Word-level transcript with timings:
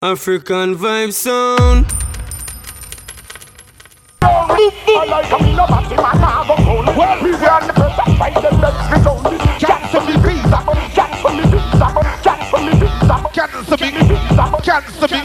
African 0.00 0.76
vibe 0.76 1.12
sound. 1.12 1.84
Well, 4.22 4.46
we 7.20 7.34
are 7.34 7.66
the 7.66 7.72
first 7.74 7.96
fight 8.16 8.32
me. 15.10 15.20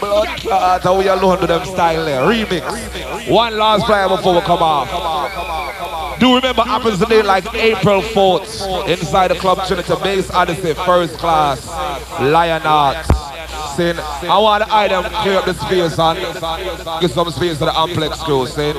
Blood 0.00 0.28
clot, 0.38 0.96
we 0.96 1.08
alone 1.08 1.38
with 1.38 1.48
them 1.48 1.66
style 1.66 2.06
there. 2.06 2.22
Remix. 2.22 3.28
One 3.30 3.58
last 3.58 3.84
player 3.84 4.08
before 4.08 4.34
we 4.36 4.40
come 4.40 4.62
off. 4.62 4.88
Do 6.18 6.36
remember 6.36 6.62
happens 6.62 6.98
today 6.98 7.22
like 7.22 7.44
April 7.54 8.00
4th 8.00 8.88
inside 8.88 9.28
the 9.28 9.34
club 9.34 9.66
Trinity 9.66 9.94
Base 10.02 10.30
Odyssey 10.30 10.72
first 10.72 11.18
class 11.18 11.68
Lion 12.18 12.62
Arts. 12.62 13.25
Sin. 13.76 13.98
I 13.98 14.38
want 14.38 14.64
the 14.64 14.74
item 14.74 15.04
clear 15.22 15.36
up 15.38 15.44
the 15.44 15.54
space 15.54 15.98
and 15.98 17.00
give 17.00 17.10
some 17.10 17.30
space 17.30 17.58
to 17.58 17.66
the 17.66 17.72
Amplex 17.72 18.18
crew. 18.24 18.46
Sin. 18.46 18.74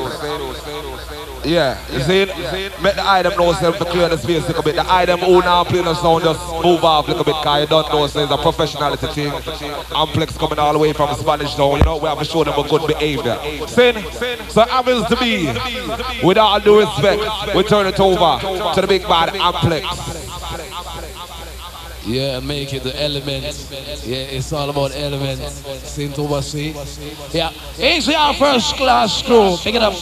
Yeah, 1.45 1.77
you 1.93 2.01
see 2.01 2.21
it? 2.23 2.81
Make 2.81 2.95
the 2.95 3.07
item 3.07 3.37
know 3.37 3.53
self 3.53 3.77
to 3.77 3.85
clear 3.85 4.09
the 4.09 4.17
space 4.17 4.43
a 4.45 4.47
little 4.47 4.63
bit. 4.63 4.75
The 4.75 4.91
item 4.91 5.19
who 5.19 5.39
now 5.39 5.63
playing 5.63 5.85
the 5.85 5.93
sound 5.93 6.23
just 6.23 6.41
move 6.63 6.83
off 6.83 7.05
a 7.07 7.11
little 7.11 7.23
bit 7.23 7.35
because 7.39 7.61
you 7.61 7.67
don't 7.67 7.87
know 7.89 8.07
so 8.07 8.23
it's 8.23 8.31
a 8.31 8.37
professionality 8.37 9.13
thing. 9.13 9.31
Amplex 9.31 10.37
coming 10.37 10.59
all 10.59 10.73
the 10.73 10.79
way 10.79 10.93
from 10.93 11.15
Spanish 11.15 11.53
Town, 11.55 11.77
you 11.77 11.83
know, 11.85 11.97
we 11.97 12.09
have 12.09 12.19
to 12.19 12.25
show 12.25 12.43
them 12.43 12.57
a 12.57 12.67
good 12.67 12.87
behavior. 12.87 13.37
Sin, 13.67 13.95
so 14.49 14.63
happens 14.63 15.05
to 15.07 15.15
be, 15.17 15.47
with 16.25 16.37
all 16.37 16.59
due 16.59 16.79
respect, 16.79 17.21
we 17.55 17.63
turn 17.63 17.85
it 17.85 17.99
over 17.99 18.39
to 18.73 18.81
the 18.81 18.87
big 18.87 19.03
bad 19.03 19.29
Amplex. 19.29 20.36
Yeah, 22.07 22.39
make 22.39 22.73
it 22.73 22.83
the 22.83 23.03
elements. 23.03 23.69
Yeah, 24.07 24.31
it's 24.31 24.53
all 24.53 24.69
about 24.69 24.95
elements. 24.95 25.43
Saint 25.83 26.17
oversee. 26.17 26.73
Yeah, 27.33 27.51
it's 27.77 28.07
our 28.07 28.33
first 28.33 28.75
class 28.77 29.21
crew. 29.21 29.57
Pick 29.57 29.75
it 29.75 29.81
up. 29.81 29.93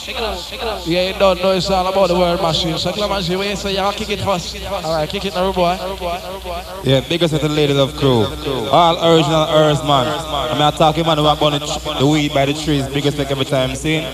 Yeah, 0.85 1.07
you 1.09 1.17
don't 1.17 1.41
know 1.41 1.53
it's 1.53 1.69
all 1.71 1.87
about 1.87 2.09
the 2.09 2.15
word 2.15 2.39
machine. 2.43 2.77
So, 2.77 2.91
Clemency, 2.91 3.35
wait, 3.35 3.57
so 3.57 3.69
y'all 3.69 3.91
kick 3.91 4.11
it 4.11 4.19
first. 4.19 4.55
All 4.69 4.95
right, 4.95 5.09
kick 5.09 5.25
it 5.25 5.33
now, 5.33 5.51
boy. 5.51 5.77
Yeah, 6.83 7.01
biggest 7.09 7.33
of 7.33 7.41
the 7.41 7.49
ladies 7.49 7.77
of 7.77 7.95
crew. 7.95 8.25
All 8.69 8.95
original 9.15 9.47
earth 9.49 9.83
man. 9.83 10.05
I'm 10.51 10.59
not 10.59 10.75
talking 10.75 11.05
are 11.07 11.35
burning 11.35 11.59
the 11.59 12.07
weed 12.07 12.33
by 12.35 12.45
the 12.45 12.53
trees. 12.53 12.87
Biggest 12.87 13.17
like 13.17 13.31
every 13.31 13.45
time 13.45 13.75
seen. 13.75 14.05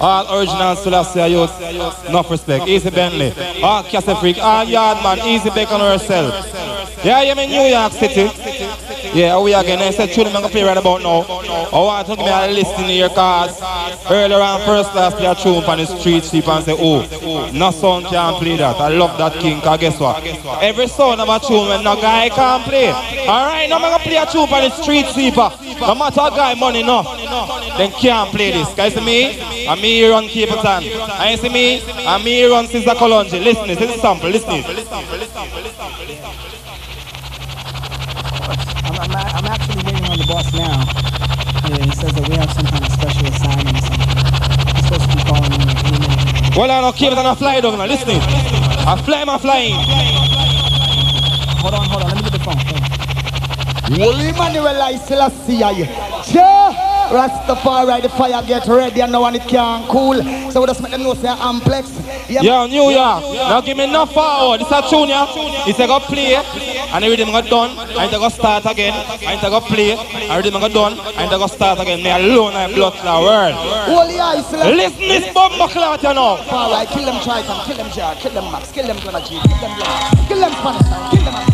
All 0.00 0.38
original 0.38 0.76
Selassie 0.76 1.30
youth. 1.30 2.08
Enough 2.08 2.30
respect. 2.30 2.66
Easy 2.66 2.88
Bentley. 2.88 3.34
All 3.62 3.82
Castle 3.82 4.16
Freak. 4.16 4.38
All 4.38 4.64
Yard 4.64 5.02
man. 5.02 5.18
Easy 5.28 5.50
Bacon 5.50 5.80
herself. 5.80 6.72
Yeah, 7.04 7.18
I'm 7.18 7.38
in 7.38 7.50
New 7.50 7.62
York 7.62 7.92
City. 7.92 8.30
Yeah, 9.14 9.40
we 9.40 9.54
again. 9.54 9.78
I 9.78 9.90
said, 9.90 10.10
tune 10.10 10.26
I'm 10.26 10.32
going 10.32 10.44
to 10.44 10.50
play 10.50 10.64
right 10.64 10.76
about 10.76 11.02
now. 11.02 11.24
Oh 11.72 11.88
I 11.88 12.02
want 12.02 12.06
to 12.08 12.16
give 12.16 12.24
me 12.24 12.30
a 12.30 12.48
list 12.50 12.78
in 12.78 12.86
here 12.86 13.08
cause 13.08 13.60
earlier 14.10 14.40
on 14.40 14.60
first 14.66 14.90
class 14.90 15.14
play 15.14 15.26
a 15.26 15.34
tune 15.34 15.62
on 15.64 15.78
the 15.78 15.86
street 15.86 16.24
sleep 16.24 16.48
and 16.48 16.64
say, 16.64 16.74
oh, 16.76 17.50
no 17.52 17.70
sound 17.70 18.06
can 18.06 18.34
play 18.40 18.56
that. 18.56 18.76
I 18.76 18.88
love 18.88 19.16
that 19.18 19.34
king 19.40 19.60
cause 19.60 19.78
guess 19.78 20.00
what? 20.00 20.24
Every 20.62 20.88
sound 20.88 21.20
of 21.20 21.28
a 21.28 21.38
tune 21.38 21.68
when 21.68 21.84
no 21.84 21.94
guy 21.96 22.28
can 22.28 22.62
play. 22.62 22.90
Alright, 22.90 23.68
now 23.68 23.76
I'm 23.76 23.82
going 23.82 23.98
to 23.98 24.04
play 24.04 24.16
a 24.16 24.26
tune 24.26 24.48
on 24.48 24.62
the 24.62 24.70
street 24.70 25.06
sleeper. 25.06 25.50
No 25.80 25.94
matter 25.94 26.20
a 26.20 26.30
guy 26.30 26.54
money 26.54 26.82
no, 26.82 27.02
then 27.76 27.90
can't 27.92 28.30
play 28.30 28.50
this. 28.52 28.72
Guys, 28.74 28.96
me? 28.96 29.40
I'm 29.68 29.78
here 29.78 30.12
on 30.12 30.26
Cape 30.28 30.48
Town. 30.48 30.82
I 30.82 31.36
see 31.36 31.48
me? 31.48 31.82
I'm 32.06 32.20
here 32.22 32.52
on 32.54 32.66
Sizzla 32.66 32.94
Kalonji. 32.94 33.42
Listen 33.42 33.66
this, 33.68 33.80
is 33.80 34.00
sample, 34.00 34.30
listen 34.30 34.62
this. 34.62 36.53
I'm, 38.44 38.96
I'm, 39.00 39.12
I'm 39.12 39.46
actually 39.46 39.82
waiting 39.84 40.04
on 40.04 40.18
the 40.18 40.26
boss 40.26 40.52
now. 40.52 40.84
Yeah, 41.68 41.84
he 41.84 41.92
says 41.92 42.12
that 42.12 42.28
we 42.28 42.36
have 42.36 42.52
some 42.52 42.66
kind 42.66 42.84
of 42.84 42.92
special 42.92 43.26
assignment 43.28 43.76
or 43.76 43.84
something. 43.84 44.10
He's 44.74 44.84
supposed 44.84 45.08
to 45.08 45.16
be 45.16 45.22
calling 45.24 45.50
me 45.50 45.64
like 45.64 45.84
any 45.84 45.98
minute. 45.98 46.56
Well, 46.56 46.70
I 46.70 46.80
don't 46.80 46.96
Cape 46.96 47.14
Town, 47.14 47.26
I 47.26 47.34
fly 47.34 47.60
down 47.60 47.78
now. 47.78 47.86
Listen. 47.86 48.20
I 48.20 49.00
fly, 49.02 49.24
I'm 49.26 49.38
flying. 49.40 49.74
Hold 51.62 51.74
on, 51.74 51.88
hold 51.88 52.02
on. 52.02 52.08
Let 52.08 52.16
me 52.16 52.22
get 52.22 52.32
the 52.32 52.44
phone. 52.44 52.58
Hold 52.58 52.82
on. 52.82 52.94
Holy 54.00 54.28
Emmanuel 54.28 54.82
I 54.82 54.96
Selassie 54.96 55.56
Yeah 55.56 56.93
Rastafari 57.14 57.46
the 57.46 57.56
fire 57.56 58.00
the 58.00 58.08
fire 58.08 58.42
get 58.46 58.66
ready 58.66 59.00
and 59.00 59.12
no 59.12 59.20
one 59.20 59.36
it 59.36 59.42
can 59.42 59.86
cool 59.88 60.16
So 60.50 60.60
we 60.60 60.66
just 60.66 60.82
make 60.82 60.90
them 60.90 61.02
know 61.02 61.14
say 61.14 61.28
Amplex 61.28 62.04
yeah, 62.28 62.40
Yo, 62.40 62.66
New 62.66 62.90
York. 62.90 63.22
Now 63.34 63.60
give 63.60 63.76
me 63.76 63.84
enough 63.84 64.12
forward. 64.12 64.60
This 64.60 64.70
a 64.70 64.80
tune, 64.88 65.08
yeah. 65.08 65.26
It's 65.68 65.78
a 65.78 65.86
go 65.86 66.00
play, 66.00 66.36
and 66.36 67.04
the 67.04 67.08
rhythm 67.08 67.28
got 67.28 67.46
done, 67.50 67.76
and 67.76 68.12
it 68.12 68.18
go 68.18 68.28
start 68.28 68.64
again, 68.66 68.94
and 69.22 69.36
it 69.36 69.42
go 69.42 69.60
play, 69.60 69.92
and 69.92 70.30
the 70.30 70.50
rhythm 70.50 70.60
got 70.60 70.72
done, 70.72 70.98
and 71.16 71.32
it 71.32 71.36
go 71.38 71.46
start 71.46 71.80
again. 71.80 72.02
Me 72.02 72.10
alone, 72.10 72.54
I 72.54 72.72
blood 72.72 72.94
clot 72.94 73.22
world. 73.22 73.54
Holy 73.84 74.18
I 74.18 74.36
Listen 74.74 75.00
this 75.00 75.32
bomb 75.34 75.52
clot, 75.68 76.02
you 76.02 76.14
know. 76.14 76.38
Alright, 76.48 76.88
kill 76.88 77.04
them 77.04 77.20
Triton, 77.22 77.60
kill 77.66 77.76
them 77.76 77.90
Jar, 77.92 78.14
kill 78.16 78.32
them 78.32 78.50
Max, 78.50 78.72
kill 78.72 78.86
them 78.86 78.96
Gonna 79.04 79.20
G, 79.20 79.38
kill 79.44 79.58
them 79.60 79.76
kill 80.28 80.40
them 80.40 80.52
Spanish, 80.52 81.10
kill 81.10 81.24
them 81.24 81.34
Amplex 81.34 81.53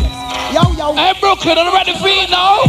Hey, 0.61 1.13
Brooklyn, 1.19 1.57
you 1.57 1.73
ready 1.73 1.93
for 1.93 2.07
it 2.07 2.29
now? 2.29 2.61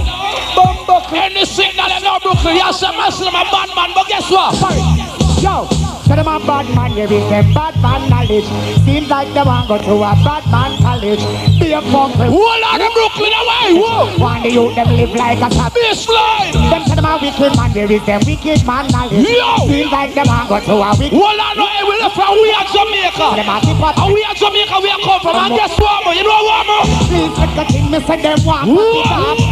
Any 1.12 1.44
signal 1.44 1.88
you 1.88 2.00
know, 2.00 2.18
Brooklyn, 2.22 2.56
you 2.56 2.72
some 2.72 2.96
muscle, 2.96 3.28
I'm 3.28 3.34
a 3.46 3.50
bad 3.50 3.68
man, 3.76 3.90
but 3.94 4.08
guess 4.08 4.30
what? 4.30 4.54
Yo, 5.42 5.68
tell 6.04 6.16
them 6.16 6.28
I'm 6.28 6.42
bad 6.46 6.66
man, 6.74 6.92
you 6.96 7.08
with 7.08 7.28
them 7.30 7.52
bad 7.54 7.74
man 7.82 8.10
knowledge. 8.10 8.48
Seems 8.84 9.08
like 9.08 9.28
they 9.34 9.42
want 9.42 9.68
go 9.68 9.78
to 9.78 9.94
a 10.02 10.12
bad 10.24 10.44
man 10.50 10.78
college. 10.82 11.22
Be 11.58 11.72
a 11.72 11.80
punk, 11.80 12.16
Hold 12.16 12.62
on, 12.66 12.78
the 12.78 12.88
Brooklyn 12.92 13.32
away, 13.32 13.78
whoa! 13.78 14.18
one 14.18 14.42
the 14.42 14.50
youth 14.50 14.74
them 14.74 14.88
live 14.94 15.14
like 15.14 15.38
a 15.38 15.48
top. 15.48 15.72
Baseline! 15.72 16.52
Them 16.70 16.82
tell 16.86 16.96
them 16.96 17.06
I'm 17.06 17.20
wicked 17.20 17.52
man, 17.56 17.70
you 17.72 17.86
with 17.88 18.06
them 18.06 18.20
wicked 18.26 18.66
man 18.66 18.88
knowledge. 18.90 19.28
Yo! 19.28 19.68
Seems 19.68 19.92
like 19.92 20.14
they 20.14 20.26
want 20.26 20.48
go 20.48 20.58
to 20.60 20.74
a 20.78 20.90
wicked. 20.98 21.18
On, 21.18 21.36
no, 21.56 21.66
hey, 21.66 21.84
we 21.84 21.94
left 22.00 22.14
from 22.14 22.34
we 22.40 22.50
are 22.52 22.66
Jamaica. 22.68 23.28
A. 23.38 23.88
And 24.02 24.10
we 24.14 24.20
are 24.24 24.34
Jamaica, 24.34 24.76
we 24.82 24.90
are 24.90 25.02
come 25.02 25.20
from, 25.20 25.36
and 25.36 25.54
guess 25.54 25.74
what? 25.78 26.04
You 26.16 26.24
know 26.24 26.42
what, 26.44 26.66
man? 26.66 26.84
Please 27.06 27.34
let 27.38 27.50
the 27.56 27.64
king 27.72 27.90
me 27.90 28.00
say 28.00 28.20
them 28.20 28.38
want 28.44 28.68
Whoa. 28.68 29.51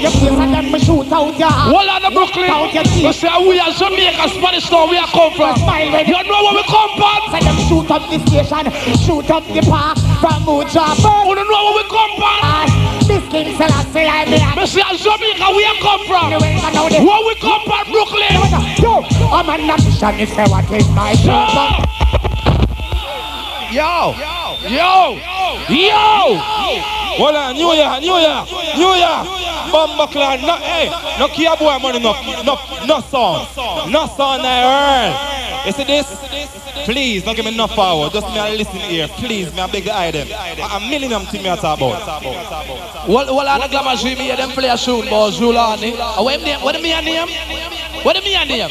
Stop. 0.00 0.02
Shooting 0.02 0.02
at 0.02 0.02
your 0.02 0.10
face 0.12 0.40
and 0.40 0.54
then 0.54 0.72
me 0.72 0.78
shoot 0.78 1.12
out 1.12 1.38
your 1.38 1.48
heart. 1.48 1.72
Hold 1.72 1.88
on, 1.88 2.02
the 2.02 2.10
Brooklyn. 2.10 2.50
Out 2.50 2.72
your 2.72 2.84
We 2.84 3.12
say 3.12 3.28
oh, 3.30 3.48
we 3.48 3.58
are 3.60 3.72
Jamaica, 3.72 4.28
Spanish 4.28 4.68
town, 4.68 4.90
we 4.90 4.96
are 4.98 5.08
come 5.08 5.32
from. 5.34 5.56
Smile 5.56 5.92
when 5.92 6.06
You 6.06 6.20
know 6.24 6.40
where 6.44 6.56
we 6.56 6.64
come 6.68 6.92
from? 6.96 7.20
Say 7.32 7.40
them 7.44 7.58
shoot 7.68 7.88
up 7.90 8.02
the 8.10 8.18
station, 8.26 8.64
shoot 9.00 9.28
up 9.30 9.44
the 9.48 9.62
park 9.64 9.98
from 10.20 10.44
Muja 10.44 10.84
You 10.96 11.34
don't 11.34 11.48
know 11.48 11.62
where 11.72 11.76
we 11.80 11.84
come 11.88 12.12
from? 12.18 12.38
Ah, 12.44 12.66
this 13.06 13.24
king 13.30 13.56
Selassie 13.56 14.06
I 14.06 14.24
be 14.26 14.38
We 14.60 14.66
say 14.66 14.84
Jamaica, 14.84 15.46
we 15.54 15.62
are 15.64 15.78
come 15.80 16.02
from. 16.06 16.32
Anyway, 16.32 16.58
I 16.60 16.70
know 16.74 16.88
this. 16.88 17.00
Where 17.00 17.22
we 17.24 17.34
come 17.40 17.62
from, 17.64 17.84
Brooklyn? 17.90 18.34
Yo, 18.80 19.02
I'm 19.32 19.48
on 19.48 19.60
a 19.60 19.76
mission. 19.80 20.14
If 20.20 20.30
say 20.34 20.46
what 20.48 20.68
is 20.72 20.88
my 20.92 21.14
purpose? 21.16 21.96
Yo! 23.72 24.14
Yo! 24.70 25.18
Yo! 25.68 26.38
Hold 27.18 27.34
on, 27.34 27.54
New 27.54 27.72
York, 27.72 28.00
New 28.00 28.16
York, 28.16 28.48
New 28.76 28.94
York. 28.94 29.45
Bomba 29.72 30.06
clan, 30.08 30.40
no, 30.42 30.56
hey, 30.56 30.88
no 31.18 31.28
kia 31.28 31.56
boy 31.56 31.78
money, 31.78 31.98
no, 31.98 32.12
no, 32.42 32.56
no 32.86 33.00
song, 33.00 33.46
no 33.90 34.06
song 34.06 34.40
I 34.42 34.62
heard. 34.62 35.66
You 35.66 35.72
see 35.72 35.84
this? 35.84 36.06
Please, 36.84 37.24
don't 37.24 37.34
give 37.34 37.44
me 37.44 37.52
enough 37.52 37.72
power. 37.74 38.08
Just 38.10 38.28
me 38.28 38.38
a 38.38 38.44
listen 38.54 38.76
here, 38.78 39.08
please. 39.08 39.52
Me 39.52 39.60
a 39.60 39.66
beg 39.66 39.82
the 39.84 39.96
item. 39.96 40.28
A, 40.30 40.78
million 40.88 41.12
of 41.12 41.28
things 41.28 41.42
me 41.42 41.48
a 41.50 41.56
talk 41.56 41.78
about. 41.78 42.22
Well, 43.08 43.34
well, 43.34 43.48
on 43.48 43.60
the 43.60 43.66
glamour 43.68 43.96
stream 43.96 44.18
here, 44.18 44.36
them 44.36 44.50
play 44.50 44.68
a 44.68 44.76
tune 44.76 45.08
about 45.08 45.32
Zulani. 45.32 45.98
Uh, 45.98 46.22
What 46.22 46.40
name? 46.42 46.60
What 46.60 46.80
me 46.80 46.92
a 46.92 47.02
name? 47.02 47.28
What 48.04 48.22
me 48.22 48.34
a 48.36 48.44
name? 48.44 48.70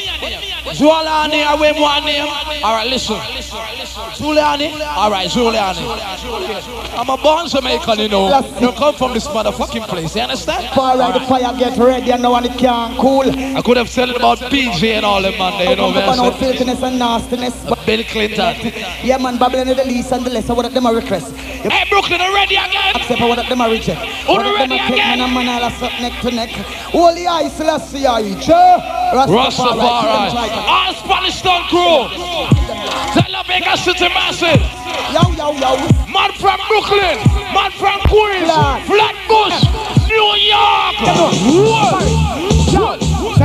Zulani, 0.73 1.43
I 1.45 1.55
wait 1.59 1.79
one 1.79 2.05
name. 2.05 2.27
All 2.63 2.73
right, 2.73 2.87
listen. 2.87 3.15
Zulani. 3.15 4.71
All 4.81 5.11
right, 5.11 5.29
Zulani. 5.29 5.85
I'm 6.97 7.09
a 7.09 7.17
born 7.17 7.47
Jamaican, 7.47 7.99
you 7.99 8.09
know. 8.09 8.39
You 8.59 8.71
come 8.71 8.95
from 8.95 9.13
this 9.13 9.27
motherfucking 9.27 9.87
place. 9.87 10.15
You 10.15 10.23
understand? 10.23 10.65
Alright, 10.77 11.13
the 11.13 11.19
fire 11.27 11.55
get 11.57 11.77
ready 11.77 12.11
and 12.11 12.21
no 12.21 12.31
one 12.31 12.45
it 12.45 12.57
can 12.57 12.95
cool 12.97 13.23
I 13.29 13.61
could 13.61 13.77
have 13.77 13.89
said 13.89 14.09
it 14.09 14.15
about 14.15 14.39
PJ 14.39 14.83
and 14.95 15.05
all 15.05 15.21
them 15.21 15.37
man. 15.37 15.69
You 15.69 15.75
know 15.75 15.89
I'm 15.89 16.17
no 16.17 16.31
saying? 16.31 16.39
filthiness 16.39 16.81
and 16.81 16.99
nastiness 16.99 17.53
Bill 17.85 18.03
Clinton. 18.03 18.55
Yeah 19.03 19.17
man, 19.17 19.37
Babylon 19.37 19.67
is 19.69 19.77
the 19.77 19.85
least 19.85 20.11
and 20.11 20.25
the 20.25 20.29
less 20.29 20.49
of 20.49 20.57
what 20.57 20.71
them 20.73 20.85
a 20.85 20.93
request 20.93 21.33
Hey, 21.35 21.83
Brooklyn, 21.89 22.21
are 22.21 22.33
ready 22.33 22.55
again? 22.55 22.95
accept 22.95 23.21
what 23.21 23.37
them 23.47 23.61
a 23.61 23.69
reject 23.69 24.01
them 24.01 24.71
a 24.71 24.77
take 24.77 24.81
again? 24.91 25.19
man 25.19 25.21
and 25.21 25.33
man 25.33 25.47
all 25.49 25.67
a 25.67 25.71
suck 25.71 25.91
neck 26.01 26.21
to 26.21 26.31
neck 26.31 26.49
Holy 26.91 27.27
I 27.27 27.47
Selassie 27.49 28.05
I 28.05 28.21
Rastafari 29.13 29.49
Rastafari. 29.49 30.01
kill 30.01 30.13
them 30.13 30.31
Triton. 30.33 30.63
All 30.65 30.93
Spanish 30.93 31.41
Town 31.41 31.63
crew. 31.69 32.09
Tell 33.13 33.31
the 33.31 33.43
Vegas 33.47 33.83
City 33.85 34.07
massive. 34.09 34.61
Yo, 35.13 35.21
yo, 35.37 35.53
yo 35.53 35.71
Man 36.11 36.31
from 36.39 36.59
Brooklyn, 36.67 37.17
man 37.53 37.71
from 37.77 37.99
Queens, 38.09 38.49
Flat. 38.49 38.85
Flatbush, 38.87 40.09
New 40.09 40.29
York. 40.49 40.95
What? 41.69 42.54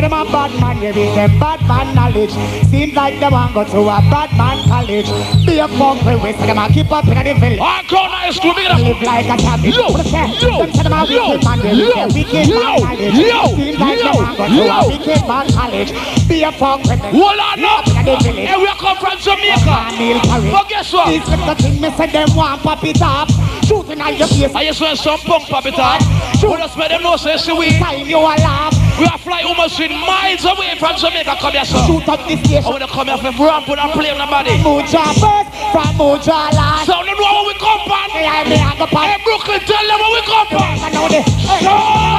Say 0.01 0.09
them 0.09 0.17
a 0.17 0.25
bad 0.33 0.59
man, 0.59 0.81
you 0.81 0.95
with 0.97 1.15
them 1.15 1.39
bad 1.39 1.61
man 1.69 1.95
knowledge. 1.95 2.33
Seems 2.73 2.95
like 2.95 3.21
they 3.21 3.29
want 3.29 3.53
go 3.53 3.65
to 3.65 3.81
a 3.85 4.01
bad 4.09 4.33
man 4.33 4.65
college. 4.65 5.05
Be 5.45 5.59
a 5.59 5.69
punk, 5.69 6.01
we 6.25 6.33
say 6.33 6.47
them 6.49 6.57
a 6.57 6.73
keep 6.73 6.91
up 6.91 7.05
in 7.05 7.21
the 7.21 7.37
village. 7.37 7.61
Our 7.61 7.85
corner 7.85 8.25
is 8.25 8.41
to 8.41 8.49
enough. 8.49 8.81
Live 8.81 9.03
like 9.05 9.29
a 9.29 9.37
tabby. 9.37 9.69
Yo, 9.77 9.93
yo, 9.93 10.65
Them 10.65 10.73
say 10.73 10.89
them 10.89 10.97
a 10.97 11.05
wicked 11.05 11.45
man, 11.45 11.61
with 11.61 11.93
them 11.93 12.09
wicked 12.17 12.49
man 12.49 12.81
knowledge. 12.81 13.13
Yo, 13.13 13.45
Seems 13.61 13.77
like 13.77 14.01
yo, 14.01 14.05
them 14.09 14.17
want 14.25 14.39
go 14.41 14.45
to 14.49 14.73
a 14.73 14.89
wicked 14.89 15.23
man 15.29 15.47
college. 15.53 15.93
Be 16.25 16.37
a 16.49 16.53
punk 16.57 16.81
with 16.89 17.03
them. 17.05 17.13
Hold 17.21 17.37
on. 17.37 17.61
Up. 17.61 17.85
Hey, 17.85 18.57
we 18.57 18.73
come 18.81 18.97
from 18.97 19.21
Jamaica. 19.21 20.49
But 20.49 20.65
guess 20.73 20.97
what? 20.97 21.13
These 21.13 21.29
little 21.29 21.55
things, 21.61 21.77
me 21.77 21.91
say 21.93 22.09
them 22.09 22.33
want 22.33 22.63
pop 22.65 22.81
it 22.89 23.05
up. 23.05 23.29
Shooting 23.69 24.01
at 24.01 24.17
your 24.17 24.29
face. 24.33 24.55
I 24.57 24.65
just 24.65 24.81
want 24.81 24.97
some 24.97 25.21
punk 25.29 25.45
pop 25.45 25.67
it 25.67 25.77
up. 25.77 26.01
We 26.41 26.57
just 26.57 26.79
make 26.79 26.89
them 26.89 27.03
know 27.03 27.21
say 27.21 27.37
see 27.37 27.53
we. 27.53 27.77
Time 27.77 28.09
you 28.09 28.17
a 28.17 28.33
laugh. 28.41 28.90
We 29.01 29.07
are 29.07 29.17
flying 29.17 29.47
almost 29.47 29.81
in 29.81 29.97
miles 29.97 30.45
away 30.45 30.77
from 30.77 30.93
Jamaica. 31.01 31.41
Come 31.41 31.57
here, 31.57 31.65
sir. 31.65 31.81
Shoot 31.89 32.05
up 32.05 32.21
the 32.29 32.37
I 32.37 32.69
want 32.69 32.85
to 32.85 32.89
come 32.93 33.09
here 33.09 33.17
for 33.33 33.49
ramp 33.49 33.65
and 33.65 33.93
play 33.97 34.13
on 34.13 34.21
the 34.21 34.29
body. 34.29 34.61
Muja 34.61 35.01
first 35.17 35.49
from 35.73 35.97
Muja 35.97 36.53
last. 36.53 36.85
So 36.85 37.01
you 37.01 37.17
know 37.17 37.33
where 37.33 37.49
we 37.49 37.55
come 37.57 37.81
from. 37.89 38.13
Hey, 38.13 38.29
I 38.29 38.45
may 38.45 38.61
have 38.61 38.77
Hey. 38.77 39.17
Brooklyn, 39.25 39.61
tell 39.65 39.87
them 39.89 39.99
where 40.05 40.13
we 40.13 40.23
come 40.29 40.47
from. 40.53 40.85
I 40.85 40.93
know 40.93 41.09
the. 41.09 41.25
Hey, 41.25 41.65
yo, 41.65 42.11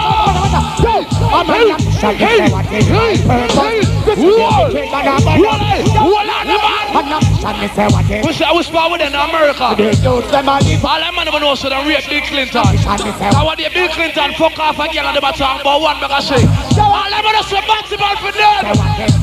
I'm 1.29 1.49
a 1.49 1.67
young 1.67 1.91
shall 2.01 2.13
you 2.13 2.19
say 2.19 2.51
what 2.51 2.65
is 2.73 2.89
my 2.89 3.13
purpose? 3.17 3.61
This 3.61 3.85
is 3.85 3.87
the 3.87 3.90
king 4.15 4.41
of 4.41 4.71
the 4.73 4.81
band. 4.91 5.87
Hold 5.95 6.29
on, 6.29 6.47
man. 6.47 6.81
I'm 6.91 7.07
not 7.07 7.23
shall 7.41 7.57
me 7.57 7.67
say. 7.71 8.21
We 8.21 8.33
say 8.33 8.45
I 8.45 8.53
with 8.53 8.99
them 8.99 9.13
in 9.13 9.15
America. 9.15 9.73
The 9.77 9.95
youth 9.95 10.27
them 10.29 10.47
a 10.47 10.59
live. 10.59 10.85
All 10.85 10.99
them 10.99 11.15
man 11.15 11.25
never 11.25 11.39
know 11.39 11.55
so 11.55 11.69
they 11.69 11.81
rape 11.87 12.05
Bill 12.05 12.21
Clinton. 12.27 12.77
Shall 12.83 12.99
me 12.99 13.11
say 13.15 13.29
Now 13.31 13.45
what 13.45 13.57
the 13.57 13.69
Bill 13.73 13.89
Clinton 13.89 14.33
fuck 14.35 14.59
off 14.59 14.79
a 14.79 14.85
girl 14.91 15.07
and 15.07 15.15
them 15.15 15.23
a 15.23 15.31
talk 15.31 15.61
about 15.61 15.81
one 15.81 15.97
make 15.99 16.11
I 16.11 16.19
say. 16.19 16.43
All 16.77 17.09
them 17.09 17.23
man 17.23 17.43
say 17.47 17.63
basketball 17.63 18.15
for 18.19 18.31
them. 18.35 18.63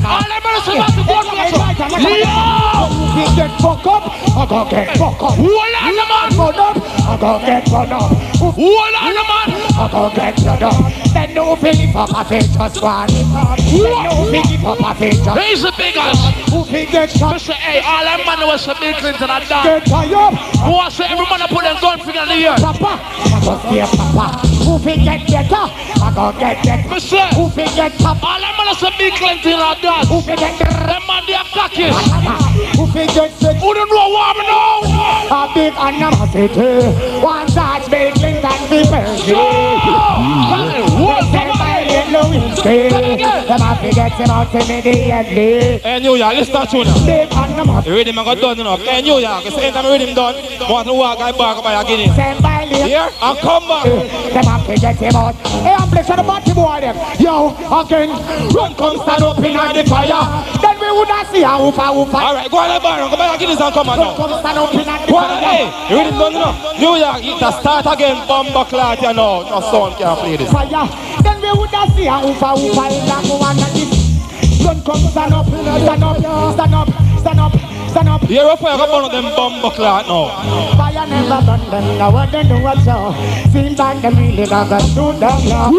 All 0.03 0.25
them 0.27 0.41
man 0.41 0.57
say 0.65 0.77
basketball 0.81 1.23
for 1.23 1.99
them. 2.01 2.17
Yo! 2.19 2.99
He 3.15 3.25
get 3.35 3.51
fuck 3.61 3.85
up, 3.85 4.03
I 4.09 4.45
go 4.47 4.59
get 4.69 4.97
fuck 4.97 5.21
up. 5.21 5.35
Hold 5.37 5.75
on, 5.77 5.95
man. 5.95 6.29
Run 6.39 6.59
up, 6.59 6.77
I 6.77 7.17
go 7.19 7.39
get 7.45 7.67
run 7.69 7.91
up. 7.91 8.11
Hold 8.39 8.95
on, 8.95 9.13
man. 9.13 9.59
I 9.79 9.87
go 9.87 10.11
get 10.13 10.35
blood 10.35 10.61
up. 10.61 10.75
Then 11.13 11.33
no 11.33 11.55
Philip 11.55 11.95
up 11.95 12.09
a 12.11 12.27
face 12.27 12.47
just 12.53 12.81
one. 12.81 13.07
Then 13.07 14.03
no 14.03 14.27
Philip 14.27 14.63
up 14.65 14.78
a 14.83 14.93
just. 14.95 15.39
He's 15.39 15.61
the 15.63 15.73
biggest. 15.77 16.21
Who 16.49 16.65
get 16.65 16.95
I 16.95 17.05
shot? 17.07 17.41
say, 17.41 17.53
hey, 17.53 17.79
all 17.85 18.03
them 18.03 18.25
man 18.25 18.41
was 18.47 18.61
say 18.63 18.73
Bill 18.79 18.93
Clinton 18.99 19.29
and 19.29 19.45
that. 19.47 19.63
Get 19.63 19.85
tired. 19.85 20.33
Who 20.65 20.73
I 20.75 20.89
say 20.89 21.05
every 21.09 21.25
man 21.29 21.41
a 21.41 21.47
put 21.47 21.63
them 21.63 21.77
gun 21.81 21.99
finger 22.01 22.23
in 22.23 22.29
the 22.29 22.37
air. 22.47 22.57
Papa, 22.57 22.97
go 23.45 23.53
stay 23.65 23.85
papa. 23.85 24.47
Who 24.65 24.77
fi 24.79 24.93
get 24.97 25.21
better? 25.27 25.65
I 26.03 26.09
go 26.13 26.31
get 26.37 26.63
better. 26.63 26.99
Say, 26.99 27.27
Who 27.35 27.49
fi 27.49 27.65
get 27.75 27.93
top? 27.99 28.21
all 28.23 28.39
them 28.39 28.53
man 28.57 28.69
say 28.75 28.91
Bill 28.97 29.11
Clinton 29.17 29.59
and 29.59 29.79
that. 29.83 30.05
Who 30.09 30.21
fi 30.21 30.35
get 30.35 30.53
the 30.57 30.67
Them 30.69 31.03
man 31.09 31.21
they 31.27 31.35
are 31.35 31.49
cocky. 31.53 31.89
Who 32.77 32.83
fi 32.93 33.05
get 33.11 33.31
sick? 33.37 33.57
Who 33.57 33.69
don't 33.73 33.89
know 33.89 34.09
what 34.13 34.37
me 34.37 34.43
know? 34.47 34.85
A 35.29 35.41
big 35.53 35.73
animosity. 35.73 37.21
One 37.21 37.47
touch 37.47 37.89
Bill 37.89 38.11
Clinton 38.13 38.57
fi 38.69 38.79
Percy. 38.89 39.33
What 39.33 40.59
Say 40.59 40.68
my 42.23 42.29
little 42.29 42.59
Lewinsky. 42.59 43.47
Them 43.47 43.61
get 43.91 44.11
him 44.13 44.29
out 44.29 44.53
immediately. 44.53 45.79
Hey, 45.79 45.99
New 45.99 46.15
York, 46.15 46.35
listen 46.35 46.67
to. 46.67 47.05
Big 47.05 47.31
animosity. 47.31 47.89
The 47.89 47.95
rhythm 47.95 48.19
I 48.19 48.23
got 48.23 48.39
done, 48.39 48.57
you. 48.57 48.85
Hey, 48.85 49.01
New 49.01 49.19
York, 49.19 49.45
it's 49.45 49.55
the 49.55 49.63
end 49.63 49.75
time 49.75 49.85
rhythm 49.85 50.15
done. 50.15 50.35
Want 50.69 50.87
to 50.87 50.93
walk, 50.93 51.19
I 51.19 51.31
back 51.31 51.63
by 51.63 51.81
a 51.81 51.85
guinea. 51.85 52.09
Say 52.15 52.37
my 52.41 52.65
little 52.65 52.87
Here, 52.87 53.09
and 53.09 53.39
come 53.39 53.67
back. 53.67 53.83
Them 53.85 54.45
have 54.45 54.67
to 54.67 54.75
get 54.75 54.95
him 54.97 55.15
out. 55.15 55.35
Hey, 55.63 55.73
I'm 55.73 55.89
blessed 55.89 56.15
the 56.15 56.53
boy 56.53 56.79
them. 56.81 56.95
Yo, 57.19 57.55
again, 57.55 58.09
run 58.53 58.75
come 58.75 58.97
stand 59.01 59.23
up 59.23 59.37
in 59.39 59.53
the 59.53 59.83
fire. 59.89 60.23
Then 60.61 60.75
we 60.79 60.89
would 60.91 61.07
have 61.07 61.27
see 61.31 61.43
a 61.43 61.53
whoopa 61.55 61.87
whoopa. 61.93 62.19
All 62.19 62.35
right, 62.35 62.49
go 62.49 62.57
on 62.57 62.73
the 62.73 62.79
bar, 62.79 63.09
go 63.09 63.17
by 63.17 63.33
a 63.33 63.37
guineas 63.37 63.61
and 63.61 63.73
come 63.73 63.89
on 63.89 63.97
now. 63.97 64.15
come 64.15 64.39
stand 64.39 64.57
up 64.57 64.73
in 64.73 64.85
the 64.85 65.15
on, 65.15 65.43
hey, 65.43 65.69
fire. 65.69 65.89
the 65.89 65.95
rhythm 65.95 66.19
done, 66.19 66.33
you. 66.33 66.79
New 66.79 66.95
York, 66.99 67.23
it 67.23 67.41
a 67.41 67.51
start 67.59 67.85
again, 67.87 68.27
bomba 68.27 68.65
clot, 68.65 69.01
you 69.01 69.13
know. 69.13 69.43
No 69.49 69.59
sound 69.61 69.95
can't 69.95 70.19
play 70.19 70.37
this. 70.37 70.51
Fire. 70.51 70.87
Then 71.23 71.41
we 71.41 71.51
would 71.59 71.69
have 71.69 71.89
see 71.95 72.07
a 72.07 72.17
whoopa 72.19 72.49
whoopa 72.55 72.85
in 72.91 73.05
the 73.05 73.17
go 73.27 73.35
and 73.43 73.59
this. 73.75 74.09
Run 74.65 74.81
come 74.83 75.03
stand 75.11 75.33
up, 75.33 75.47
stand 75.47 76.03
up, 76.03 76.17
stand 76.53 76.75
up, 76.75 76.87
stand 77.19 77.39
up, 77.39 77.53
stand 77.89 78.09
up. 78.09 78.21
Here, 78.21 78.43
up, 78.43 78.61
I 78.63 78.77
got 78.77 78.91
one 78.91 79.05
of 79.05 79.11
them 79.11 79.23
bomba 79.35 79.71
clot 79.71 80.07
now. 80.07 80.75
Fire 80.77 81.07
never 81.07 81.41
burn 81.45 81.69
them, 81.71 81.97
now 81.97 82.11
what 82.11 82.31
they 82.31 82.43
do 82.43 82.61
what 82.61 82.77
so 82.83 83.13
Seems 83.51 83.79
like 83.79 84.01
them 84.01 84.15
really 84.15 84.45
got 84.45 84.67
to 84.69 84.87
do 84.93 85.13
them 85.17 85.39
now 85.47 85.71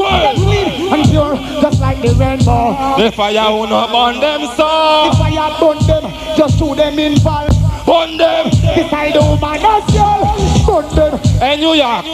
and 0.91 1.09
pure, 1.09 1.37
just 1.61 1.81
like 1.81 2.01
the 2.03 2.15
rainbow 2.19 2.97
The 2.97 3.13
fire 3.13 3.53
will 3.53 3.69
not 3.69 3.91
burn 3.93 4.21
them 4.21 4.41
so. 4.57 5.11
The 5.11 5.17
fire 5.19 5.51
burn 5.61 5.79
them, 5.87 6.37
just 6.37 6.59
to 6.59 6.75
them 6.75 6.99
involved 6.99 7.57
Burn 7.87 8.17
them. 8.17 8.51
Beside 8.75 9.15
the 9.15 9.21
woman 9.21 9.61
as 9.65 9.95
well 9.95 10.40
Them, 10.89 11.19
Hey, 11.39 11.57
New 11.57 11.75
York, 11.75 12.05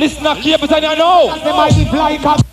listen 0.00 0.24
to 0.24 0.34
Cape 0.42 0.60
Town, 0.68 0.82
you 0.82 0.96
know. 0.96 1.34
Them 1.44 1.54
I 1.54 1.68
live 1.68 1.92
like 1.92 2.24
a 2.24 2.46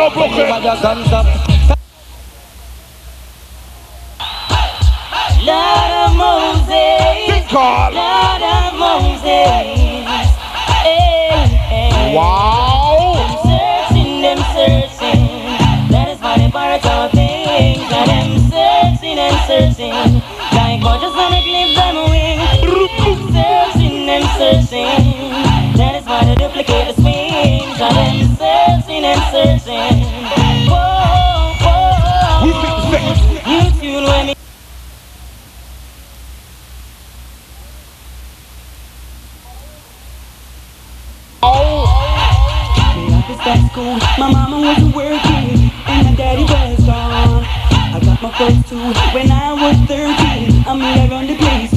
know 0.00 0.10
Brooklyn. 0.10 0.48
Lord 5.44 5.92
of 6.04 6.16
Moses, 6.16 7.28
Big 7.28 7.48
call. 7.48 7.92
Lord 7.92 8.42
of 8.42 8.78
Moses. 8.78 9.26
Hey, 10.80 11.44
hey. 11.68 12.14
Wow. 12.16 13.12
Them 13.16 13.32
searching, 13.44 14.22
them 14.22 14.40
searching. 14.56 15.22
That 15.92 16.08
is 16.12 16.20
why 16.20 16.38
they 16.38 16.50
borrow 16.50 16.80
our 16.80 17.10
things. 17.10 17.84
Now 17.90 18.06
them 18.06 18.38
searching 18.48 19.18
and 19.18 19.36
searching. 19.48 20.22
Like 20.56 20.80
God 20.82 21.00
just 21.04 21.16
wanna 21.16 21.42
clip 21.44 21.76
them 21.76 21.96
wings. 22.08 22.48
Searching 23.36 24.08
and 24.08 24.24
searching. 24.38 25.19
Duplicate 26.40 26.86
the 26.88 26.94
swings. 27.02 27.78
Now 27.78 27.92
them 27.92 28.18
searching 28.40 29.04
and 29.04 29.20
searching. 29.32 30.04
Whoa, 30.70 31.52
whoa. 31.60 32.46
You 32.46 33.60
tune 33.80 34.04
when 34.04 34.26
me. 34.26 34.34
Me 42.96 43.14
up 43.14 43.30
is 43.30 43.40
at 43.46 43.60
school. 43.70 43.96
My 44.18 44.32
mama 44.32 44.58
was 44.66 44.94
working 44.94 45.70
and 45.86 46.06
my 46.06 46.14
daddy 46.16 46.44
was 46.44 46.86
gone. 46.86 47.44
I 47.94 48.00
got 48.02 48.22
my 48.22 48.30
first 48.38 48.68
two 48.68 48.78
when 49.14 49.30
I 49.30 49.52
was 49.52 49.76
13. 49.88 50.64
I 50.66 50.74
mean, 50.74 50.98
I 50.98 51.08
run 51.08 51.26
the 51.26 51.36
place 51.36 51.69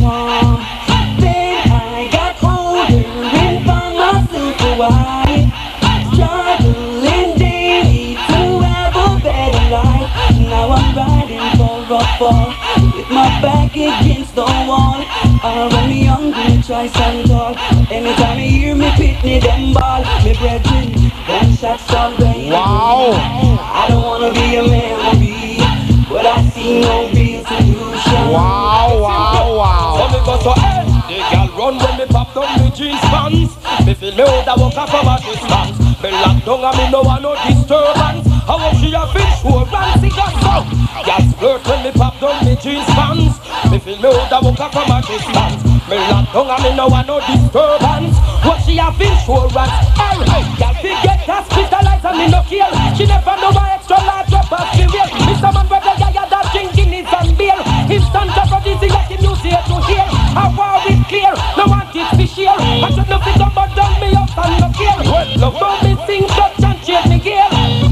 fall 12.23 12.47
with 12.95 13.09
my 13.09 13.27
back 13.43 13.75
against 13.75 14.35
the 14.35 14.47
wall. 14.67 15.03
I 15.43 15.67
run 15.71 15.89
me 15.89 16.05
hungry, 16.05 16.63
try 16.63 16.87
stand 16.87 17.27
tall. 17.27 17.55
Anytime 17.91 18.39
you 18.39 18.49
hear 18.49 18.75
me 18.75 18.89
pitney 18.95 19.41
them 19.41 19.73
ball, 19.73 20.01
me 20.23 20.31
brethren, 20.39 20.87
gunshots 21.27 21.91
all 21.91 22.15
rain. 22.17 22.51
Wow. 22.51 23.11
I 23.11 23.87
don't 23.89 24.03
wanna 24.03 24.31
be 24.31 24.55
a 24.55 24.63
memory, 24.63 25.59
but 26.07 26.25
I 26.25 26.39
see 26.51 26.81
no 26.81 27.11
real 27.11 27.43
solution. 27.43 28.23
Wow, 28.31 29.03
wow, 29.03 29.57
wow. 29.59 29.91
So 29.99 30.03
me 30.13 30.19
go 30.23 30.33
so 30.39 30.53
hey, 30.63 30.87
the 31.11 31.19
girl 31.27 31.49
run 31.59 31.75
when 31.83 31.93
me 31.99 32.05
pop 32.07 32.33
down 32.33 32.47
me 32.63 32.71
jeans 32.71 33.03
pants. 33.11 33.51
Me 33.85 33.93
feel 33.93 34.15
me 34.15 34.23
out 34.23 34.47
a 34.47 34.53
walk 34.61 34.77
up 34.79 34.89
from 34.89 35.07
a 35.11 35.19
distance. 35.19 35.75
Me 36.01 36.09
lock 36.23 36.39
down 36.47 36.63
and 36.63 36.77
me 36.77 36.85
no 36.89 37.01
want 37.01 37.21
no 37.21 37.35
disturbance. 37.43 38.27
How 38.47 38.59
up 38.63 38.75
she 38.79 38.93
a 38.95 39.03
fit 39.11 39.27
sure 39.43 39.67
and 39.67 40.01
see 40.01 40.82
just. 41.05 41.33
Flirt 41.43 41.67
when 41.67 41.83
me 41.83 41.91
pop 41.91 42.19
down 42.19 42.39
me 42.45 42.55
jeans 42.55 42.85
pants. 42.95 43.35
Me 43.69 43.77
feel 43.79 43.99
me 43.99 44.07
out 44.07 44.31
a 44.31 44.37
walk 44.39 44.59
up 44.59 44.71
from 44.71 44.91
a 44.91 45.01
distance. 45.03 45.59
Me 45.91 45.97
lock 46.07 46.31
down 46.31 46.47
and 46.47 46.63
me 46.63 46.71
no 46.75 46.87
want 46.87 47.07
no 47.07 47.19
disturbance. 47.19 48.15
What 48.47 48.63
she 48.63 48.79
have 48.79 48.95
fit 48.95 49.11
hey, 49.11 50.17
hey, 50.23 50.43
girl 50.55 50.75
fi 50.79 50.91
get 51.03 51.19
hospitalized 51.27 52.05
and 52.05 52.17
me 52.17 52.27
no 52.31 52.41
care. 52.47 52.71
She 52.95 53.05
never 53.05 53.35
know 53.43 53.51
my 53.51 53.75
extra 53.75 53.99
large 54.07 54.31
of 54.31 54.47
the 54.47 54.85
real. 54.87 55.09
Mr. 55.27 55.51
Man 55.51 55.67
where 55.67 55.83
the 55.83 55.93
guy 55.99 56.15
a 56.15 56.23
that 56.31 56.47
drinking 56.55 56.93
is 56.95 57.11
and 57.11 57.35
beer. 57.35 57.59
Instant 57.91 58.31
aphrodisiac 58.31 58.95
like 58.95 59.11
him 59.11 59.27
use 59.27 59.43
here 59.43 59.63
to 59.67 59.75
hear. 59.83 60.07
How 60.37 60.47
war 60.55 60.79
is 60.87 61.01
clear, 61.11 61.33
no 61.59 61.67
want 61.67 61.91
it 61.91 62.07
to 62.07 62.23
share. 62.23 62.55
I 62.55 62.87
should 62.87 63.09
not 63.11 63.19
think 63.27 63.43
about 63.43 63.75
down 63.75 63.93
me 63.99 64.15
up 64.15 64.31
and 64.31 64.53
no 64.63 64.67
care. 64.71 64.99
Love 65.35 65.59
how 65.59 65.75
me 65.83 65.91
sing 66.07 66.23
touch 66.31 66.63
and 66.63 66.79
change 66.87 67.07
me 67.11 67.19
gear. 67.19 67.47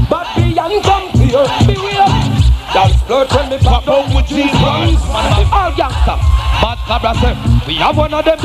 But 0.08 0.26
beyond 0.32 0.80
come 0.84 1.06
here, 1.20 1.44
be 1.68 1.76
Dance 2.72 3.02
flirt 3.02 3.30
when 3.34 3.50
me 3.50 3.58
pop 3.58 3.84
Come 3.84 4.14
with 4.14 4.30
Man, 4.32 4.96
all 5.52 5.72
gangsta. 5.76 6.16
Bad 6.62 6.78
cabra 6.88 7.12
say, 7.20 7.34
we 7.66 7.74
have 7.76 7.98
one 7.98 8.14
of 8.14 8.24
them 8.24 8.38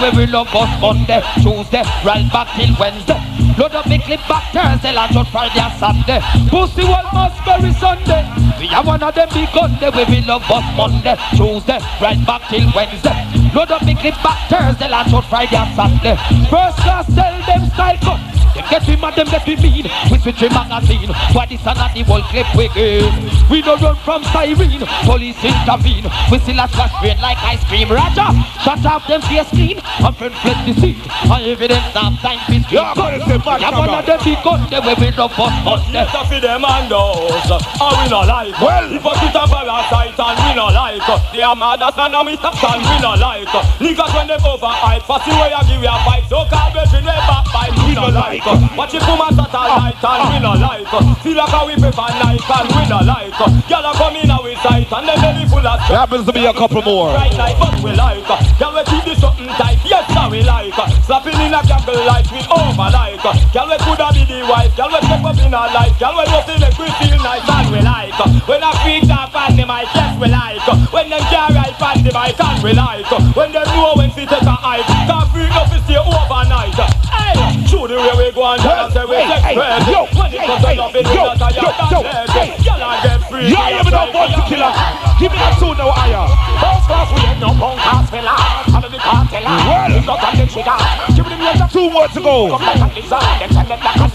where 0.00 0.12
we 0.12 0.26
love 0.26 0.48
us 0.54 0.80
Monday, 0.80 1.20
Tuesday, 1.42 1.82
right 2.02 2.24
back 2.32 2.48
till 2.56 2.72
Wednesday. 2.80 3.20
Load 3.58 3.74
up 3.74 3.84
the 3.84 3.98
clip 3.98 4.20
back 4.26 4.52
Thursday, 4.54 4.92
lunch 4.94 5.16
out 5.16 5.28
Friday 5.28 5.60
and 5.60 5.74
Saturday. 5.76 6.20
Pussy 6.48 6.84
one 6.88 7.04
must 7.12 7.36
very 7.44 7.72
Sunday. 7.74 8.24
We 8.58 8.68
have 8.68 8.86
one 8.86 9.02
of 9.02 9.14
them 9.14 9.28
where 9.28 10.06
we 10.06 10.22
love 10.22 10.48
us 10.48 10.64
Monday, 10.76 11.16
Tuesday, 11.36 11.78
right 12.00 12.20
back 12.24 12.48
till 12.48 12.64
Wednesday. 12.74 13.52
Load 13.52 13.70
up 13.70 13.84
the 13.84 13.94
clip 14.00 14.14
back 14.24 14.48
Thursday, 14.48 14.88
lunch 14.88 15.12
out 15.12 15.28
Friday 15.28 15.56
and 15.56 15.74
Saturday. 15.76 16.16
First 16.48 16.78
class 16.78 17.06
tell 17.14 17.36
them 17.44 17.70
cut. 18.00 18.37
Them 18.58 18.66
get 18.70 18.88
me 18.88 18.96
mad, 18.96 19.14
them 19.14 19.30
get 19.30 19.46
me 19.46 19.54
mean. 19.54 19.86
We 20.10 20.18
switch 20.18 20.42
the 20.42 20.50
magazine. 20.50 21.14
Why 21.30 21.46
this 21.46 21.62
and 21.62 21.78
not 21.78 21.94
the 21.94 22.02
whole 22.02 22.22
clip 22.26 22.50
we 22.58 22.66
give? 22.74 23.06
We 23.46 23.62
don't 23.62 23.78
run 23.78 23.94
from 24.02 24.26
siren. 24.34 24.82
Police 25.06 25.38
intervene. 25.46 26.10
We 26.26 26.42
still 26.42 26.58
a 26.58 26.66
slash 26.74 26.90
rain 26.98 27.22
like 27.22 27.38
ice 27.46 27.62
cream. 27.70 27.86
Roger, 27.86 28.34
shut 28.66 28.82
off 28.82 29.06
them 29.06 29.22
face 29.30 29.46
clean. 29.54 29.78
And 30.02 30.14
friend 30.18 30.34
fled 30.42 30.58
the 30.66 30.74
seat. 30.74 30.98
And 31.30 31.42
evidence 31.46 31.86
now 31.94 32.10
time 32.18 32.42
speak. 32.50 32.66
Yeah, 32.66 32.98
but 32.98 33.14
it's 33.14 33.30
a 33.30 33.38
bad 33.38 33.62
Yeah, 33.62 33.78
one 33.78 33.94
of 33.94 34.02
them 34.02 34.18
big 34.26 34.42
gun. 34.42 34.66
They 34.66 34.82
way 34.82 34.94
we 34.98 35.08
love 35.14 35.38
us. 35.38 35.54
us. 35.62 35.82
Let's 35.94 36.10
for 36.26 36.40
them 36.42 36.66
and 36.66 36.90
us, 36.90 37.50
and 37.78 37.94
we 38.02 38.06
no 38.10 38.26
like. 38.26 38.58
Well. 38.58 38.90
if 38.90 39.06
us 39.06 39.22
it 39.22 39.38
a 39.38 39.42
parasite 39.46 40.18
and 40.18 40.38
we 40.42 40.50
no 40.58 40.66
like. 40.74 41.06
They 41.30 41.46
are 41.46 41.54
mad 41.54 41.78
as 41.78 41.94
and 41.94 42.26
we 42.26 42.34
stop 42.34 42.58
and 42.58 42.82
we 42.82 42.96
no 42.98 43.14
like. 43.14 43.46
Niggas 43.78 44.12
when 44.18 44.26
them 44.26 44.42
overhype, 44.42 45.06
fussy 45.06 45.30
way 45.38 45.54
I 45.54 45.62
give 45.62 45.78
you 45.78 45.86
a 45.86 45.96
fight. 46.02 46.26
So 46.26 46.42
between 46.42 47.04
way 47.06 47.20
back 47.30 47.46
by 47.54 47.70
we 47.86 47.94
no 47.94 48.10
like. 48.10 48.42
Uh, 48.48 48.56
watch 48.80 48.94
it 48.96 49.02
from 49.04 49.20
a 49.20 49.28
satellite 49.28 50.00
and 50.00 50.24
we 50.32 50.38
no 50.40 50.56
like. 50.56 50.88
Uh, 50.88 51.04
feel 51.20 51.36
like 51.36 51.52
how 51.52 51.66
we 51.68 51.76
prefer 51.76 52.08
night 52.16 52.40
and 52.40 52.68
we 52.72 52.82
no 52.88 52.98
like. 53.04 53.36
Uh, 53.36 53.52
Gyal 53.68 53.84
a 53.84 53.92
come 53.92 54.16
in 54.16 54.30
our 54.32 54.48
sight 54.64 54.88
and 54.88 55.04
them 55.04 55.20
belly 55.20 55.44
full 55.44 55.60
of 55.60 55.76
There 55.84 56.00
happens 56.00 56.24
to 56.24 56.32
be 56.32 56.48
a 56.48 56.54
couple 56.56 56.80
more. 56.80 57.12
Right 57.12 57.36
like 57.36 57.60
but 57.60 57.76
we 57.84 57.92
like 57.92 58.24
Can 58.56 58.72
we 58.72 58.82
keep 58.88 59.04
this 59.04 59.20
something 59.20 59.52
tight? 59.60 59.76
Yes, 59.84 60.08
sir, 60.08 60.32
we 60.32 60.40
like 60.40 60.72
Slapping 61.04 61.36
in 61.44 61.52
a 61.52 61.60
jungle 61.68 62.00
like 62.08 62.24
we 62.32 62.40
over 62.48 62.88
like 62.88 63.20
Can 63.52 63.68
we 63.68 63.76
coulda 63.84 64.08
be 64.16 64.24
the 64.24 64.40
wife? 64.48 64.72
Can 64.72 64.88
we 64.96 65.00
step 65.04 65.24
up 65.28 65.38
in 65.44 65.52
our 65.52 65.68
life? 65.68 65.92
Can 66.00 66.16
we 66.16 66.24
just 66.24 66.48
make 66.48 66.78
we 66.80 66.88
feel 66.96 67.20
nice 67.20 67.44
and 67.44 67.68
we 67.68 67.80
like 67.84 68.16
When 68.48 68.64
I 68.64 68.72
freak 68.80 69.12
off 69.12 69.36
on 69.36 69.60
the 69.60 69.64
mic, 69.68 69.92
yes, 69.92 70.16
we 70.16 70.28
like 70.32 70.64
When 70.88 71.12
them 71.12 71.20
can't 71.28 71.52
ride 71.52 71.76
on 71.76 72.00
the 72.00 72.12
mic 72.16 72.40
and 72.40 72.58
we 72.64 72.72
like 72.72 73.04
When 73.36 73.52
them 73.52 73.68
know 73.76 73.92
when 73.92 74.08
to 74.08 74.24
take 74.24 74.40
a 74.40 74.56
hike 74.56 74.88
Can't 75.04 75.28
freak 75.36 75.52
up 75.52 75.68
to 75.68 75.78
stay 75.84 76.00
overnight 76.00 76.97
show 77.68 77.86
the 77.86 77.96
way 78.00 78.14
we 78.16 78.32
go 78.32 78.42
and 78.48 78.62
dance 78.64 78.92
say 78.96 79.04
we 79.04 79.16
take 79.20 79.44
spread 79.52 79.84
When 79.84 80.32
it 80.32 80.40
comes 80.48 80.64
to 80.64 80.72
loving, 80.74 81.04
we 81.04 81.14
not 81.14 81.36
a 81.36 81.48
young 81.52 81.76
dead 82.32 82.64
Y'all 82.64 82.82
are 82.82 82.98
get 83.04 83.20
free 83.28 83.52
Yeah, 83.52 83.84
you 83.84 83.90
know 83.92 84.08
about 84.08 84.32
to 84.32 84.42
killer. 84.48 84.72
Give 85.20 85.32
me 85.34 85.38
that 85.38 85.58
tune 85.58 85.76
now, 85.76 85.90
higher. 85.90 86.24
First 86.62 86.86
class, 86.86 87.10
we 87.10 87.20
ain't 87.26 87.42
no 87.42 87.50
punk 87.58 87.82
ass 87.82 88.06
fella. 88.06 88.38
Under 88.70 88.86
the 88.88 88.98
cartel, 89.02 89.42
Well. 89.42 89.90
we 89.90 90.00
got 90.06 90.22
on 90.22 90.34
the 90.38 90.46
trigger. 90.46 90.78
Give 91.10 91.26
them 91.26 91.42
your 91.42 91.68
Two 91.68 91.90
more 91.90 92.06
to 92.08 92.20
go. 92.22 92.54
Come 92.54 92.62
like 92.62 92.78
a 92.78 92.88
lizard, 92.94 93.26
them 93.42 93.50
send 93.50 93.68
them 93.68 93.80
like 93.82 93.98
a. 93.98 94.08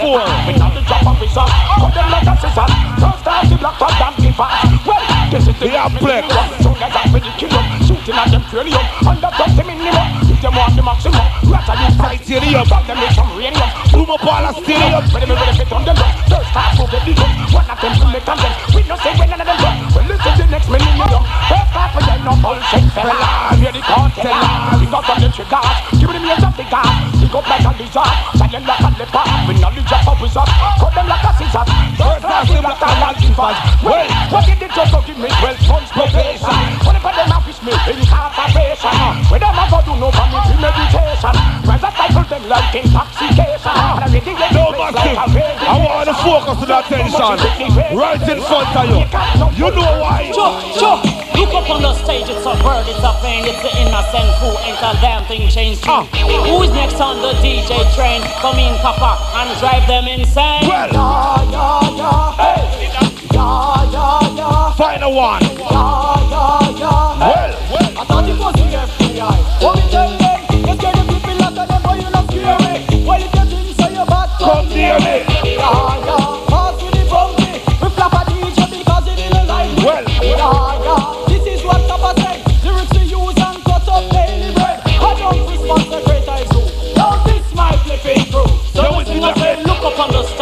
We 0.47 0.53
not 0.55 0.71
the 0.73 0.81
drop 0.87 1.03
of 1.03 1.19
wizard. 1.19 1.51
Cut 1.51 1.91
them 1.91 2.07
like 2.07 2.23
a 2.23 2.33
scissor. 2.39 2.67
First 3.03 3.19
class, 3.23 3.43
the 3.51 3.55
black 3.59 3.75
top 3.77 3.93
damn 3.99 4.13
give 4.15 4.39
us. 4.39 4.63
Well, 4.87 5.03
this 5.27 5.43
is 5.43 5.55
the 5.59 5.67
Yeah, 5.67 5.91
black. 5.91 6.23
Soon 6.63 6.79
as 6.79 6.95
I 6.95 7.03
finish 7.11 7.35
kill 7.35 7.51
them, 7.51 7.65
shooting 7.83 8.15
at 8.15 8.31
them 8.31 8.43
cranium. 8.47 8.85
Under 9.03 9.31
just 9.35 9.53
the 9.59 9.63
minimum. 9.67 10.22
Them 10.43 10.59
want 10.59 10.75
the 10.75 10.83
maximum, 10.83 11.23
at 11.55 11.63
the 11.63 11.87
Titanium. 11.95 12.67
From 12.67 12.83
them 12.83 12.99
with 12.99 13.15
some 13.15 13.31
uranium. 13.31 13.63
Boom 13.95 14.11
up 14.11 14.27
all 14.27 14.43
the 14.43 14.51
stadium. 14.59 14.99
When 15.15 15.23
them 15.23 15.39
ready 15.39 15.55
fit 15.55 15.71
on 15.71 15.87
them. 15.87 15.95
First 16.27 16.51
who 16.75 16.83
get 16.91 16.99
the 17.07 17.15
drum. 17.15 17.31
One 17.55 17.63
of 17.71 17.79
them 17.79 17.93
to 17.95 18.05
make 18.11 18.27
them 18.27 18.35
them. 18.43 18.53
We 18.75 18.83
no 18.83 18.99
say 18.99 19.15
when 19.15 19.31
none 19.31 19.39
of 19.39 19.47
them 19.47 19.55
drum. 19.55 19.75
Well, 19.95 20.03
listen 20.03 20.35
to 20.35 20.43
the 20.43 20.51
next 20.51 20.67
millennium. 20.67 21.23
First 21.47 21.69
class, 21.71 21.95
we 21.95 22.03
ain't 22.11 22.27
no 22.27 22.35
bullshit 22.43 22.83
fella. 22.91 23.55
Hear 23.55 23.71
the 23.71 23.81
cartel. 23.87 24.35
We 24.83 24.85
got 24.91 25.07
on 25.07 25.17
the 25.23 25.29
trigger. 25.31 25.63
Give 25.95 26.11
them 26.11 26.27
your 26.27 26.35
of 26.35 26.55
the 26.59 26.65
gas. 26.67 26.91
Pick 27.23 27.35
up 27.39 27.47
like 27.47 27.63
a 27.63 27.71
lizard. 27.79 28.15
Silent 28.35 28.65
like 28.67 28.83
a 28.83 28.89
leopard. 28.99 29.27
We 29.47 29.53
knowledge 29.63 29.93
of 29.95 30.11
a 30.11 30.13
wizard. 30.19 30.49
Cut 30.75 30.91
them 30.91 31.07
like 31.07 31.23
a 31.23 31.31
scissors. 31.39 31.71
First 31.95 32.19
class, 32.19 32.51
we 32.51 32.59
black 32.59 32.83
and 32.83 32.99
white 32.99 33.15
givers. 33.15 33.57
Well, 33.79 34.07
what 34.27 34.43
did 34.43 34.59
the 34.59 34.67
go 34.67 34.99
give 35.07 35.15
me? 35.23 35.31
Twelve 35.39 35.63
months 35.71 35.91
probation. 35.95 36.62
No 40.03 40.11
for 40.11 40.27
me 40.27 40.39
premeditation. 40.43 41.33
Rise 41.63 41.83
up, 41.83 41.95
cycle 41.95 42.27
them 42.27 42.43
like 42.51 42.75
intoxication. 42.75 43.71
And 43.71 44.03
I 44.03 44.07
ready 44.11 44.19
to 44.19 44.51
No, 44.51 44.75
Massive. 44.75 45.15
I 45.15 45.75
want 45.79 46.07
to 46.11 46.15
focus 46.19 46.59
on 46.59 46.71
attention. 46.75 47.39
Right 47.95 48.19
in 48.27 48.39
front 48.43 48.75
of 48.75 48.83
you. 48.91 49.07
You 49.55 49.71
know 49.71 50.03
why? 50.03 50.27
Sure, 50.35 50.51
sure. 50.75 50.99
Look 51.39 51.55
up 51.55 51.69
on 51.71 51.81
the 51.81 51.93
stage, 52.03 52.27
it's 52.27 52.45
a 52.45 52.53
bird, 52.61 52.85
it's 52.87 52.99
a 52.99 53.11
plane, 53.19 53.47
it's 53.47 53.61
the 53.63 53.71
innocent 53.79 54.29
crew, 54.37 54.53
ain't 54.67 54.77
a 54.83 54.91
damn 55.01 55.25
thing 55.25 55.49
changed 55.49 55.83
too. 55.83 56.03
Who 56.47 56.61
is 56.63 56.71
next 56.71 56.99
on 56.99 57.21
the 57.21 57.33
DJ 57.39 57.71
train? 57.95 58.21
Come 58.43 58.59
in, 58.59 58.75
copper, 58.81 59.15
and 59.39 59.49
drive 59.59 59.87
them 59.87 60.07
insane. 60.07 60.67
Well, 60.67 60.91
Yeah, 60.91 61.51
yeah, 61.51 61.97
yeah. 61.97 62.43
Hey. 62.43 62.83
Yeah, 63.33 63.91
yeah, 63.91 64.35
yeah. 64.35 64.73
final 64.75 65.15
one. 65.15 65.41
Yeah, 65.41 65.49
yeah, 66.29 66.77
yeah. 66.77 67.17
Well, 67.19 67.51
well. 67.71 67.99
I 67.99 68.05
thought 68.05 68.29
it 68.29 68.37
was 68.37 68.53
the 68.53 69.02
Come 74.39 74.69
near 74.69 74.99
me. 74.99 76.02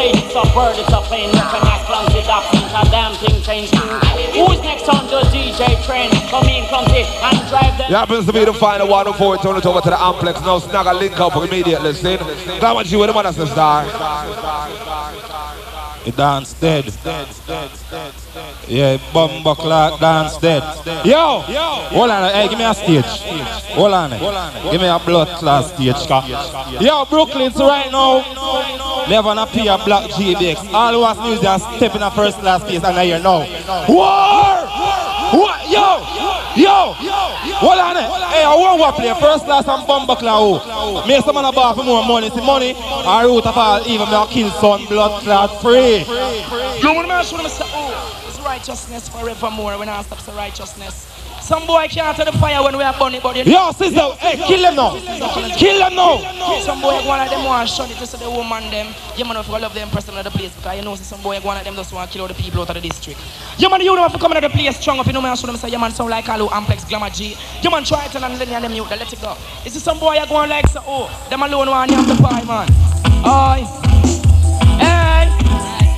Up 0.02 0.10
on 0.10 0.14
the 0.14 0.18
stage, 0.18 0.24
it's 0.24 0.36
a 0.36 0.54
bird, 0.54 0.76
it's 0.78 0.90
a 0.90 1.02
plane, 1.02 1.30
it's 1.30 1.38
an 1.38 1.68
ass 1.68 1.82
it 2.16 2.28
up, 2.28 2.44
ain't 2.54 2.72
a 2.72 2.90
damn 2.90 3.14
thing 3.16 3.42
changed 3.44 3.74
too. 3.74 3.80
Who 3.80 4.52
is 4.52 4.62
next 4.62 4.88
on 4.90 5.06
the 5.08 5.22
DJ 5.30 5.84
train? 5.86 6.10
Come 6.30 6.48
in, 6.48 6.66
come 6.68 6.86
in, 6.86 7.06
and 7.06 7.50
drive 7.50 7.78
them. 7.78 7.92
It 7.92 7.96
happens 7.96 8.26
to 8.26 8.34
be 8.34 8.46
the 8.46 8.54
final 8.54 8.88
one 8.88 9.06
before 9.06 9.32
we 9.32 9.38
turn 9.38 9.58
it 9.58 9.66
over 9.66 9.82
to 9.82 9.90
the 9.90 9.96
Amplex. 9.96 10.42
Now 10.42 10.60
snag 10.60 10.86
a 10.86 10.94
link 10.94 11.20
up 11.20 11.36
immediately. 11.36 11.94
See? 11.94 12.16
That 12.16 12.74
one 12.74 12.86
you 12.88 13.00
with 13.00 13.10
the 13.10 13.14
man 13.14 13.24
that's 13.26 13.38
a 13.38 13.48
star. 13.48 13.86
The 16.06 16.12
dance 16.12 16.54
dead. 16.54 18.21
Yeah, 18.72 18.96
bumbo 19.12 19.54
clock 19.54 20.00
dance 20.00 20.38
dead. 20.38 20.64
Yo, 21.06 21.42
hold 21.92 22.10
on, 22.10 22.34
hey, 22.34 22.48
give 22.48 22.58
me 22.58 22.64
a 22.64 22.74
stage. 22.74 23.04
Hold 23.76 23.92
on, 23.94 24.12
give 24.72 24.80
me 24.80 24.88
a 24.88 24.98
blood 24.98 25.28
clot 25.40 25.66
stage. 25.66 26.08
Yo, 26.80 27.04
Brooklyn, 27.04 27.52
so 27.52 27.68
right 27.68 27.92
now, 27.92 28.24
they 29.10 29.16
have 29.16 29.26
an 29.26 29.40
appear 29.40 29.78
black 29.84 30.10
GBX. 30.12 30.72
All 30.74 30.94
who 30.94 31.04
has 31.04 31.18
music 31.20 31.46
are 31.46 31.60
stepping 31.76 32.02
a 32.02 32.10
first 32.12 32.40
class 32.40 32.64
place 32.64 32.82
and 32.82 32.98
I 32.98 33.04
hear 33.04 33.20
now. 33.20 33.40
War! 33.90 34.64
What? 35.36 35.70
Yo! 35.70 36.06
Yo! 36.56 36.94
Hold 37.60 37.78
on, 37.78 37.96
hey, 37.98 38.44
I 38.46 38.56
want 38.56 38.96
to 38.96 39.02
play 39.02 39.14
first 39.20 39.44
class 39.44 39.68
and 39.68 39.86
bumbo 39.86 40.16
clock. 40.16 41.06
Make 41.08 41.26
some 41.26 41.36
man 41.36 41.44
a 41.44 41.52
bar 41.52 41.76
for 41.76 41.84
more 41.84 42.06
money. 42.06 42.30
See 42.30 42.40
money, 42.40 42.72
or 42.72 43.24
root 43.28 43.46
of 43.46 43.58
all, 43.58 43.86
even 43.86 44.08
me 44.08 44.16
a 44.16 44.26
kill 44.28 44.50
son, 44.62 44.86
blood 44.88 45.24
clot 45.24 45.62
free. 45.62 46.06
You 46.80 46.96
want 46.96 47.10
to 47.12 47.24
show 47.28 47.36
them 47.36 47.48
it's 47.48 48.31
righteousness 48.52 49.08
forevermore 49.08 49.78
when 49.80 49.88
I 49.88 50.02
stop 50.02 50.20
the 50.26 50.34
righteousness. 50.34 51.08
Some 51.42 51.66
boy 51.66 51.88
can't 51.88 52.16
turn 52.18 52.26
the 52.26 52.34
fire 52.34 52.62
when 52.62 52.76
we 52.78 52.84
are 52.84 52.94
burning, 53.00 53.22
but 53.24 53.38
you 53.38 53.46
know. 53.46 53.68
Yo, 53.68 53.72
sister, 53.72 54.12
hey, 54.20 54.36
kill 54.46 54.62
them 54.62 54.76
now. 54.76 54.92
Kill 55.56 55.80
them 55.80 55.96
now. 55.96 56.60
Some 56.60 56.82
boy 56.82 57.00
one 57.08 57.22
of 57.22 57.30
them 57.30 57.46
want 57.46 57.70
to 57.70 57.74
shut 57.74 57.90
it 57.90 57.98
to 57.98 58.06
say 58.06 58.18
the 58.20 58.30
woman 58.30 58.70
them. 58.70 58.94
You 59.16 59.24
man 59.24 59.38
if 59.38 59.48
you 59.48 59.58
love 59.58 59.74
them 59.74 59.90
person 59.90 60.18
of 60.18 60.26
the 60.26 60.32
place 60.32 60.54
because 60.54 60.76
you 60.76 60.84
know 60.84 60.96
some 60.96 61.22
boy 61.22 61.40
one 61.40 61.56
of 61.56 61.64
them 61.64 61.76
just 61.76 61.94
want 61.94 62.12
to 62.12 62.14
kill 62.14 62.24
all 62.24 62.28
the 62.28 62.34
people 62.34 62.62
out 62.62 62.70
of 62.70 62.76
the 62.76 62.82
district. 62.82 63.20
You 63.58 63.70
man 63.70 63.80
you 63.80 63.96
know 63.96 64.06
if 64.06 64.12
you 64.12 64.20
come 64.20 64.34
into 64.34 64.46
the 64.46 64.54
place 64.54 64.78
strong 64.78 65.00
up, 65.00 65.08
you 65.08 65.14
know 65.14 65.22
me 65.22 65.30
and 65.30 65.40
show 65.40 65.48
them 65.48 65.56
say 65.56 65.70
you 65.70 65.80
man 65.80 65.92
sound 65.92 66.10
like 66.10 66.28
Alu 66.28 66.48
Amplex 66.48 66.90
Glamour 66.90 67.10
G. 67.10 67.38
You 67.64 67.72
man 67.72 67.86
try 67.86 68.06
it 68.06 68.14
and 68.14 68.24
then 68.36 68.50
you 68.50 68.60
them 68.60 68.90
they 68.90 68.98
let 68.98 69.14
it 69.14 69.22
go. 69.22 69.38
This 69.64 69.78
is 69.78 69.84
some 69.84 69.98
boy 69.98 70.16
you 70.16 70.28
going 70.28 70.50
like 70.50 70.68
say, 70.68 70.80
oh, 70.84 71.08
them 71.30 71.42
alone 71.42 71.70
want 71.70 71.90
you 71.90 71.96
have 71.96 72.08
the 72.08 72.22
pie 72.22 72.44
man. 72.44 72.68
Oi. 73.26 73.91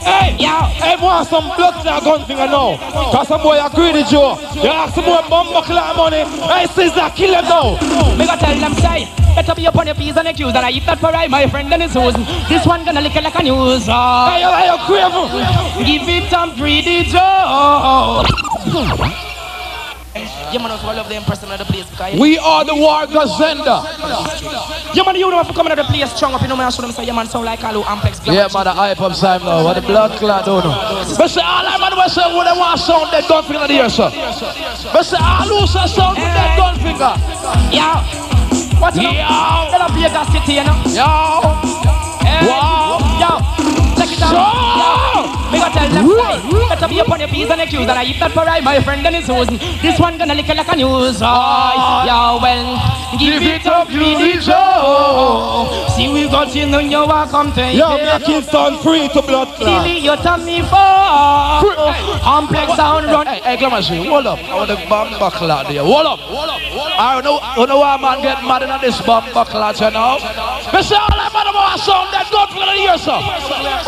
Hey. 0.04 0.36
Yo. 0.40 0.52
hey, 0.84 0.96
want 1.02 1.28
some 1.28 1.46
blood 1.56 1.76
clot 1.82 2.04
gun 2.04 2.26
finger 2.26 2.48
now. 2.48 2.78
Cause 3.12 3.28
some 3.28 3.42
boy 3.42 3.58
a 3.60 3.70
greedy 3.70 4.04
Joe. 4.04 4.38
You 4.56 4.70
ask 4.70 4.96
some 4.96 5.06
more 5.06 5.24
bumbo 5.30 5.62
clot 5.62 5.96
money. 5.96 6.24
Hey, 6.48 6.68
sister, 6.68 7.10
kill 7.16 7.32
them 7.32 7.46
now. 7.46 7.78
Me 8.18 8.26
go 8.26 8.36
tell 8.36 8.60
them 8.60 8.74
say, 8.76 9.08
better 9.36 9.56
be 9.56 9.66
upon 9.66 9.88
your 9.88 9.96
P's 9.96 10.18
and 10.18 10.28
accused 10.28 10.56
and 10.56 10.66
I 10.66 10.72
eat 10.72 10.86
that 10.86 11.00
for 11.00 11.08
I, 11.08 11.28
my 11.28 11.48
friend, 11.48 11.74
and 11.74 11.82
his 11.82 11.94
hose. 11.94 12.16
This 12.50 12.66
one 12.66 12.84
gonna 12.86 13.02
lick 13.02 13.16
it 13.16 13.24
like 13.24 13.36
a 13.36 13.44
news. 13.44 13.88
Oh. 13.88 14.28
Hey, 14.28 14.42
you, 14.42 14.52
hey, 14.52 14.68
you 14.68 14.78
craven. 14.86 15.28
Give 15.86 16.10
it 16.10 16.30
some 16.30 16.56
greedy 16.56 17.04
Joe. 17.06 18.24
Yeah, 20.54 20.62
man, 20.62 20.70
also 20.70 20.86
I 20.86 20.94
love 20.94 21.10
the 21.10 21.16
impression 21.16 21.50
of 21.50 21.58
the 21.58 21.66
place 21.66 21.90
because 21.90 22.14
We 22.20 22.38
are 22.38 22.64
the 22.64 22.76
war 22.76 23.10
gazenda. 23.10 23.82
Yeah, 24.94 25.02
man, 25.02 25.16
you 25.16 25.26
know 25.32 25.42
if 25.42 25.48
you 25.48 25.54
come 25.56 25.66
into 25.66 25.82
the 25.82 25.90
place 25.90 26.14
strong 26.14 26.36
up, 26.36 26.44
you 26.44 26.48
know 26.48 26.56
me, 26.56 26.64
I 26.64 26.70
show 26.70 26.84
them 26.84 26.92
say, 26.92 27.06
yeah, 27.06 27.14
man, 27.14 27.26
sound 27.26 27.46
like 27.46 27.64
Alu 27.64 27.82
Amplex. 27.82 28.22
Yeah, 28.28 28.48
man, 28.54 28.66
the 28.66 28.72
hype 28.72 29.02
up 29.02 29.18
time 29.18 29.42
now. 29.42 29.64
What 29.64 29.74
the 29.74 29.82
blood 29.82 30.12
clot 30.20 30.44
oh, 30.48 30.62
don't 30.62 30.70
know. 30.70 31.16
But 31.18 31.30
say 31.30 31.42
all 31.42 31.66
I 31.66 31.78
man 31.82 31.98
was 31.98 32.14
say 32.14 32.22
when 32.38 32.46
they 32.46 32.54
want 32.54 32.80
sound 32.80 33.10
that 33.10 33.28
gun 33.28 33.44
finger 33.50 33.66
in 33.66 33.68
the 33.68 33.82
ear, 33.82 33.90
sir. 33.90 34.12
But 34.94 35.02
say 35.02 35.18
all 35.18 35.50
who 35.50 35.66
say 35.66 35.88
sound 35.90 36.18
that 36.22 36.54
gun 36.54 36.78
finger. 36.78 37.18
Yeah. 37.74 38.06
What's 38.78 38.98
up? 38.98 39.02
Yo. 39.02 39.10
Let 39.10 39.82
up 39.82 39.90
Vegas 39.98 40.28
City, 40.38 40.62
you 40.62 40.66
know. 40.70 40.78
Hey. 42.22 42.46
Wow. 42.46 42.93
Yo. 44.32 44.32
Check 44.32 44.32
it 44.32 44.32
out. 44.32 45.24
Yo. 45.24 45.44
Me 45.54 45.60
gonna 45.60 45.74
tell 45.74 45.90
them 45.90 46.08
guys, 46.18 46.70
better 46.70 46.88
be 46.88 47.00
upon 47.00 47.20
your 47.20 47.30
P's 47.30 47.50
and 47.50 47.62
accused 47.62 47.88
and 47.88 48.00
I 48.00 48.06
eat 48.06 48.20
that 48.20 48.32
for 48.32 48.44
right, 48.44 48.64
my 48.64 48.82
friend 48.82 49.04
Dennis 49.04 49.28
Susan. 49.28 49.58
This 49.86 50.00
one 50.00 50.18
gonna 50.18 50.34
lick 50.34 50.50
it 50.50 50.58
like 50.58 50.68
a 50.68 50.76
news. 50.76 51.22
Oh, 51.22 52.04
yo, 52.10 52.42
well, 52.42 53.20
give, 53.20 53.38
it 53.38 53.66
up, 53.68 53.88
Greedy 53.88 54.42
Joe. 54.42 55.70
See, 55.94 56.10
we 56.10 56.26
got 56.26 56.56
you, 56.56 56.66
know 56.66 56.80
you 56.80 57.06
are 57.06 57.30
come 57.30 57.54
to 57.54 57.62
Yo, 57.72 57.98
make 57.98 58.24
Kingston 58.24 58.82
free 58.82 59.08
to 59.10 59.22
blood 59.22 59.54
clot. 59.54 59.86
Silly, 59.86 60.00
you 60.00 60.16
tell 60.26 60.42
me 60.42 60.62
for 60.66 60.90
complex 62.26 62.74
sound 62.74 63.06
run. 63.06 63.28
Hey, 63.28 63.42
hey, 63.54 63.58
Glamour, 63.58 63.82
hold 64.10 64.26
up. 64.26 64.40
I 64.40 64.56
want 64.56 64.70
the 64.70 64.78
bomb 64.90 65.14
buckle 65.20 65.52
out 65.52 65.68
there. 65.68 65.84
Hold 65.84 66.08
up. 66.08 66.20
I 66.98 67.14
don't 67.14 67.24
know, 67.24 67.38
I 67.38 67.56
don't 67.56 67.70
know 67.70 67.80
why 67.80 67.98
man 67.98 68.22
get 68.22 68.42
mad 68.42 68.64
in 68.64 68.74
this 68.82 69.00
bomb 69.06 69.32
buckle 69.34 69.62
out, 69.62 69.80
you 69.80 69.92
know. 69.92 70.18
Say 70.82 70.98
all 70.98 71.14
that 71.14 71.30
man 71.30 71.46
about 71.46 71.78
sound 71.78 72.10
that 72.10 72.28
gun 72.34 72.50
for 72.50 72.66
the 72.66 72.74
ear, 72.74 72.98
sir. 72.98 73.22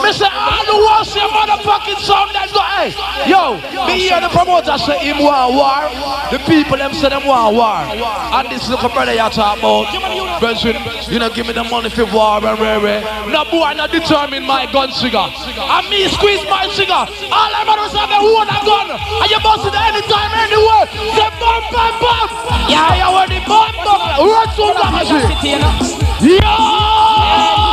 Me 0.06 0.14
say 0.26 0.34
all 0.34 0.66
the 0.66 0.78
ones 0.82 1.08
say 1.14 1.22
motherfucking 1.22 2.00
sound 2.02 2.34
that 2.34 2.50
gun. 2.50 2.66
Hey, 2.76 2.90
yo, 3.30 3.62
me 3.86 4.10
hear 4.10 4.20
the 4.22 4.30
promoter 4.34 4.78
say 4.82 4.98
him 5.06 5.22
want 5.22 5.54
war. 5.54 5.86
The 6.34 6.40
people 6.50 6.78
them 6.78 6.94
say 6.94 7.10
them 7.10 7.26
want 7.26 7.54
war. 7.54 7.86
And 7.86 8.50
this 8.50 8.68
little 8.68 8.90
brother 8.90 9.14
you 9.14 9.30
talk 9.30 9.60
about. 9.60 9.94
Brethren, 10.42 10.82
you 11.08 11.20
know, 11.20 11.30
give 11.30 11.46
me 11.46 11.54
the 11.54 11.64
money 11.64 11.90
for 11.90 12.06
war 12.10 12.42
and 12.42 12.58
rare, 12.60 12.82
rare. 12.82 13.02
No 13.30 13.46
boy, 13.46 13.74
not 13.78 13.92
determine 13.92 14.44
my 14.44 14.66
gun 14.72 14.90
trigger. 14.98 15.30
And 15.30 15.86
me 15.90 16.10
squeeze 16.10 16.44
my 16.50 16.66
trigger. 16.74 17.06
All 17.30 17.52
I 17.54 17.62
want 17.64 17.86
is 17.86 17.94
have 17.94 18.10
a 18.10 18.20
one 18.20 18.50
a 18.50 18.60
gun. 18.66 18.90
And 18.92 19.30
you 19.30 19.40
bust 19.46 19.70
it 19.70 19.76
anytime, 19.78 20.32
anywhere. 20.34 20.86
Say 21.14 21.30
bam, 21.38 21.62
bam, 21.70 21.94
bam. 22.02 22.28
Yeah, 22.68 22.98
you 22.98 23.10
want 23.14 23.30
the 23.30 23.40
bomb, 23.46 23.76
bomb. 23.86 24.02
Run 24.26 24.48
to 24.58 24.66
the. 24.74 24.86
City, 25.06 25.50
you 25.50 25.60
know. 25.60 25.96
Yo! 26.22 27.65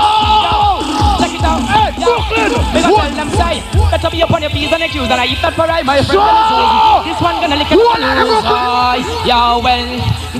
Brooklyn. 2.02 2.50
What? 2.92 3.08
tell 3.08 3.16
them 3.16 3.30
say, 3.38 3.62
better 3.90 4.10
be 4.10 4.20
upon 4.22 4.42
your 4.42 4.50
P's 4.50 4.72
and 4.72 4.82
accused 4.82 5.10
and 5.10 5.20
I 5.20 5.26
eat 5.26 5.40
that 5.42 5.54
for 5.54 5.66
right, 5.66 5.84
my 5.84 6.02
friend 6.02 6.10
Susan. 6.10 7.06
This 7.06 7.18
one 7.22 7.36
gonna 7.40 7.56
lick 7.56 7.70
it 7.70 7.78
What? 7.78 8.00
like 8.00 8.18
a 8.18 8.24
news. 8.24 8.44
Oh, 8.44 8.94
yo, 9.24 9.60
well, 9.62 9.88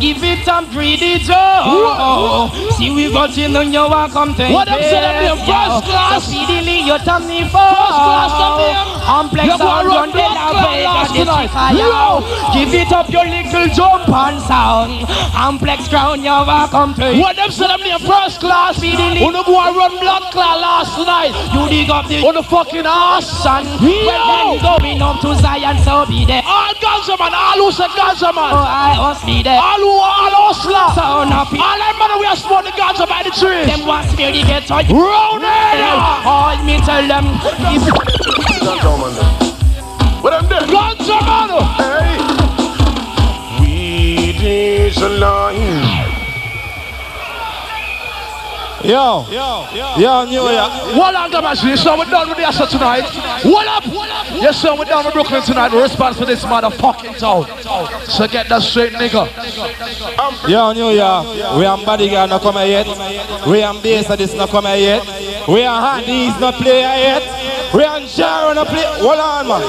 give 0.00 0.22
it 0.24 0.46
up, 0.48 0.64
greedy 0.70 1.18
Joe. 1.22 2.50
See, 2.76 2.90
we 2.90 3.12
got 3.12 3.36
you, 3.36 3.48
know 3.48 3.60
you 3.60 3.80
are 3.80 4.08
to 4.34 4.44
What 4.52 4.66
them 4.68 4.80
say 4.82 5.00
them 5.00 5.16
name? 5.22 5.38
invade, 5.38 5.48
First 5.52 5.84
class. 5.86 6.24
So 6.24 6.30
speedily 6.30 6.80
you 6.82 6.96
tell 7.06 7.20
me 7.20 7.42
for 7.48 7.60
class 7.60 8.32
them 8.40 8.54
name. 8.58 8.88
Complex 9.02 9.48
sound 9.58 9.86
run 9.88 10.08
the 10.10 10.14
blood 10.14 10.34
La 10.34 10.50
clot 10.50 10.70
Vega 10.72 10.84
last 10.86 11.12
district, 11.12 11.52
tonight. 11.52 11.74
yo. 11.74 12.22
Give 12.54 12.72
it 12.74 12.92
up 12.92 13.08
your 13.10 13.26
little 13.26 13.66
jump 13.74 14.08
and 14.08 14.38
sound. 14.46 15.06
Complex 15.34 15.88
crown 15.88 16.22
you 16.22 16.30
are 16.30 16.68
come 16.68 16.94
to 16.94 17.18
What 17.18 17.36
them 17.36 17.50
them 17.50 17.80
name 17.82 17.98
first 18.00 18.40
class? 18.40 18.76
Speedily. 18.76 19.20
The 19.32 19.42
boy 19.44 19.72
run 19.74 19.98
blood 19.98 20.22
clot 20.30 20.60
last 20.60 20.96
night? 21.06 21.32
You 21.52 21.68
dig 21.68 21.90
up 21.90 22.08
the 22.08 22.24
On 22.24 22.34
the 22.34 22.42
fucking 22.42 22.86
ass. 22.86 23.28
son. 23.42 23.64
Yo. 23.80 23.92
Well, 24.08 24.56
then 24.56 24.62
going 24.64 25.02
up 25.02 25.20
to 25.20 25.34
Zion, 25.36 25.76
so 25.84 26.06
be 26.06 26.24
there. 26.24 26.42
All 26.46 26.72
Gaza 26.80 27.16
man, 27.20 27.34
all 27.34 27.58
who 27.60 27.72
say 27.72 27.88
Gaza 27.94 28.28
Oh, 28.32 28.32
man. 28.32 28.52
I 28.56 28.96
must 28.96 29.24
be 29.26 29.42
there. 29.42 29.60
All 29.60 29.76
who 29.78 29.92
all 29.92 30.32
hustler. 30.48 30.88
So 30.96 31.24
now 31.28 31.44
people, 31.44 31.64
All 31.64 31.76
them 31.76 31.96
man 32.00 32.12
we 32.20 32.26
are 32.26 32.36
smoke 32.36 32.64
the 32.64 32.72
Gaza 32.72 33.04
by 33.06 33.22
the 33.22 33.30
trees. 33.36 33.66
them 33.68 33.84
want 33.86 34.08
me 34.16 34.32
to 34.32 34.42
get 34.48 34.70
on. 34.70 34.88
Round 34.88 35.44
it. 35.44 35.80
All 36.24 36.56
me 36.64 36.80
tell 36.80 37.04
them, 37.06 37.26
if 37.68 37.84
What 40.24 40.30
them 40.32 40.48
there? 40.48 40.64
Gaza 40.72 41.18
man. 41.28 41.50
Hey. 41.76 42.16
Weed 43.60 44.40
is 44.40 44.96
a 44.98 45.08
line. 48.84 48.90
Yo, 48.90 49.26
yo, 49.32 49.98
yo, 49.98 50.24
New 50.24 50.50
York. 50.50 50.96
What 50.96 51.14
on 51.14 51.30
the 51.30 51.40
machine? 51.40 51.76
So 51.76 51.96
we're 51.96 52.04
done 52.06 52.28
with 52.28 52.38
the 52.38 52.44
asset 52.44 52.70
tonight. 52.70 53.04
What 53.44 53.66
up? 53.68 53.84
Yes, 54.34 54.60
sir, 54.60 54.74
we're 54.76 54.84
done 54.84 55.04
with 55.04 55.14
Brooklyn 55.14 55.42
tonight. 55.42 55.72
We 55.72 55.80
response 55.80 56.18
for 56.18 56.24
this 56.24 56.44
motherfucking 56.44 57.18
town. 57.18 57.46
So 58.08 58.26
get 58.28 58.48
that 58.48 58.62
straight, 58.62 58.92
nigga. 58.92 59.28
Yo, 60.48 60.72
New 60.72 60.90
York. 60.90 61.56
We 61.56 61.64
are 61.64 61.78
bodyguard 61.84 62.30
not 62.30 62.42
come 62.42 62.56
here 62.56 62.84
yet. 62.84 63.46
We 63.46 63.62
are 63.62 63.74
bass 63.82 64.10
of 64.10 64.18
this 64.18 64.34
not 64.34 64.50
here 64.50 64.76
yet. 64.76 65.48
We 65.48 65.64
are 65.64 65.80
handies 65.80 66.38
not 66.40 66.54
play 66.54 66.80
here 66.80 66.98
yet. 66.98 67.74
We 67.74 67.84
are 67.84 68.00
Jaro 68.00 68.54
not 68.54 68.66
play. 68.66 68.84
Hold 68.84 69.18
on, 69.18 69.48
man. 69.48 69.62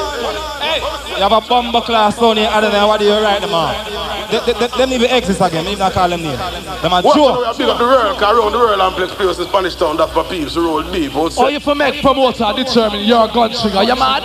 Hey, 0.62 0.80
you 1.16 1.22
have 1.22 1.32
a 1.32 1.42
bomber 1.42 1.82
class 1.82 2.20
down 2.20 2.38
here. 2.38 2.50
I 2.50 2.62
don't 2.62 2.72
know 2.72 2.88
what 2.88 3.00
do 3.00 3.06
you 3.06 3.14
right, 3.14 3.42
man. 3.42 4.03
Them 4.40 4.92
even 4.94 5.10
exist 5.12 5.42
again. 5.42 5.66
Even 5.68 5.80
not 5.80 5.94
call 5.94 6.10
them 6.10 6.22
name. 6.24 6.38
Them 6.38 6.94
are 6.94 7.02
What 7.02 7.16
joke. 7.16 7.40
we 7.40 7.46
have 7.46 7.58
big 7.58 7.70
up 7.70 7.78
the 7.78 7.84
world, 7.86 8.18
cause 8.18 8.38
around 8.38 8.52
the 8.52 8.58
world 8.58 8.82
and 8.82 8.96
place 8.96 9.12
place 9.14 9.38
in 9.40 9.46
Spanish 9.48 9.76
town, 9.76 9.98
that's 9.98 10.12
for 10.14 10.24
peeps, 10.24 10.56
roll 10.58 10.84
deep. 10.92 11.16
Or 11.16 11.30
Oh, 11.38 11.48
you 11.48 11.60
for 11.60 11.76
make 11.76 12.02
promoter 12.02 12.52
determine 12.56 13.02
your 13.02 13.28
gun 13.28 13.52
trigger. 13.52 13.84
You 13.84 13.96
mad? 13.96 14.24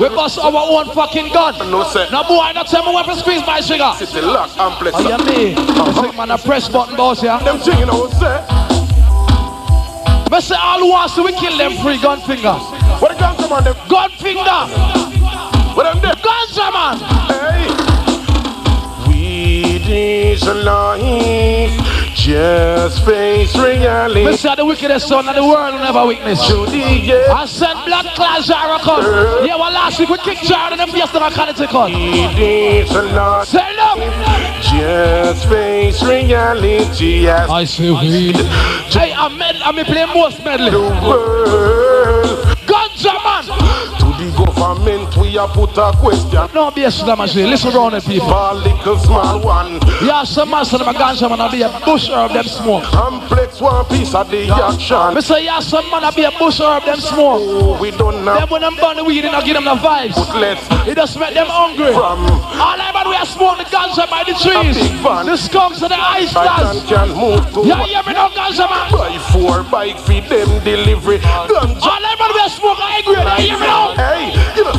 We 0.00 0.08
bust 0.08 0.38
our 0.38 0.52
own 0.54 0.86
fucking 0.94 1.32
gun. 1.32 1.58
No 1.70 1.84
set. 1.84 2.10
No 2.10 2.22
boy, 2.24 2.52
not 2.54 2.66
tell 2.68 2.84
me 2.86 2.94
when 2.94 3.04
to 3.04 3.16
squeeze 3.16 3.42
my 3.46 3.60
trigger. 3.60 3.92
City 3.98 4.20
lock 4.20 4.50
and 4.58 4.74
flex. 4.78 4.96
Oh, 4.96 5.02
you 5.02 5.18
me? 5.24 5.54
I 5.56 5.92
think 6.00 6.16
man, 6.16 6.30
a 6.30 6.38
press 6.38 6.68
button 6.68 6.96
boss, 6.96 7.22
yeah? 7.22 7.38
Them 7.42 7.58
thing, 7.58 7.78
you 7.78 7.86
know, 7.86 8.08
say. 8.20 8.44
But 10.30 10.40
say 10.42 10.56
all 10.56 10.78
who 10.80 10.88
wants 10.90 11.14
to 11.16 11.22
we 11.22 11.32
kill 11.32 11.56
them 11.58 11.72
free 11.82 12.00
gun 12.00 12.20
finger. 12.22 12.54
What 13.02 13.12
the 13.12 13.18
gangster 13.18 13.48
man, 13.48 13.64
them? 13.64 13.76
Gun 13.88 14.10
finger. 14.12 14.60
What 15.76 15.84
them 15.84 16.00
there? 16.00 16.14
Ganja 16.16 16.72
man. 16.72 16.96
Hey. 17.28 17.71
Is 19.84 20.42
a 20.44 20.54
life. 20.54 21.72
Just 22.14 23.04
face 23.04 23.54
reality. 23.56 24.24
We 24.24 24.36
say 24.36 24.54
the 24.54 24.64
wickedest 24.64 25.08
son 25.08 25.28
of 25.28 25.34
the 25.34 25.44
world 25.44 25.74
will 25.74 25.80
never 25.80 26.06
witness. 26.06 26.38
I 26.40 27.46
sent 27.46 27.84
blood 27.84 28.06
class 28.14 28.46
Jara 28.46 28.78
come. 28.78 29.02
Yeah, 29.44 29.56
well 29.56 29.72
last 29.72 29.98
week 29.98 30.08
we 30.08 30.18
kicked 30.18 30.44
Jara 30.44 30.72
in 30.72 30.78
the 30.78 30.86
face 30.86 31.12
of 31.14 31.22
a 31.22 31.30
Connecticut. 31.30 31.86
Weed 31.86 32.38
is 32.38 32.90
a 32.92 33.02
life. 33.02 33.48
Say 33.48 33.74
no. 33.76 33.96
Just 34.62 35.48
face 35.48 36.02
reality 36.02 36.84
Yes. 37.22 37.50
I 37.50 37.64
weed. 38.00 38.36
Hey, 38.36 39.12
I'm 39.12 39.36
med 39.36 39.56
I'm 39.56 39.74
play 39.84 40.06
most 40.14 40.44
medley. 40.44 40.70
the 40.70 40.80
world. 40.80 42.46
Ganja 42.66 43.14
man. 43.24 43.44
To 43.98 44.06
the 44.22 44.51
government, 44.62 45.16
we 45.16 45.32
have 45.34 45.50
put 45.50 45.76
a 45.76 45.90
question. 45.98 46.38
No 46.54 46.70
be 46.70 46.84
a 46.84 46.90
slam 46.90 47.18
machine. 47.18 47.50
Listen 47.50 47.74
around 47.74 47.92
the 47.92 48.00
people. 48.00 48.28
For 48.28 48.54
little 48.54 48.98
small 48.98 49.40
one. 49.42 49.80
Yeah, 50.06 50.22
some 50.24 50.50
man 50.50 50.64
say 50.64 50.78
them 50.78 50.88
a 50.88 50.92
ganja 50.94 51.26
man 51.28 51.50
be 51.50 51.62
a 51.62 51.70
bush 51.84 52.08
herb 52.08 52.30
them 52.32 52.44
smoke. 52.44 52.84
Complex 52.84 53.60
one 53.60 53.84
piece 53.86 54.14
of 54.14 54.30
the 54.30 54.46
action. 54.50 55.14
Me 55.14 55.20
say 55.20 55.44
yeah, 55.44 55.58
some 55.58 55.90
man 55.90 56.06
be 56.14 56.22
a 56.22 56.30
bush 56.38 56.60
herb 56.60 56.84
them 56.84 57.00
smoke. 57.00 57.42
Oh, 57.42 57.78
we 57.80 57.90
don't 57.90 58.24
know. 58.24 58.38
Them 58.38 58.48
when 58.50 58.62
them 58.62 58.76
burn 58.76 58.96
the 58.98 59.04
weed, 59.04 59.22
they 59.22 59.32
not 59.32 59.44
give 59.44 59.54
them 59.54 59.64
the 59.64 59.74
vibes. 59.74 60.14
Let's 60.38 60.62
It 60.86 60.94
just 60.94 61.18
make 61.18 61.34
them 61.34 61.46
hungry. 61.48 61.92
from 61.92 62.22
All 62.62 62.78
I 62.78 62.90
man 62.94 63.08
we 63.10 63.16
are 63.16 63.26
smoke 63.26 63.58
the 63.58 63.64
ganja 63.64 64.06
by 64.08 64.22
the 64.22 64.34
trees. 64.38 64.78
The 65.02 65.36
skunks 65.36 65.82
and 65.82 65.90
the 65.90 65.98
ice 65.98 66.30
stars. 66.30 66.84
can 66.86 67.10
move 67.18 67.42
to 67.54 67.66
Yeah, 67.66 67.82
yeah, 67.86 68.02
me 68.06 68.12
no 68.14 68.30
ganja 68.30 68.70
man. 68.70 68.92
buy 68.94 69.18
four 69.34 69.62
bike 69.74 69.98
feed 70.06 70.24
them 70.30 70.46
delivery. 70.62 71.18
Ganja. 71.18 71.82
All 71.82 72.02
I 72.06 72.14
man 72.14 72.30
we 72.34 72.40
are 72.46 72.52
smoke 72.54 72.78
grade. 72.78 73.06
Yeah, 73.10 73.58
me 73.58 73.66
now. 73.66 73.94
Hey, 73.98 74.30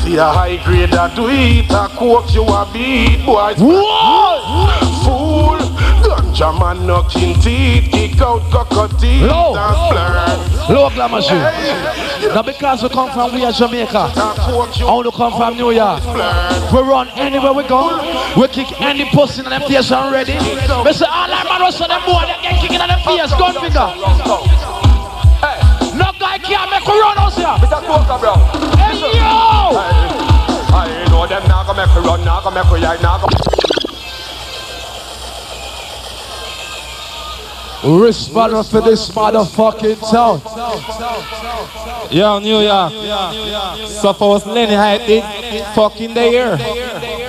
see 0.01 0.17
a 0.17 0.25
high 0.25 0.57
grade 0.63 0.91
that 0.91 1.15
do 1.15 1.27
it 1.29 1.69
a 1.71 1.87
coke 1.95 2.33
you 2.33 2.43
a 2.43 2.67
beat 2.71 3.25
boys. 3.25 3.57
Whoa! 3.57 4.69
Fool, 5.03 5.59
ganja 6.03 6.51
man 6.59 6.85
knocking 6.87 7.35
teeth, 7.41 7.91
kick 7.91 8.21
out 8.21 8.41
cockatoo 8.51 9.27
Low. 9.27 9.55
and 9.57 9.75
flirt. 9.89 10.69
Low 10.69 10.89
glamour 10.89 11.21
shoe. 11.21 11.35
Now 12.33 12.41
because 12.41 12.83
we 12.83 12.89
come 12.89 13.11
from 13.11 13.33
we 13.33 13.43
are 13.43 13.51
Jamaica. 13.51 13.97
A 13.97 14.09
I 14.15 14.53
want 14.55 15.05
to 15.05 15.11
come 15.11 15.33
from 15.35 15.57
New 15.57 15.71
York. 15.71 16.03
We 16.71 16.79
run 16.79 17.09
anywhere 17.15 17.53
we 17.53 17.63
go. 17.67 17.99
We 18.39 18.47
kick 18.47 18.81
any 18.81 19.05
pussy 19.11 19.43
in 19.43 19.49
them 19.49 19.61
face 19.63 19.91
already. 19.91 20.33
We 20.33 20.93
say 20.93 21.05
all 21.05 21.27
that 21.27 21.45
man 21.49 21.61
was 21.61 21.75
so 21.77 21.87
them 21.87 22.01
boy 22.05 22.23
they 22.25 22.39
get 22.41 22.61
kicking 22.61 22.79
in 22.79 22.87
them 22.87 22.99
face, 23.03 23.31
gun 23.35 23.53
finger. 23.59 23.91
No 25.93 26.09
guy 26.17 26.39
can't 26.39 26.71
make 26.71 26.87
we 26.87 26.99
run 26.99 27.17
us 27.19 27.35
here. 27.35 27.45
Mr. 27.45 27.79
Smoker, 27.85 28.17
bro. 28.17 28.33
Hey 28.83 28.99
yo! 28.99 29.77
I 30.75 31.05
know 31.09 31.27
them 31.27 31.47
not 31.47 31.67
gonna 31.67 31.85
make 31.85 31.95
we 31.95 32.01
run, 32.07 32.23
not 32.25 32.43
gonna 32.43 32.63
make 32.63 32.71
we 32.71 32.81
hide, 32.81 33.01
not 33.01 33.21
gonna... 33.21 33.37
Respond 37.83 38.65
for 38.67 38.79
this 38.81 39.09
motherfucking 39.09 39.99
town. 40.09 40.39
Yo, 42.09 42.39
New 42.39 42.59
York. 42.61 42.91
So 43.89 44.13
for 44.13 44.37
us 44.37 44.45
Lenny 44.45 44.73
Hype 44.75 45.05
did 45.05 45.23
fucking 45.75 46.13
there. 46.13 46.55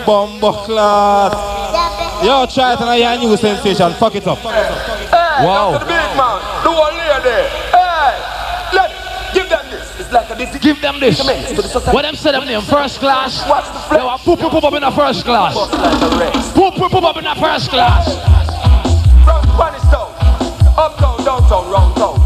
Bomber 0.07 0.53
class. 0.65 1.35
Yo, 2.25 2.47
try 2.47 2.75
it 2.75 2.81
and 2.81 2.89
I 2.89 2.97
hear 2.99 3.11
a 3.11 3.17
new 3.19 3.37
sensation. 3.37 3.93
Fuck 3.95 4.15
it 4.15 4.27
up. 4.29 4.39
Hey, 4.39 4.71
Wow. 5.45 5.73
wow. 5.73 5.79
the 5.79 5.85
big 5.87 6.17
man, 6.17 6.39
the 6.63 6.71
one 6.71 6.95
lady. 6.95 7.49
Hey, 7.75 8.15
let 8.73 8.91
give 9.35 9.49
them 9.49 9.67
this. 9.71 9.91
It's 9.99 10.13
like 10.13 10.24
a 10.24 10.24
this. 10.24 10.24
Give 10.35 10.81
them 10.81 10.99
this. 10.99 11.21
What 11.93 12.03
them 12.03 12.17
say 12.17 12.33
them 12.33 12.45
name? 12.47 12.61
First 12.63 12.99
class. 12.99 13.47
Watch 13.49 13.67
the 13.67 13.79
flex. 13.87 14.03
Yo, 14.03 14.09
I 14.09 14.17
poop 14.19 14.41
poop 14.41 14.51
poop 14.51 14.65
up 14.65 14.75
in 14.75 14.83
the 14.83 14.91
first 14.91 15.25
class. 15.25 15.55
Bust 15.55 15.73
like 15.73 16.03
a 16.03 16.53
Poop 16.55 16.75
poop 16.75 16.91
poop 16.91 17.05
up 17.05 17.17
in 17.17 17.25
the 17.25 17.35
first 17.39 17.71
class. 17.71 18.05
From 19.23 19.43
Spanish 19.55 19.83
town, 19.93 20.11
uptown, 20.77 21.25
downtown, 21.25 21.71
round 21.71 21.95
town. 21.97 22.19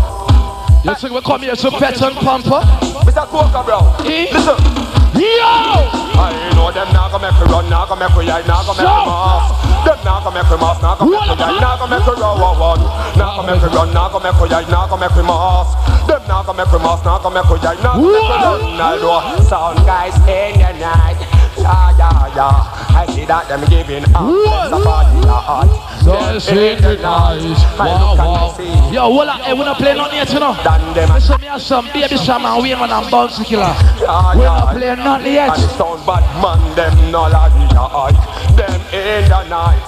You 0.84 0.94
think 0.94 1.12
we 1.12 1.20
come 1.20 1.42
here 1.42 1.54
to 1.56 1.70
pet 1.72 2.00
and 2.00 2.16
pamper? 2.16 2.62
Mr. 3.04 3.26
Coca 3.28 3.62
Brown, 3.64 3.84
Eh? 4.06 4.28
listen. 4.32 4.56
Yo! 5.18 5.52
I 6.20 6.32
know 6.54 6.70
them 6.70 6.88
not 6.92 7.10
gonna 7.12 7.30
make 7.30 7.40
we 7.42 7.46
run, 7.52 7.68
not 7.68 7.88
gonna 7.88 8.08
make 8.08 8.16
we 8.16 8.26
hide, 8.26 8.46
not 8.46 8.64
gonna 8.64 8.78
make 8.78 8.88
we 8.88 9.04
mass. 9.04 9.50
Them 9.84 9.98
not 10.04 10.22
gonna 10.24 10.36
make 10.42 10.48
we 10.50 10.56
mass, 10.56 10.80
not 10.80 10.98
gonna 10.98 11.10
make 11.10 11.20
we 11.20 11.34
hide, 11.36 11.60
not 11.60 11.78
gonna 11.78 11.98
make 11.98 12.06
wow, 12.06 12.54
wow. 12.56 12.76
Not 13.16 13.36
gonna 13.36 13.52
make 13.52 13.62
we 13.62 13.68
run, 13.76 13.92
not 13.92 14.12
gonna 14.12 14.24
make 14.32 14.40
we 14.40 14.48
hide, 14.48 14.68
not 14.70 14.88
gonna 14.88 15.02
make 15.08 15.16
we 15.16 15.22
mass. 15.26 15.68
Not 16.28 16.44
gonna 16.44 16.62
make 16.62 16.72
we 16.72 16.78
mass, 16.78 17.02
not 17.04 17.22
gonna 17.22 17.40
make 17.40 17.50
we 17.50 17.58
hide, 17.58 17.82
not 17.82 17.96
gonna 17.96 18.12
make 18.12 19.00
we 19.00 19.08
run. 19.08 19.42
Sound 19.48 19.78
guys 19.86 20.14
in 20.28 20.60
your 20.60 20.74
night. 20.76 21.16
Yeah, 21.56 21.96
yeah, 21.96 22.36
yeah. 22.36 22.98
I 23.00 23.06
see 23.10 23.24
that 23.24 23.48
them 23.48 23.64
giving 23.64 24.04
up. 24.14 24.28
Them 24.28 24.70
the 24.70 24.80
party 24.84 25.18
a 25.24 25.32
hot. 25.32 25.88
Yes, 26.04 26.48
in 26.48 26.82
the 26.82 27.00
night. 27.00 27.40
Wow, 27.78 28.14
wow. 28.14 28.92
Yo, 28.92 29.00
hold 29.08 29.28
on. 29.28 29.40
Hey, 29.40 29.54
we 29.54 29.64
not 29.64 29.78
play 29.78 29.94
nothing 29.94 30.16
yet, 30.16 30.32
you 30.32 30.40
know. 30.40 30.52
Listen, 30.52 31.40
me 31.40 31.46
have 31.46 31.62
some 31.62 31.86
baby 31.92 32.16
shaman, 32.16 32.62
we 32.62 32.74
man 32.74 32.90
and 32.92 33.10
Bounty 33.10 33.44
Killer. 33.44 33.74
We 34.36 34.44
not 34.44 34.76
play 34.76 34.94
nothing 34.96 35.32
yet. 35.32 35.56
And 35.56 35.70
sound 35.80 36.04
bad 36.04 36.24
man, 36.44 36.60
them 36.76 37.10
no 37.10 37.22
like 37.22 37.52
yeah, 37.72 38.12
Them 38.52 38.80
in 38.92 39.28
the 39.28 39.48
night. 39.48 39.88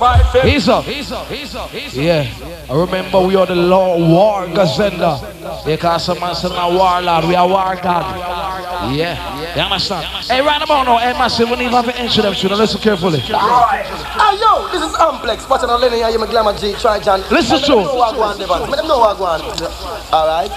He's 0.00 0.66
up. 0.66 0.84
He's 0.86 1.12
up. 1.12 1.26
He's 1.26 1.54
up. 1.54 1.68
He's 1.68 1.92
up. 1.92 2.02
Yeah. 2.02 2.66
I 2.70 2.74
remember 2.74 3.20
we 3.20 3.36
are 3.36 3.44
the 3.44 3.54
law 3.54 3.98
war 3.98 4.46
gazenda. 4.46 5.20
Yeah, 5.66 5.76
cause 5.76 6.06
some 6.06 6.18
man 6.20 6.34
said 6.34 6.52
a 6.52 6.68
warlord. 6.72 7.28
We 7.28 7.34
are 7.34 7.46
war 7.46 7.76
god. 7.76 8.96
Yeah. 8.96 9.54
You 9.54 9.60
understand? 9.60 10.06
Hey, 10.24 10.40
right 10.40 10.62
about 10.62 10.84
now, 10.84 10.96
hey, 10.96 11.12
massive, 11.12 11.50
we 11.50 11.56
need 11.56 11.70
to 11.70 11.76
have 11.76 11.88
an 11.88 11.96
intro 11.96 12.22
them, 12.22 12.34
so 12.34 12.48
listen 12.48 12.80
carefully. 12.80 13.20
Alright. 13.20 13.84
Hey 13.84 14.40
yo, 14.40 14.72
this 14.72 14.80
is 14.80 14.96
Amplex. 14.96 15.46
Watching 15.50 15.68
on 15.68 15.80
Lenny 15.82 15.96
here, 15.96 16.08
you 16.08 16.18
my 16.18 16.26
glamour 16.26 16.56
G, 16.56 16.72
try 16.80 16.98
John. 16.98 17.20
Listen 17.30 17.56
Let 17.56 17.64
to 17.66 17.72
them 17.74 17.84
know 17.84 17.94
what 17.94 18.14
go 18.14 18.22
on, 18.22 18.38
Devon. 18.38 18.70
Let 18.70 18.76
them 18.76 18.88
know 18.88 18.98
what 19.00 19.18
go 19.18 19.24
on. 19.24 19.40
Alright. 20.12 20.50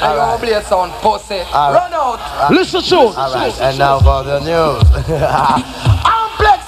I 0.00 0.36
play 0.40 0.52
a 0.52 0.62
sound 0.62 0.92
pussy. 1.02 1.40
Run 1.52 1.92
out. 1.92 2.50
Listen 2.50 2.80
to 2.80 2.96
Alright, 2.96 3.60
and 3.60 3.78
now 3.78 3.98
for 3.98 4.24
the 4.24 4.38
news. 4.40 6.14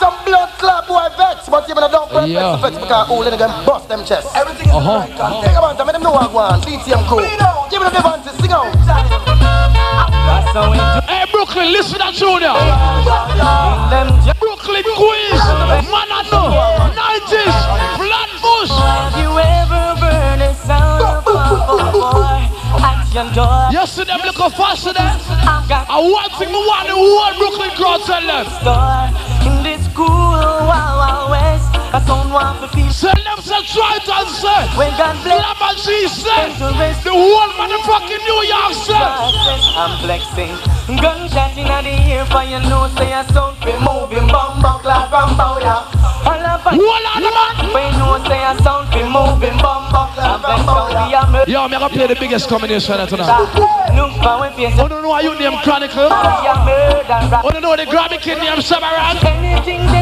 Amplex 0.01 0.17
some 0.17 0.25
blood 0.25 0.49
club 0.59 0.87
boy 0.87 1.09
vex, 1.17 1.49
but 1.49 1.69
you 1.69 1.75
don't 1.75 2.11
press 2.11 2.29
Yeah. 2.29 2.57
vex 2.57 2.77
because 2.79 3.09
who 3.09 3.15
let 3.23 3.39
them 3.39 3.65
bust 3.67 3.89
them 3.89 4.05
chest. 4.05 4.29
Everything 4.35 4.69
is 4.69 4.75
Uh-huh. 4.75 4.99
right. 4.99 5.17
God 5.17 5.45
Take 5.45 5.57
a 5.57 5.61
man, 5.61 5.77
let 5.77 5.93
them 5.93 6.03
know 6.03 6.11
what 6.13 6.33
go 6.33 6.39
on. 6.39 6.61
DTM 6.63 7.05
crew. 7.07 7.21
Give 7.71 7.83
me 7.83 7.89
the 7.89 7.95
Devon 7.97 8.23
to 8.23 8.31
sing 8.41 8.53
out. 8.53 8.73
That's 10.27 10.53
how 10.53 10.71
we 10.71 10.77
do 10.79 11.01
Hey, 11.07 11.25
Brooklyn, 11.33 11.73
listen 11.73 11.99
to 11.99 12.13
Junior. 12.13 12.55
them. 13.91 14.09
Brooklyn 14.41 14.85
Queens. 14.97 15.45
Man, 15.91 16.09
I 16.11 16.23
know. 16.33 16.49
90s. 16.97 17.55
Flatbush. 17.99 18.73
You 19.21 19.31
ever 19.39 20.01
burn 20.01 20.41
a 20.43 20.55
sound 20.55 21.03
of 21.03 21.27
a 21.27 21.93
boy 21.93 22.49
at 22.83 23.07
your 23.15 23.29
door? 23.35 23.69
You 23.71 23.87
see 23.87 24.05
them 24.05 24.21
looking 24.25 24.51
faster 24.51 24.93
there? 24.93 25.17
I've 25.29 25.69
got 25.69 25.87
And 25.91 26.13
one 26.13 26.31
thing 26.39 26.49
we 26.49 26.61
want 26.67 26.87
the 26.89 26.95
whole 26.95 27.35
Brooklyn 27.39 27.71
crowd 27.77 28.01
tell 28.05 28.23
them. 28.27 28.47
Store 29.92 30.07
in 30.07 30.40
this 30.40 30.50
cool 30.50 30.66
wow 30.66 30.98
wow 30.98 31.31
west. 31.31 31.68
A 31.94 32.00
sound 32.07 32.33
want 32.33 32.61
to 32.61 32.68
feel 32.76 32.90
Tell 32.90 33.14
them 33.14 33.38
try 33.66 33.96
it 33.96 34.09
and 34.09 34.29
say. 34.29 34.79
when 34.79 34.90
God 34.96 35.16
bless. 35.24 35.42
Lama 35.42 35.74
G 35.76 36.09
said. 36.09 36.55
The 36.59 37.11
whole 37.11 37.50
motherfucking 37.59 38.22
New 38.22 38.42
York 38.46 38.72
said. 38.74 38.96
I'm 39.76 39.98
flexing. 40.00 40.55
Gunshot 40.96 41.57
in 41.57 41.66
the 41.66 41.94
ear 42.11 42.24
for 42.26 42.42
you 42.42 42.61
know 42.68 42.88
say 42.96 43.12
a 43.12 43.24
sound 43.33 43.59
be 43.61 43.72
moving 43.79 44.26
bomb 44.29 44.61
buckler 44.62 45.07
from 45.11 45.37
Bowler. 45.37 45.66
All 45.66 45.66
up 45.66 46.00
man. 51.33 51.44
Yo, 51.48 51.62
I'm 51.62 51.70
gonna 51.70 51.88
play 51.88 52.06
the 52.06 52.16
biggest 52.16 52.48
combination 52.48 53.06
tonight. 53.06 53.26
Face 54.61 54.74
oh, 54.78 54.85
I 54.85 54.88
don't 54.88 55.02
know 55.02 55.12
how 55.12 55.20
you 55.20 55.35
name 55.38 55.59
Chronicle. 55.62 56.09
I 56.12 57.40
don't 57.50 57.62
know 57.62 57.76
the 57.76 57.85
Grammy 57.85 58.20
Kid 58.20 58.38
name 58.38 58.61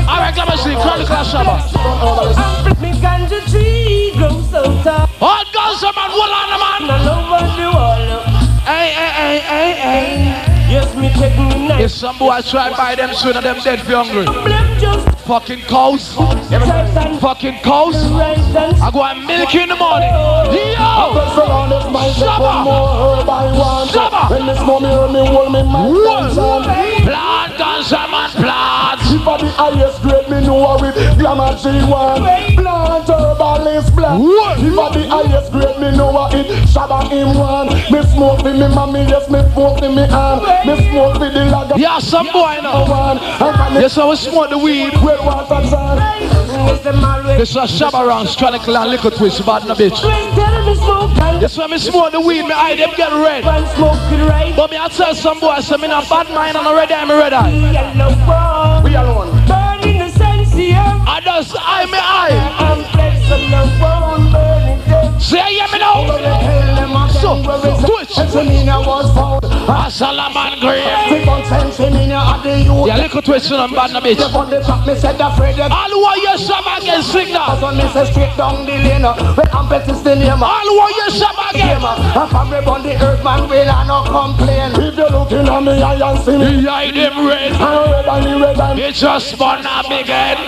Alright, 0.08 0.34
come 0.34 0.48
and 0.50 0.60
see 0.60 0.74
Chronicle 0.74 1.22
Shabba. 1.24 1.62
All 5.20 5.44
guns, 5.52 5.82
man, 5.82 6.10
hold 6.10 6.30
on, 6.34 6.48
man. 6.58 6.88
The 7.56 7.66
wall. 7.72 8.22
Hey, 8.64 8.90
hey, 8.90 9.40
hey, 9.40 9.72
hey, 9.74 10.44
hey. 10.44 10.57
Yes, 10.68 10.94
me 10.94 11.08
take 11.14 11.36
me 11.38 11.66
nice. 11.66 11.84
If 11.84 11.90
some 11.92 12.18
boy 12.18 12.40
try 12.42 12.70
buy 12.76 12.94
them 12.94 13.14
sooner, 13.14 13.40
them 13.40 13.56
dead 13.64 13.80
for 13.80 13.92
hungry. 13.92 14.26
Fucking 15.24 15.60
cows. 15.60 16.14
Fucking 17.20 17.58
cows. 17.60 17.96
I 17.96 18.90
go 18.92 19.02
and 19.04 19.26
milk 19.26 19.54
you 19.54 19.60
in 19.62 19.68
the 19.70 19.76
morning. 19.76 20.10
Yo! 20.12 21.14
Shabba! 22.16 22.64
Shabba! 23.88 24.30
When 24.30 24.46
this 27.78 27.92
mommy 27.92 28.08
hear 28.10 28.28
me 28.28 28.34
hold 28.44 28.82
me 28.82 28.90
my 28.90 28.98
One. 28.98 28.98
Plant 28.98 28.98
guns, 28.98 28.98
man, 28.98 28.98
plant. 28.98 29.00
If 29.08 29.26
I 29.26 29.36
the 29.38 29.48
highest 29.52 30.02
grade, 30.02 30.28
me 30.28 30.46
know 30.46 30.66
her 30.66 30.82
with 30.82 30.94
glamour 31.18 31.54
G1 31.56 32.56
Plant 32.56 33.08
herbalist 33.08 33.94
black? 33.94 34.18
If 34.20 34.78
I 34.78 34.88
the 34.94 35.08
highest 35.08 35.52
grade, 35.52 35.78
me 35.80 35.96
know 35.96 36.12
her 36.12 36.36
it 36.38 36.46
Shabba 36.68 37.08
him 37.10 37.38
one 37.38 37.68
Me 37.68 38.02
smoke 38.12 38.42
with 38.42 38.56
me 38.56 38.68
mommy, 38.74 39.00
yes, 39.02 39.30
me 39.30 39.40
smoke 39.52 39.80
with 39.80 39.94
me 39.94 40.02
aunt 40.02 40.42
Me 40.66 40.90
smoke 40.90 41.20
with 41.20 41.32
the 41.34 41.44
lager 41.46 41.78
Yeah, 41.78 41.98
some 41.98 42.26
boy 42.26 42.58
now. 42.62 42.88
one 42.90 43.18
And 43.18 43.56
can 43.56 43.74
me 43.74 43.80
Yes, 43.80 43.96
I 43.98 44.04
was 44.04 44.20
smoke 44.20 44.50
the 44.50 44.58
weed. 44.58 44.92
well 45.02 45.24
water 45.24 45.66
sun 45.68 45.68
Yes, 45.68 45.76
them 45.78 45.98
always 45.98 46.07
This 47.38 47.50
is 47.50 47.56
Shabba 47.56 48.06
round, 48.06 48.28
Chronicle 48.36 48.76
and 48.76 48.90
Liquor 48.90 49.10
Twist, 49.10 49.46
bad 49.46 49.66
no 49.66 49.74
bitch. 49.74 50.00
tell 50.00 50.66
me 50.66 50.74
smoke 50.74 51.16
and 51.18 51.40
This 51.40 51.56
when 51.56 51.70
me 51.70 51.78
smoke 51.78 52.10
the 52.10 52.20
weed, 52.20 52.42
me 52.42 52.52
eye 52.52 52.74
them 52.74 52.90
get 52.96 53.12
red. 53.12 53.44
one 53.44 53.66
smoke 53.76 53.94
it 54.12 54.28
right. 54.28 54.56
But 54.56 54.70
me 54.72 54.76
I 54.76 54.88
tell 54.88 55.14
some 55.14 55.38
boy, 55.38 55.60
say 55.60 55.76
me 55.76 55.86
not 55.88 56.08
bad 56.08 56.28
mind 56.34 56.56
and 56.56 56.66
already 56.66 56.94
I'm 56.94 57.10
red 57.10 57.32
eye. 57.32 58.82
We 58.82 58.94
alone 58.94 59.30
Burning 59.46 59.98
the 59.98 60.10
sensium. 60.18 61.04
I 61.06 61.20
just 61.24 61.54
eye 61.56 61.86
me 61.86 61.98
eye. 61.98 62.56
I'm 62.58 62.82
flexing 62.92 63.50
Say 65.20 65.38
you 65.50 65.58
hear 65.58 65.68
me 65.72 65.78
now? 65.78 66.06
So, 67.10 67.42
twitch. 67.42 68.14
Semina 68.14 68.78
was 68.86 69.10
found 69.14 69.44
A 69.44 69.90
Salaman 69.90 70.60
grave. 70.60 70.84
People 71.08 71.42
send 71.44 71.72
Semina 71.72 72.36
at 72.38 72.42
the 72.42 72.60
youth 72.62 72.86
Yeah, 72.86 72.96
Liquor 72.98 73.22
Twist 73.22 73.50
and 73.50 73.74
bad 73.74 73.90
no 73.92 74.00
bitch. 74.00 74.20
On 74.22 74.48
All 75.72 75.90
who 75.90 76.04
are 76.04 76.16
you 76.16 76.36
Shabba 76.38 76.78
again 76.78 77.02
sing 77.02 77.32
now. 77.32 77.48
All 77.48 77.56
who 77.58 77.66
are 80.78 80.90
you 80.90 81.08
Shabba 81.10 81.50
again. 81.50 81.80
From 82.28 82.50
the 82.50 82.64
on 82.64 82.82
the 82.82 82.94
earth 83.02 83.24
man 83.24 83.48
will 83.48 83.68
I 83.68 83.84
not 83.86 84.06
complain 84.06 84.72
If 84.80 84.96
you 84.96 85.08
looking 85.08 85.48
at 85.48 85.62
me 85.62 85.82
I 85.82 86.10
and 86.10 86.18
see 86.24 86.36
me 86.38 86.60
The 86.62 86.68
eye 86.70 86.90
them 86.92 87.26
red. 87.26 87.52
I'm 87.52 87.90
red 87.90 88.06
and 88.06 88.40
red 88.40 88.60
and 88.60 88.94
just 88.94 89.30
spun 89.32 89.66
a 89.66 89.82
big 89.88 90.06
head. 90.06 90.38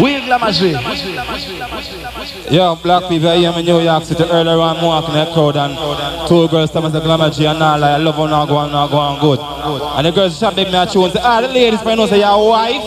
We 0.00 0.20
glamour 0.24 0.52
swing. 0.52 0.76
Yo, 2.50 2.76
black 2.76 3.08
people, 3.08 3.28
I 3.28 3.34
am 3.34 3.58
in 3.58 3.64
New 3.64 3.80
York 3.80 4.04
City 4.04 4.22
earlier 4.22 4.60
on, 4.60 4.80
walking 4.80 5.16
in 5.16 5.24
the 5.26 5.32
crowd 5.32 5.56
and 5.56 6.28
two 6.28 6.46
girls 6.46 6.70
tell 6.70 6.80
me 6.82 6.90
the 6.90 7.00
glamour 7.00 7.24
and 7.24 7.62
all, 7.62 7.82
I 7.82 7.96
love 7.96 8.14
how 8.14 8.26
now 8.26 8.46
go 8.46 8.56
on, 8.56 8.70
now 8.70 8.86
go 8.86 8.98
on 8.98 9.20
good. 9.20 9.40
And 9.40 10.06
the 10.06 10.12
girls 10.12 10.38
shot 10.38 10.54
big 10.54 10.68
me 10.68 10.76
a 10.76 10.86
tune, 10.86 11.10
say, 11.10 11.18
ah, 11.22 11.40
the 11.40 11.48
ladies 11.48 11.82
might 11.84 11.96
know 11.96 12.06
say, 12.06 12.20
your 12.20 12.48
wife, 12.48 12.82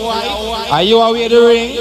are 0.72 0.84
you 0.84 1.00
away 1.00 1.28
the 1.28 1.42
ring? 1.42 1.72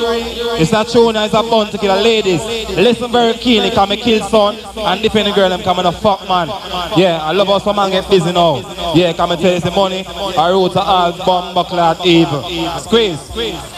It's 0.60 0.92
true 0.92 1.12
now, 1.12 1.24
it's 1.24 1.34
a 1.34 1.42
bun 1.42 1.70
to 1.70 1.78
kill 1.78 1.94
the 1.94 2.02
ladies. 2.02 2.42
Listen 2.70 3.10
very 3.10 3.34
keenly, 3.34 3.70
cause 3.70 3.88
me 3.88 3.96
kill 3.96 4.26
son, 4.28 4.56
and 4.76 5.02
the 5.02 5.32
girl, 5.34 5.48
them 5.48 5.62
coming 5.62 5.86
a 5.86 5.92
fuck 5.92 6.26
man. 6.28 6.48
Yeah, 6.96 7.20
I 7.22 7.32
love 7.32 7.48
how 7.48 7.58
some 7.58 7.76
man 7.76 7.90
get 7.90 8.08
busy 8.08 8.32
now. 8.32 8.94
Yeah, 8.94 9.12
come 9.12 9.32
and 9.32 9.40
tell 9.40 9.60
the 9.60 9.70
money, 9.70 10.04
I 10.06 10.50
wrote 10.50 10.72
to 10.72 10.80
all 10.80 11.12
bomb 11.24 11.54
buckler 11.54 11.96
evil. 12.04 12.42
Squeeze. 12.78 13.18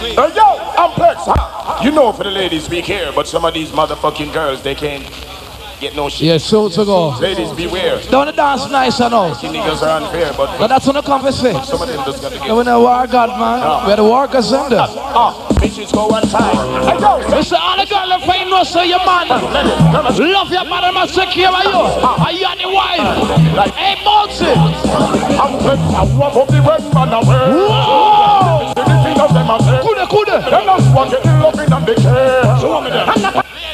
Hey 0.01 0.15
yo, 0.15 0.57
Amplex 0.77 1.17
huh? 1.25 1.85
You 1.85 1.91
know 1.91 2.13
for 2.13 2.25
the 2.25 2.31
ladies 2.31 2.65
speak 2.65 2.85
here 2.85 3.13
But 3.15 3.29
some 3.29 3.45
of 3.45 3.55
these 3.55 3.71
motherfucking 3.71 4.33
girls 4.33 4.63
They 4.63 4.75
can't 4.75 5.05
get 5.81 5.97
no 5.97 6.09
shit 6.09 6.27
Yeah, 6.29 6.39
so 6.39 6.69
to 6.69 6.85
go. 6.85 7.19
Ladies 7.19 7.51
beware 7.53 8.01
Don't 8.11 8.35
dance 8.37 8.69
nice 8.71 9.01
and 9.01 9.15
all. 9.15 9.35
Niggas 9.35 9.83
are 9.83 10.01
unfair 10.03 10.33
But 10.37 10.59
But 10.59 10.69
that's 10.69 10.87
on 10.87 10.95
the 10.95 11.03
conversation. 11.03 11.65
some 11.65 11.83
of 11.83 11.89
them 11.89 12.05
just 12.05 12.23
got 12.23 12.31
to 12.33 12.39
get 12.39 12.55
we 12.55 12.63
the 12.63 12.79
war 12.79 13.07
god, 13.07 13.31
man. 13.41 13.61
Ah. 13.65 13.85
We're 13.87 13.97
the 13.97 14.05
war 14.05 14.29
gazenda. 14.29 14.87
Ah, 14.89 15.13
ah, 15.17 15.33
bitches 15.55 15.91
go 15.93 16.07
one 16.07 16.23
time 16.29 16.55
yo, 17.01 17.17
Listen, 17.33 17.59
all 17.61 17.77
the 17.81 17.87
girls 17.89 18.09
that 18.13 18.21
find 18.27 18.51
no 18.51 18.63
say 18.63 18.89
your 18.89 18.99
man. 19.09 19.29
Love 19.29 20.51
your 20.53 20.65
man 20.69 20.85
and 20.85 21.11
care 21.33 21.49
of 21.49 21.65
you. 21.65 21.73
Are 21.73 22.33
you 22.33 22.45
ah. 22.45 22.53
and 22.53 22.61
the 22.61 22.69
wife? 22.69 23.01
Hey, 23.75 23.97
Monty. 24.05 24.53
Amplex 25.41 25.81
I 25.97 26.05
walk 26.19 26.37
up 26.37 26.49
the 26.49 26.61
red 26.61 26.83
man 26.93 27.13
away 27.17 27.25
Whoa! 27.25 28.75
See 28.77 28.85
the 28.85 28.97
thing 29.03 29.19
of 29.21 29.33
them 29.33 29.51
I 29.51 29.59
say 29.65 29.81
Kude, 29.81 30.05
kude. 30.13 30.37
Then 30.51 30.67
that's 30.67 30.87
what 30.95 31.11
you 31.25 31.33
look 31.41 31.57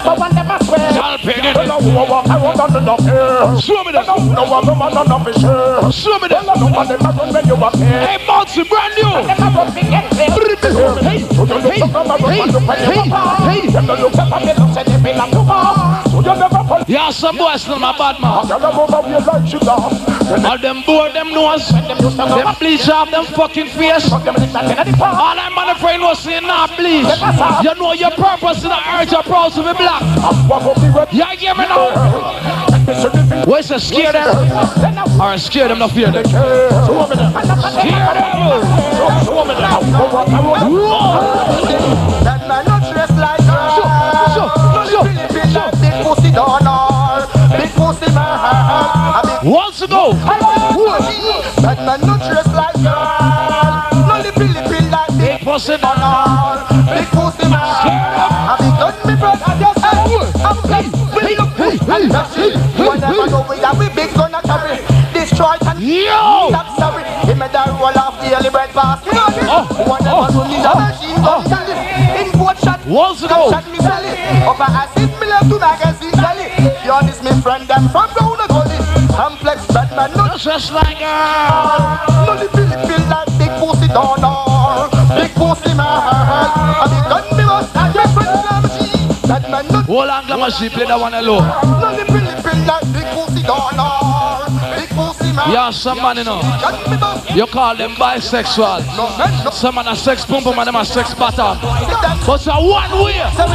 but 0.06 0.18
when 0.18 0.34
them 0.34 0.46
must 0.46 0.70
pay, 0.70 0.86
I'll 1.02 1.18
pay 1.18 1.34
it. 1.34 1.66
No 1.66 1.78
one 1.82 2.30
around 2.30 2.60
on 2.60 2.72
the 2.72 2.80
dock 2.80 3.00
here. 3.00 3.58
Slow 3.60 3.82
me 3.82 3.92
down. 3.92 4.06
No 4.06 4.44
one 4.46 4.66
woman 4.66 4.96
on 4.96 5.06
the 5.10 5.18
fish 5.26 5.42
here. 5.42 5.90
Slow 5.90 6.18
me 6.18 6.28
down. 6.28 6.46
No 6.46 6.54
one 6.54 6.72
must 6.72 7.34
when 7.34 7.46
you 7.46 7.56
walk 7.56 7.74
here. 7.74 8.06
Hey, 8.06 8.18
Bounty, 8.26 8.62
brand 8.62 8.94
new. 8.94 9.10
Hey, 9.26 9.34
hey, 9.34 9.50
hey, 10.14 10.62
hey, 10.62 11.18
hey. 15.90 16.05
Them. 16.26 16.84
Yeah, 16.88 17.10
some 17.10 17.38
boys 17.38 17.62
still 17.62 17.78
my 17.78 17.96
bad 17.96 18.20
man. 18.20 18.48
Your. 18.48 18.58
All 20.44 20.58
them 20.58 20.82
boy, 20.82 21.12
them 21.12 21.30
nose, 21.30 21.68
them 21.68 22.54
bleach 22.58 22.88
off 22.88 23.10
them 23.12 23.24
fucking 23.26 23.68
face. 23.68 24.10
All 24.10 24.18
them 24.18 24.34
man 25.54 25.68
afraid 25.70 25.98
no 25.98 26.14
say 26.14 26.40
nah 26.40 26.66
bleach. 26.76 27.06
You 27.62 27.74
know 27.76 27.92
your 27.92 28.10
purpose 28.10 28.64
in 28.64 28.70
the 28.70 28.80
earth, 28.90 29.12
you're 29.12 29.22
proud 29.22 29.52
to 29.52 29.62
be 29.62 29.72
black. 29.78 30.02
Yeah, 31.12 31.34
hear 31.34 31.54
me 31.54 31.68
now. 31.68 31.94
What's 33.46 33.68
the 33.68 33.78
scare 33.78 34.12
them? 34.12 35.20
Or 35.20 35.38
scare 35.38 35.68
them, 35.68 35.78
not 35.78 35.92
fear 35.92 36.10
them. 36.10 36.24
Scare 36.24 36.66
That 39.46 39.94
man 41.94 42.05
big 46.36 46.44
pussy. 46.44 47.56
Big 47.56 47.70
pussy 47.72 48.12
man. 48.12 49.22
Big 49.24 49.50
Once 49.50 49.80
ago. 49.80 50.12
That 51.62 51.78
man 51.84 52.00
not 52.02 52.20
dressed 52.20 52.52
like 52.52 52.76
her. 52.76 53.96
No 54.06 54.22
Philippine 54.32 54.90
like 54.90 55.18
big 55.18 55.40
pussy 55.40 55.76
donor. 55.78 56.60
Big 56.92 57.08
pussy 57.08 57.48
man. 57.48 57.64
A 58.52 58.56
big 58.60 58.74
gun 58.76 58.94
me 59.06 59.14
brother 59.16 59.52
just 59.58 59.84
I'm 60.44 60.56
blessed. 60.62 60.94
We 61.16 61.36
look 61.36 61.56
good 61.56 61.80
and 61.88 62.10
that's 62.10 62.36
it. 62.36 62.54
You 62.78 62.98
never 63.00 63.26
know 63.30 63.46
we 63.48 63.56
that 63.60 63.76
we 63.78 63.88
big 63.88 64.14
gonna 64.14 64.42
carry. 64.42 64.78
Destroy 65.12 65.56
and 65.66 65.80
Yo! 65.80 66.50
Not 66.50 66.76
sorry. 66.76 67.04
He 67.26 67.34
made 67.34 67.52
that 67.52 67.68
roll 67.80 67.96
off 67.96 68.20
the 68.20 68.36
early 68.36 68.50
bread 68.50 68.72
basket. 68.74 69.14
Oh, 69.16 69.64
one 69.88 70.04
never 70.04 70.28
know 70.32 70.44
oh, 70.44 70.48
need 70.48 70.60
a 70.60 70.72
oh, 70.72 70.78
machine 70.78 71.16
gun 71.16 71.44
tally. 71.48 71.65
In 71.65 71.65
both 71.65 71.65
shot. 72.62 72.80
Once 72.86 73.22
ago. 73.22 73.50
Shot 73.50 73.66
me 73.70 73.78
belly. 73.78 74.14
Over 74.46 74.68
acid 74.68 75.10
me 75.20 75.26
left 75.26 75.48
to 75.50 75.58
magazine 75.58 76.16
belly. 76.16 76.48
You 76.84 76.92
honest 76.92 77.22
me 77.22 77.32
friend 77.42 77.66
them 77.66 77.88
from 77.90 78.10
the 78.14 78.46
gully. 78.48 78.78
Complex 79.14 79.66
Batman 79.68 80.12
not 80.16 80.38
just 80.38 80.72
like 80.72 80.98
her. 80.98 82.26
No 82.26 82.36
the 82.36 82.48
Philippine 82.52 83.08
like 83.08 83.30
big 83.38 83.52
pussy 83.60 83.88
donor. 83.88 84.88
Big 85.16 85.32
pussy 85.34 85.72
man. 85.74 85.88
A 86.82 86.86
big 86.88 87.04
gun 87.10 87.24
me 87.36 87.44
must 87.44 87.74
have 87.74 87.94
my 87.94 88.06
friend 88.14 88.32
the 88.44 88.54
machine. 88.62 89.28
Batman 89.28 89.66
not 89.68 89.84
Hold 89.86 90.10
on, 90.10 90.26
glamour, 90.26 90.50
she 90.50 90.68
play 90.68 90.86
that 90.86 90.98
one 91.00 91.14
alone. 91.14 91.46
No 91.80 91.88
the 91.96 92.04
Philippine 92.06 92.66
like 92.66 92.86
big 92.92 93.06
pussy 93.14 93.42
donor. 93.42 94.25
Big 95.36 95.44
pussy 95.44 95.48
man. 95.48 95.52
Yeah, 95.52 95.70
some 95.70 95.98
man, 95.98 96.16
you 96.16 96.24
know. 96.24 96.40
You 97.34 97.46
call 97.46 97.76
them 97.76 97.92
bisexual. 97.92 98.82
Some 99.52 99.74
man 99.74 99.88
a 99.88 99.96
sex 99.96 100.24
pump, 100.24 100.46
man 100.56 100.66
them 100.66 100.76
a 100.76 100.84
sex 100.84 101.14
bottom. 101.14 101.58
But 102.26 102.34
it's 102.36 102.46
a 102.46 102.54
one 102.54 102.90
way. 103.04 103.20
So, 103.36 103.46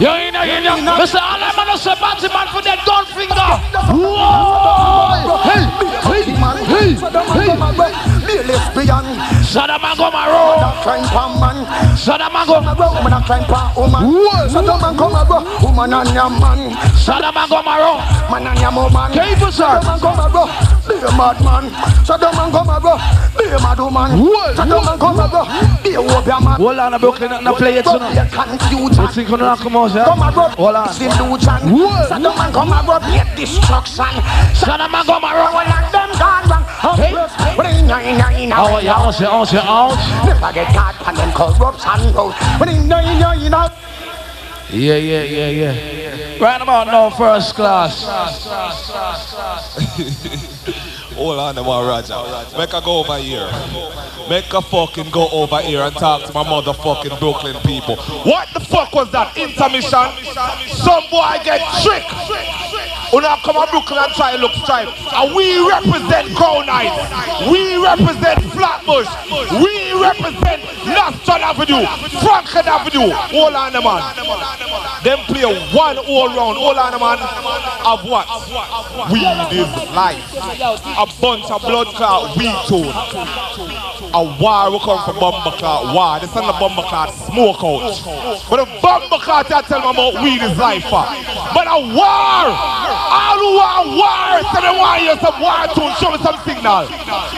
you 0.00 0.08
ain't 0.08 0.32
know, 0.34 0.42
you 0.42 0.60
know. 0.60 0.96
Listen, 0.98 1.20
all 1.22 1.38
them 1.38 1.56
man 1.56 1.68
a 1.68 1.78
say 1.78 1.94
batty 2.00 2.28
man 2.28 2.48
for 2.48 2.62
that 2.62 2.84
gun 2.86 3.06
finger. 3.12 3.60
Whoa! 3.92 5.38
Hey, 5.44 5.64
hey, 6.08 6.22
hey, 6.64 6.94
hey. 8.04 8.13
Be 8.34 8.40
a 8.40 8.42
lesbian. 8.50 9.06
Sodom 9.46 9.78
Gomorrah. 9.94 10.82
Crime 10.82 11.06
pan 11.06 11.38
man. 11.38 11.96
Sodom 11.96 12.34
Gomorrah. 12.34 12.90
Woman 12.98 13.12
a 13.12 13.22
crime 13.22 13.44
pan 13.46 13.70
woman. 13.78 14.50
Sodom 14.50 14.96
Gomorrah. 14.96 15.62
Woman 15.62 15.92
and 15.94 16.10
your 16.10 16.30
man. 16.30 16.74
Sodom 16.98 17.38
Gomorrah. 17.46 18.02
Man 18.26 18.46
and 18.48 18.58
your 18.58 18.74
woman. 18.74 19.12
Careful, 19.12 19.52
sir. 19.52 19.78
Sodom 19.78 20.00
Gomorrah. 20.00 20.50
Be 20.82 20.94
a 20.98 21.10
mad 21.14 21.38
man. 21.46 21.70
Sodom 22.04 22.50
Gomorrah. 22.50 22.98
Be 23.38 23.44
a 23.54 23.58
mad 23.62 23.78
woman. 23.78 24.10
Sodom 24.58 24.98
Gomorrah. 24.98 25.46
Be 25.84 25.94
a 25.94 26.02
warrior 26.02 26.40
man. 26.42 26.58
Hold 26.58 26.78
on, 26.80 26.98
Brooklyn, 26.98 27.30
not 27.44 27.56
play 27.56 27.78
it, 27.78 27.86
you 27.86 27.98
know. 28.00 28.10
Be 28.10 28.18
a 28.18 28.26
confusion. 28.26 29.06
Think 29.14 29.28
you 29.30 29.36
know 29.36 29.54
come 29.54 29.76
out, 29.76 29.94
yeah? 29.94 30.06
Gomorrah. 30.10 30.50
Hold 30.58 30.74
on. 30.74 30.90
Delusion. 30.98 31.62
Sodom 32.10 32.34
Gomorrah. 32.50 32.98
Be 32.98 33.14
a 33.14 33.24
destruction. 33.36 34.10
Sodom 34.58 34.90
Gomorrah. 34.90 35.54
All 35.54 35.62
of 35.62 35.92
them 35.94 36.10
gone 36.18 36.50
wrong. 36.50 36.64
Oh, 37.56 38.78
yeah, 38.80 38.94
ouch, 38.96 39.20
ouch, 39.22 39.54
ouch. 39.54 40.26
Never 40.26 40.52
get 40.52 40.74
caught 40.74 40.96
and 41.06 41.16
them 41.16 41.32
corruption 41.32 42.12
goes. 42.12 42.34
Ring, 42.60 42.88
nine, 42.88 43.20
nine, 43.20 43.50
nine. 43.50 43.70
Yeah, 44.70 44.96
yeah, 44.96 45.22
yeah, 45.22 45.48
yeah. 45.50 46.42
Right 46.42 46.60
about 46.60 46.86
now, 46.88 47.10
first 47.10 47.54
class. 47.54 48.04
Hold 51.14 51.38
on, 51.38 51.54
them 51.54 51.66
one. 51.66 51.86
Make 52.58 52.72
her 52.72 52.80
go 52.80 52.98
over 53.00 53.16
here. 53.18 53.48
Make 54.28 54.46
her 54.46 54.62
fucking 54.62 55.10
go 55.10 55.28
over 55.30 55.58
here 55.60 55.82
and 55.82 55.94
talk 55.94 56.24
to 56.24 56.32
my 56.32 56.44
motherfucking 56.44 57.18
Brooklyn 57.20 57.56
people. 57.62 57.96
What 58.24 58.48
the 58.54 58.60
fuck 58.60 58.92
was 58.94 59.10
that? 59.12 59.36
Intermission? 59.36 60.10
Some 60.74 61.04
boy 61.10 61.38
get 61.44 61.60
tricked. 61.82 62.10
I 63.14 63.40
come 63.44 63.54
to 63.54 63.70
Brooklyn 63.70 63.98
and 64.02 64.12
try 64.14 64.34
look 64.36 64.52
stripe. 64.62 64.88
And 65.14 65.34
we 65.34 65.54
represent 65.68 66.34
Crown 66.34 66.66
Heights. 66.66 66.98
We 67.46 67.78
represent 67.78 68.42
Flatbush. 68.50 69.06
We 69.62 69.94
represent 69.94 70.62
Nostrand 70.86 71.46
Avenue. 71.46 71.86
Franklin 72.22 72.66
Avenue. 72.66 73.10
Hold 73.30 73.54
on, 73.54 73.72
man. 73.72 74.02
Them 75.04 75.18
play 75.30 75.46
one 75.70 75.98
all 75.98 76.28
round. 76.34 76.58
Hold 76.58 76.78
on, 76.78 76.98
man. 76.98 77.18
Of 77.86 78.02
what? 78.08 78.26
Weed 79.12 79.38
is 79.54 79.70
life. 79.94 80.24
A 81.04 81.06
bunch 81.20 81.50
of 81.50 81.60
blood 81.60 81.88
clot 81.88 82.34
we 82.34 82.44
tune. 82.66 83.93
A 84.14 84.22
war 84.38 84.70
will 84.70 84.78
come 84.78 85.02
from 85.04 85.18
bomber 85.18 85.50
clot 85.58 85.92
war. 85.92 86.20
This 86.20 86.30
is 86.30 86.36
the 86.36 86.54
bomber 86.62 86.86
clot 86.86 87.10
smoke 87.26 87.58
out. 87.66 87.98
But 88.48 88.62
the 88.62 88.66
bomber 88.80 89.18
clot 89.18 89.50
I 89.50 89.60
tell 89.62 89.82
them 89.82 89.90
about 89.90 90.22
weed 90.22 90.38
is 90.40 90.56
life. 90.56 90.86
uh. 90.86 91.02
But 91.50 91.66
a 91.66 91.82
war, 91.82 92.46
all 92.46 93.38
who 93.42 93.58
want 93.58 93.90
war, 93.98 94.38
so 94.54 94.62
they 94.62 94.70
want 94.70 95.02
you 95.02 95.18
some 95.18 95.34
war 95.42 95.66
tune. 95.74 95.90
Show 95.98 96.14
me 96.14 96.18
some 96.22 96.38
signal. 96.46 96.86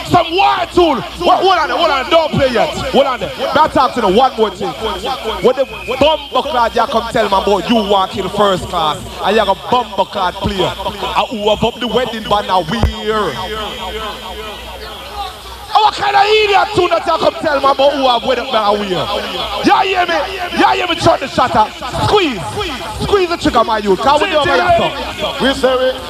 Some 0.05 0.29
war 0.37 0.69
tune. 0.69 1.01
What, 1.25 1.41
hold 1.41 1.57
on, 1.57 1.69
hold 1.73 1.89
on, 1.89 2.09
don't 2.13 2.29
play 2.37 2.53
yet. 2.53 2.69
Hold 2.93 3.07
on 3.07 3.19
there. 3.21 3.33
Now 3.57 3.65
talk 3.65 3.95
to 3.95 4.01
the 4.01 4.13
one 4.13 4.37
more 4.37 4.51
thing. 4.53 4.69
What 4.69 5.55
the 5.57 5.65
bomber 5.65 6.45
clot 6.45 6.75
you 6.75 6.85
come 6.85 7.11
tell 7.11 7.25
me 7.25 7.33
about 7.33 7.69
you 7.69 7.75
want 7.89 8.15
in 8.15 8.29
first 8.29 8.69
class. 8.69 9.01
And 9.25 9.33
you 9.33 9.43
have 9.43 9.49
a 9.49 9.57
bomber 9.73 10.05
clot 10.05 10.35
player. 10.35 10.69
And 10.69 11.25
who 11.33 11.49
up 11.49 11.73
the 11.79 11.87
wedding 11.87 12.21
banner 12.29 12.61
wear. 12.69 13.33
Oh, 15.77 15.85
what 15.85 15.93
kind 15.93 16.17
of 16.17 16.25
idiot 16.25 16.73
tune 16.73 16.89
that 16.89 17.05
you 17.05 17.13
come 17.21 17.37
tell 17.37 17.61
me 17.61 17.69
about 17.69 17.93
who 17.93 18.09
I've 18.09 18.25
wedding 18.25 18.49
banner 18.49 18.81
wear? 18.81 18.97
You 19.61 19.77
hear 19.85 20.09
me? 20.09 20.17
You 20.57 20.65
hear 20.73 20.89
me 20.89 20.97
turn 20.97 21.21
the 21.21 21.29
shutter? 21.29 21.69
Squeeze. 22.09 22.41
Squeeze 23.05 23.29
the 23.29 23.37
trigger, 23.37 23.61
my 23.61 23.77
youth. 23.77 24.01
Can 24.01 24.17
we 24.17 24.33
do 24.33 24.41
that 24.41 24.73
stuff? 24.73 25.37
We 25.37 25.53
say 25.53 25.77
it. 25.77 26.01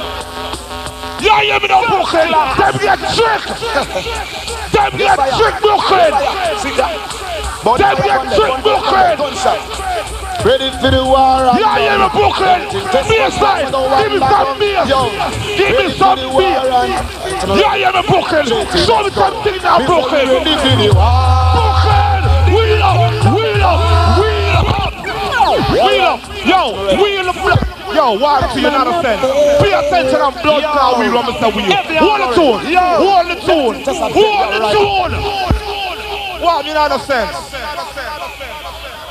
You 1.19 1.35
hear 1.35 1.59
me 1.59 1.67
now, 1.67 1.83
Brooklyn? 1.83 2.31
Them 2.31 2.79
get 2.79 2.95
tricked. 3.11 3.59
Them 4.71 4.91
get 4.95 5.19
tricked, 5.35 5.59
Brooklyn. 5.59 6.15
Them 6.15 7.95
get 8.07 8.23
tricked, 8.39 8.63
Brooklyn. 8.63 9.19
Ready 10.45 10.69
for 10.77 10.91
the 10.91 11.03
war. 11.03 11.49
Yeah, 11.57 11.77
yeah, 11.81 12.09
broken! 12.13 12.69
Give 12.69 12.85
me 13.09 13.17
Brooklyn. 13.17 13.17
Baseline. 13.17 13.73
Give 13.73 14.11
me 14.13 14.19
some 14.21 14.53
bass. 14.59 14.85
Give 15.57 15.73
me 15.75 15.89
some 15.97 16.19
bass. 16.37 16.61
Yeah, 17.57 17.75
yeah, 17.75 17.91
me 17.91 18.01
Brooklyn. 18.05 18.45
Show 18.45 18.61
me 19.03 19.09
something 19.11 19.57
now, 19.65 19.81
Brooklyn. 19.81 20.27
Brooklyn. 20.27 20.93
Wheel 22.47 22.83
up, 22.83 23.11
wheel 23.33 23.65
up, 23.65 23.81
wheel 24.21 24.53
up. 24.55 24.77
Wheel 25.73 26.05
up. 26.05 26.21
Yo, 26.45 26.61
wheel 27.01 27.29
up. 27.29 27.35
Yo, 27.93 28.13
why 28.19 28.45
to 28.53 28.59
you 28.61 28.69
not 28.69 28.87
a 28.87 29.01
sense? 29.01 29.21
Pay 29.59 29.73
attention 29.73 30.21
on 30.21 30.33
blood 30.43 30.63
clot 30.63 30.99
wheel, 30.99 31.17
Mr. 31.23 31.49
Wheel. 31.55 31.71
Hold 31.97 32.21
the 32.21 32.27
tune. 32.35 32.61
Hold 32.77 33.25
the 33.25 33.35
tune. 33.41 33.75
Hold 34.13 34.53
the 34.53 34.59
tune. 34.69 35.13
Why 36.41 36.61
me 36.63 36.73
not 36.73 36.91
a 36.91 36.99
sense? 36.99 37.56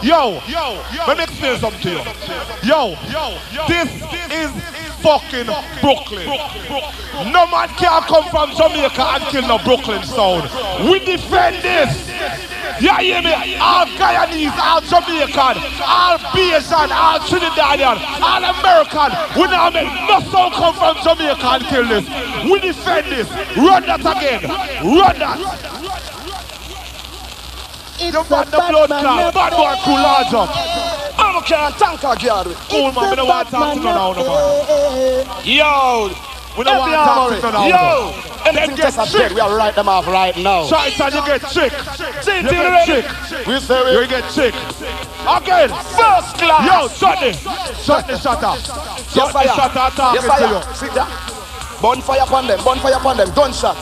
Yo, 0.03 0.41
yo, 0.47 0.85
let 1.09 1.17
me 1.17 1.25
explain 1.25 1.59
something 1.59 1.81
to 1.81 1.91
you. 1.91 2.03
Yo, 2.63 2.97
this 3.67 3.89
is 4.31 4.51
fucking 5.01 5.47
Brooklyn. 5.81 6.27
No 7.33 7.47
man 7.47 7.69
can 7.81 8.03
come 8.03 8.25
from 8.29 8.51
Jamaica 8.55 9.03
and 9.03 9.25
kill 9.25 9.49
no 9.49 9.59
Brooklyn 9.65 10.03
sound. 10.05 10.51
We 10.91 10.99
defend 11.01 11.63
this. 11.63 12.07
You 12.81 12.95
hear 12.97 13.23
me? 13.23 13.57
All 13.57 13.87
Guyanese, 13.87 14.59
all 14.59 14.81
Jamaican, 14.83 15.57
all 15.81 16.19
Bajan, 16.19 16.91
all 16.93 17.19
Trinidadian, 17.21 17.97
all 18.21 18.45
American. 18.45 19.41
We 19.41 19.47
now 19.49 19.71
make 19.71 19.89
no 20.09 20.21
sound 20.31 20.53
come 20.55 20.75
from 20.75 20.97
Jamaica 21.03 21.47
and 21.47 21.65
kill 21.65 21.89
this. 21.89 22.05
We 22.45 22.61
defend 22.61 23.07
this. 23.07 23.29
Run 23.57 23.87
that 23.87 24.01
again. 24.01 24.43
Run 24.85 25.19
that. 25.19 26.13
You 27.99 28.13
got 28.13 28.47
the 28.51 28.57
blood 28.57 28.89
clot, 28.89 29.35
bad 29.35 29.53
boy 29.53 29.75
crew 29.83 29.95
large 29.95 30.35
up. 30.35 30.51
can't 31.47 31.75
tank 31.77 32.03
again. 32.05 32.55
Cool 32.69 32.93
man, 32.93 33.11
we 33.11 33.17
don't 33.17 33.29
want 33.29 33.49
to 33.49 33.53
talk 33.53 33.75
to 33.75 33.81
no 33.81 33.93
now, 33.95 34.13
man. 34.13 35.27
Yo, 35.45 36.11
We 36.59 36.65
don't 36.65 36.79
want 36.79 36.93
to 36.93 36.99
talk 37.09 37.41
to 37.41 37.43
no 37.43 37.51
now. 37.53 37.67
Yo, 37.67 38.45
Them 38.45 38.59
anything 38.59 38.77
get 38.77 38.99
a 38.99 39.11
tricked. 39.11 39.35
we 39.35 39.41
are 39.41 39.57
write 39.57 39.75
them 39.75 39.89
off 39.89 40.07
right 40.07 40.37
now. 40.37 40.65
It 40.67 41.01
and 41.01 41.15
you 41.15 41.25
get 41.25 41.41
tricked. 41.51 41.81
See, 42.25 42.37
You 42.37 42.51
get 42.51 42.85
tricked. 42.87 43.47
We 43.47 43.61
say 43.61 43.85
we 43.85 44.03
You 44.03 44.07
get 44.09 44.25
tricked. 44.35 44.57
Again. 45.27 45.69
first 45.97 46.37
class. 46.37 46.67
Yo, 46.67 46.89
shot 46.89 47.23
it. 47.23 47.37
Shot 47.81 48.07
the 48.07 48.19
shutter. 48.19 48.55
Yes, 48.61 49.15
Shot 49.15 49.33
the 49.33 49.39
I 49.39 49.43
am. 49.43 49.57
shutter 49.57 49.89
Yes, 50.15 50.29
I 50.29 50.39
am. 50.45 50.75
See 50.75 50.89
that? 50.95 51.33
Bonfire 51.81 52.21
upon 52.23 52.47
them, 52.47 52.63
bonfire 52.65 52.95
upon 52.95 53.17
them, 53.17 53.31
gunshot. 53.35 53.77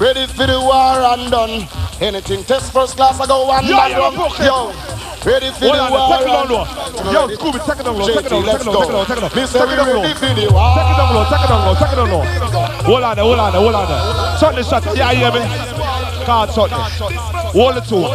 Ready 0.00 0.26
for 0.26 0.46
the 0.46 0.58
war 0.58 0.98
and 1.14 1.30
done. 1.30 1.68
Anything 2.00 2.42
test 2.44 2.72
first 2.72 2.96
class, 2.96 3.20
I 3.20 3.26
go 3.26 3.46
one 3.46 3.64
Yo, 3.64 3.76
man 3.76 3.90
yo, 3.92 4.10
run. 4.10 4.14
Yo, 4.42 4.74
ready 5.22 5.50
for 5.54 5.70
Hold 5.70 5.78
the 5.78 5.86
war 5.94 6.18
take 6.18 6.26
and 6.26 6.50
low. 6.50 6.66
Yo, 7.14 7.22
Scooby, 7.38 7.58
take 7.62 7.78
it 7.78 7.84
down 7.86 7.96
low, 7.96 8.06
take 8.06 8.26
it 8.26 8.28
down 8.28 8.42
low, 8.42 8.58
take 8.58 8.60
it 8.60 8.64
down 8.66 8.74
low, 8.74 8.82
take 8.82 8.90
it 8.90 8.90
down, 8.90 9.06
take 9.06 9.16
it 9.16 9.20
down. 9.22 9.30
Me 9.38 9.46
say 9.46 9.58
Take 9.62 9.70
it 9.70 9.76
down 9.78 9.86
low. 9.94 10.02
ready 10.02 10.14
for 10.18 10.34
the 10.34 10.46
war. 10.50 10.74
Take 10.74 10.90
it 10.90 10.98
down 10.98 11.14
low, 11.14 11.24
take 11.30 11.44
it 11.44 11.48
down 11.48 11.62
low, 11.62 11.74
take 11.78 11.92
it 11.92 11.98
down 12.02 12.10
low. 12.10 12.22
Hold 12.90 13.04
on 13.04 13.14
there, 13.14 13.24
hold 13.24 13.38
on 13.38 13.52
there, 13.54 13.62
hold 13.62 13.74
on 13.78 13.86
there. 13.86 14.02
Shot 14.42 14.54
the 14.58 14.62
shot. 14.66 14.82
Yeah, 14.98 15.12
you 15.14 15.18
hear 15.22 15.32
me? 15.32 15.42
Can't 16.26 16.50
shot 16.50 16.70
me. 16.74 16.82
Hold 17.54 17.74
the 17.78 17.82
tune. 17.86 18.10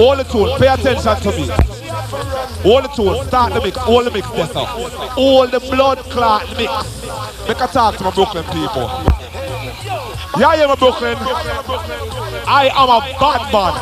Hold 0.00 0.18
the 0.18 0.24
tune. 0.24 0.48
Pay 0.58 0.68
attention 0.72 1.16
to 1.20 1.30
me. 1.36 1.44
Hold 2.64 2.84
the 2.84 2.90
tune. 2.96 3.26
Start 3.28 3.52
the 3.52 3.60
mix. 3.60 3.76
Hold 3.76 4.06
the 4.06 4.10
mix 4.10 4.30
there, 4.32 4.46
sir. 4.48 4.64
Hold 5.12 5.50
the 5.52 5.60
blood 5.60 5.98
clot 6.08 6.48
mix. 6.56 6.72
Make 7.46 7.60
a 7.60 7.68
talk 7.68 7.96
to 7.98 8.04
my 8.04 8.10
Brooklyn 8.10 8.44
people. 8.48 8.88
Yeah, 10.38 10.54
yeah, 10.54 10.66
my 10.66 10.76
Brooklyn. 10.76 11.16
I 12.48 12.70
am 12.72 12.88
a 12.88 13.00
bad 13.20 13.52
man. 13.52 13.74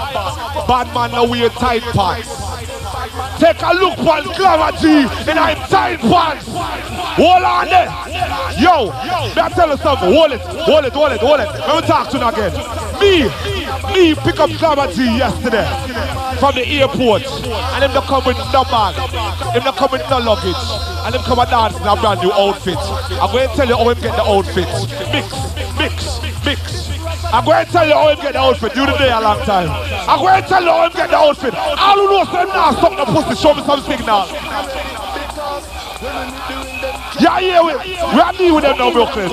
Bad 0.67 0.95
man 0.95 1.13
no 1.13 1.25
wear 1.25 1.49
tight 1.51 1.83
pants. 1.95 2.29
Take 3.39 3.63
a 3.63 3.73
look 3.75 3.99
on 4.01 4.25
Clarity 4.35 5.07
and 5.31 5.39
I'm 5.39 5.57
tight 5.69 6.01
pants. 6.01 6.47
Hold 7.17 7.45
on 7.45 7.67
there. 7.67 7.87
Yo, 8.59 8.91
I 8.91 9.49
tell 9.55 9.71
you 9.71 9.77
something? 9.79 10.13
Hold 10.13 10.33
it, 10.33 10.41
hold 10.41 10.85
it, 10.85 10.93
hold 10.93 11.13
it, 11.13 11.21
hold 11.21 11.41
it. 11.41 11.47
Let 11.47 11.83
me 11.83 11.87
talk 11.87 12.11
to 12.11 12.19
you 12.19 12.27
again. 12.27 12.53
Me, 13.01 13.25
me 13.95 14.15
pick 14.15 14.41
up 14.41 14.51
Clarity 14.51 15.05
yesterday 15.17 15.65
from 16.39 16.55
the 16.55 16.67
airport. 16.67 17.23
And 17.79 17.85
him 17.85 17.93
not 17.95 18.05
come 18.05 18.25
with 18.27 18.37
no 18.53 18.65
bag. 18.65 18.99
Him 19.55 19.65
not 19.65 19.77
come 19.77 19.93
with 19.93 20.03
no 20.11 20.19
luggage. 20.19 20.55
And 21.07 21.15
him 21.15 21.23
come 21.23 21.39
and 21.39 21.51
dance 21.51 21.77
in 21.81 21.87
a 21.87 21.97
brand 21.97 22.21
new 22.21 22.33
outfit. 22.33 22.77
I'm 23.23 23.31
going 23.33 23.49
to 23.49 23.55
tell 23.55 23.69
you 23.69 23.77
how 23.77 23.89
him 23.89 24.01
get 24.01 24.17
the 24.17 24.23
outfit. 24.23 24.69
Mix, 25.13 25.31
mix. 26.44 26.90
I'm 27.33 27.44
going 27.44 27.64
to 27.66 27.72
tell 27.72 27.87
you 27.87 27.94
how 27.94 28.09
him 28.09 28.18
get 28.20 28.33
the 28.33 28.40
outfit. 28.40 28.74
You 28.74 28.87
the 28.87 28.96
day 28.96 29.11
a 29.11 29.20
long 29.20 29.40
time. 29.44 29.68
I'm 30.09 30.18
going 30.18 30.42
to 30.42 30.48
tell 30.48 30.62
you 30.62 30.70
how 30.70 30.87
him 30.87 30.92
get 30.92 31.11
the 31.11 31.16
outfit. 31.16 31.55
All 31.55 31.96
who 31.96 32.11
know 32.11 32.24
say 32.24 32.42
him 32.42 32.48
now 32.48 32.72
suck 32.72 32.96
the 32.96 33.05
pussy. 33.07 33.35
Show 33.40 33.55
me 33.55 33.62
some 33.64 33.81
signal. 33.83 34.26
Yeah, 37.20 37.38
yeah, 37.40 37.61
we, 37.61 37.76
we 37.76 38.20
are 38.20 38.33
dealing 38.33 38.55
with 38.55 38.64
them 38.64 38.79
now, 38.79 38.90
Brooklyn. 38.90 39.29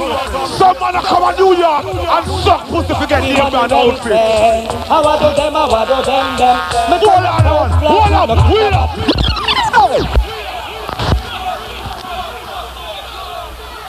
Some 0.59 0.75
man 0.79 0.99
come 0.99 1.23
to 1.23 1.39
New 1.39 1.55
York 1.55 1.85
and 1.87 2.25
suck 2.43 2.67
pussy 2.67 2.93
to 2.93 3.07
get 3.07 3.23
named 3.23 3.55
an 3.55 3.71
outfit. 3.71 4.11
I 4.11 5.17
do 5.17 5.29
them, 5.35 5.53
how 5.53 5.71
I 5.71 5.85
do 5.87 5.95
them, 6.03 6.35
them. 6.35 6.57
Me 6.91 6.97
Hold 7.07 8.11
on, 8.11 8.11
hold 8.11 8.31
on. 8.31 8.37
Hold 8.37 8.73
up, 8.73 8.86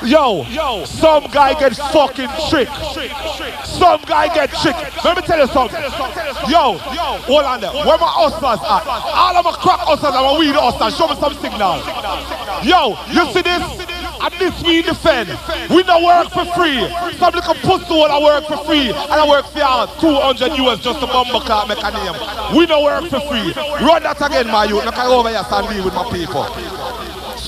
Yo, 0.09 0.43
yo, 0.49 0.87
some 0.87 1.27
guy 1.29 1.53
get 1.61 1.77
fucking 1.93 2.31
tricked. 2.49 2.73
Some 3.67 4.01
guy 4.09 4.33
get 4.33 4.49
tricked. 4.49 5.05
Let 5.05 5.17
me 5.19 5.23
tell 5.23 5.39
you 5.39 5.47
something. 5.53 5.83
Yo, 6.49 6.79
hold 7.29 7.45
on 7.45 7.61
there. 7.61 7.73
Where 7.85 7.99
my 8.01 8.09
hustlers 8.09 8.57
at? 8.65 8.89
All 8.89 9.37
of 9.37 9.45
my 9.45 9.53
crack 9.53 9.85
hustlers 9.85 10.17
and 10.17 10.25
my 10.25 10.39
weed 10.41 10.57
hustlers. 10.57 10.97
Show 10.97 11.13
me 11.13 11.17
some 11.21 11.37
signal. 11.37 11.85
Yo, 12.65 12.97
you 13.13 13.21
see 13.37 13.45
this? 13.45 13.61
And 14.17 14.33
this 14.41 14.57
we 14.65 14.81
defend. 14.81 15.29
We 15.69 15.85
don't 15.85 16.03
work 16.03 16.33
for 16.33 16.49
free. 16.57 16.89
Some 17.21 17.37
little 17.37 17.61
pussy 17.61 17.93
will 17.93 18.09
I 18.09 18.17
work 18.17 18.49
for 18.49 18.65
free. 18.65 18.89
And 18.89 19.13
I 19.13 19.29
work 19.29 19.45
for 19.53 19.59
y'all 19.61 19.93
200 20.01 20.57
US 20.57 20.81
just 20.81 21.05
to 21.05 21.07
bumble 21.07 21.45
car 21.45 21.69
make 21.69 21.85
a 21.85 21.93
name. 21.93 22.17
We 22.57 22.65
don't 22.65 22.83
work 22.83 23.13
for 23.13 23.21
free. 23.29 23.53
Run 23.85 24.09
that 24.09 24.25
again, 24.25 24.49
my 24.49 24.65
youth. 24.65 24.89
Look 24.89 24.97
over 24.97 25.29
here 25.29 25.45
and 25.45 25.69
deal 25.69 25.85
with 25.85 25.93
my 25.93 26.09
people. 26.09 26.49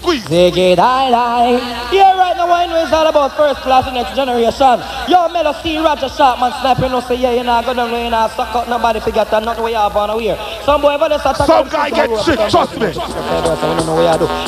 Squeeze. 0.00 0.24
Ziggy, 0.24 0.76
die, 0.76 1.10
die. 1.10 1.60
Yeah, 1.92 2.16
right 2.16 2.34
now, 2.36 2.50
I 2.50 2.64
know 2.66 2.82
it's 2.82 2.92
all 2.92 3.06
about 3.06 3.36
first 3.36 3.60
class 3.60 3.84
and 3.84 3.94
next 3.94 4.16
generation. 4.16 4.80
Yo, 5.12 5.28
Melo, 5.28 5.52
see 5.60 5.76
Roger 5.76 6.08
Sharpman 6.08 6.56
snapping. 6.60 6.90
No, 6.90 7.00
say, 7.00 7.16
yeah, 7.20 7.32
you 7.36 7.44
know, 7.44 7.60
go 7.60 7.74
down 7.74 7.90
there, 7.90 8.04
you 8.04 8.10
know, 8.10 8.28
suck 8.32 8.54
out 8.56 8.68
nobody 8.68 9.00
figure 9.00 9.24
that 9.24 9.42
nothing 9.44 9.62
we 9.62 9.74
have 9.74 9.94
on 9.96 10.18
here. 10.18 10.40
Some 10.64 10.80
boy, 10.80 10.96
but 10.96 11.12
it's 11.12 11.20
attack. 11.20 11.46
Some 11.46 11.68
guy 11.68 11.90
get 11.90 12.08
shit, 12.24 12.40
trust 12.48 12.80
me. 12.80 12.96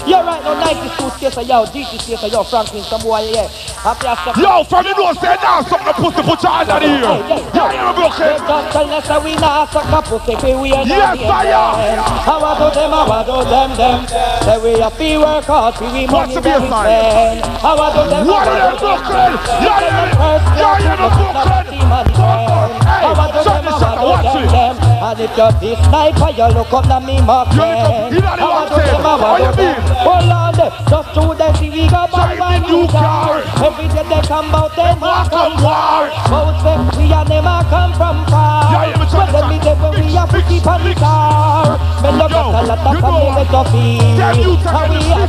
Yeah, 0.09 0.25
right 0.25 0.41
now, 0.41 0.57
92 0.57 1.21
station, 1.21 1.45
yo, 1.45 1.69
GT 1.69 2.01
station, 2.01 2.31
yo, 2.33 2.43
Franklin, 2.45 2.83
some 2.88 3.03
boy, 3.05 3.21
yeah. 3.29 3.53
Yo, 4.41 4.65
from 4.65 4.88
the 4.88 4.95
north, 4.97 5.21
say 5.21 5.37
now, 5.45 5.61
something 5.61 5.93
to 5.93 5.93
put 6.01 6.17
the 6.17 6.23
put 6.23 6.41
your 6.43 6.53
hand 6.53 6.71
out 6.71 6.81
here. 6.81 6.97
Yeah, 6.97 7.77
you're 7.77 7.93
broken. 7.93 8.25
We 8.25 8.41
done 8.49 8.73
tell 8.73 8.88
us 8.88 9.05
that 9.05 9.21
we 9.21 9.35
not 9.37 9.69
a 9.69 9.73
sucker 9.73 10.01
pussy. 10.09 10.33
We 10.57 10.73
ain't 10.73 10.88
nothing. 10.88 11.21
Yes, 11.21 11.29
I 11.29 11.53
am. 11.53 12.01
How 12.25 12.38
about 12.41 12.73
them, 12.73 12.91
how 12.91 13.05
about 13.05 13.27
them, 13.53 13.77
them? 13.77 14.07
Say 14.47 14.57
we 14.62 14.81
are 14.81 14.91
fewer 14.93 15.41
the 15.46 15.90
we 15.92 16.07
money 16.07 16.35
that 16.35 16.44
we 16.44 16.66
spend. 16.66 17.44
How 17.59 17.76
I 17.76 17.90
do 17.92 18.02
them 18.11 18.26
What 18.26 18.48
are 18.48 18.55
them 18.55 18.76
Brooklyn? 18.78 19.33
You're 19.62 19.83
in 19.83 19.94
the 19.94 20.07
Brooklyn. 20.14 20.62
How 21.92 23.12
I 23.12 23.28
do 23.33 23.42
them, 23.42 23.64
how 23.66 23.83
I 23.83 24.22
do 24.22 24.46
them. 24.46 24.74
And 25.02 25.20
if 25.20 25.37
you're 25.37 25.52
this 25.59 25.78
sniper, 25.90 26.31
you 26.31 26.46
look 26.55 26.72
up 26.72 26.87
to 26.87 26.98
me, 27.05 27.20
my 27.20 27.44
friend. 27.52 28.14
How 28.22 28.52
I 28.52 28.70
do 28.70 28.76
them, 28.81 29.02
how 29.02 29.18
I 29.18 29.50
do 29.50 29.59
them. 29.59 29.83
Hold 30.07 30.31
on, 30.31 30.55
just 30.55 31.09
through 31.12 31.35
them, 31.35 31.52
we 31.61 31.88
got 31.90 32.11
by 32.11 32.35
my 32.37 32.59
new 32.62 32.87
car. 32.88 33.42
Every 33.61 33.88
day 33.90 34.07
they 34.09 34.22
come 34.26 34.55
out, 34.55 34.74
they 34.76 34.94
mark 34.96 35.33
on 35.33 35.59
war. 35.59 36.09
Both 36.31 36.62
them, 36.64 36.87
we 36.96 37.12
and 37.12 37.28
them 37.28 37.46
are 37.46 37.64
come 37.66 37.92
from 37.94 38.24
far. 38.31 38.87
But 39.12 39.33
let 39.33 39.48
me 39.50 39.59
tell 39.59 39.76
you, 39.76 39.90
we 40.07 40.16
are 40.16 40.26
pretty 40.26 40.61
panic 40.61 40.96
car. 40.98 41.78
Men 42.02 42.18
love 42.18 42.33
us 42.33 42.46
a 42.46 42.62
lot 42.66 42.78
of 42.78 43.00
family, 43.02 43.31
let 43.37 43.52
us. 43.52 43.72
How 44.72 44.87
we 44.88 45.12
are 45.12 45.28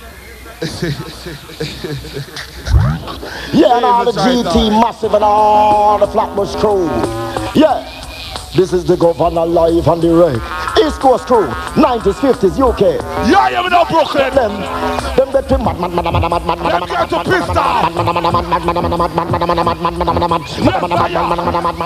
Yeah, 3.53 3.77
and 3.77 3.85
all 3.85 4.05
the 4.05 4.11
GT 4.11 4.69
massive 4.69 5.13
and 5.13 5.23
all 5.23 5.97
the 5.97 6.07
Flatbush 6.07 6.55
crew. 6.55 6.85
Yeah. 7.55 8.00
This 8.53 8.73
is 8.73 8.83
the 8.83 8.97
governor 8.97 9.45
live 9.45 9.87
on 9.87 10.01
the 10.01 10.11
reg. 10.11 10.35
East 10.83 10.99
Coast 10.99 11.25
crew, 11.25 11.47
90s, 11.79 12.19
50s, 12.19 12.59
UK. 12.59 12.99
Yeah, 13.31 13.47
yeah, 13.47 13.63
we 13.63 13.69
not 13.69 13.87
broken. 13.87 14.19
Them, 14.35 14.51
them 15.15 15.31
that 15.31 15.47
we 15.47 15.55
mad, 15.63 15.79
mad, 15.79 15.95
mad, 15.95 16.03
mad, 16.03 16.19
mad, 16.19 16.43
mad, 16.43 16.59
mad, 16.59 16.59
mad, 16.59 16.89
get 16.89 17.09
to 17.15 17.23
pissed 17.23 17.55
off. 17.55 17.87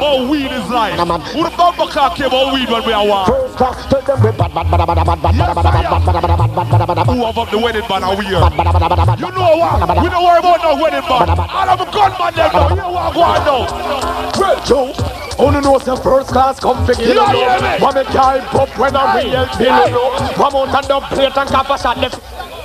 Oh, 0.01 0.27
weed 0.29 0.49
is 0.49 0.65
life. 0.73 0.97
Who 1.37 1.43
the 1.45 1.53
bumper 1.53 1.85
car 1.85 2.15
came 2.15 2.33
on 2.33 2.53
weed 2.53 2.69
when 2.69 2.83
we 2.83 2.93
are 2.93 3.05
war? 3.05 3.25
First 3.29 3.57
class, 3.57 3.85
tell 3.85 4.01
them 4.01 4.25
we 4.25 4.31
bad, 4.33 4.49
bad, 4.49 4.65
bad, 4.65 4.89
bad, 4.89 5.05
bad, 5.05 5.21
bad, 5.21 5.53
bad, 5.53 5.61
bad, 5.61 7.05
Who 7.05 7.25
have 7.29 7.37
up 7.37 7.49
the 7.51 7.59
wedding 7.61 7.85
band 7.87 8.03
are 8.05 8.17
weird? 8.17 8.41
bad, 8.41 9.19
You 9.21 9.29
know 9.29 9.53
what? 9.61 10.01
We 10.01 10.09
don't 10.09 10.23
worry 10.25 10.39
about 10.41 10.65
no 10.65 10.81
wedding 10.81 11.05
band. 11.05 11.29
All 11.29 11.69
of 11.69 11.77
the 11.77 11.85
gunman 11.93 12.33
them 12.33 12.49
know. 12.57 12.69
You 12.69 12.75
know 12.75 12.89
what 12.89 13.05
I'm 13.05 13.13
going 13.13 13.45
now. 13.45 14.33
Well, 14.33 14.57
Joe, 14.65 14.93
only 15.37 15.61
know 15.61 15.77
some 15.79 16.01
first 16.01 16.29
class 16.29 16.59
come 16.59 16.85
figure 16.85 17.13
Yeah, 17.13 17.33
yeah, 17.33 17.77
me. 17.79 17.85
Make 17.93 18.15
I 18.15 18.39
pop 18.51 18.69
when 18.77 18.95
I 18.95 19.21
real 19.21 19.45
bill 19.57 20.33
Come 20.35 20.55
out 20.55 20.75
and 20.75 20.87
dump 20.87 21.05
plate 21.09 21.37
and 21.37 21.49
cap 21.49 21.69
a 21.69 21.77
shot 21.77 21.97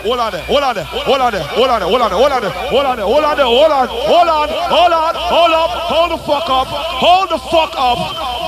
Hold 0.00 0.18
on 0.18 0.32
there, 0.32 0.42
hold 0.44 0.62
on 0.62 0.74
there, 0.74 0.84
hold 0.84 1.20
on 1.20 1.32
there, 1.32 1.42
hold 1.44 1.68
on 1.68 1.80
there, 1.80 1.88
hold 1.90 2.00
on 2.00 2.10
there, 2.10 2.18
hold 2.18 2.32
on 2.32 2.40
there, 2.40 2.50
hold 2.70 2.84
on 2.86 2.96
there, 2.96 3.04
hold 3.04 3.24
on 3.24 3.36
there, 3.36 3.46
hold 3.46 3.70
on, 3.70 3.88
hold 3.88 4.28
on, 4.30 4.48
hold 4.48 4.92
on, 4.92 5.14
hold 5.14 5.52
up, 5.52 5.70
hold 5.92 6.10
the 6.10 6.18
fuck 6.24 6.48
up, 6.48 6.66
hold 6.70 7.28
the 7.28 7.38
fuck 7.38 7.74
up, 7.76 7.98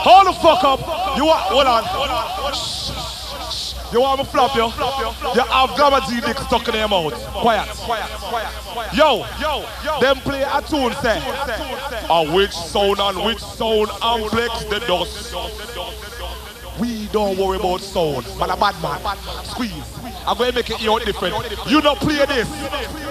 hold 0.00 0.26
the 0.26 0.32
fuck 0.40 0.64
up. 0.64 0.80
You 1.18 1.26
want, 1.26 1.40
hold 1.52 1.66
on. 1.66 2.91
You 3.92 4.00
want 4.00 4.20
me 4.20 4.24
flop 4.24 4.54
you? 4.56 4.62
You 4.62 5.42
have 5.42 5.76
Gamma 5.76 6.00
dick 6.08 6.38
stuck 6.38 6.66
in 6.68 6.74
your 6.76 6.88
mouth. 6.88 7.14
Quiet. 7.34 7.68
Yo, 8.94 9.26
yo, 9.38 10.00
them 10.00 10.16
play 10.18 10.42
a 10.42 10.62
tune 10.62 10.94
say. 11.02 11.20
A 12.08 12.32
which 12.34 12.52
sound 12.52 13.00
and 13.00 13.22
which 13.24 13.40
sound 13.40 13.88
amplex 14.00 14.68
the 14.70 14.80
dust. 14.86 16.11
Don't 17.12 17.36
worry 17.36 17.58
about 17.58 17.80
sound, 17.80 18.24
but 18.38 18.48
a 18.50 18.56
bad 18.56 18.74
man. 18.82 18.98
Squeeze. 19.44 19.72
I'm 20.26 20.36
going 20.38 20.50
to 20.50 20.56
make 20.56 20.70
it 20.70 20.80
your 20.80 20.98
different. 21.00 21.34
You 21.68 21.80
don't 21.82 21.98
play 21.98 22.24
this. 22.26 22.48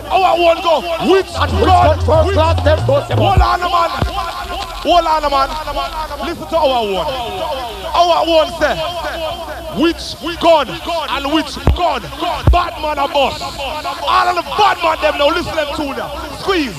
Our 0.09 0.39
one 0.41 0.57
go. 0.63 0.81
Which 1.11 1.27
And 1.37 1.51
which 1.53 1.65
God? 1.65 1.97
gun 1.97 2.05
first 2.05 2.27
Which- 2.27 2.35
class 2.35 2.63
them 2.63 2.87
both 2.87 3.07
them 3.07 3.17
Hold 3.19 3.39
on, 3.41 3.59
man. 3.61 3.89
Hold 4.81 5.05
on, 5.05 5.21
man. 5.29 5.49
Listen 6.27 6.47
to 6.49 6.57
our 6.57 6.83
one. 6.83 7.07
Our 7.93 8.25
one 8.25 8.49
say, 8.59 8.75
which 9.77 10.39
gun 10.41 10.67
and 10.69 11.33
which 11.33 11.55
gun? 11.75 12.01
Bad 12.51 12.81
man 12.81 12.97
a 12.97 13.07
boss. 13.07 13.39
All 13.41 14.27
of 14.27 14.35
the 14.35 14.41
bad 14.41 14.77
man 14.81 14.97
them 15.01 15.17
now 15.19 15.27
listen 15.29 15.53
to 15.53 15.93
them. 15.93 16.09
Squeeze. 16.39 16.75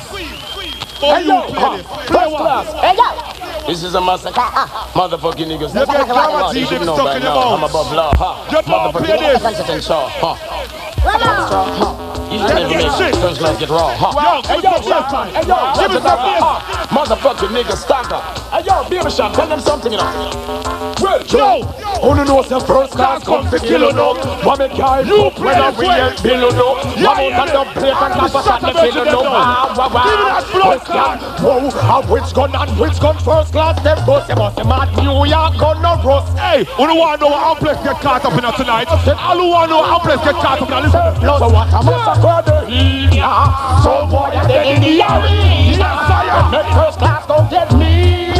Hey, 0.98 1.24
you 1.24 1.42
play 1.54 1.76
this. 1.78 1.86
Play 2.06 2.26
one. 2.26 3.41
This 3.66 3.82
is 3.84 3.94
a 3.94 4.00
massacre. 4.00 4.40
Motherfucking 4.40 5.46
niggas. 5.46 5.74
You 5.74 5.86
get 5.86 6.06
drama 6.06 6.52
you 6.54 6.66
should 6.66 6.84
know 6.84 6.96
by 6.96 7.18
now. 7.18 7.54
I'm 7.54 7.62
above 7.62 7.92
law. 7.92 8.12
Motherfucking 8.50 9.18
niggas. 9.18 9.40
Constitution. 9.40 9.96
Raw, 13.68 13.94
huh? 13.96 14.12
Yo, 14.62 14.70
yo. 14.88 15.00
Motherfucking 16.92 17.52
nigga, 17.52 17.76
stock 17.76 18.10
up. 18.10 18.22
Hey, 18.48 18.64
yo, 18.66 18.88
beer. 18.88 19.02
Tell 19.02 19.46
them 19.46 19.60
something, 19.60 19.92
you 19.92 19.98
know. 19.98 20.10
Yo. 21.28 21.62
Who 22.02 22.14
knows 22.24 22.48
the 22.48 22.60
first 22.60 22.92
class 22.92 23.22
come 23.24 23.48
to 23.50 23.58
kill 23.58 23.84
or 23.84 23.92
not? 23.92 24.18
What 24.44 24.58
make 24.58 24.76
I'm 24.78 25.04
play 25.30 25.54
the 25.54 25.70
way. 25.78 26.12
Bill 26.22 26.44
or 26.46 26.52
not? 26.52 26.84
What 26.98 27.16
make 27.16 27.34
I 27.34 27.46
don't 27.52 27.68
and 27.94 28.14
not 28.16 28.32
pass 28.32 28.60
the 28.60 28.72
bill 28.72 28.98
or. 29.22 29.44
Give 29.76 30.18
me 30.18 30.26
that 30.26 30.44
blood 30.52 30.80
clot. 30.82 31.18
Whoa, 31.38 32.02
which 32.12 32.32
gun 32.34 32.54
and 32.54 32.70
which 32.80 32.98
gun 33.00 33.16
first 33.22 33.52
class? 33.52 33.80
Them 33.82 33.98
bust, 34.06 34.28
them 34.28 34.38
bust, 34.38 34.56
them 34.56 34.68
mad 34.68 34.88
New 34.98 35.26
York 35.26 35.58
gun 35.58 35.82
no 35.82 36.00
rust. 36.02 36.36
Hey, 36.38 36.64
who 36.64 36.86
no 36.86 36.94
want 36.96 37.20
to 37.20 37.28
know 37.28 37.36
how 37.36 37.54
get 37.84 38.00
caught 38.00 38.24
up 38.24 38.32
in 38.32 38.44
tonight? 38.56 38.88
All 38.88 39.38
who 39.38 39.48
want 39.48 39.70
to 39.70 39.74
know 39.74 39.82
how 39.82 39.98
get 40.22 40.34
caught 40.42 40.60
up 40.62 40.70
in 40.70 40.82
listen. 40.82 41.22
So 41.22 41.48
what 41.48 41.68
am 41.70 41.88
I 41.88 42.21
massacre 42.22 42.70
the 42.70 43.82
So 43.82 44.06
boy 44.06 44.32
you 44.34 44.48
dead 44.48 44.76
in 44.76 44.82
the 44.82 45.02
arena 45.02 46.50
Make 46.50 46.66
first 46.74 46.98
class 46.98 47.26
don't 47.26 47.50
get 47.50 47.72
me 47.74 48.32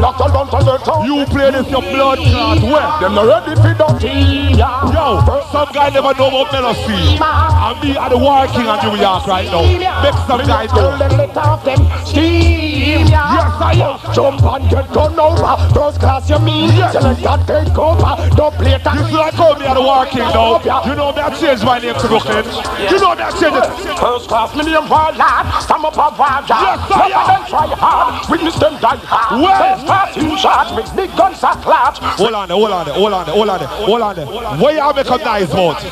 Lock 0.00 0.20
on 0.20 0.30
down 0.30 0.46
to 0.50 0.64
the 0.64 1.04
You 1.06 1.24
play 1.26 1.50
this 1.50 1.70
your 1.70 1.80
blood 1.80 2.18
clot 2.18 2.60
where? 2.62 3.00
Them 3.00 3.14
not 3.14 3.46
ready 3.46 3.56
for 3.56 3.72
dirty 3.72 4.56
Yo, 4.56 5.24
some 5.52 5.72
guy 5.72 5.88
never 5.90 6.12
know 6.14 6.28
about 6.28 6.52
Melody. 6.52 7.16
And 7.16 7.76
me 7.82 7.96
are 7.96 8.10
the 8.10 8.18
war 8.18 8.46
king 8.48 8.66
of 8.66 8.82
New 8.84 9.00
York 9.00 9.26
right 9.26 9.46
now. 9.46 9.64
Make 10.02 10.14
some 10.26 10.44
guy 10.46 10.66
know. 10.66 10.96
Tell 10.96 10.98
them 10.98 11.18
let 11.18 11.36
off 11.36 11.64
them 11.64 11.78
steam 12.04 13.06
Yes, 13.08 13.56
I 13.56 13.72
am. 13.80 14.14
Jump 14.14 14.42
and 14.42 14.68
get 14.70 14.92
gone 14.92 15.18
over 15.18 15.74
First 15.74 16.00
class 16.00 16.28
you 16.28 16.38
mean 16.40 16.76
Yes. 16.76 16.92
Select 16.92 17.22
that 17.22 17.46
take 17.46 17.78
over 17.78 18.36
Don't 18.36 18.54
play 18.54 18.76
that 18.76 18.94
You 18.96 19.06
see, 19.08 19.16
I 19.16 19.30
call 19.30 19.54
me 19.56 19.64
the 19.64 19.80
war 19.80 20.04
king 20.06 20.28
now. 20.28 20.60
You 20.84 20.94
know 20.94 21.12
me, 21.12 21.20
I 21.20 21.30
changed 21.40 21.64
my 21.64 21.78
name 21.78 21.94
to 21.94 22.06
Brooklyn. 22.08 22.44
You 22.90 22.98
know 23.00 23.05
me, 23.14 23.22
I 23.22 23.30
changed 23.30 23.60
it. 23.60 23.98
First 23.98 24.28
class 24.28 24.54
million 24.56 24.88
wild 24.88 25.16
lad 25.16 25.46
Stand 25.62 25.84
up 25.84 25.94
a 25.96 26.10
wild 26.18 26.44
Yes, 26.48 26.50
yard 26.50 26.80
I 26.90 27.06
am. 27.12 27.26
them 27.28 27.42
try 27.48 27.66
hard 27.76 28.30
Witness 28.30 28.56
them 28.56 28.74
die 28.80 28.96
hard 29.06 29.40
Well. 29.40 29.56
First 29.56 29.86
class 29.86 30.16
in 30.16 30.36
charge 30.36 30.70
With 30.76 30.90
big 30.96 31.10
guns 31.16 31.42
at 31.44 31.60
large 31.66 31.98
Hold 32.18 32.34
on 32.34 32.48
there, 32.48 32.56
hold 32.56 32.72
on 32.72 32.84
there, 32.86 32.94
hold 32.94 33.12
on 33.12 33.26
there, 33.26 33.34
hold 33.34 33.48
on 33.50 33.58
there, 33.60 33.68
hold 33.68 34.02
on 34.02 34.14
there. 34.16 34.26
Where 34.58 34.74
you 34.74 34.94
make 34.94 35.10
up 35.10 35.20
nice 35.20 35.52
mouth? 35.52 35.82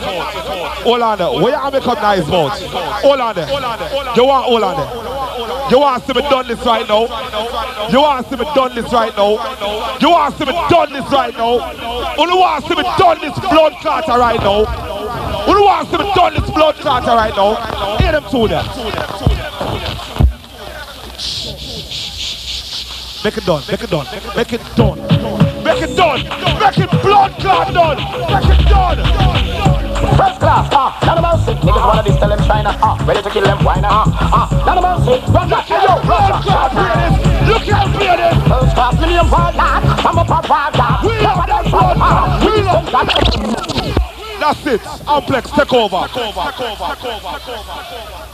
Hold 0.85 1.03
on 1.03 1.19
there, 1.19 1.31
where 1.43 1.53
you 1.55 1.71
make 1.71 1.87
up 1.87 1.99
nice 2.03 2.27
mouth? 2.27 2.53
Hold 3.05 3.21
on 3.21 3.35
there. 3.35 3.49
You 4.17 4.25
want, 4.25 4.45
hold 4.47 4.63
on 4.63 4.77
there. 4.77 5.71
You 5.71 5.79
want 5.81 6.05
to 6.07 6.15
be 6.15 6.21
done 6.23 6.47
this 6.47 6.61
right 6.65 6.87
now? 6.89 7.03
You 7.91 8.01
want 8.01 8.29
to 8.29 8.37
be 8.37 8.45
done 8.55 8.75
this 8.75 8.93
right 8.93 9.17
now? 9.17 9.31
You 10.01 10.11
want 10.11 10.37
to 10.39 10.47
be 10.47 10.53
done 10.53 10.93
this 10.93 11.11
right 11.13 11.35
now? 11.35 11.59
Who 12.17 12.39
wants 12.39 12.69
to 12.69 12.77
be 12.77 12.83
done 12.83 13.19
this 13.21 13.39
blood 13.39 13.73
clotter 13.81 14.19
right 14.19 14.41
now? 14.41 14.65
Who 15.45 15.63
wants 15.63 15.91
to 15.91 15.99
be 15.99 16.05
done 16.15 16.35
this 16.35 16.51
blood 16.51 16.75
clotter 16.77 17.09
right 17.09 17.35
now? 17.37 17.97
Hear 17.99 18.13
them 18.13 18.25
to 18.31 18.49
them. 18.49 18.65
Make 23.25 23.39
it 23.39 23.45
done, 23.45 23.63
make 23.71 23.83
it 23.83 23.91
done, 23.91 24.07
make 24.37 24.53
it 24.53 24.61
done. 24.77 24.99
Make 25.65 25.83
it 25.83 25.97
done, 25.97 26.21
make 26.61 26.79
it 26.79 26.91
blood 27.03 27.33
clot 27.41 27.73
done, 27.73 27.97
make 27.97 28.59
it 28.59 28.69
done. 28.69 28.99
First 30.17 30.41
class, 30.41 30.69
ah, 30.73 30.99
none 31.07 31.19
of 31.19 31.25
us 31.25 31.45
sick. 31.45 31.57
Niggas 31.59 31.87
wanna 31.89 32.03
this 32.03 32.17
tell 32.19 32.29
them 32.29 32.39
China, 32.47 32.77
ah, 32.83 33.03
ready 33.07 33.23
to 33.23 33.31
kill 33.31 33.45
them, 33.45 33.65
why 33.65 33.81
not? 33.81 33.93
Ah, 33.93 34.49
ah, 34.49 34.65
none 34.65 34.79
of 34.79 34.85
us 34.85 35.05
sick. 35.05 35.23
Run 35.29 35.49
hey, 35.49 35.81
yo, 35.85 36.01
Blood 36.05 36.43
clot, 36.43 36.73
that. 36.73 36.85
hear 36.85 36.97
this. 37.01 37.49
You 37.49 37.57
can't 37.65 37.93
hear 38.01 38.17
this. 38.17 38.37
First 38.49 38.75
class, 38.77 39.01
million 39.01 39.31
wild 39.31 39.55
lad. 39.57 39.83
I'm 40.05 40.19
up 40.19 40.29
a 40.29 40.41
wild 40.49 40.77
lad. 40.77 41.05
We 41.05 41.21
love 41.21 41.47
that 41.49 41.65
blood 41.69 41.97
clot. 41.97 42.45
We 42.45 42.63
love 42.65 44.14
That's 44.45 44.67
it. 44.67 44.81
Amplex, 45.09 45.49
take 45.57 45.73
over. 45.73 46.07
Take 46.09 46.37
over. 46.37 46.53
Take 46.53 46.69
over. 46.69 46.95
Take 47.01 47.25
over. 47.25 47.39
Take 47.41 47.49
over. 47.49 48.25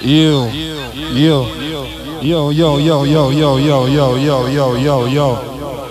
You, 0.00 0.48
you, 0.48 0.76
yo, 1.20 1.44
yo, 2.22 2.50
yo, 2.50 2.78
yo, 2.78 3.04
yo, 3.04 3.04
yo, 3.04 3.28
yo, 3.28 3.86
yo, 3.86 4.16
yo, 4.16 4.76
yo, 4.76 5.06
yo, 5.06 5.28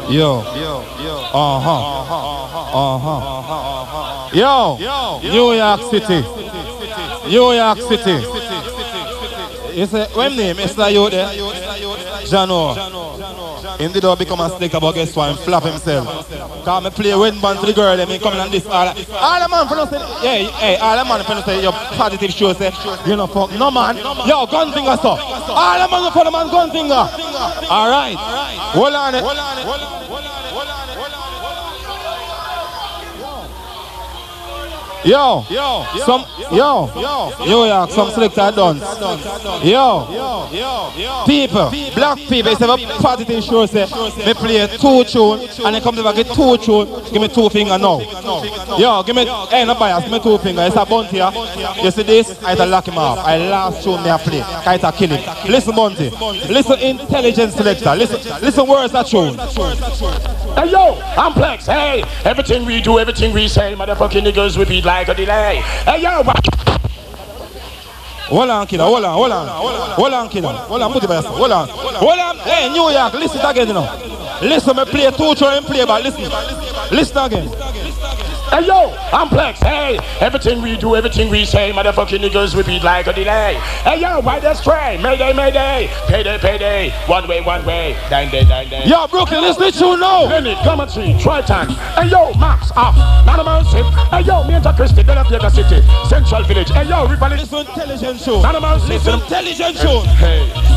yo, 0.09 0.23
yo, 0.23 0.41
uh 1.33 1.59
huh, 1.59 1.81
uh 2.73 2.97
huh, 2.97 4.29
yo, 4.33 4.77
New 5.21 5.53
York 5.53 5.81
City, 5.91 6.21
New 7.29 7.53
York 7.53 7.77
City. 7.77 8.42
You 9.73 9.87
say, 9.87 10.05
when 10.13 10.35
name 10.35 10.59
is 10.59 10.75
that 10.75 10.93
you 10.93 11.09
there? 11.09 11.27
Eh? 11.27 11.33
Jano. 12.29 12.75
Him 13.79 13.91
did 13.91 14.03
not 14.03 14.19
become 14.19 14.39
a 14.39 14.49
snake 14.55 14.73
about 14.75 14.93
guess 14.93 15.15
what? 15.15 15.29
Him 15.31 15.37
flap 15.37 15.63
himself. 15.63 16.29
Cause 16.63 16.83
me 16.83 16.89
play 16.91 17.15
wedding 17.15 17.41
band 17.41 17.59
to 17.59 17.65
the 17.65 17.73
girl, 17.73 17.93
eh? 17.93 17.95
them, 17.95 18.09
he 18.09 18.19
coming 18.19 18.39
on 18.39 18.51
this. 18.51 18.65
All, 18.67 18.87
all 18.87 19.49
man 19.49 19.67
for 19.67 19.75
no 19.75 19.85
say, 19.85 19.97
yeah, 20.21 20.49
hey, 20.59 20.77
all 20.77 20.95
the 20.95 21.03
man 21.03 21.23
for 21.25 21.33
no 21.33 21.41
say, 21.41 21.61
your 21.61 21.71
positive 21.71 22.31
show 22.31 22.53
say, 22.53 22.71
you 23.07 23.15
know 23.15 23.25
fuck, 23.25 23.51
no 23.53 23.71
man. 23.71 23.97
Yo, 24.27 24.45
gun 24.45 24.71
finger 24.73 24.95
so. 25.01 25.17
All 25.17 25.79
the 25.79 25.87
man 25.89 26.11
for 26.11 26.23
the 26.23 26.31
man 26.31 26.47
gun 26.51 26.69
finger. 26.69 26.93
All 27.69 27.89
right. 27.89 28.15
Hold 28.15 28.93
on 28.93 29.15
it. 29.15 30.22
Yo, 35.05 35.45
yo, 35.49 35.85
some, 36.05 36.23
yo, 36.49 36.89
yo, 37.45 37.65
yo, 37.65 37.87
some 37.89 38.09
selector 38.11 38.51
done. 38.55 38.77
Yo, 39.61 40.07
yo, 40.09 40.49
yo, 40.95 41.23
people, 41.25 41.69
black 41.93 42.17
people, 42.19 42.51
it's 42.53 42.61
a 42.61 43.01
positive 43.01 43.43
show, 43.43 43.65
say, 43.65 43.85
me 44.25 44.33
play 44.33 44.65
two 44.77 45.03
tune, 45.03 45.41
and 45.65 45.75
then 45.75 45.81
come 45.81 45.95
to 45.95 46.03
get 46.13 46.27
two 46.27 46.57
tune, 46.57 46.87
give 47.11 47.21
me 47.21 47.27
two 47.27 47.49
finger 47.49 47.77
now. 47.77 47.99
Yo, 48.77 49.03
give 49.03 49.13
me, 49.13 49.25
hey, 49.25 49.65
no 49.65 49.75
bias, 49.75 50.03
give 50.03 50.11
me 50.13 50.19
two 50.19 50.37
finger, 50.37 50.61
it's 50.61 50.75
a 50.77 50.85
bounty 50.85 51.17
here. 51.17 51.31
You 51.83 51.91
see 51.91 52.03
this, 52.03 52.41
I 52.41 52.49
had 52.51 52.59
to 52.59 52.65
lock 52.65 52.87
him 52.87 52.97
off. 52.97 53.17
I 53.19 53.37
last 53.49 53.83
tune 53.83 54.01
me 54.03 54.09
a 54.09 54.17
play, 54.17 54.41
I 54.41 54.77
had 54.77 54.81
to 54.81 54.91
kill 54.93 55.09
him. 55.09 55.51
Listen, 55.51 55.75
bounty, 55.75 56.11
listen, 56.47 56.79
intelligent 56.79 57.51
selector, 57.51 57.93
listen, 57.93 58.21
listen, 58.41 58.67
words 58.67 58.93
that 58.93 59.07
tune. 59.07 59.35
Hey 60.53 60.69
yo, 60.69 60.95
Amplex, 61.15 61.65
hey, 61.65 62.03
everything 62.23 62.63
we 62.63 62.79
do, 62.79 62.99
everything 62.99 63.33
we 63.33 63.47
say, 63.47 63.73
motherfucking 63.75 64.23
niggas 64.23 64.55
repeat 64.57 64.85
like 64.85 64.92
a 65.01 65.13
delay. 65.13 65.61
Hey 65.85 66.01
yo, 66.01 66.21
what? 66.21 66.37
Hold 68.29 68.49
on, 68.49 68.65
kiddo, 68.67 68.85
hold 68.85 69.03
on, 69.03 69.13
hold 69.13 69.31
on, 69.31 69.47
hold 69.95 70.13
on, 70.13 70.29
kiddo, 70.29 70.47
hold 70.47 70.81
on, 70.81 70.91
put 70.93 71.03
it 71.03 71.07
by 71.07 71.15
yourself, 71.15 71.35
hold 71.37 71.51
on, 71.51 71.67
hold 71.67 72.19
on, 72.19 72.37
hey, 72.39 72.69
New 72.69 72.89
York, 72.89 73.13
listen 73.13 73.41
again, 73.41 73.67
you 73.67 73.73
know. 73.73 74.39
Listen, 74.41 74.75
me 74.75 74.85
play 74.85 75.11
two 75.11 75.35
tune 75.35 75.53
and 75.53 75.65
play, 75.65 75.85
but 75.85 76.01
listen, 76.01 76.23
listen 76.91 77.17
again. 77.17 78.32
Hey 78.49 78.67
yo, 78.67 78.91
Amplex, 79.11 79.63
hey, 79.63 79.97
everything 80.19 80.61
we 80.61 80.77
do, 80.77 80.95
everything 80.95 81.29
we 81.29 81.45
say, 81.45 81.71
motherfucking 81.71 82.19
niggas 82.19 82.55
repeat 82.55 82.83
like 82.83 83.07
a 83.07 83.13
delay. 83.13 83.55
Hey 83.83 84.01
yo, 84.01 84.19
why 84.19 84.39
this 84.39 84.61
train? 84.61 85.01
Mayday, 85.01 85.33
mayday, 85.33 85.89
payday, 86.07 86.37
payday, 86.37 86.91
one 87.07 87.27
way, 87.27 87.41
one 87.41 87.65
way, 87.65 87.97
dine 88.09 88.29
day, 88.29 88.43
dine 88.43 88.69
day. 88.69 88.83
Yo, 88.85 89.07
Brooklyn, 89.07 89.41
let's 89.41 89.59
let 89.59 89.75
you 89.79 89.97
now. 89.97 90.25
Lenny, 90.25 90.55
Clementine, 90.61 91.19
Triton. 91.19 91.69
Hey 91.69 92.09
yo, 92.09 92.33
Max, 92.35 92.71
ah. 92.75 92.89
up, 92.89 93.27
Nanaman 93.27 93.65
Sip. 93.71 93.85
Hey 94.11 94.21
yo, 94.21 94.43
me 94.43 94.53
and 94.53 94.65
Christy, 94.75 95.03
De 95.03 95.15
La 95.15 95.23
Vega 95.23 95.49
City, 95.49 95.81
Central 96.07 96.43
Village. 96.43 96.69
Hey 96.69 96.87
yo, 96.87 97.07
River 97.07 97.29
Listen, 97.29 97.59
intelligent 97.59 98.19
show. 98.19 98.41
Nanaman 98.41 98.79
Sip. 98.81 99.13
Intelligent 99.13 99.77
show. 99.77 100.01
Hey. 100.17 100.72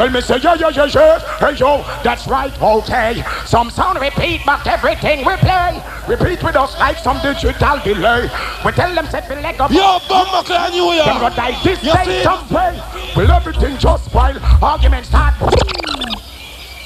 Well, 0.00 0.08
me 0.08 0.22
say, 0.22 0.38
yo, 0.38 0.54
yo, 0.54 0.70
yo, 0.70 0.86
yo, 0.86 1.18
hey, 1.40 1.52
yo, 1.56 1.84
that's 2.02 2.26
right, 2.26 2.50
okay. 2.62 3.22
Some 3.44 3.68
sound 3.68 4.00
repeat, 4.00 4.40
but 4.46 4.66
everything 4.66 5.26
we 5.26 5.36
play. 5.36 5.76
Repeat 6.08 6.42
with 6.42 6.56
us 6.56 6.72
like 6.78 6.96
some 6.96 7.20
digital 7.20 7.78
delay. 7.84 8.30
We 8.64 8.72
tell 8.72 8.94
them, 8.94 9.04
set 9.08 9.28
the 9.28 9.34
leg 9.36 9.60
up. 9.60 9.70
Yo, 9.70 9.98
Bumbuckle, 10.08 10.70
New 10.72 10.88
Them 10.96 11.06
York. 11.20 11.20
go 11.20 11.36
die 11.36 11.52
this 11.62 11.84
You 11.84 11.92
day, 11.92 12.04
see? 12.06 12.22
some 12.22 12.48
way. 12.48 12.80
Will 13.14 13.30
everything 13.30 13.76
just 13.76 14.06
spoil? 14.06 14.38
Arguments 14.62 15.10
start. 15.10 15.34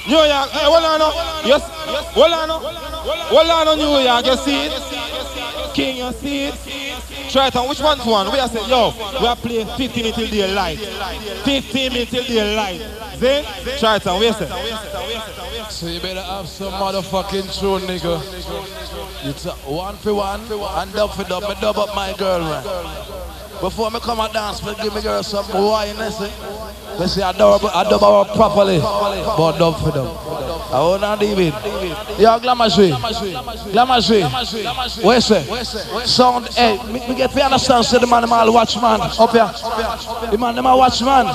New 0.09 0.17
York, 0.19 0.51
hey, 0.51 0.65
hold 0.67 0.83
on, 0.83 0.99
no. 0.99 1.13
Yes, 1.47 1.63
hold 2.19 2.33
on, 2.33 2.49
no. 2.49 2.59
Hold 2.59 3.49
on, 3.49 3.65
no, 3.67 3.75
New 3.77 4.03
York, 4.03 4.27
you 4.27 4.37
see 4.39 4.67
it? 4.67 5.24
King, 5.75 5.97
you 5.97 6.13
see 6.13 6.45
it? 6.45 7.31
Try 7.31 7.49
it 7.49 7.57
on. 7.57 7.69
Which 7.69 7.81
one's 7.81 8.05
one? 8.07 8.31
We 8.31 8.39
are 8.39 8.49
saying, 8.49 8.69
yo, 8.69 8.93
we 9.21 9.27
are 9.27 9.37
playing 9.37 9.67
15 9.67 9.91
minutes 9.97 10.17
till 10.17 10.31
daylight. 10.31 10.79
15 10.79 11.93
minutes 11.93 12.11
till 12.13 12.25
daylight. 12.25 12.81
Then, 13.19 13.45
try 13.79 13.97
it 13.97 14.07
on. 14.07 14.21
We 14.21 14.29
are 14.29 14.33
saying. 14.33 14.53
So 15.71 15.87
you 15.89 16.01
better 16.01 16.23
have 16.23 16.49
some 16.49 16.73
motherfucking 16.75 17.59
tune, 17.59 17.83
nigga. 17.89 18.23
It's 19.29 19.45
one 19.67 19.97
for 19.97 20.15
one 20.15 20.41
and 20.41 20.93
dub 20.93 21.11
for 21.13 21.25
dub. 21.25 21.43
Me 21.43 21.55
dub 21.61 21.79
up 21.79 21.95
my 21.97 22.13
girl, 22.17 22.41
man. 22.41 22.63
Before 23.61 23.91
me 23.91 23.99
come 23.99 24.21
and 24.21 24.33
dance, 24.33 24.63
me 24.65 24.75
give 24.81 24.95
me 24.95 25.01
girl 25.03 25.23
some 25.23 25.49
wine, 25.49 25.97
listen. 25.97 26.31
Me 27.01 27.07
say 27.07 27.23
I 27.23 27.33
dub, 27.33 27.65
I 27.65 27.83
dub 27.85 28.01
her 28.01 28.35
properly, 28.35 28.79
but 28.79 29.59
dub 29.59 29.81
for 29.81 29.91
dub. 29.91 30.34
I 30.73 30.81
want 30.81 31.21
to 31.21 31.27
David. 31.27 31.55
Yo. 32.19 32.39
Glamashy. 32.41 32.93
Where 35.03 35.21
say? 35.21 35.43
Sound, 36.05 36.49
hey, 36.49 36.79
me, 36.93 37.07
me 37.09 37.15
get 37.15 37.31
to 37.31 37.45
understand, 37.45 37.85
say 37.85 37.99
the 37.99 38.07
man, 38.07 38.25
all 38.25 38.53
watchman 38.53 39.01
up 39.01 39.31
here. 39.31 39.51
The 40.31 40.39
man, 40.39 40.59
all 40.59 40.79
watchman. 40.79 41.27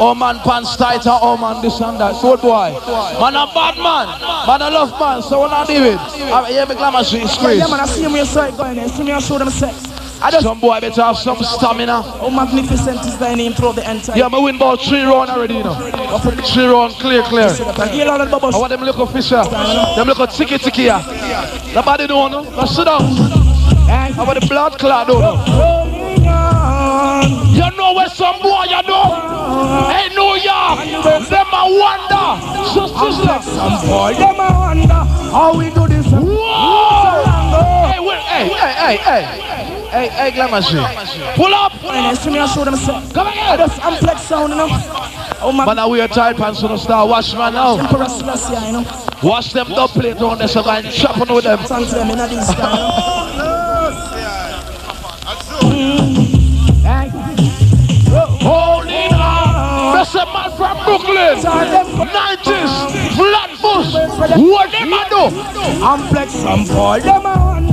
Oh 0.00 0.14
man, 0.14 0.38
pants 0.40 0.76
tight, 0.76 1.06
and 1.06 1.18
oh 1.22 1.36
man, 1.36 1.62
this 1.62 1.80
and 1.80 2.00
that. 2.00 2.20
Good 2.20 2.40
boy. 2.40 2.72
Man, 3.20 3.34
a 3.34 3.46
bad 3.54 3.76
man. 3.78 4.20
Man, 4.46 4.62
a 4.62 4.70
love 4.70 4.98
man. 5.00 5.22
So 5.22 5.42
I 5.42 5.64
David. 5.66 5.98
I 5.98 6.50
hear 6.50 6.66
me 6.66 6.74
Glamashy, 6.74 7.22
it's. 7.24 7.36
Yeah, 7.42 7.66
man, 7.68 7.80
I 7.80 7.86
see 7.86 8.02
him 8.02 8.24
saw 8.26 8.46
it 8.46 8.56
going 8.56 8.76
there. 8.76 8.88
See 8.88 9.02
me, 9.02 9.20
show 9.20 9.38
them 9.38 9.50
sex. 9.50 9.87
I 10.20 10.30
just 10.32 10.42
some 10.44 10.58
boy 10.58 10.80
better 10.80 11.02
have 11.02 11.16
some 11.16 11.38
stamina. 11.42 12.02
Oh, 12.20 12.30
magnificent 12.30 13.00
is 13.06 13.18
thy 13.18 13.34
name 13.34 13.52
throughout 13.52 13.76
the 13.76 13.88
entire. 13.88 14.18
Yeah, 14.18 14.28
me 14.28 14.42
win 14.42 14.56
about 14.56 14.80
three 14.80 15.02
round 15.02 15.30
already, 15.30 15.54
you 15.54 15.62
know. 15.62 15.74
Three 16.52 16.66
round, 16.66 16.94
clear, 16.94 17.22
clear. 17.22 17.46
I 17.46 18.58
want 18.58 18.70
them 18.70 18.80
little 18.82 19.06
fisher. 19.06 19.44
Them 19.96 20.08
little 20.08 20.26
ticky 20.26 20.58
ticky 20.58 20.82
here. 20.82 21.00
Nobody 21.72 22.06
know, 22.08 22.26
no? 22.28 22.42
Now 22.42 22.64
sit 22.64 22.84
down. 22.86 23.02
I 23.88 24.12
want 24.18 24.40
the 24.40 24.46
blood 24.48 24.78
clot, 24.78 25.06
don't 25.06 25.20
know. 25.20 25.36
You 27.54 27.70
know 27.76 27.94
where 27.94 28.08
some 28.08 28.40
boy 28.42 28.64
you 28.64 28.82
know? 28.82 29.86
Hey, 29.88 30.08
New 30.10 30.34
York, 30.42 31.28
them 31.28 31.46
a 31.46 31.64
wonder. 31.78 32.28
So, 32.74 32.86
sister. 32.86 33.38
Some 33.54 33.86
boy, 33.86 34.14
them 34.14 34.34
a 34.34 34.50
wonder 34.58 35.04
how 35.30 35.56
we 35.56 35.70
do 35.70 35.86
this. 35.86 36.06
Whoa! 36.10 37.37
Hey, 37.88 38.00
wait, 38.00 38.20
hey, 38.20 38.48
hey, 38.48 38.96
hey, 38.96 39.22
hey. 39.22 39.78
Hey, 39.88 40.08
hey. 40.08 41.34
Pull 41.34 41.54
up. 41.54 41.72
And 41.84 42.18
see 42.18 42.30
me, 42.30 42.38
I 42.38 42.46
show 42.46 42.64
them 42.64 42.76
sex. 42.76 43.10
Come 43.12 43.26
again. 43.28 43.58
Just 43.58 43.80
amplex 43.80 44.18
sound, 44.20 44.50
you 44.52 44.58
know. 44.58 44.68
Oh, 45.40 45.52
man. 45.52 45.66
Man, 45.66 45.78
I 45.78 45.86
wear 45.86 46.08
tight 46.08 46.36
pants 46.36 46.62
on 46.62 46.70
the 46.70 46.76
star. 46.76 47.08
Watch 47.08 47.32
man 47.34 47.54
now. 47.54 47.78
Emperor 47.78 48.08
Selassie, 48.08 48.66
you 48.66 48.72
know. 48.72 48.84
Wash 49.22 49.52
them 49.52 49.68
double 49.68 49.88
plate 49.88 50.18
on 50.18 50.38
there 50.38 50.48
so 50.48 50.62
I 50.62 50.82
can 50.82 50.92
chop 50.92 51.18
on 51.18 51.34
with 51.34 51.44
them. 51.44 51.58
Thanks 51.60 51.92
them 51.92 52.10
in 52.10 52.18
a 52.18 52.28
this 52.28 52.52
Holding. 58.40 59.10
That's 59.98 60.14
a 60.14 60.26
man 60.26 60.50
from 60.56 60.76
Brooklyn. 60.84 61.38
90s. 62.08 62.72
Flatbush. 63.16 63.94
What 64.38 64.70
them 64.70 64.94
I 64.94 65.08
do? 65.08 65.22
Amplex, 65.82 66.28
some 66.30 66.64
boy, 66.66 67.00
them 67.00 67.26
a 67.26 67.67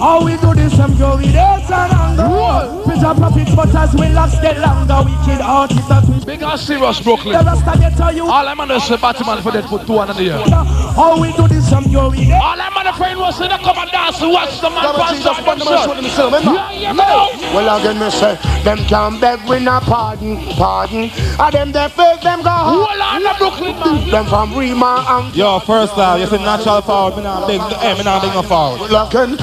how 0.00 0.24
we 0.24 0.36
do 0.38 0.54
this. 0.54 0.74
Some 0.76 0.96
go 0.98 1.16
with 1.16 1.32
this 1.32 1.70
and 1.70 1.92
anger. 1.92 2.90
Pizza 2.90 3.14
profits, 3.14 3.54
but 3.54 3.74
as 3.74 3.92
we 3.94 4.08
last 4.08 4.40
get 4.40 4.58
longer, 4.58 5.02
we 5.04 5.12
kill 5.24 5.42
artists 5.42 5.88
that 5.88 6.04
we 6.08 6.24
Big 6.24 6.42
and 6.42 6.58
serious 6.60 7.00
Brooklyn. 7.00 7.36
The 7.38 7.44
rest 7.44 7.66
I 7.66 7.76
get 7.76 7.96
tell 7.96 8.14
you. 8.14 8.24
All 8.24 8.48
I'm 8.48 8.56
gonna 8.56 8.80
say 8.80 8.96
Batman 8.96 9.42
for 9.42 9.52
that 9.52 9.68
for 9.68 9.84
two 9.84 9.98
hundred 9.98 10.18
years. 10.18 10.48
How 10.50 11.20
we 11.20 11.32
do 11.32 11.46
this, 11.48 11.68
some 11.68 11.84
go 11.92 12.10
with. 12.10 12.30
All 12.32 12.60
I'm 12.60 12.72
gonna 12.72 12.92
friend 12.94 13.18
was 13.18 13.40
in 13.40 13.48
the 13.48 13.58
come 13.58 13.78
and 13.78 13.90
dance 13.90 14.20
watch 14.20 14.60
the 14.60 14.70
man 14.70 14.94
pass 14.94 15.26
up 15.26 15.46
and 15.48 15.62
shot. 15.62 15.96
Yeah, 15.96 16.70
yeah, 16.72 16.92
No. 16.92 17.32
Well, 17.54 17.68
again, 17.80 17.98
me 17.98 18.10
say, 18.10 18.36
them 18.64 18.78
can't 18.86 19.20
beg 19.20 19.40
we 19.48 19.58
not 19.60 19.82
pardon, 19.84 20.36
pardon. 20.54 21.10
And 21.40 21.52
them 21.54 21.72
they 21.72 21.88
fake 21.88 22.20
them 22.20 22.42
go 22.42 22.50
hard. 22.50 22.88
Hold 22.88 23.00
on, 23.00 23.22
the 23.24 23.34
Brooklyn 23.38 23.78
man. 23.80 24.10
Them 24.10 24.26
from 24.26 24.54
Rima 24.56 25.04
and 25.08 25.34
Yo, 25.34 25.58
first 25.60 25.94
time, 25.94 26.20
you 26.20 26.26
say 26.26 26.38
natural 26.38 26.82
forward, 26.82 27.16
me 27.16 27.22
not 27.22 27.46
big, 27.48 27.60
eh, 27.60 27.94
me 27.96 28.04
not 28.04 28.22
big 28.22 28.34
no 28.34 28.42
forward. 28.42 28.90
well, 28.90 29.08
again, 29.08 29.36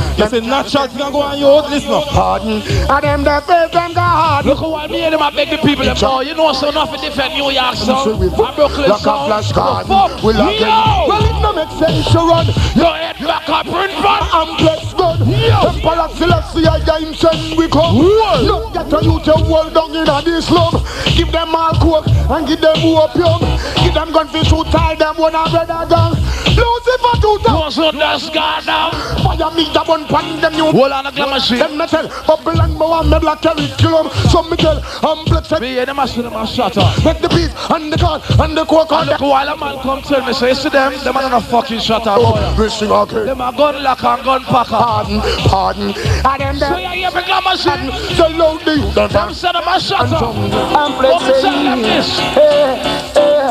You 0.47 0.53
say 0.63 0.63
natural, 0.63 0.87
you 0.87 0.97
can 0.97 1.11
go 1.11 1.21
on 1.21 1.39
your 1.39 1.61
listen 1.67 1.91
up. 1.91 2.07
pardon. 2.07 2.63
And 2.63 3.03
them 3.03 3.23
they 3.27 3.39
fake 3.43 3.71
them 3.75 3.91
hard. 3.91 4.45
Look 4.45 4.59
at 4.63 4.69
what 4.69 4.89
me 4.89 5.03
and 5.03 5.13
them 5.13 5.21
I 5.21 5.29
beg 5.29 5.49
the 5.49 5.57
people 5.57 5.83
them 5.83 5.97
oh, 5.99 6.21
you 6.21 6.35
know 6.35 6.53
so 6.53 6.71
nothing 6.71 7.01
different 7.01 7.33
New 7.35 7.51
York 7.51 7.75
So 7.75 8.15
sound. 8.15 8.19
we 8.19 8.27
And 8.31 8.55
Brooklyn 8.55 8.91
a 8.91 8.95
flash 8.95 9.51
card. 9.51 9.87
We 10.23 10.31
like 10.31 10.59
Yo! 10.63 11.03
Well, 11.03 11.19
it 11.19 11.41
no 11.43 11.51
make 11.51 11.71
sense 11.75 12.07
to 12.15 12.19
run. 12.23 12.47
Your 12.79 12.95
head 12.95 13.19
back 13.19 13.49
up 13.49 13.67
print 13.67 13.91
van. 13.99 14.23
Amplex 14.31 14.95
gun. 14.95 15.19
Emperor 15.27 16.07
Selassie, 16.15 16.63
I 16.63 16.99
him 16.99 17.13
send 17.13 17.57
we 17.57 17.67
come. 17.67 17.99
Look, 17.99 18.71
get 18.71 18.87
a 18.87 19.03
youth 19.03 19.27
your 19.27 19.43
world 19.43 19.73
down 19.75 19.95
in 19.95 20.07
a 20.07 20.21
this 20.23 20.47
slum. 20.47 20.79
Give 21.11 21.31
them 21.31 21.55
all 21.55 21.75
coke 21.75 22.07
and 22.07 22.47
give 22.47 22.61
them 22.61 22.79
opium. 22.95 23.43
Give 23.83 23.93
them 23.93 24.15
gun 24.15 24.27
for 24.31 24.43
shoot, 24.47 24.67
tie 24.71 24.95
them 24.95 25.15
one 25.17 25.35
a 25.35 25.43
brother 25.49 25.83
gang. 25.91 26.15
Lucifer 26.55 27.15
to 27.21 27.31
them. 27.43 27.53
What's 27.59 27.77
on 27.77 27.97
that 27.97 28.21
scar 28.21 28.61
now? 28.65 28.91
Fire 29.21 29.51
me 29.53 29.69
the 29.73 29.83
one 29.85 30.05
pan 30.07 30.36
them 30.41 30.53
new. 30.53 30.71
Hold 30.71 30.91
on 30.91 31.05
a 31.07 31.11
glamour 31.11 31.39
shit. 31.39 31.59
Them 31.59 31.77
me 31.77 31.87
tell, 31.87 32.07
bubble 32.25 32.61
and 32.61 32.73
Mohammed 32.75 33.23
like 33.23 33.41
curriculum. 33.41 34.09
Some 34.29 34.49
me 34.49 34.57
tell, 34.57 34.81
Amplex 35.01 35.51
and 35.51 35.61
Me 35.61 35.77
and 35.79 35.87
them 35.87 35.99
a 35.99 36.07
see 36.07 36.21
them 36.21 36.33
a 36.35 36.45
shut 36.47 36.77
up. 36.77 37.03
make 37.03 37.19
the 37.19 37.29
beat 37.29 37.51
and 37.71 37.91
the 37.91 37.97
gun 37.97 38.21
and 38.39 38.57
the 38.57 38.65
coke 38.65 38.91
And 38.91 39.09
and 39.09 39.19
the 39.19 39.25
while 39.25 39.47
a 39.49 39.57
man 39.57 39.79
come 39.81 40.01
tell 40.01 40.25
me, 40.25 40.33
say, 40.33 40.53
see 40.53 40.69
them, 40.69 40.93
them 41.03 41.17
are 41.17 41.23
not 41.29 41.33
oh, 41.33 41.37
a 41.37 41.41
fucking 41.41 41.79
shut 41.79 42.05
up. 42.07 42.17
boy. 42.19 42.63
Wishing 42.63 42.91
okay. 42.91 43.25
Them 43.25 43.41
a 43.41 43.51
gun 43.55 43.83
lock 43.83 44.03
and 44.03 44.23
gun 44.23 44.43
packer. 44.43 44.77
Pardon, 44.77 45.21
pardon. 45.47 45.93
And 46.25 46.41
them 46.41 46.55
So 46.57 46.65
them 46.69 46.79
you 46.79 46.89
hear 46.89 47.11
me 47.11 47.21
glamour 47.25 47.57
shit? 47.57 48.15
so 48.17 48.27
loudly. 48.27 48.81
Them 48.93 49.09
Them 49.11 49.33
say 49.33 49.51
them 49.51 49.63
a 49.67 49.79
shut 49.79 50.11
up. 50.13 50.35
Amplex 50.75 51.11
What 51.11 51.23
me 51.23 51.41
say 51.41 51.63
like 51.63 51.81
this? 51.81 52.19
Hey, 52.19 52.81
hey. 53.13 53.49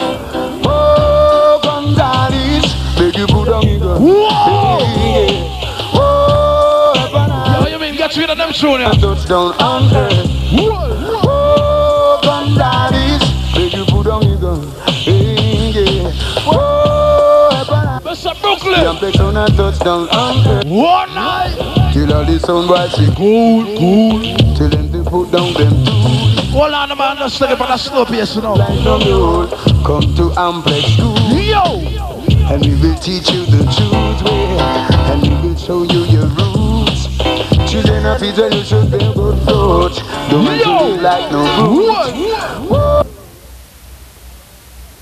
Oh, 0.69 1.61
Gonzales, 1.63 2.75
beg 2.99 3.17
you 3.17 3.27
put 3.27 3.49
on 3.49 3.67
your 3.69 3.81
gun. 3.81 4.03
Whoa! 4.03 5.56
Hey, 8.11 8.15
yeah. 8.15 8.15
Ebana, 8.15 8.15
What 8.15 8.17
you 8.17 8.23
mean 8.23 8.29
get 8.29 8.29
rid 8.29 8.31
of 8.31 8.39
them 8.39 8.53
soon? 8.53 8.81
yeah? 8.81 8.93
touchdown 8.93 9.53
on 9.61 9.95
earth. 9.95 10.31
Oh, 11.25 12.21
Gonzales, 12.23 13.23
beg 13.55 13.73
you 13.75 13.85
put 13.87 14.07
on 14.07 14.27
your 14.29 14.39
gun. 14.39 14.73
Hey, 14.89 15.73
yeah. 15.73 16.13
Oh, 16.47 18.01
Mr. 18.05 18.41
Brooklyn. 18.41 18.81
Amplex 18.81 19.21
on 19.21 19.37
a 19.37 19.47
touchdown 19.57 20.09
on 20.11 20.47
earth. 20.47 20.67
One 20.67 21.15
night. 21.15 21.93
Till 21.93 22.13
all 22.15 22.25
the 22.25 22.39
sound 22.41 22.69
boys 22.69 22.93
say 22.95 23.13
cool, 23.17 23.65
cool. 23.79 24.21
Till 24.57 24.69
them 24.71 24.91
they 24.93 25.03
put 25.09 25.31
down 25.33 25.53
them 25.55 25.85
tools. 25.85 26.51
Hold 26.53 26.75
on, 26.75 26.97
man. 26.97 27.17
Just 27.19 27.41
it 27.43 27.61
on 27.61 27.73
a 27.73 27.79
slow 27.79 28.05
pace, 28.05 28.37
you 28.37 28.43
know. 28.43 28.55
Like 28.55 28.85
the 28.85 29.13
old, 29.13 29.51
come 29.85 30.15
to 30.17 30.31
Amplex 30.39 30.97
school. 30.97 31.17
Yo! 31.41 31.81
And 32.53 32.65
we 32.65 32.75
will 32.81 32.99
teach 33.01 33.31
you 33.33 33.45
the 33.47 33.65
truth 33.75 34.23
way 34.23 34.59
And 35.11 35.23
we 35.23 35.49
will 35.49 35.57
show 35.57 35.83
you 35.83 36.05
your 36.05 36.27
roots 36.27 36.56
Children 37.67 38.07
of 38.07 38.23
Israel, 38.23 38.55
you 38.55 38.65
should 38.65 38.91
be 38.91 38.99
good 38.99 39.39
approach 39.39 39.99
Don't 40.31 40.45
want 40.45 40.63
to 40.63 40.71
live 40.71 41.03
like 41.03 41.33
no 41.33 41.43
roots 41.69 42.37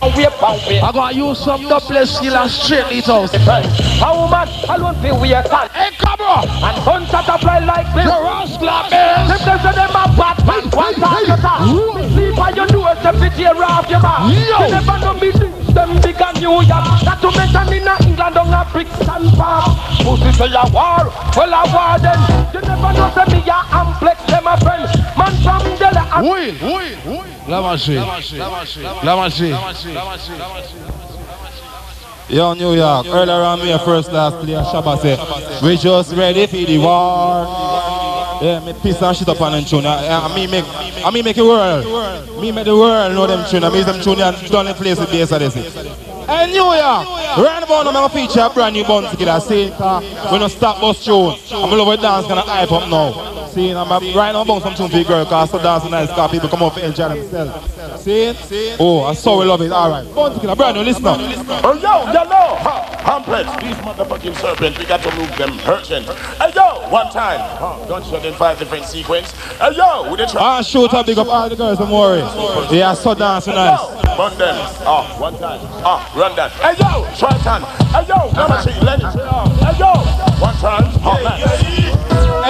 I 0.06 0.90
gotta 0.92 1.14
use 1.16 1.38
some 1.38 1.62
double 1.62 2.06
skill 2.06 2.36
and 2.36 2.50
straighten 2.50 2.98
it 2.98 3.08
out. 3.08 3.34
A 3.34 4.10
woman 4.14 4.48
alone 4.68 4.94
feel 5.02 5.20
we 5.20 5.32
are 5.32 5.42
tan 5.42 5.68
Hey, 5.70 5.90
Cabra! 5.96 6.44
And 6.44 6.84
guns 6.84 7.10
that 7.10 7.40
fly 7.40 7.58
like 7.60 7.86
this. 7.94 8.04
The 8.04 8.20
rascal 8.22 8.68
eh? 8.68 9.26
Them 9.26 9.36
is! 9.36 9.44
them 9.44 9.58
say 9.60 9.72
them 9.72 9.90
a 9.90 10.04
bad 10.16 10.46
man. 10.46 10.70
One 10.70 10.94
time 10.94 11.24
you 11.26 11.36
talk 11.36 11.96
Me 11.96 12.08
sleep 12.12 12.38
on 12.38 12.56
your 12.56 12.66
nose 12.66 13.02
Them 13.02 13.18
fit 13.18 13.32
tear 13.32 13.64
off 13.64 13.90
your 13.90 14.00
back. 14.00 14.32
You 14.32 14.74
never 14.74 14.98
know 15.00 15.14
me 15.14 15.32
things 15.32 15.63
Them 15.74 16.00
big 16.00 16.20
and 16.22 16.40
New 16.40 16.62
York. 16.62 16.86
Not 17.04 17.20
to 17.20 17.30
mention 17.36 17.72
in 17.74 17.88
a 17.88 17.94
England 18.06 18.38
On 18.38 18.54
a 18.54 18.62
Brixton 18.72 19.24
Park 19.36 19.76
Pussy 20.00 20.30
say 20.32 20.54
a 20.54 20.64
war 20.70 21.10
Well 21.36 21.52
a 21.52 21.62
war 21.74 21.98
then. 21.98 22.20
You 22.54 22.60
never 22.62 22.92
know 22.94 23.10
say 23.14 23.26
me 23.34 23.40
a 23.44 23.58
Amplex 23.74 24.18
Them 24.26 24.46
a 24.46 24.54
friend. 24.62 24.86
Man 25.18 25.34
from 25.42 25.62
Delhi 25.78 26.04
and 26.14 26.22
Oui, 26.26 26.58
oui, 26.62 26.96
oui. 27.06 27.34
La 27.48 27.60
machine. 27.60 27.96
La 29.02 29.16
machine. 29.16 29.54
Yo, 32.28 32.54
New 32.54 32.74
York, 32.74 33.06
earlier 33.06 33.34
on 33.34 33.58
me 33.60 33.76
first 33.84 34.10
last 34.10 34.36
play, 34.38 34.54
Shabba 34.54 34.98
say, 34.98 35.18
we 35.66 35.76
just 35.76 36.14
ready 36.14 36.46
for 36.46 36.56
the 36.56 36.78
war. 36.78 37.93
Yeah, 38.44 38.60
me 38.60 38.74
piss 38.74 39.00
and 39.00 39.16
shit 39.16 39.26
up 39.26 39.40
on 39.40 39.52
them 39.52 39.64
tune. 39.64 39.86
I, 39.86 40.06
I, 40.06 40.36
me 40.36 40.46
make, 40.46 40.66
I 40.68 41.10
me 41.10 41.22
make 41.22 41.36
the 41.36 41.46
world. 41.46 42.42
Me 42.42 42.52
make 42.52 42.66
the 42.66 42.76
world 42.76 43.14
know 43.14 43.26
them 43.26 43.42
tune. 43.48 43.64
I 43.64 43.70
me 43.70 43.82
them 43.82 44.02
tune 44.02 44.20
and 44.20 44.36
done 44.50 44.66
the 44.66 44.74
place 44.74 45.00
with 45.00 45.10
base 45.10 45.32
of 45.32 45.38
this. 45.38 45.54
Hey, 45.54 46.52
New 46.52 46.56
York, 46.56 46.76
right 47.40 47.62
about 47.64 47.84
now, 47.84 48.04
I'm 48.04 48.10
feature 48.10 48.40
a 48.42 48.50
brand 48.50 48.74
new 48.74 48.84
bun 48.84 49.10
together. 49.10 49.40
See, 49.40 49.70
we 49.70 50.38
don't 50.38 50.50
stop 50.50 50.78
bus 50.78 51.02
tune. 51.02 51.38
I'm 51.56 51.70
gonna 51.70 51.84
love 51.84 51.98
dance, 52.02 52.26
gonna 52.26 52.42
hype 52.42 52.70
up 52.70 52.86
now. 52.90 53.43
See, 53.54 53.70
I'm 53.70 53.86
a, 53.86 54.00
right 54.14 54.32
now, 54.32 54.42
I'm 54.42 54.60
some 54.60 54.74
tune 54.74 54.90
for 54.90 54.96
the 54.96 55.04
girl, 55.04 55.24
cause 55.24 55.48
I 55.48 55.58
so 55.58 55.62
dance 55.62 55.88
nice, 55.88 56.08
cause 56.10 56.30
people 56.30 56.48
come 56.48 56.62
up 56.64 56.76
and 56.76 56.86
enjoy 56.86 57.08
themselves. 57.08 58.02
See? 58.02 58.76
Oh, 58.80 59.04
I 59.04 59.14
so 59.14 59.38
we 59.38 59.44
love 59.44 59.62
it. 59.62 59.70
All 59.70 59.90
right, 59.90 60.14
bun 60.14 60.34
together, 60.34 60.56
brand 60.56 60.76
new, 60.76 60.82
listen 60.82 61.06
up. 61.06 61.18
Oh, 61.64 61.72
yo, 61.74 62.04
know, 62.24 62.56
huh, 62.58 63.02
complex, 63.04 63.48
these 63.62 63.76
motherfucking 63.76 64.34
serpents, 64.40 64.76
we 64.76 64.84
got 64.86 65.02
to 65.02 65.14
move 65.14 65.30
them 65.38 65.56
urgent. 65.66 66.06
Hey, 66.06 66.50
yo, 66.54 66.90
one 66.90 67.10
time. 67.12 67.38
Huh. 67.58 67.84
Gunshot 67.86 68.24
in 68.24 68.34
five 68.34 68.58
different 68.58 68.84
sequence. 68.84 69.32
Hey 69.58 69.74
yo, 69.76 70.10
with 70.10 70.18
the 70.20 70.26
track. 70.26 70.42
Ah, 70.42 70.62
shoot 70.62 70.92
up, 70.92 71.06
big 71.06 71.18
up 71.18 71.28
all 71.28 71.48
the 71.48 71.56
girls, 71.56 71.78
don't 71.78 71.90
worry. 71.90 72.20
Yeah, 72.76 72.94
so 72.94 73.14
dance 73.14 73.46
nice. 73.46 73.80
Run 74.18 74.36
them. 74.38 74.54
Ah, 74.86 75.16
one 75.18 75.38
time. 75.38 75.60
Ah, 75.84 76.12
run 76.16 76.34
that. 76.36 76.50
Hey 76.52 76.74
yo, 76.78 77.06
Triton. 77.18 77.62
Hey 77.90 78.06
yo, 78.06 78.30
number 78.32 78.62
three, 78.62 78.78
Lenny. 78.80 79.04
Hey 79.04 79.78
yo, 79.78 79.90
one 80.42 80.54
time. 80.56 80.84
Hot 81.02 81.22
man. 81.22 81.63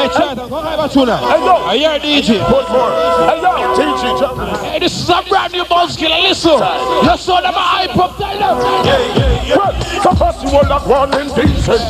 Hey, 0.05 0.11
Triton, 0.13 0.49
come 0.51 0.67
have 0.67 0.81
a 0.81 0.89
tuna. 0.93 1.17
Hey 1.17 1.41
yo, 1.41 1.55
I 1.65 1.77
hear 1.79 1.99
DJ. 1.99 2.45
Put 2.45 2.69
more. 2.69 2.93
Hey 3.25 3.41
yo, 3.41 3.73
TG, 3.73 4.21
jump. 4.21 4.37
Hey, 4.61 4.79
this 4.79 5.01
is 5.01 5.09
a 5.09 5.23
brand 5.31 5.55
new 5.55 5.65
buzz 5.65 5.97
killer. 5.97 6.21
Listen, 6.21 6.61
you 6.61 7.17
saw 7.17 7.41
them 7.41 7.55
hype 7.57 7.97
up 7.97 8.19
there. 8.19 8.37
Yeah, 8.37 8.85
yeah, 8.85 9.49
yeah. 9.49 10.03
So 10.05 10.13
first 10.13 10.43
you 10.45 10.51
will 10.53 10.69
not 10.69 10.87
one 10.87 11.09
indecent. 11.19 11.81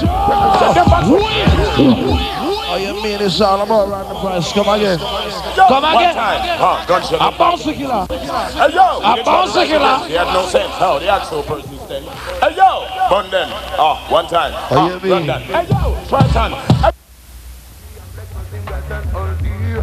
Oh, 2.67 2.77
you 2.79 2.95
mean 3.03 3.21
it's 3.21 3.41
all 3.41 3.61
about 3.63 3.89
around 3.89 4.09
the 4.09 4.15
price? 4.21 4.53
Come 4.53 4.69
again. 4.69 4.99
Yo, 5.01 5.67
Come 5.67 5.83
one 5.83 5.97
again. 5.97 6.15
time. 6.15 6.59
Huh, 6.59 6.87
gunshot. 6.87 7.19
A 7.35 7.37
Bounty 7.37 7.75
Killer. 7.75 8.07
Hey 8.07 8.75
yo, 8.75 9.01
A 9.03 9.25
Bounty 9.25 9.67
Killer. 9.67 10.07
They 10.07 10.15
had 10.15 10.31
no 10.33 10.47
sense. 10.47 10.71
How 10.79 11.01
they 11.01 11.09
act 11.09 11.27
so 11.27 11.43
persistent. 11.43 12.07
Hey 12.39 12.55
yo, 12.55 12.87
burn 13.11 13.29
them. 13.33 13.51
Ah, 13.75 14.07
one 14.09 14.29
time. 14.29 14.53
Ah, 14.71 14.87
you 14.87 14.93
run 14.99 15.03
mean? 15.03 15.27
that. 15.27 15.43
Hey 15.43 15.67
yo, 15.67 15.99
Triton. 16.07 16.53
Hey, 16.79 16.91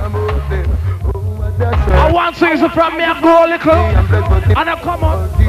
I 0.02 0.08
want 2.12 2.36
things 2.36 2.60
from 2.74 2.97
me, 2.97 3.04
I 3.04 3.14
a 3.22 3.45
little, 3.45 3.72
and 4.58 4.70
I 4.70 4.76
come 4.82 5.04
up. 5.04 5.39
Me, 5.39 5.45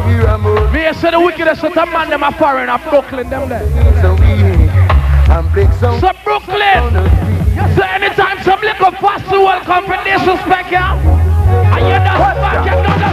I 0.87 0.93
say 0.93 1.11
the 1.11 1.19
wickedest 1.21 1.65
of 1.65 1.73
the 1.73 1.87
man, 1.87 2.11
them 2.11 2.23
are 2.23 2.33
foreign, 2.33 2.69
of 2.69 2.83
Brooklyn, 2.91 3.31
them 3.31 3.49
there. 3.49 3.67
So 6.01 6.13
Brooklyn, 6.23 6.93
so 7.75 7.83
anytime 7.83 8.43
some 8.45 8.61
little 8.61 8.91
festival 8.93 9.59
come 9.65 9.87
for 9.87 9.97
disrespect, 10.05 10.71
yeah, 10.71 10.99
and 11.01 11.87
you 11.89 11.97
just 11.97 12.37
back, 12.37 12.67
you 12.67 12.73
know 12.77 12.99
the 13.01 13.09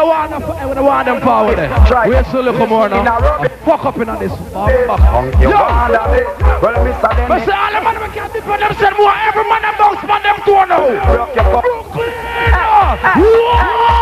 don't 0.00 0.08
want 0.08 0.30
them, 0.30 0.40
hey, 0.56 0.66
we 0.66 0.74
don't 0.74 0.84
want 0.86 1.04
them 1.04 1.20
forward 1.20 1.58
there. 1.58 1.68
We're 2.08 2.24
still 2.24 2.42
looking 2.42 2.68
more 2.68 2.88
now. 2.88 3.20
Fuck 3.68 3.84
up 3.84 3.98
in 4.00 4.08
on 4.08 4.18
this. 4.18 4.32
Yo. 4.32 5.52
want 5.52 5.92
that 5.92 6.08
day? 6.16 6.24
Well, 6.64 6.80
Mr. 6.80 7.04
But 7.04 7.16
Dennis. 7.20 7.44
say 7.44 7.52
all 7.52 7.68
the 7.68 7.80
man 7.84 8.00
we 8.00 8.08
can't 8.16 8.32
depend 8.32 8.62
them 8.64 8.72
said 8.80 8.96
more 8.96 9.12
every 9.12 9.44
man 9.44 9.60
them 9.60 9.76
bounce 9.76 10.00
man 10.08 10.24
them 10.24 10.40
door 10.48 10.64
now. 10.64 10.88
Rock 11.12 11.36
your 11.36 11.44
cup. 11.44 11.60
Brooklyn. 11.60 12.08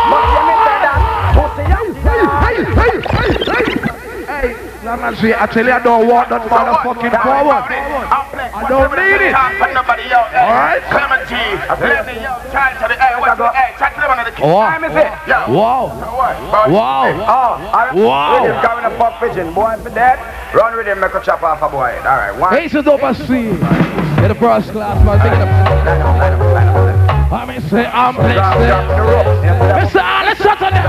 But 0.07 0.23
you 0.31 0.41
me 0.47 0.55
say 0.63 0.77
that. 0.87 1.35
Pussy, 1.35 1.67
Hey, 4.39 4.55
see. 5.19 5.33
Actually, 5.35 5.71
I 5.75 5.83
don't 5.83 6.07
want 6.07 6.29
that 6.29 6.47
motherfucking 6.47 7.11
forward. 7.19 7.67
I 7.67 8.63
don't 8.71 8.87
need 8.95 9.19
it. 9.19 9.35
nobody 9.75 10.07
out 10.15 10.31
there. 10.31 10.47
All 10.47 10.55
right. 10.55 10.79
Clementine, 10.87 11.59
Lenny, 11.83 12.23
yo, 12.23 12.39
try 12.55 12.71
to 12.73 12.87
the 12.87 12.95
hey, 12.95 13.19
what's 13.19 13.37
the 13.37 13.51
hey, 13.51 13.75
Wow. 14.41 14.69
Time 14.69 14.83
is 14.85 14.95
it? 14.95 15.11
Yo. 15.27 15.53
Wow. 15.53 15.87
What? 15.87 16.71
Wow. 16.71 17.91
Oh. 17.93 18.05
Wow. 18.05 18.39
Going 18.61 18.83
to 18.83 18.97
pop 18.97 19.19
pigeon. 19.19 19.53
Boy, 19.53 19.75
for 19.83 19.89
that. 19.91 20.53
Run 20.53 20.75
with 20.77 20.87
him, 20.87 20.99
make 20.99 21.13
a 21.13 21.21
chop 21.21 21.43
off 21.43 21.61
a 21.61 21.69
boy. 21.69 21.93
Alright, 21.99 22.39
one. 22.39 22.53
Hey, 22.53 22.67
so 22.67 22.81
dope 22.81 23.03
I 23.03 23.13
see. 23.13 23.49
In 23.49 24.27
the 24.27 24.35
first 24.35 24.71
class, 24.71 24.97
man. 25.05 25.19
Big 25.19 25.33
it 25.33 25.41
up. 25.41 25.47
Up, 25.47 25.87
up, 25.87 26.31
up, 26.31 27.05
up. 27.05 27.31
I 27.31 27.45
mean, 27.45 27.61
say 27.69 27.85
I'm 27.85 28.15
blessed. 28.15 28.33
Mr. 29.93 30.01
Alice 30.01 30.39
Saturday. 30.39 30.81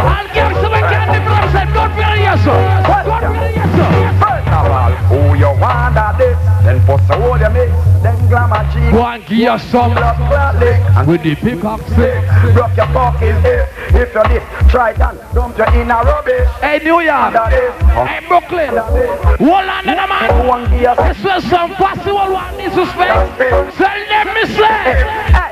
I'll 0.00 0.26
give 0.32 0.56
some 0.62 0.72
candy 0.72 1.18
for 1.20 1.74
God 1.74 1.90
will 1.94 2.16
yes, 2.16 2.42
sir. 2.44 2.56
Will 3.28 3.50
yes, 3.52 3.70
sir. 3.76 3.90
First 4.18 4.48
of 4.48 4.66
all, 4.72 4.92
who 5.10 5.38
you 5.38 5.52
want 5.60 5.94
that 5.94 6.16
this? 6.18 6.51
Then 6.72 6.86
for 6.86 6.98
so 7.04 7.20
hold 7.20 7.40
you 7.40 7.50
mix. 7.50 7.70
Then 8.02 8.28
glamour 8.28 8.64
cheek. 8.72 8.92
Go 8.92 9.04
and 9.04 9.26
give 9.26 9.48
us 9.48 9.62
some. 9.64 9.92
And 9.92 11.06
With 11.06 11.22
the 11.22 11.36
stick. 11.36 11.62
Rock 11.62 12.76
your 12.76 12.86
fucking 12.96 13.42
hip. 13.42 13.68
If 13.92 14.14
you 14.14 14.22
this, 14.24 14.70
try 14.70 14.94
that. 14.94 15.34
Dump 15.34 15.58
you 15.58 15.80
in 15.82 15.90
a 15.90 16.00
rubbish. 16.00 16.48
Hey, 16.64 16.80
New 16.82 17.00
York. 17.00 17.34
Is. 17.52 17.76
Hey, 18.08 18.24
Brooklyn. 18.26 18.72
Hold 18.72 19.68
on 19.68 19.84
to 19.84 19.90
the 19.90 20.06
man. 20.08 20.46
One 20.48 20.70
gear. 20.70 20.96
This 20.96 21.22
was 21.22 21.44
some 21.44 21.74
possible 21.74 22.32
one 22.32 22.56
disrespect. 22.56 23.36
So 23.76 23.84
let 23.84 24.32
me 24.32 24.44
say. 24.56 25.42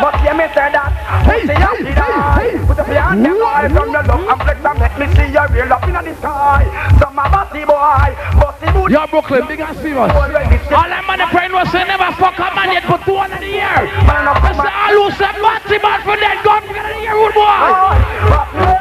But 0.00 0.16
you 0.24 0.32
me 0.32 0.48
say 0.56 0.72
that 0.72 0.90
Pussy 1.28 1.52
you 1.52 1.72
see 1.84 1.92
that 1.92 2.66
Put 2.66 2.78
up 2.80 2.88
your 2.88 3.04
hand 3.04 3.76
From 3.76 3.92
your 3.92 4.02
love 4.02 4.24
and 4.24 4.40
flex 4.40 4.64
and 4.64 4.78
make 4.80 4.96
me 4.96 5.06
see 5.14 5.28
your 5.32 5.46
real 5.48 5.72
up 5.72 5.84
in 5.84 5.92
the 5.92 6.14
sky 6.16 6.64
Some 6.98 7.18
a 7.20 7.28
bossy 7.28 7.64
boy 7.68 8.16
Bossy 8.40 8.59
Yo, 8.90 9.06
Brooklyn, 9.06 9.46
big 9.46 9.60
and 9.60 9.78
serious. 9.78 10.10
All 10.10 10.26
them 10.26 11.06
man 11.06 11.22
praying 11.30 11.54
was 11.54 11.70
say 11.70 11.86
never 11.86 12.10
fuck 12.18 12.34
a 12.42 12.50
man 12.58 12.74
yet 12.74 12.82
but 12.90 12.98
two 13.06 13.14
one 13.14 13.30
in 13.30 13.38
the 13.38 13.46
year. 13.46 13.86
I 13.86 14.50
say 14.50 14.66
all 14.66 14.98
who 14.98 15.14
say 15.14 15.30
batty 15.38 15.78
man 15.78 16.02
for 16.02 16.18
that 16.18 16.42
gun 16.42 16.58
for 16.66 16.74
the 16.74 16.98
year, 16.98 17.14
good 17.14 17.30
boy. 17.30 17.54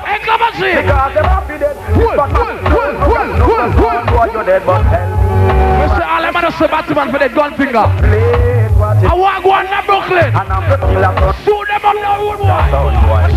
Hey, 0.10 0.18
come 0.26 0.42
and 0.42 0.56
see. 0.58 0.82
Because 0.82 1.14
them 1.14 1.30
happy 1.30 1.62
dead 1.62 1.78
This 1.94 2.10
bad 2.18 2.26
man 2.26 2.58
well, 2.74 2.90
well, 3.06 3.70
well, 3.70 4.02
well. 4.10 4.34
You 4.34 4.42
dead 4.50 4.66
but 4.66 4.82
tell 4.90 5.14
me 5.14 5.30
I 5.78 5.94
say 5.94 6.02
all 6.02 6.26
them 6.26 6.34
man 6.34 6.50
say 6.58 6.66
batty 6.66 6.94
man 6.98 7.14
for 7.14 7.22
that 7.22 7.30
gun 7.38 7.54
finger. 7.54 7.86
Please 8.02 8.74
watch 8.82 9.06
it 9.06 9.06
I 9.06 9.14
want 9.14 9.38
to 9.38 9.46
go 9.46 9.54
on 9.54 9.70
to 9.70 9.78
Brooklyn. 9.86 10.34
And 10.34 10.50
I'm 10.50 10.66
the 10.74 10.90
killer 10.90 11.14
Shoot 11.46 11.70
them 11.70 11.86
up 11.86 11.94
now, 12.02 12.18
good 12.18 12.42
boy. 12.42 12.66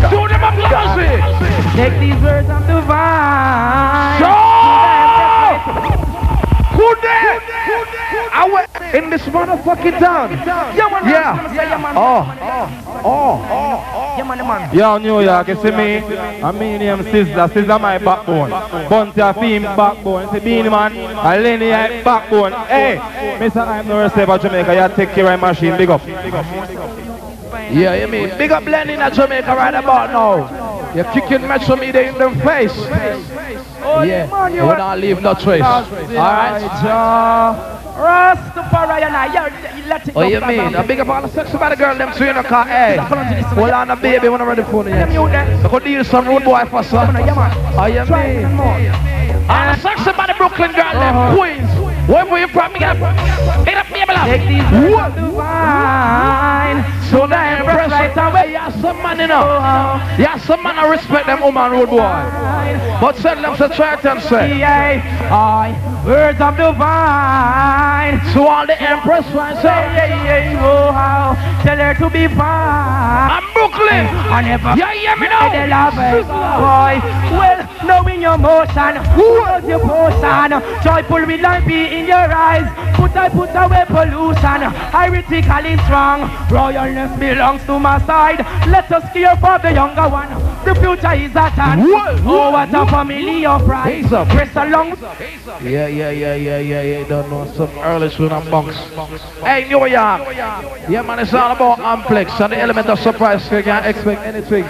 Shoot 0.09 0.25
them 0.25 0.41
up, 0.41 0.57
come 0.57 0.73
and 0.73 0.97
see. 0.97 1.21
Take 1.77 2.01
these 2.01 2.17
words 2.17 2.49
of 2.49 2.65
divine. 2.65 4.17
Show! 4.17 6.01
There? 7.01 7.39
I 8.35 8.49
went 8.51 8.95
in 8.95 9.09
this 9.09 9.21
motherfucking 9.23 9.99
town. 9.99 10.31
Yeah. 10.31 10.75
Yeah, 10.75 11.77
man. 11.77 11.93
Oh. 11.97 12.23
Oh. 13.03 13.47
oh. 13.49 14.15
Yeah, 14.17 14.23
man, 14.23 14.37
man. 14.37 14.75
Yo, 14.75 14.97
New 14.97 15.21
York, 15.21 15.47
you 15.47 15.55
see 15.55 15.71
me? 15.71 15.97
I 16.43 16.51
mean 16.51 16.81
him 16.81 17.03
sister, 17.03 17.47
sister 17.53 17.79
my 17.79 17.97
backbone. 17.97 18.49
Bounty 18.89 19.21
a 19.21 19.33
theme 19.33 19.63
backbone. 19.63 20.31
See 20.31 20.39
Beenie 20.39 20.69
Man, 20.69 20.95
a 20.95 21.39
Lenny 21.39 21.69
a 21.69 22.03
backbone. 22.03 22.51
Hey, 22.67 22.97
Mr. 23.39 23.67
I'm 23.67 23.87
no 23.87 24.03
receiver 24.03 24.31
of 24.33 24.41
Jamaica, 24.41 24.73
you 24.73 24.95
take 24.95 25.15
care 25.15 25.33
of 25.33 25.39
my 25.39 25.49
machine, 25.51 25.75
big 25.77 25.89
up. 25.89 26.05
Yeah, 27.71 27.95
you 27.95 28.07
mean 28.07 28.29
big 28.37 28.51
up 28.51 28.65
Lenny 28.65 28.93
in 28.93 29.13
Jamaica 29.13 29.55
right 29.55 29.73
about 29.73 30.11
now. 30.11 30.93
You're 30.93 31.05
kicking 31.05 31.47
Metro 31.47 31.75
Media 31.75 32.09
in 32.09 32.17
the 32.19 32.29
face. 32.41 33.72
Oh 33.85 34.01
yeah, 34.01 34.27
will 34.49 34.77
not 34.77 34.99
leave 34.99 35.21
no 35.21 35.33
trace. 35.33 35.61
All 35.61 35.83
right. 35.83 37.79
Rastafari 37.93 39.03
and 39.03 39.15
I, 39.15 39.87
let 39.87 40.07
it 40.07 40.15
Oh, 40.15 40.21
go, 40.21 40.27
you 40.27 40.41
mean? 40.41 40.73
A 40.73 40.83
big 40.83 40.99
up 40.99 41.09
all 41.09 41.21
the 41.21 41.27
sex 41.27 41.53
about 41.53 41.69
the 41.69 41.75
girl, 41.75 41.95
them 41.95 42.11
two 42.17 42.25
in 42.25 42.35
the 42.35 42.43
car. 42.43 42.65
Hey, 42.65 42.97
hold 42.97 43.69
on, 43.69 43.91
a 43.91 43.95
baby, 43.95 44.29
when 44.29 44.41
I'm 44.41 44.47
ready 44.47 44.63
for 44.63 44.83
you. 44.83 44.89
Them 44.89 45.11
you 45.11 45.27
there. 45.29 45.45
I 45.63 45.69
could 45.69 45.83
deal 45.83 46.03
some 46.03 46.27
road 46.27 46.43
boy 46.43 46.65
for 46.65 46.83
some. 46.83 47.15
Yeah. 47.15 47.77
Oh, 47.77 47.85
you 47.85 48.03
mean? 48.09 48.45
All 49.45 49.65
the 49.69 49.79
sex 49.79 50.01
about 50.07 50.27
the 50.27 50.33
Brooklyn 50.37 50.71
girl, 50.71 50.93
them 50.93 51.15
uh-huh. 51.15 51.37
queens. 51.37 51.69
Wherever 52.09 52.39
you 52.39 52.47
from, 52.47 52.73
me 52.73 52.79
get 52.79 52.97
Get 53.63 53.77
up, 53.77 53.87
baby, 53.87 54.11
love. 54.11 54.27
Take 54.27 54.47
these 54.47 54.71
words 54.91 55.15
divine. 55.15 56.83
So 57.11 57.27
the 57.27 57.37
empress 57.37 57.91
right 57.91 58.17
away, 58.17 58.51
you 58.51 58.57
have 58.57 58.73
some 58.81 58.97
man, 58.97 59.19
you 59.19 59.27
know. 59.27 59.43
You 60.17 60.25
have 60.25 60.41
some 60.43 60.63
man, 60.63 60.79
I 60.79 60.89
respect 60.89 61.27
them 61.27 61.41
woman 61.41 61.71
road 61.71 61.89
boy. 61.89 61.99
But 63.01 63.15
tell 63.17 63.41
them 63.41 63.55
to 63.57 63.75
try 63.75 63.99
and 64.01 64.21
say. 64.21 64.63
I, 64.63 65.71
words 66.05 66.39
of 66.39 66.55
divine. 66.57 68.19
To 68.33 68.41
all 68.41 68.65
the 68.65 68.79
empress 68.81 69.25
right 69.33 69.55
Say, 69.55 69.61
say. 69.61 70.09
yeah, 70.09 70.51
yeah, 70.51 70.65
oh, 70.65 70.91
how. 70.91 71.35
Tell 71.63 71.77
her 71.77 71.93
to 71.95 72.09
be 72.09 72.27
fine. 72.27 73.31
I'm 73.31 73.43
Brooklyn. 73.53 74.05
I 74.31 74.41
never. 74.41 74.73
Yeah, 74.75 74.93
yeah, 74.93 75.15
me 75.15 75.27
know. 75.27 75.49
They 75.51 75.67
love 75.67 75.95
boy. 75.95 76.93
Well, 77.37 77.59
knowing 77.85 78.21
your 78.21 78.37
motion, 78.37 78.95
hold 79.15 79.63
your 79.63 79.79
potion. 79.79 80.51
Joyful 80.83 81.25
will 81.25 81.45
I 81.45 81.59
be 81.65 81.99
in 81.99 82.07
your 82.07 82.27
eyes. 82.31 82.67
Put 83.03 83.17
I 83.17 83.27
put 83.27 83.49
away 83.49 83.83
pollution. 83.87 84.61
Heretical 84.95 85.65
strong. 85.83 86.21
Royalness 86.47 87.19
belongs 87.19 87.61
to 87.65 87.77
my 87.77 87.99
side. 88.05 88.39
Let 88.69 88.89
us 88.93 89.03
care 89.11 89.35
for 89.35 89.59
the 89.59 89.73
younger 89.73 90.07
one. 90.07 90.29
The 90.63 90.73
future 90.75 91.11
is 91.11 91.35
at 91.35 91.51
hand. 91.51 91.81
Oh, 91.83 92.51
what 92.51 92.69
a 92.73 92.85
family 92.89 93.45
of 93.45 93.65
pride. 93.65 94.05
Press 94.05 94.55
along. 94.55 94.95
Yeah, 95.61 95.87
yeah, 95.87 96.11
yeah, 96.11 96.35
yeah, 96.35 96.59
yeah, 96.59 96.81
yeah. 96.81 97.07
Don't 97.09 97.29
know 97.29 97.45
some 97.51 97.77
early 97.79 98.09
soon 98.09 98.31
and 98.31 98.49
bunks. 98.49 98.77
Hey, 99.43 99.67
New 99.67 99.85
York. 99.85 100.35
Yeah, 100.87 101.03
man, 101.05 101.19
it's 101.19 101.33
all 101.33 101.51
about 101.51 101.79
Amplex 101.79 102.39
and 102.39 102.53
the 102.53 102.57
element 102.57 102.87
of 102.87 102.99
surprise. 103.01 103.43
You 103.51 103.63
can't 103.63 103.85
expect 103.85 104.21
anything. 104.21 104.63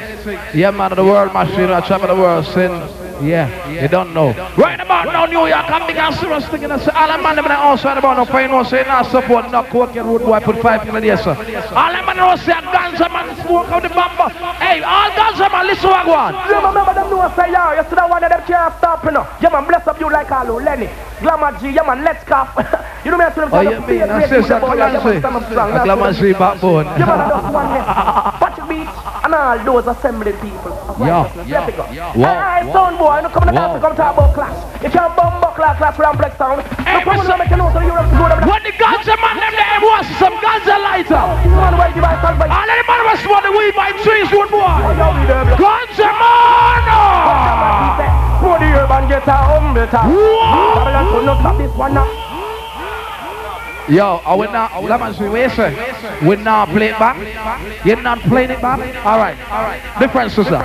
Yeah, 0.55 0.71
man, 0.71 0.91
of 0.91 0.97
the 0.97 1.03
world 1.03 1.33
machine, 1.33 1.69
I 1.69 1.81
travel 1.81 2.07
the 2.07 2.15
world, 2.15 2.47
sin. 2.47 3.02
Yeah, 3.21 3.69
you 3.69 3.87
don't 3.87 4.13
know. 4.13 4.33
Right 4.57 4.79
about 4.79 5.05
now, 5.05 5.25
New 5.25 5.47
York, 5.47 5.69
I'm 5.69 5.87
big 5.87 5.97
and 5.97 6.15
serious 6.15 6.47
thinking. 6.47 6.71
I 6.71 6.77
say, 6.79 6.91
all 6.91 7.07
the 7.15 7.21
man, 7.21 7.35
them 7.35 7.45
right 7.45 7.97
about 7.97 8.17
no 8.17 8.25
pain, 8.25 8.49
no 8.49 8.63
say, 8.63 8.83
no 8.87 9.03
support, 9.03 9.51
no 9.51 9.63
coke, 9.63 9.95
and 9.95 10.07
road 10.07 10.21
boy, 10.21 10.39
put 10.39 10.61
five 10.61 10.87
in 10.87 10.93
the 10.95 11.17
sir. 11.17 11.35
All 11.75 11.93
the 11.93 12.01
man, 12.01 12.17
say, 12.37 12.53
guns, 12.73 12.99
man, 12.99 13.32
smoke 13.43 13.69
out 13.69 13.83
the 13.83 13.89
bumper. 13.89 14.29
Hey, 14.57 14.81
all 14.83 15.09
guns 15.15 15.39
are 15.39 15.49
man, 15.49 15.67
listen 15.67 15.89
what 15.89 16.05
I 16.05 16.09
want. 16.09 16.35
Remember 16.49 16.93
them 16.93 17.09
know 17.09 17.27
say, 17.35 17.51
yeah, 17.51 17.75
you 17.75 17.83
see 17.89 17.95
that 17.95 18.09
one 18.09 18.23
of 18.23 18.29
them 18.29 18.41
can't 18.47 18.73
stop, 18.77 19.03
you 19.03 19.11
know. 19.11 19.27
Yeah, 19.41 19.49
man, 19.49 19.65
bless 19.67 19.87
up 19.87 19.99
you 19.99 20.09
like 20.11 20.31
Alu, 20.31 20.59
Lenny. 20.59 20.89
Glamour 21.21 21.59
G, 21.59 21.69
yeah, 21.71 21.83
man, 21.83 22.03
let's 22.03 22.23
cough. 22.23 22.51
you 23.05 23.11
know 23.11 23.17
me, 23.17 23.25
I 23.25 23.29
tell 23.31 23.47
them, 23.47 23.53
Oh, 23.53 23.61
you 23.61 23.79
mean, 23.87 24.03
I 24.03 24.27
say, 24.27 24.41
sir, 24.41 24.59
come 24.59 25.35
on, 25.35 25.43
say. 25.43 25.55
I 25.55 25.83
glamour 25.83 26.13
see 26.13 26.33
backbone. 26.33 26.85
Yeah, 26.97 27.05
man, 27.05 27.29
that's 27.29 27.53
one 27.53 27.67
here. 27.71 27.85
Patrick 28.39 28.67
Beats 28.69 29.13
and 29.23 29.33
all 29.33 29.57
those 29.63 29.87
assembly 29.87 30.33
people. 30.43 30.75
Yeah, 30.99 31.23
yeah, 31.47 31.91
yeah. 31.91 32.11
Wow. 32.15 32.27
Alright, 32.27 32.65
sound 32.73 32.97
boy, 32.99 33.19
no 33.23 33.29
come 33.29 33.47
to 33.47 33.53
talk, 33.55 33.81
come 33.81 33.95
talk 33.95 34.13
about 34.13 34.33
class. 34.35 34.55
You 34.83 34.89
can't 34.91 35.15
bum 35.15 35.39
buckler 35.39 35.73
class 35.79 35.95
from 35.95 36.17
Black 36.17 36.37
Town. 36.37 36.59
Hey, 36.83 36.99
no 36.99 37.05
come 37.07 37.17
listen. 37.17 37.31
to 37.31 37.37
make 37.39 37.49
you 37.49 37.57
know 37.57 37.71
so 37.71 37.79
you 37.79 37.95
have 37.95 38.09
to 38.11 38.17
go 38.19 38.27
to 38.27 38.35
When 38.43 38.61
the 38.67 38.73
ganja 38.75 39.15
man 39.23 39.35
them 39.39 39.53
there 39.55 39.79
was 39.79 40.05
some 40.19 40.35
ganja 40.43 40.75
lighter. 40.75 41.23
Man, 41.49 41.73
where 41.79 41.89
you 41.95 42.03
buy 42.03 42.19
stand 42.19 42.35
by? 42.37 42.51
All 42.51 42.67
of 42.67 42.75
the 42.75 42.83
man 42.83 43.01
was 43.07 43.19
smoke 43.33 43.43
the 43.43 43.51
weed 43.57 43.73
trees, 44.03 44.29
good 44.29 44.49
boy. 44.51 44.61
you 45.21 45.27
there, 45.27 45.45
bro. 45.45 45.55
Ganja 45.57 46.09
man! 46.21 46.85
oh. 46.93 47.23
The 48.59 48.65
urban 48.79 49.09
get 49.09 49.27
a 49.27 49.31
humble. 49.33 49.87
Babylon 49.87 51.11
could 51.11 51.25
not 51.25 51.39
stop 51.39 51.57
this 51.57 51.71
one 51.75 51.93
now. 51.95 52.32
Yo, 53.89 54.21
I 54.23 54.33
will 54.35 54.51
not, 54.51 54.81
let 54.83 55.01
me 55.01 55.13
see, 55.17 55.27
wait 55.27 55.51
a. 55.59 56.25
We 56.25 56.37
not 56.37 56.69
play 56.69 56.87
it 56.89 56.99
back. 56.99 57.17
You're 57.85 58.01
not 58.01 58.19
playing 58.21 58.51
it 58.51 58.61
back? 58.61 58.79
Alright, 59.05 59.37
alright. 59.51 59.81
Different, 59.99 60.31
sister. 60.31 60.57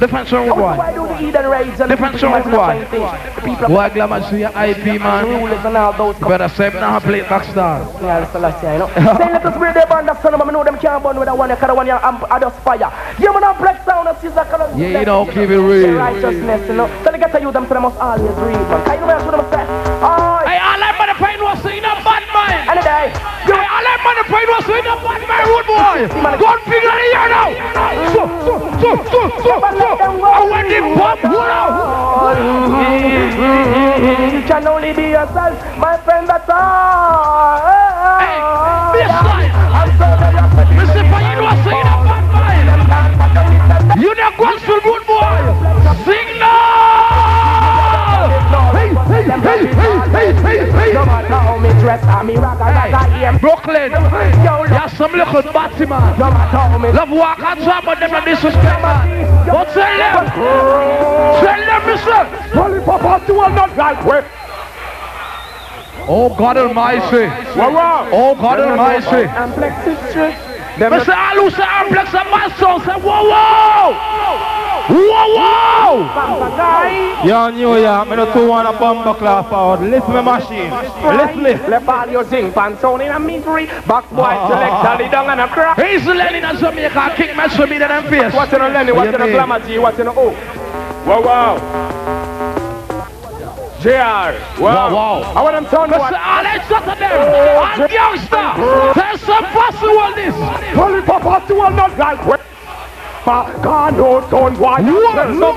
Different 0.00 0.28
song, 0.28 0.48
Why 0.48 0.92
do 0.92 1.06
the 1.06 1.28
Eden 1.28 1.46
raids 1.46 1.80
and 1.80 1.88
Different 1.88 2.14
the 2.14 2.18
song, 2.18 2.42
people 2.42 2.58
boy. 2.58 2.66
find? 2.66 3.56
The 3.56 3.90
glamour 3.94 4.22
see 4.28 4.40
your 4.40 4.50
IP, 4.50 5.00
man. 5.00 5.28
rulers 5.28 5.64
and 5.64 5.76
all 5.76 5.92
those 5.92 6.18
You 6.20 6.26
better 6.26 6.48
say, 6.48 6.70
nah, 6.70 6.98
play 6.98 7.20
it 7.20 7.28
back, 7.28 7.44
star. 7.44 7.80
Yeah, 8.02 8.20
that's 8.20 8.32
the 8.32 8.40
last 8.40 8.60
year, 8.62 8.72
you 8.72 8.78
know. 8.80 8.88
Say 8.88 9.30
let 9.32 9.46
us 9.46 9.56
bring 9.56 9.74
them 9.74 9.92
on 9.92 10.06
that 10.06 10.20
son 10.22 10.34
of 10.34 10.40
them, 10.40 10.48
I 10.48 10.52
know 10.52 10.64
them 10.64 10.78
can't 10.78 11.02
burn 11.02 11.18
with 11.18 11.26
that 11.26 11.38
one, 11.38 11.48
because 11.50 11.68
the 11.68 11.74
one 11.74 11.86
you 11.86 11.92
amp, 11.92 12.24
I 12.30 12.40
just 12.40 12.58
fire. 12.62 12.90
Yeah, 13.20 13.30
man, 13.30 13.44
I'm 13.44 13.56
black 13.58 13.84
sound, 13.86 14.08
and 14.08 14.18
scissor 14.18 14.44
color. 14.50 14.66
Yeah, 14.76 14.98
you 15.00 15.06
know, 15.06 15.24
keep 15.26 15.50
it 15.54 15.60
real. 15.60 15.94
Righteousness, 15.94 16.68
you 16.68 16.74
know. 16.74 16.88
So 17.04 17.12
they 17.12 17.18
get 17.18 17.30
to 17.30 17.40
you, 17.40 17.52
them, 17.52 17.68
so 17.68 17.74
they 17.74 17.80
must 17.80 17.96
always 17.98 18.34
read, 18.42 18.58
man. 18.58 18.84
Can 18.84 19.00
you 19.00 19.06
know 19.06 19.14
I'm 19.16 19.52
saying? 19.54 19.68
Oh, 20.02 20.42
Hey, 20.46 20.58
all 20.58 20.78
that 20.78 20.94
money 20.98 21.14
pain 21.18 21.40
was 21.42 21.58
in 21.66 21.84
a 21.84 21.94
bad 22.04 22.15
mind. 22.86 22.96
any 22.96 23.10
day. 23.12 23.18
Hey, 23.46 23.66
all 23.66 23.82
that 23.82 23.98
money 24.02 24.22
pain 24.26 24.46
was 24.50 24.66
in 24.66 24.86
a 24.86 24.94
bad 25.02 25.22
mind, 25.26 25.46
rude 25.46 25.66
boy. 25.66 26.06
Gun 26.38 26.58
finger 26.66 26.94
in 26.94 27.02
the 27.02 27.14
air 27.14 27.28
now. 27.30 27.50
So, 28.12 28.22
so, 28.46 28.54
so, 28.76 28.90
so, 29.06 29.20
so, 29.42 29.42
so. 29.42 29.54
I 29.62 30.42
want 30.50 30.68
the 30.68 30.80
pop, 30.94 31.24
out? 31.24 32.38
You 34.32 34.42
can 34.46 34.66
only 34.66 34.92
be 34.92 35.10
yourself, 35.14 35.54
my 35.78 35.96
friend, 35.98 36.28
that's 36.28 36.50
all. 36.50 37.60
Hey, 38.18 38.38
this 38.94 39.10
side. 39.10 39.50
I'm 39.50 39.90
so 39.98 40.06
very 40.16 40.36
happy. 40.36 40.74
Mr. 40.74 41.02
Payin 41.10 41.38
was 41.42 41.66
in 41.66 41.86
a 41.86 41.96
bad 42.06 42.24
mind. 42.32 42.68
You 44.00 44.14
the 44.14 44.30
gospel, 44.36 44.80
good 44.82 45.06
boy. 45.06 45.42
Signal. 46.04 46.35
No 49.36 51.04
matter 51.04 51.28
how 51.28 51.58
me 51.58 51.68
dress, 51.80 52.02
I'm 52.04 52.26
me 52.26 52.36
rock, 52.36 52.60
I 52.60 52.90
rock, 52.90 53.02
I 53.02 53.24
am. 53.24 53.38
Brooklyn. 53.38 53.92
You're 53.92 54.88
some 54.96 55.12
little 55.12 55.42
batty 55.52 55.84
man. 55.86 56.18
No 56.18 56.30
matter 56.30 56.56
how 56.56 56.78
me 56.78 56.90
Love 56.92 57.10
walk 57.10 57.40
and 57.40 57.60
talk, 57.60 57.84
but 57.84 58.00
not 58.00 58.24
disrespect 58.24 58.82
man. 58.82 59.46
But 59.46 59.72
tell 59.74 59.96
them. 59.98 60.26
Tell 61.44 61.60
them, 61.68 61.86
mister. 61.86 62.24
Holy 62.56 62.80
Papa, 62.80 63.24
you 63.28 63.34
will 63.34 63.50
not 63.50 63.76
like 63.76 64.04
way. 64.06 64.24
Oh 66.08 66.34
God 66.38 66.56
Almighty. 66.56 67.26
Oh 67.60 68.34
God 68.34 68.60
Almighty. 68.60 69.28
And 69.28 69.52
flex 69.54 69.84
history. 69.84 70.32
Mr. 70.76 71.14
Alu 71.14 71.50
say 71.50 71.62
Amplex 71.62 72.12
my 72.30 72.48
son 72.58 72.80
say 72.80 73.00
whoa 73.00 73.30
whoa. 73.30 74.55
Whoa 74.88 75.26
whoa. 75.34 77.26
Yo, 77.26 77.50
New 77.50 77.76
York, 77.76 78.08
me 78.08 78.16
no 78.16 78.32
two 78.32 78.46
want 78.48 78.68
a 78.68 78.78
bumper 78.78 79.14
class 79.14 79.48
forward. 79.48 79.80
Listen 79.90 80.14
me 80.14 80.22
machine. 80.22 80.70
Listen 80.70 81.42
me. 81.42 81.54
Left 81.68 81.88
all 81.88 82.08
your 82.08 82.24
zinc 82.24 82.54
pants 82.54 82.84
on 82.84 83.00
in 83.00 83.10
a 83.10 83.18
misery. 83.18 83.66
Back 83.66 84.08
boy 84.10 84.22
ah. 84.22 84.48
select 84.48 84.72
all 84.72 84.98
the 84.98 85.08
down 85.08 85.30
and 85.30 85.40
a 85.40 85.48
crack. 85.48 85.76
He's 85.80 86.06
Lenny 86.06 86.38
in 86.38 86.56
Jamaica. 86.56 87.14
King 87.16 87.36
mess 87.36 87.58
with 87.58 87.70
me 87.70 87.78
to 87.78 87.88
them 87.88 88.04
face. 88.08 88.32
What's 88.32 88.52
in 88.52 88.60
a 88.60 88.68
Lenny? 88.68 88.92
What's 88.92 89.12
in 89.14 89.20
a? 89.20 89.26
Glamour 89.26 89.66
G? 89.66 89.78
What's 89.78 89.98
in 89.98 90.06
a 90.06 90.12
O? 90.12 90.30
Wow, 91.04 91.22
wow. 91.22 91.56
JR. 93.80 93.90
Wow. 93.90 94.34
Wow, 94.60 94.94
wow. 94.94 95.32
I 95.34 95.42
want 95.42 95.54
them 95.56 95.66
sound 95.66 95.90
Mr. 95.90 95.98
what? 95.98 96.14
Alex 96.14 96.68
shut 96.68 96.82
oh, 96.82 96.94
them. 96.94 97.82
And 97.82 97.92
youngster. 97.92 99.00
There's 99.00 99.20
some 99.20 99.44
possible 99.50 100.14
this. 100.14 100.34
Holy 100.74 101.02
Papa, 101.02 101.44
you 101.48 101.56
will 101.56 101.70
not 101.70 101.98
like 101.98 102.24
way. 103.26 103.62
God 103.62 103.96
knows 103.96 104.30
son 104.30 104.58
why 104.58 104.82
There's 104.82 105.38
no 105.38 105.52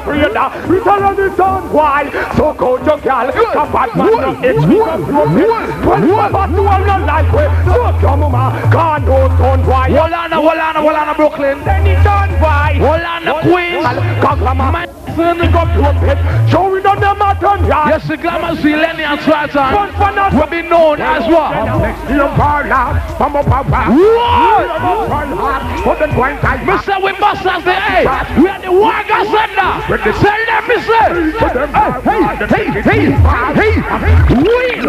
We 0.69 0.79
tell 0.83 1.01
her 1.01 1.15
the 1.15 1.35
son 1.35 1.71
why 1.73 2.09
So 2.35 2.53
go 2.53 2.77
to 2.77 3.01
gal 3.03 3.31
Come 3.31 3.71
back 3.71 3.95
man 3.95 4.11
no 4.11 4.31
itch 4.43 4.65
me 4.67 4.79
up 4.79 4.99
Holy 4.99 6.09
Papa 6.11 6.51
you 6.51 6.63
will 6.63 6.85
not 6.85 7.01
like 7.05 7.31
way 7.31 7.47
So 7.65 7.99
come 8.01 8.19
mama 8.19 8.69
God 8.71 9.05
knows 9.05 9.31
son 9.39 9.65
why 9.65 9.89
on, 9.89 10.33
on, 10.59 10.75
hold 10.75 10.93
on, 10.95 11.15
Brooklyn. 11.15 11.63
Then 11.63 11.85
he 11.85 11.93
done 12.03 12.31
why 12.41 12.73
Hold 12.79 13.01
on, 13.01 13.41
Queens. 13.43 13.85
Kaglama 14.23 14.87
Sending 15.15 15.53
up 15.53 15.75
your 15.75 15.93
pit 15.99 16.17
on 16.55 16.68
them 16.68 16.68
a 16.68 16.68
turn 16.68 16.68
yard 16.68 16.68
Yes, 16.79 18.07
the 18.07 18.17
glamour 18.17 18.55
see 18.61 18.75
Lenny 18.75 19.03
and 19.03 19.19
Triton 19.21 19.73
One 19.73 19.91
for 19.93 20.11
not 20.11 20.33
will 20.33 20.47
be 20.47 20.61
known 20.61 21.01
as 21.01 21.23
what? 21.27 21.51
Next 21.81 22.07
to 22.07 22.15
your 22.15 22.29
parlor 22.35 22.99
Mama 23.19 23.43
papa 23.43 23.91
What? 23.91 25.29
Put 25.83 25.99
the 25.99 26.07
point 26.13 26.39
Mr. 26.39 27.01
We 27.03 27.11
must 27.19 27.41
have 27.43 27.63
the 27.63 27.73
hey, 27.73 28.05
we 28.41 28.47
are 28.47 28.61
the 28.61 28.71
Waga 28.71 29.25
Sender. 29.25 29.79
Tell 30.19 30.45
them, 30.45 30.63
Mr. 30.69 31.39
Hey, 32.03 32.25
hey, 32.47 32.81
hey, 32.81 33.11
hey, 33.59 33.75
wheel, 34.35 34.87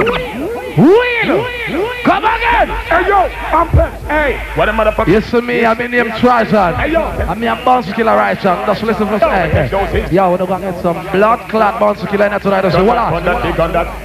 wheel, 0.76 1.88
come 2.04 2.24
again. 2.24 2.68
Hey 2.68 3.08
yo, 3.08 3.18
I'm 3.56 3.68
pissed. 3.68 4.04
Hey, 4.06 4.38
what 4.56 4.68
a 4.68 4.72
motherfucker. 4.72 5.08
Yes, 5.08 5.30
to 5.30 5.42
me, 5.42 5.64
I'm 5.64 5.80
in 5.80 5.90
name 5.90 6.10
Triton. 6.18 6.54
I'm 6.56 7.42
a 7.42 7.64
Bounty 7.64 7.92
Killer 7.92 8.16
right 8.16 8.42
now. 8.42 8.66
Just 8.66 8.82
listen 8.82 9.06
to 9.06 9.18
hey, 9.18 9.68
hey. 9.68 10.14
Yo, 10.14 10.30
we're 10.30 10.38
gonna 10.38 10.72
get 10.72 10.82
some 10.82 11.06
blood 11.12 11.48
clot 11.48 11.78
Bounty 11.90 12.06
Killer 12.06 12.26
in 12.26 12.40
tonight. 12.40 12.70
So, 12.70 12.84
hold 12.84 12.90
on. 12.90 13.22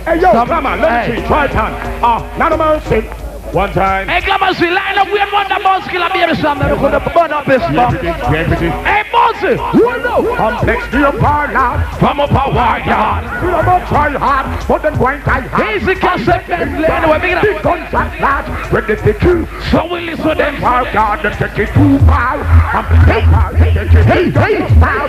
Hey 0.05 0.19
yo, 0.19 0.31
Some- 0.31 0.47
come 0.47 0.65
on, 0.65 0.81
let 0.81 1.05
hey. 1.05 1.11
me 1.17 1.21
see. 1.21 1.27
Try 1.27 1.47
time. 1.47 1.73
Ah, 2.03 2.35
not 2.35 2.51
a 2.51 2.57
mercy. 2.57 3.24
One 3.55 3.71
time. 3.71 4.09
Hey, 4.09 4.19
Glamour, 4.19 4.53
see, 4.55 4.67
line 4.69 4.97
up, 4.97 5.07
we 5.07 5.15
have 5.17 5.31
one 5.31 5.47
that 5.47 5.63
Bounty 5.63 5.87
Killer, 5.87 6.11
baby, 6.11 6.35
son. 6.43 6.59
We're 6.59 6.75
gonna 6.75 6.99
burn 6.99 7.31
up 7.31 7.47
this 7.47 7.63
bomb. 7.71 7.95
Hey, 7.95 9.07
bouncy, 9.15 9.55
hold 9.55 10.03
up. 10.03 10.35
Complex 10.35 10.83
to 10.91 10.99
your 10.99 11.15
parlor. 11.15 11.79
From 11.95 12.19
up 12.19 12.35
a 12.35 12.51
war 12.51 12.75
yard. 12.83 13.23
Know 13.47 13.63
about 13.63 13.87
try 13.87 14.11
hard, 14.11 14.67
but 14.67 14.83
then 14.83 14.99
going 14.99 15.21
tie 15.21 15.47
hard. 15.47 15.71
Easy 15.71 15.95
cassette, 15.95 16.43
Bentley. 16.51 16.83
Anyway, 16.83 17.19
big 17.23 17.39
Big 17.39 17.55
enough. 17.55 17.63
guns 17.63 17.93
at 17.95 18.11
large. 18.19 18.47
Ready 18.75 18.95
to 18.99 19.13
kill. 19.23 19.47
So 19.71 19.87
we 19.87 20.03
listen 20.03 20.27
to 20.27 20.35
them. 20.35 20.59
Far 20.59 20.83
God, 20.91 21.23
the 21.23 21.29
take 21.31 21.55
it 21.55 21.71
too 21.71 21.95
far. 22.03 22.43
Complex 22.75 23.23
far. 23.31 23.55
Take 23.55 23.75
it 23.79 24.03
hey, 24.03 24.35
hey, 24.35 24.67
far. 24.83 25.07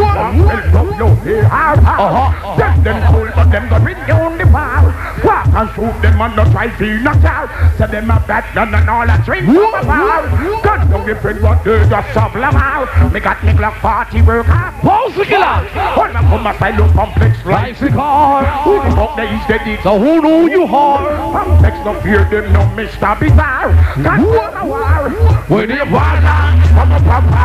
What? 0.00 0.96
No, 0.96 1.14
here, 1.28 1.44
how, 1.44 1.76
how. 1.76 2.56
Them, 2.56 2.72
them 2.84 2.98
cool, 3.12 3.28
but 3.36 3.52
them 3.52 3.68
got 3.68 3.84
ring 3.84 4.00
on 4.08 4.38
the 4.38 4.46
bar. 4.48 4.80
Walk 5.24 5.41
and 5.54 5.68
shoot 5.74 5.96
them 6.02 6.20
and 6.20 6.36
not 6.36 6.50
try 6.52 6.68
to 6.68 7.00
knock 7.00 7.24
out. 7.24 7.50
So 7.78 7.86
them 7.86 8.10
a 8.10 8.18
bad 8.26 8.44
gun 8.54 8.74
and 8.74 8.88
all 8.88 9.06
that 9.06 9.24
drink 9.24 9.46
from 9.46 9.74
a 9.74 9.82
bar. 9.84 10.26
Gun 10.62 10.90
don't 10.90 11.06
give 11.06 11.20
friend 11.20 11.42
what 11.42 11.64
they 11.64 11.78
just 11.88 12.14
sub 12.14 12.32
them 12.32 12.56
out. 12.56 13.12
Me 13.12 13.20
got 13.20 13.42
me 13.44 13.52
Glock 13.52 13.80
40 13.80 14.22
work 14.22 14.46
hard. 14.46 14.74
Bounty 14.82 15.24
Killer. 15.24 15.68
Hold 15.94 16.16
up 16.16 16.24
on 16.32 16.42
my 16.42 16.58
side, 16.58 16.76
look 16.78 16.92
complex 16.92 17.44
Life's 17.44 17.80
life. 17.80 17.92
a 17.92 17.94
car. 17.94 18.44
Who 18.64 18.74
the 18.82 18.96
fuck 18.96 19.16
they 19.16 19.28
is 19.28 19.46
dead? 19.46 19.82
So 19.82 19.98
who 19.98 20.22
knew 20.22 20.50
you 20.50 20.66
hard? 20.66 21.12
Complex 21.32 21.76
no 21.84 22.00
fear 22.00 22.24
them, 22.30 22.52
no 22.52 22.60
Mr. 22.72 23.18
Bizarre. 23.20 23.72
Can't 24.00 24.22
go 24.22 24.60
to 24.60 24.66
war. 24.66 25.10
Where 25.48 25.66
the 25.66 25.82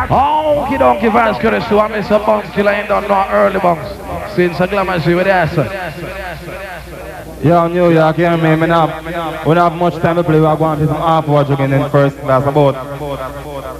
Honky 0.08 0.78
donkey 0.78 1.08
vans 1.08 1.38
could 1.38 1.52
have 1.52 1.68
sworn 1.68 2.02
some 2.04 2.24
Bounty 2.24 2.48
Killer 2.48 2.72
ain't 2.72 2.88
done 2.88 3.06
no 3.06 3.26
early 3.30 3.60
bounce. 3.60 4.34
Since 4.34 4.60
a 4.60 4.66
glamour 4.66 5.00
see 5.00 5.14
with 5.14 5.26
the 5.26 5.32
answer. 5.32 6.97
Yo, 7.42 7.68
New 7.68 7.92
York, 7.92 8.18
yeah, 8.18 8.34
man, 8.34 8.58
me 8.58 8.66
not, 8.66 9.04
we 9.46 9.54
don't 9.54 9.70
have 9.70 9.74
much 9.74 9.94
time 10.02 10.16
to 10.16 10.24
play. 10.24 10.40
We're 10.40 10.56
going 10.56 10.80
to 10.80 10.86
some 10.86 10.96
half-watch 10.96 11.50
again 11.50 11.72
in 11.72 11.88
first 11.88 12.18
class. 12.18 12.44
About 12.44 12.74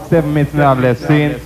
seven 0.08 0.32
minutes 0.32 0.54
a 0.54 0.58
half 0.58 0.78
left. 0.78 1.00
Scene. 1.00 1.40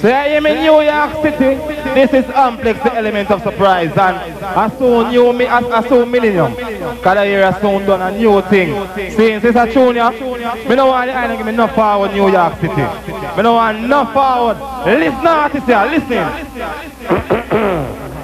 So 0.00 0.10
I 0.10 0.26
am 0.26 0.44
in 0.44 0.58
New 0.58 0.82
York 0.82 1.22
City. 1.22 1.56
This 1.94 2.12
is 2.12 2.24
Amplex, 2.32 2.82
the 2.82 2.94
element 2.94 3.30
of 3.30 3.42
surprise. 3.42 3.90
And 3.90 4.16
I 4.44 4.68
saw 4.76 5.10
new, 5.10 5.32
me, 5.32 5.46
I, 5.46 5.80
saw 5.88 6.04
Millennium. 6.04 6.54
Because 6.54 7.16
I 7.16 7.26
hear 7.26 7.42
a 7.42 7.52
sound 7.60 7.86
done 7.86 8.02
a 8.02 8.10
new 8.16 8.42
thing. 8.42 8.86
Since 9.12 9.44
it's 9.44 9.56
a 9.56 9.72
tune, 9.72 9.96
yeah, 9.96 10.10
me 10.10 10.74
don't 10.76 10.88
want 10.88 11.10
the 11.10 11.36
give 11.36 11.46
me 11.46 11.54
enough 11.54 11.74
forward 11.74 12.12
New 12.12 12.28
York 12.30 12.60
City. 12.60 12.86
Me 13.36 13.42
don't 13.42 13.54
want 13.54 13.78
enough 13.78 14.12
forward. 14.12 14.58
Listen, 14.84 15.26
artist 15.26 15.66
here, 15.66 15.78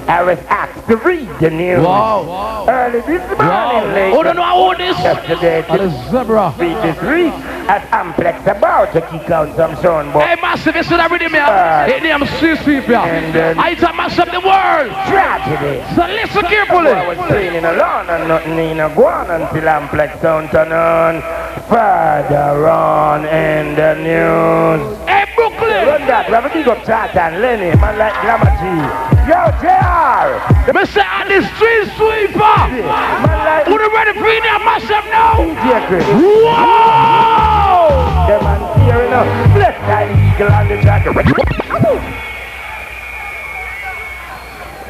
listen. 0.05 0.15
Harris 0.15 0.39
asked 0.49 0.87
to 0.87 0.97
read 0.97 1.27
the 1.39 1.49
news. 1.49 1.83
Wow. 1.83 2.65
Early 2.69 2.99
this 3.01 3.07
morning, 3.07 3.31
oh, 3.31 3.37
Wow. 3.39 3.93
late 3.93 4.13
Who 4.13 4.23
don't 4.23 4.35
know 4.35 4.43
how 4.43 4.57
old 4.57 4.77
this? 4.77 4.97
yesterday. 4.99 5.65
A 5.67 5.89
zebra. 6.11 6.53
Read 6.57 6.77
this 6.83 7.01
read. 7.03 7.33
As 7.67 7.81
Amplex 7.89 8.45
about 8.45 8.93
to 8.93 9.01
kick 9.01 9.29
out 9.31 9.55
some 9.55 9.75
sound, 9.77 10.13
boy. 10.13 10.19
Hey, 10.21 10.35
massive, 10.39 10.75
you 10.75 10.83
see 10.83 10.95
that 10.97 11.09
rhythm 11.09 11.33
here? 11.33 11.95
It 11.95 12.03
named 12.03 12.27
CC. 12.37 12.77
And 12.93 13.33
then- 13.33 13.57
I 13.57 13.73
tell 13.73 13.89
up 13.99 14.31
the 14.31 14.39
world. 14.39 14.91
Tragedy. 15.09 15.81
So 15.95 16.05
listen 16.05 16.43
carefully. 16.43 16.91
I 16.91 17.07
was 17.07 17.17
playing 17.27 17.55
in 17.55 17.65
alone 17.65 18.07
and 18.09 18.27
nothing 18.27 18.59
in 18.59 18.79
a 18.79 18.89
guan 18.89 19.29
until 19.33 19.63
Amplex 19.67 20.21
sound 20.21 20.51
turn 20.51 20.71
on. 20.71 21.23
Further 21.67 22.69
on 22.69 23.25
in 23.25 23.73
the 23.75 23.95
news. 23.95 24.97
Hey, 25.07 25.25
Brooklyn. 25.35 25.87
Run 25.87 26.05
that. 26.05 26.27
We 26.27 26.35
have 26.35 26.45
a 26.45 26.49
big 26.49 26.67
up 26.67 26.85
chat 26.85 27.15
and 27.15 27.41
Lenny, 27.41 27.75
man 27.81 27.97
like 27.97 28.13
Glamour 28.21 28.53
G. 28.61 29.14
Yo, 29.25 29.41
JR. 29.57 30.37
Me 30.71 30.85
say 30.85 31.01
on 31.01 31.27
the 31.27 31.41
street 31.55 31.89
sweeper. 31.97 32.37
Man 32.37 32.85
like 32.85 33.65
Who 33.65 33.73
the 33.75 33.89
ready 33.89 34.13
for 34.19 34.29
you 34.29 34.39
now? 34.41 34.59
Mash 34.59 34.85
up 34.91 35.03
now. 35.05 35.41
DJ 35.41 35.87
Chris. 35.87 36.05
Whoa! 36.05 37.89
The 38.29 38.37
man 38.45 38.61
here 38.85 39.01
enough. 39.01 39.25
Bless 39.55 39.73
that 39.89 40.05
eagle 40.13 40.53
on 40.53 40.67
the 40.67 40.77
jacket. 40.77 41.15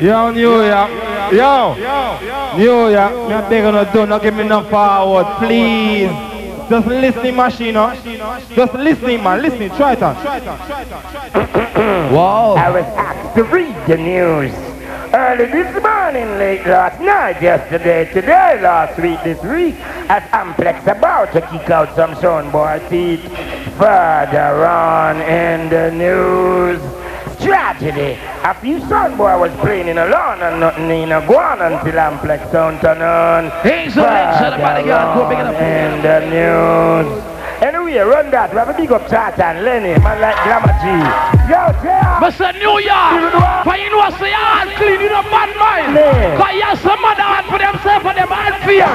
Yo, 0.02 0.32
New 0.32 0.64
York. 0.66 0.90
Yo. 1.32 1.76
New 2.58 2.90
York. 2.90 3.14
Me 3.30 3.34
a 3.34 3.50
beg 3.50 3.64
on 3.64 3.94
do 3.94 4.06
not 4.06 4.22
give 4.22 4.36
me 4.36 4.44
no 4.44 4.64
forward, 4.64 5.28
please. 5.38 6.35
Just 6.70 6.88
listening 6.88 7.36
machine, 7.36 7.76
huh? 7.76 7.96
Just 8.56 8.74
listening, 8.74 9.24
man. 9.24 9.42
Listening. 9.42 9.70
Try 9.70 9.94
it 9.94 10.02
on. 10.02 10.16
Wow. 12.12 12.56
I 12.56 12.72
was 12.72 12.86
asked 12.98 13.36
to 13.36 13.44
read 13.44 13.76
the 13.88 13.98
news. 13.98 14.52
Early 15.14 15.46
this 15.46 15.84
morning, 15.84 16.28
late 16.40 16.66
last 16.66 17.00
night, 17.00 17.42
yesterday, 17.42 18.12
today, 18.12 18.60
last 18.62 19.00
week, 19.00 19.22
this 19.24 19.42
week, 19.44 19.76
as 20.10 20.24
Amplex 20.32 20.82
about 20.88 21.32
to 21.34 21.42
kick 21.42 21.70
out 21.70 21.96
some 21.96 22.16
soundboy 22.16 22.90
teeth. 22.90 23.24
Further 23.78 24.66
on 24.66 25.22
in 25.22 25.70
the 25.70 25.92
news, 25.92 26.82
tragedy. 27.36 28.18
A 28.44 28.54
few 28.54 28.80
soundboy 28.80 29.40
was 29.40 29.52
playing 29.60 29.88
in 29.88 29.98
a 29.98 30.06
lawn 30.08 30.42
and 30.42 30.60
nothing 30.60 30.90
in 30.90 31.12
a 31.12 31.22
guan 31.22 31.60
until 31.62 31.94
Amplex 32.00 32.52
sound 32.52 32.82
turn 32.82 33.02
on. 33.02 33.50
Hey, 33.62 33.90
so 33.90 34.02
let's 34.02 34.38
shut 34.40 34.54
up, 34.54 34.60
Further 34.60 34.84
body. 34.84 34.84
Go 34.86 35.30
pick 35.30 35.40
it 35.40 35.46
up. 35.46 35.56
in 35.56 36.02
the 36.02 36.20
news. 36.32 37.24
Anyway, 37.64 37.96
run 37.98 38.30
that. 38.32 38.52
We 38.52 38.58
have 38.60 38.68
a 38.70 38.74
big 38.76 38.92
up 38.92 39.08
chat 39.08 39.40
and 39.40 39.64
Lenny, 39.64 39.96
man 40.04 40.20
like 40.20 40.36
Glamour 40.44 40.76
G. 40.84 40.92
Yo, 41.48 41.72
JR. 41.80 42.20
But 42.20 42.32
say 42.36 42.52
New 42.60 42.78
York, 42.84 43.32
but 43.64 43.80
you 43.80 43.90
know 43.96 44.04
say 44.20 44.36
all 44.36 44.68
clean, 44.76 45.00
you 45.00 45.08
know 45.08 45.24
bad 45.32 45.56
mind. 45.56 45.96
Yeah. 45.96 46.36
Cause 46.36 46.52
you 46.54 46.62
have 46.68 46.80
some 46.84 47.00
other 47.00 47.24
hand 47.24 47.48
for 47.48 47.58
themselves 47.58 48.06
and 48.12 48.18
them 48.20 48.28
hand 48.28 48.60
fear. 48.68 48.92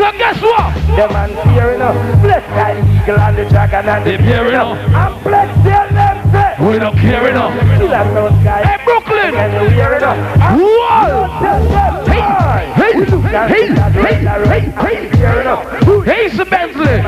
So 0.00 0.08
guess 0.16 0.40
what? 0.40 0.72
The 0.96 1.04
man 1.12 1.30
fear 1.52 1.76
enough. 1.76 1.94
Bless 2.24 2.44
that 2.56 2.80
eagle 2.80 3.20
on 3.20 3.36
the 3.36 3.44
dragon 3.44 3.84
and 3.86 4.02
the 4.02 4.16
fear 4.24 4.44
enough. 4.48 4.78
I'm 4.96 5.12
blessed 5.22 5.60
tell 5.68 5.88
them 5.92 6.16
say. 6.16 6.17
We 6.60 6.78
don't 6.78 6.96
care 6.98 7.28
enough. 7.28 7.52
Hey 7.52 8.78
Brooklyn! 8.84 9.32
Whoa! 10.58 11.26
Hey, 12.04 12.20
hey, 12.74 12.74
hey, 12.74 13.04
the 13.04 13.16
hey, 13.28 14.16
the 14.24 14.32
hey. 14.48 14.98
Hey, 16.04 16.28
Sir 16.30 16.44
Bentley! 16.44 17.00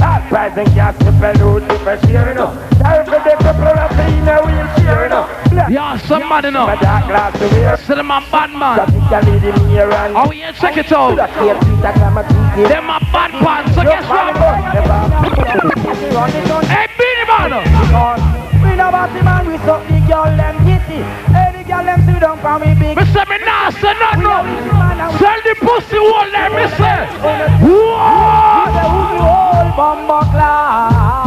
Hot 0.00 0.22
price 0.28 0.56
and 0.56 0.74
gas 0.74 0.96
to 0.98 1.12
pollute 1.12 1.62
if 1.70 1.86
I 1.86 1.96
fear 1.98 2.30
enough. 2.30 2.54
Time 2.78 3.04
for 3.04 3.10
the 3.10 3.36
couple 3.40 3.68
of 3.68 3.90
things 3.96 4.26
Yeah, 5.52 5.96
some 5.98 6.20
man 6.28 6.28
my 6.42 6.48
enough. 6.48 6.80
dark 6.80 7.06
glass 7.06 7.38
to 7.38 7.46
wear. 7.48 7.76
Say 7.76 7.94
them 7.96 8.10
a 8.10 8.20
bad 8.30 8.50
man. 8.54 8.86
Statistically, 9.08 9.50
the 9.50 9.52
mirror 9.66 9.92
and 9.92 10.16
Oh, 10.16 10.30
yeah, 10.32 10.52
check 10.52 10.76
it 10.76 10.92
out. 10.92 11.16
That 11.16 11.30
clear 11.34 11.54
feet, 11.54 11.82
that 11.82 11.94
glamour 11.96 12.22
teeth. 12.22 12.68
Them 12.68 12.86
a 12.90 12.98
bad 13.10 13.30
pants. 13.42 13.74
So 13.74 13.82
guess 13.82 14.06
what? 14.08 14.36
Hey, 16.70 16.86
Beenie 16.98 17.26
Man! 17.26 17.50
We 18.62 18.76
know 18.76 18.88
about 18.88 19.12
the 19.12 19.22
man, 19.24 19.46
we 19.48 19.56
suck 19.66 19.82
the 19.88 19.98
girl 20.06 20.30
them 20.36 20.56
kitty. 20.64 21.00
The 21.32 21.64
girl 21.66 21.84
them 21.84 22.00
sit 22.06 22.20
down 22.20 22.38
for 22.40 22.58
me 22.58 22.74
big. 22.78 22.96
Me 22.96 23.04
say 23.10 23.24
me 23.28 23.38
nah 23.44 23.70
say 23.70 23.94
nothing. 23.98 24.22
no. 24.22 24.44
Sell 25.18 25.40
the 25.42 25.54
pussy 25.60 25.98
wall 25.98 26.30
there, 26.30 26.50
me 26.50 26.68
say. 26.78 27.08
Whoa! 27.64 28.70
The 28.70 28.82
who 28.86 29.02
old 29.26 29.76
bomber 29.76 30.24
class. 30.30 31.19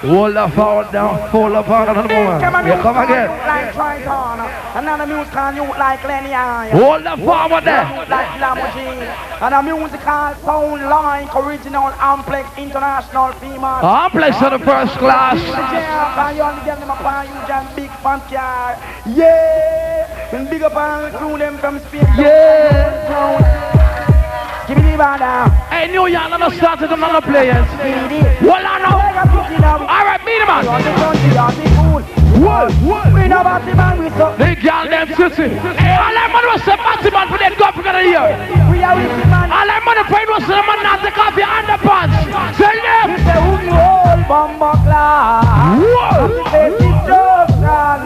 Hold 0.00 0.34
the 0.34 0.48
forward 0.56 0.90
down, 0.92 1.30
full 1.30 1.54
of 1.54 1.66
power 1.66 1.90
on 1.90 1.96
the 1.96 2.08
moment. 2.08 2.40
Come 2.40 2.96
again. 2.96 3.28
Like 3.44 3.74
Triton. 3.74 4.40
Another 4.72 5.06
music 5.06 5.32
can 5.32 5.56
you 5.56 5.64
like 5.76 6.02
Lenny 6.04 6.32
Eye. 6.32 6.70
Hold 6.70 7.04
the 7.04 7.16
forward 7.20 7.64
there. 7.64 7.84
Like 8.08 8.32
Lamborghini. 8.40 9.04
And 9.44 9.54
a 9.54 9.62
musical 9.62 10.32
sound 10.40 10.88
like 10.88 11.36
original 11.36 11.92
Amplex 12.00 12.48
International 12.56 13.32
female. 13.44 13.84
Amplex 13.84 14.40
on 14.40 14.58
the 14.58 14.64
first 14.64 14.96
class. 14.96 15.36
You 16.34 16.42
only 16.42 16.64
get 16.64 16.80
them 16.80 16.90
up 16.90 17.04
on 17.04 17.26
you 17.28 17.36
just 17.46 17.76
big 17.76 17.90
fun 18.00 18.20
car. 18.32 18.80
Yeah, 19.04 20.32
and 20.32 20.48
big 20.48 20.62
up 20.62 20.72
the 20.72 21.18
crew 21.18 21.36
them 21.36 21.58
from 21.58 21.78
Spain. 21.78 22.06
Yeah. 22.16 23.04
Give 24.66 24.78
me 24.78 24.92
the 24.92 24.96
bar 24.96 25.18
down. 25.18 25.50
Hey, 25.68 25.88
New 25.88 26.06
York, 26.06 26.22
I'm 26.24 26.40
not 26.40 26.52
starting 26.54 26.88
the 26.88 27.20
players. 27.20 27.68
Hold 28.40 28.64
on 28.64 28.80
now. 28.80 28.99
All 29.10 30.04
right, 30.06 30.20
beat 30.24 30.38
him 30.38 30.46
the 30.46 30.70
the. 30.70 31.30
What? 32.40 32.70
What? 32.80 33.10
Got 34.62 34.90
them. 34.90 35.08
Hey, 35.08 35.96
all 35.98 36.14
that 36.14 36.28
money 36.32 36.48
was 36.52 36.62
some 36.62 36.78
party 36.78 37.10
man 37.10 37.26
for 37.28 37.38
that 37.42 37.54
golf 37.58 37.74
for 37.74 37.82
the 37.82 38.02
year. 38.06 38.20
Man. 39.26 39.50
All 39.50 39.66
that 39.66 39.82
money 39.84 40.04
paid 40.06 40.28
was 40.30 40.42
some 40.46 40.62
man 40.62 40.78
not 40.86 41.02
take 41.02 41.18
off 41.18 41.34
your 41.34 41.50
underpants. 41.50 42.14
Tell 42.54 42.78
them. 42.86 43.08
Who 43.18 43.50
the 43.66 43.74
old 43.74 44.22
bomber 44.30 44.76
class. 44.86 45.74
Whoa. 45.80 46.30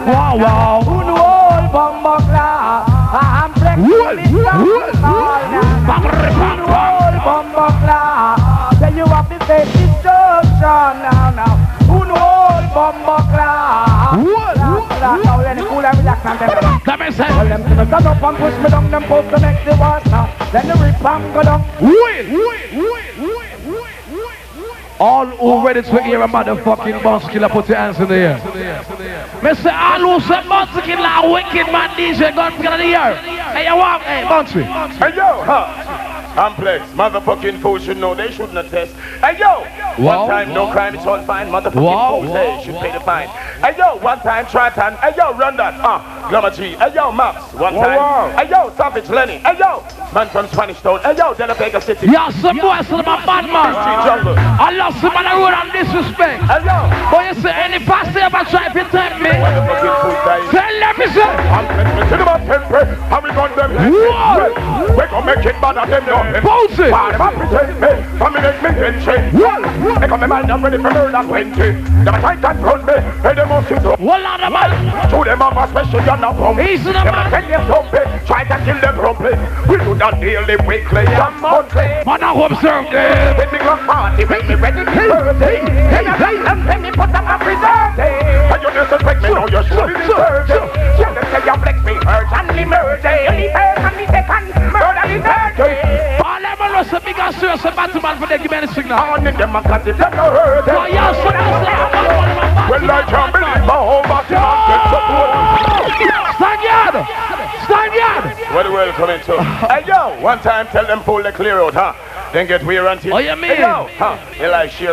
Wow, 0.09 0.37
wow. 0.41 0.81
Who 0.83 0.97
the 1.05 1.15
old 1.15 1.65
bomber 1.71 2.17
class. 2.25 2.89
I'm 3.13 3.51
What? 3.51 3.59
flexing 3.61 3.91
What? 3.93 4.15
the 4.17 4.25
bang. 4.31 4.65
old 6.65 7.15
bomber 7.21 7.71
class. 7.85 8.79
Then 8.79 8.97
you 8.97 9.05
have 9.05 9.29
to 9.29 9.37
say 9.45 9.61
destruction 10.65 11.01
now, 11.01 11.31
now. 11.31 11.55
Who 11.85 11.99
the 12.05 12.17
old 12.17 12.65
bomber 12.73 13.21
class. 13.29 14.17
What? 14.17 14.57
Now 14.57 15.41
let 15.41 15.57
it 15.57 15.65
cool 15.65 15.85
and 15.85 15.97
relax 15.97 16.25
and 16.25 16.39
then 16.39 16.49
That 16.85 16.99
makes 16.99 17.17
Tell 17.17 17.27
sense. 17.27 17.49
them 17.49 17.63
to 17.63 17.69
me 17.69 17.85
stand 17.85 18.07
up 18.07 18.23
and 18.23 18.37
push 18.37 18.57
me 18.63 18.69
down, 18.69 18.91
them 18.91 19.03
post 19.03 19.29
to 19.29 19.39
make 19.39 19.65
the 19.65 19.75
now. 19.75 20.49
Then 20.51 20.67
the 20.67 20.73
rip 20.73 21.05
and 21.05 21.33
go 21.33 21.43
down. 21.43 21.61
Wait, 21.81 22.25
wait, 22.31 22.73
wait. 22.73 23.05
All 24.97 25.25
who 25.25 25.65
ready 25.65 25.81
to 25.81 26.03
hear 26.03 26.21
a 26.21 26.27
motherfucking 26.27 27.03
Bounty 27.03 27.27
Killer, 27.27 27.49
put 27.49 27.67
your 27.67 27.77
hands 27.77 27.99
in 27.99 28.07
the 28.07 28.15
air. 28.15 28.39
Mr. 29.43 29.71
all 29.71 29.99
who 29.99 30.25
say 30.25 30.41
Bounty 30.47 30.81
Killer, 30.81 31.33
wicked 31.33 31.67
man 31.71 31.89
DJ, 31.99 32.33
gun 32.33 32.53
in 32.53 32.61
the 32.61 32.95
air. 32.95 33.15
Hey, 33.53 33.67
you 33.67 33.75
walk, 33.75 34.01
hey, 34.01 34.23
bouncy. 34.23 34.63
Hey 34.63 35.15
yo, 35.15 35.43
huh? 35.43 35.94
Amplex, 36.35 36.81
motherfucking 36.91 37.59
fools 37.61 37.83
should 37.83 37.97
know 37.97 38.13
they 38.13 38.29
shouldn't 38.29 38.57
have 38.57 38.69
test. 38.69 38.93
Hey 39.23 39.37
yo, 39.39 39.63
Wow. 39.97 40.27
one 40.27 40.29
time 40.29 40.53
no 40.53 40.67
crime, 40.67 40.93
it's 40.93 41.05
all 41.05 41.21
fine. 41.23 41.47
Motherfucking 41.47 41.75
Wow. 41.81 42.19
fools, 42.19 42.31
hey, 42.35 42.59
should 42.65 42.75
pay 42.79 42.91
the 42.91 42.99
fine. 42.99 43.29
Hey 43.63 43.73
yo, 43.77 43.95
one 43.97 44.19
time 44.19 44.45
Triton. 44.47 44.95
Hey 44.97 45.13
yo, 45.17 45.31
run 45.33 45.55
that. 45.55 45.79
Uh, 45.79 46.27
Glamour 46.27 46.49
G. 46.51 46.75
Hey 46.75 46.91
yo, 46.93 47.11
Maps. 47.13 47.53
One 47.53 47.75
Wow, 47.75 47.83
time. 47.83 47.97
wow. 47.97 48.33
Hey 48.37 48.49
yo, 48.49 48.73
Savage 48.75 49.09
Lenny. 49.09 49.37
Hey 49.47 49.55
yo, 49.57 49.81
man 50.13 50.27
from 50.27 50.47
Spanish 50.49 50.81
Town. 50.81 50.99
Hey 51.03 51.15
yo, 51.17 51.33
De 51.33 51.47
La 51.47 51.53
Vega 51.53 51.79
City. 51.79 52.07
Yeah, 52.07 52.29
some 52.43 52.57
boy, 52.57 52.81
some 52.83 52.99
of 52.99 53.05
my 53.05 53.25
bad 53.25 53.45
man. 53.47 53.71
Street 53.71 54.03
I 54.59 54.71
lost 54.75 54.97
him 54.99 55.15
on 55.15 55.23
the 55.23 55.35
road 55.39 55.55
and 55.55 55.71
disrespect. 55.71 56.43
Hey 56.51 56.65
yo, 56.67 56.77
But 57.11 57.21
you 57.31 57.41
say 57.41 57.51
any 57.55 57.79
pastor 57.85 58.19
ever 58.19 58.43
try 58.51 58.67
to 58.75 58.83
tempt 58.91 59.21
me, 59.23 59.29
motherfucking 59.39 59.95
fools, 60.03 60.19
guys. 60.27 60.51
tell 60.51 60.73
them 60.83 60.95
me 60.99 61.07
say, 61.15 61.31
Amplex, 61.55 61.87
me 61.95 62.03
see 62.11 62.17
them 62.19 62.27
a 62.27 62.37
temper. 62.43 62.83
How 63.07 63.21
we 63.23 63.29
gun 63.31 63.55
them? 63.55 63.71
Whoa. 63.93 64.95
We 64.95 65.05
gon' 65.07 65.25
make 65.25 65.45
it 65.45 65.61
bad 65.61 65.77
at 65.77 65.87
them 65.89 66.05
now. 66.05 66.24
Bounce 66.43 66.79
it. 66.79 66.91
Why 66.91 67.11
them 67.11 67.21
a 67.21 67.29
pretend 67.31 67.79
me? 67.81 67.91
For 68.17 68.29
me 68.31 68.39
make 68.41 68.59
me 68.63 68.69
tension. 68.75 69.21
They 69.99 70.07
come 70.07 70.21
me 70.21 70.27
mind, 70.27 70.51
I'm 70.51 70.63
ready 70.63 70.77
for 70.77 70.91
murder 70.91 71.23
twenty. 71.27 71.69
Them 72.05 72.15
a 72.15 72.19
try 72.19 72.33
and 72.35 72.63
run 72.63 72.85
me. 72.85 72.93
Hey, 73.21 73.33
them 73.35 73.49
must 73.49 73.67
shoot 73.67 73.85
up. 73.85 73.99
Hold 73.99 74.25
on, 74.25 74.39
the 74.41 74.49
man. 74.49 74.71
To 75.09 75.17
them 75.23 75.39
have 75.39 75.57
a 75.57 75.67
special 75.69 76.01
gun 76.05 76.21
now 76.21 76.33
from 76.33 76.59
Easy, 76.61 76.83
the 76.83 76.93
Them 76.93 77.07
a 77.07 77.11
man. 77.11 77.31
tell 77.31 77.47
them 77.47 77.63
something. 77.67 78.07
Try 78.25 78.43
to 78.43 78.57
kill 78.65 78.79
them 78.81 78.95
promptly. 78.95 79.33
We 79.69 79.75
do 79.83 79.93
that 79.95 80.19
daily, 80.19 80.55
weekly, 80.65 81.05
and 81.05 81.35
monthly. 81.41 81.87
Man, 82.05 82.23
I 82.23 82.31
observe 82.33 82.89
them. 82.91 83.37
When 83.37 83.49
me 83.51 83.59
go 83.59 83.75
party, 83.85 84.23
when 84.25 84.41
me 84.47 84.55
ready 84.55 84.83
to 84.85 84.91
birthday. 84.91 85.59
Hey, 85.93 86.05
hey, 86.05 86.35
and 86.45 86.61
when 86.65 86.81
me 86.81 86.89
put 86.91 87.13
up 87.13 87.25
a 87.25 87.35
preserve 87.43 87.99
And 87.99 88.61
you 88.61 88.69
disrespect 88.73 89.21
me, 89.21 89.29
now 89.29 89.47
you 89.47 89.61
should 89.65 89.89
deserve 89.93 90.49
it. 90.49 90.63
Tell 90.97 91.13
them 91.13 91.25
say 91.29 91.41
you 91.45 91.55
flex 91.61 91.77
me 91.85 91.93
and 92.05 92.47
me 92.55 92.63
murder. 92.65 93.15
Only 93.29 93.47
first 93.53 93.79
and 93.85 93.95
me 93.97 94.05
second, 94.09 94.45
murder 94.73 95.05
the 95.05 95.17
third. 95.21 96.14
And 97.25 97.33
serious 97.33 97.61
battle 97.63 98.01
man 98.01 98.19
for 98.19 98.27
the 98.27 98.37
give 98.37 98.51
me 98.51 98.67
signal. 98.73 98.99
On 98.99 99.25
in 99.25 99.35
them 99.35 99.55
a 99.55 99.61
cut 99.63 99.87
if 99.87 99.97
them 99.97 100.11
no 100.11 100.29
hurt. 100.29 100.67
Oh, 100.67 100.85
yeah, 100.85 101.11
so 101.11 101.31
that's 101.31 101.65
like 101.65 101.73
a 101.73 101.97
man, 101.97 102.69
one 102.69 102.83
of 102.83 102.87
my 102.87 103.25
bad 103.33 103.65
Well, 103.65 104.11
I 104.11 104.21
can't 104.29 104.91
the 108.63 108.91
coming 108.93 109.19
to? 109.25 109.43
hey 109.67 109.83
yo, 109.87 110.21
one 110.21 110.39
time 110.39 110.67
tell 110.67 110.85
them 110.85 111.01
pull 111.01 111.23
the 111.23 111.31
clear 111.31 111.59
out, 111.59 111.73
huh? 111.73 111.93
Then 112.35 112.47
get 112.47 112.65
weird 112.65 112.85
until. 112.85 113.15
Oh, 113.15 113.19
you 113.19 113.33
mean? 113.37 113.55
Hey 113.55 113.61
yo, 113.61 113.87
huh? 113.95 114.19
Like 114.51 114.69
sheer? 114.69 114.91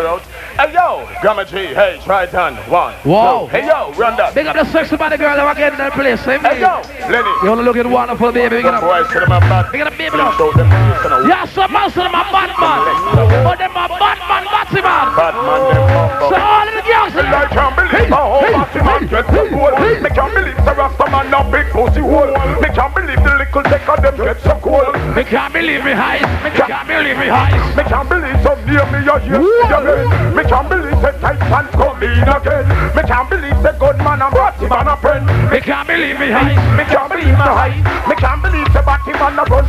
Hey 0.55 0.72
yo, 0.72 1.03
Gamma 1.26 1.45
G, 1.45 1.74
hey, 1.74 1.99
try 2.05 2.22
it 2.22 2.34
on. 2.38 2.55
One. 2.70 2.95
Wow. 3.03 3.51
two. 3.51 3.59
Hey 3.59 3.66
yo, 3.66 3.90
run 3.99 4.14
that. 4.14 4.30
Big 4.30 4.47
up 4.47 4.55
the 4.55 4.62
sexy 4.70 4.95
body 4.95 5.16
girl 5.18 5.34
that 5.34 5.51
again 5.51 5.72
in 5.74 5.78
that 5.82 5.90
place. 5.90 6.22
Eh, 6.22 6.38
hey, 6.38 6.55
Hey 6.55 6.61
yo, 6.62 6.78
Lenny. 7.11 7.26
You 7.43 7.51
wanna 7.51 7.66
look 7.66 7.74
at 7.74 7.82
wonderful 7.82 8.30
baby? 8.30 8.62
Big 8.62 8.70
up. 8.70 8.78
boys 8.78 9.11
to 9.11 9.26
them 9.26 9.34
a 9.34 9.43
bad. 9.43 9.72
Big 9.74 9.82
up 9.82 9.90
baby. 9.99 10.22
Them 10.22 10.30
show 10.38 10.55
them 10.55 10.70
face 10.70 11.03
and 11.03 11.18
a 11.18 11.26
Yeah, 11.26 11.43
some 11.51 11.66
man, 11.74 11.90
some 11.90 12.14
my 12.14 12.22
Batman. 12.30 12.78
Oh, 13.11 13.59
them 13.59 13.74
my 13.74 13.90
Batman, 13.90 14.47
Batman. 14.47 15.11
bad 15.18 15.34
man, 15.34 15.61
them 15.66 15.82
humble. 15.90 16.30
So 16.30 16.36
all 16.38 16.62
of 16.62 16.74
the 16.78 16.84
girls 16.86 17.14
in 17.18 17.26
I 17.26 17.47
can't 17.51 17.74
believe 17.74 18.07
my 18.07 18.22
whole 18.22 18.47
body 18.55 18.80
man 18.86 19.03
get 19.11 19.26
so 19.26 19.43
cool. 19.51 19.74
Me 19.99 20.11
can't 20.14 20.30
believe 20.30 20.62
the 20.62 20.72
Rasta 20.78 21.07
man 21.11 21.26
no 21.26 21.43
big 21.51 21.66
pussy 21.74 22.07
hole. 22.07 22.30
Me 22.62 22.70
can't 22.70 22.95
believe 22.95 23.18
the 23.18 23.34
little 23.34 23.66
dick 23.66 23.82
of 23.90 23.99
them 23.99 24.14
get 24.14 24.38
so 24.47 24.55
cool. 24.62 24.95
Me 25.16 25.26
can't 25.26 25.51
believe 25.51 25.82
me 25.82 25.90
highs. 25.90 26.22
Me 26.47 26.55
can't 26.55 26.86
believe 26.86 27.18
me 27.18 27.32
highs. 27.33 27.76
Me 27.76 27.83
can't 27.89 28.09
believe 28.09 28.39
some 28.45 28.61
near 28.68 28.85
me 28.93 29.01
a 29.09 29.16
hear 29.24 29.41
again. 29.41 30.37
Me 30.37 30.43
can't 30.45 30.68
believe 30.68 31.01
the 31.01 31.12
Titan 31.16 31.66
come 31.72 32.03
in 32.05 32.28
again. 32.28 32.66
Me 32.93 33.03
can't 33.09 33.28
believe 33.33 33.59
the 33.64 33.72
good 33.80 33.97
man 34.05 34.20
and 34.20 34.35
body 34.35 34.66
man 34.68 34.89
a 34.89 34.97
friend. 35.01 35.24
Me 35.51 35.59
can't 35.61 35.89
believe 35.89 36.18
me 36.20 36.28
highs. 36.28 36.61
Me 36.76 36.85
can't 36.85 37.09
believe 37.09 37.37
my 37.41 37.49
high. 37.49 37.76
Me 38.09 38.14
can't 38.16 38.43
believe 38.43 38.68
the 38.72 38.83
body 38.85 39.12
man 39.16 39.39
a 39.41 39.45
run. 39.49 39.64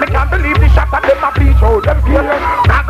Me 0.00 0.06
can't 0.08 0.30
believe 0.30 0.58
the 0.58 0.68
shot 0.72 0.88
of 0.88 1.02
them 1.04 1.24
a 1.24 1.30
bleach 1.36 1.62
out 1.62 1.84
them 1.84 1.98
fear. 2.02 2.83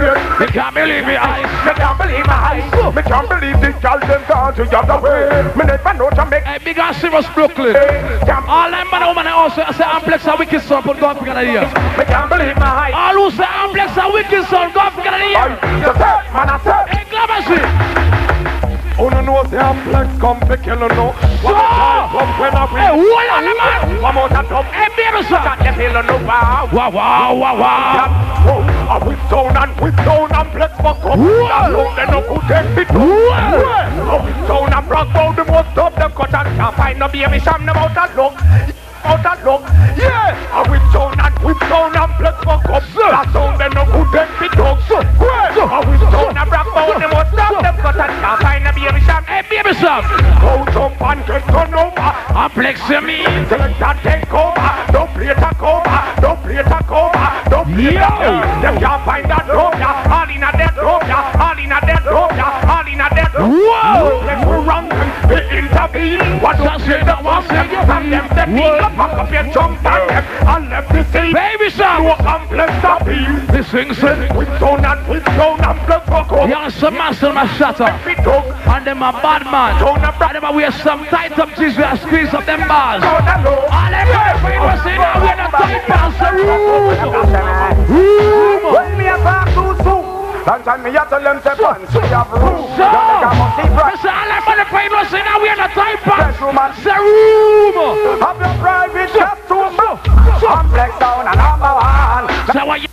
Me 0.00 0.46
can't 0.46 0.74
believe 0.74 1.04
me 1.04 1.14
highs. 1.14 1.44
Me 1.66 1.72
can't 1.76 1.98
believe 1.98 2.26
my 2.26 2.32
eyes. 2.32 2.94
Me 2.94 3.02
can't 3.02 3.28
believe 3.28 3.60
the 3.60 3.70
girl 3.84 4.00
them 4.00 4.22
gone 4.28 4.54
to 4.54 4.64
the 4.64 4.78
other 4.78 4.98
way. 5.02 5.28
Me 5.56 5.64
never 5.64 5.94
know 5.94 6.10
to 6.10 6.24
make 6.26 6.44
Hey, 6.44 6.58
big 6.64 6.78
and 6.78 6.96
serious 6.96 7.26
Brooklyn. 7.34 7.76
All 7.76 8.70
them 8.70 8.88
man 8.90 9.02
and 9.02 9.08
woman 9.12 9.26
also 9.26 9.62
say 9.76 9.84
Amplex 9.84 10.24
a 10.32 10.36
wicked 10.38 10.62
son, 10.62 10.82
put 10.82 10.98
God 10.98 11.18
together 11.18 11.44
here. 11.44 11.68
Me 11.98 12.04
can't 12.08 12.30
believe 12.30 12.56
my 12.56 12.88
eyes. 12.88 12.94
All 12.96 13.14
who 13.14 13.30
say 13.36 13.44
Amplex 13.44 13.92
a 14.00 14.12
wicked 14.12 14.44
son, 14.48 14.72
God 14.72 14.90
together 14.96 15.20
here. 15.20 15.58
So 15.84 15.92
say, 15.92 16.16
man 16.32 16.48
I 16.48 16.58
say. 16.64 16.96
Hey, 16.96 17.04
Glamour 17.10 17.99
no 19.08 19.20
know 19.20 19.42
the 19.44 19.56
Amplex 19.56 20.20
come 20.20 20.40
to 20.40 20.56
kill 20.56 20.76
no. 20.76 21.14
One 21.40 21.54
more 21.54 21.64
time, 21.64 22.10
come 22.12 22.40
when 22.40 22.54
I 22.54 22.66
Hey, 22.66 22.90
win. 22.92 23.06
hold 23.08 23.30
on, 23.32 23.44
man. 23.56 24.02
One 24.02 24.14
more 24.14 24.28
time, 24.28 24.46
come. 24.46 24.66
Hey, 24.66 24.88
baby, 24.96 25.22
son. 25.28 25.44
Got 25.44 25.58
them 25.60 25.74
hill 25.74 26.02
no 26.02 26.16
wow. 26.26 26.68
Wow, 26.72 26.90
wow, 26.90 27.34
wow, 27.34 27.56
wow. 27.56 28.30
I 28.90 28.98
whip 29.06 29.18
down 29.30 29.56
and 29.56 29.72
whip 29.80 29.96
down 29.96 30.32
and 30.34 30.50
flex 30.52 30.72
fuck 30.82 30.98
up. 31.04 31.16
That 31.16 31.70
look 31.70 31.94
they 31.96 32.06
no 32.10 32.20
could 32.26 32.42
take 32.50 32.68
me 32.76 32.84
to. 32.84 33.00
I 33.30 34.16
whip 34.20 34.48
down 34.48 34.72
and 34.74 34.90
rock 34.90 35.08
down 35.14 35.36
the 35.36 35.44
most 35.44 35.78
up 35.78 35.94
them 35.94 36.12
cut 36.12 36.34
and 36.34 36.56
can't 36.58 36.74
find 36.76 36.98
no 36.98 37.08
baby 37.08 37.38
sham 37.40 37.64
them 37.64 37.76
out 37.76 37.94
that 37.94 38.10
look. 38.16 38.34
Out 39.04 39.22
that 39.22 39.38
look. 39.44 39.62
Yeah, 39.96 40.34
I 40.52 40.60
whip 40.68 40.82
down 40.92 41.14
and 41.20 41.34
whip 41.44 41.60
down 41.70 41.94
and 41.94 42.12
flex 42.18 42.36
fuck 42.44 42.64
up. 42.68 42.82
That 42.82 43.30
sound 43.32 43.60
they 43.60 43.68
no 43.70 43.84
could 43.86 44.10
take 44.10 44.32
me 44.40 44.48
to. 44.58 44.60
I 45.60 45.78
whip 45.86 46.00
down 46.10 46.36
and 46.36 46.50
rock 46.50 46.68
down 46.74 47.00
the 47.00 47.08
most 47.08 47.32
up 47.38 47.62
them 47.62 47.69
and 48.00 48.12
can't 48.20 48.40
find 48.40 48.64
no 48.64 48.72
baby 48.72 49.00
sham. 49.04 49.24
Hey, 49.24 49.42
baby, 49.48 49.74
son. 49.76 50.02
Go 50.40 50.64
jump 50.72 51.00
and 51.02 51.20
get 51.26 51.46
run 51.48 51.74
over. 51.74 52.10
Amplex 52.32 52.80
you 52.88 53.00
mean. 53.04 53.46
Select 53.48 53.78
that 53.80 53.96
take 54.02 54.32
over. 54.32 54.92
Don't 54.92 55.10
play 55.12 55.28
it 55.28 55.38
a 55.38 55.52
cover. 55.54 56.00
Don't 56.20 56.40
play 56.42 56.56
it 56.56 56.66
a 56.66 56.80
cover. 56.88 57.28
Don't 57.50 57.68
play 57.68 57.96
a. 57.96 58.10
Them 58.64 58.76
can't 58.80 59.04
find 59.04 59.26
that 59.28 59.46
ya. 59.46 59.90
All 60.08 60.30
in 60.30 60.42
a 60.42 60.49
What 66.40 66.56
does 66.56 66.82
say 66.82 67.04
that 67.04 67.22
was 67.22 67.46
them? 67.48 67.68
And 67.68 68.12
them 68.12 68.26
step 68.32 68.48
in. 68.48 68.56
Pack 68.96 69.12
up 69.20 69.30
your 69.30 69.44
jump 69.52 69.84
on 69.84 70.08
them. 70.08 70.24
And 70.48 70.70
left 70.70 70.88
the 70.88 71.04
scene. 71.12 71.32
Baby, 71.32 71.70
son. 71.70 72.04
No 72.04 72.14
complex 72.16 72.72
appeal. 72.80 73.32
This 73.52 73.68
thing 73.68 73.92
said. 73.94 74.34
With 74.36 74.48
stone 74.56 74.84
and 74.84 75.08
with 75.08 75.22
stone 75.34 75.60
and 75.60 75.78
blood 75.86 76.04
fuck 76.08 76.32
up. 76.32 76.48
Young 76.48 76.70
some 76.70 76.96
muscle, 76.96 77.32
my 77.32 77.44
up. 77.44 77.80
And 78.00 78.86
them 78.86 79.02
a 79.02 79.12
bad 79.12 79.44
man. 79.44 79.76
And 79.76 80.34
them 80.36 80.44
a 80.44 80.52
wear 80.52 80.72
some 80.72 81.04
tight 81.06 81.38
up 81.38 81.54
jeans 81.56 81.76
with 81.76 81.84
a 81.84 81.96
squeeze 81.98 82.32
up 82.32 82.46
them 82.46 82.66
bars. 82.66 83.02
Stone 83.02 83.28
and 83.28 83.44
low. 83.44 83.68
All 83.68 83.90
them 83.90 84.08
boys 84.40 84.60
was 84.60 84.82
saying 84.82 85.00
now 85.00 85.20
we're 85.20 85.36
not 85.36 85.50
tight 85.52 85.84
pants. 85.84 86.18
the 86.18 86.30
room. 86.32 86.80
When 88.72 88.98
me 88.98 89.06
a 89.08 89.16
talk 89.18 89.48
too 89.48 89.54
soon, 89.54 89.69
long 90.46 90.62
time 90.62 90.82
me 90.82 90.90
a 90.90 91.04
tell 91.08 91.22
them 91.22 91.40
say 91.42 91.54
we 92.00 92.08
have 92.08 92.30
room. 92.32 92.64
So, 92.76 92.86
make 92.86 93.24
a 93.24 93.30
must 93.36 93.56
see 93.56 93.68
price. 93.74 94.00
Listen, 94.00 94.14
all 94.14 94.30
them 94.30 94.44
money 94.46 94.64
was 94.90 95.08
saying 95.08 95.26
we're 95.40 95.56
not 95.56 95.70
tight 95.72 96.00
pants. 96.00 96.38
Bedroom 96.38 96.58
and 96.58 96.74
The 96.80 96.94
room. 96.96 98.20
have 98.20 98.38
your 98.40 98.54
private 98.60 99.10
costume. 99.12 99.76
Complex 100.40 100.98
down 100.98 101.26
and 101.26 101.36
number 101.36 101.72
one. 101.74 102.26
So 102.52 102.66
what 102.66 102.80
you 102.82 102.88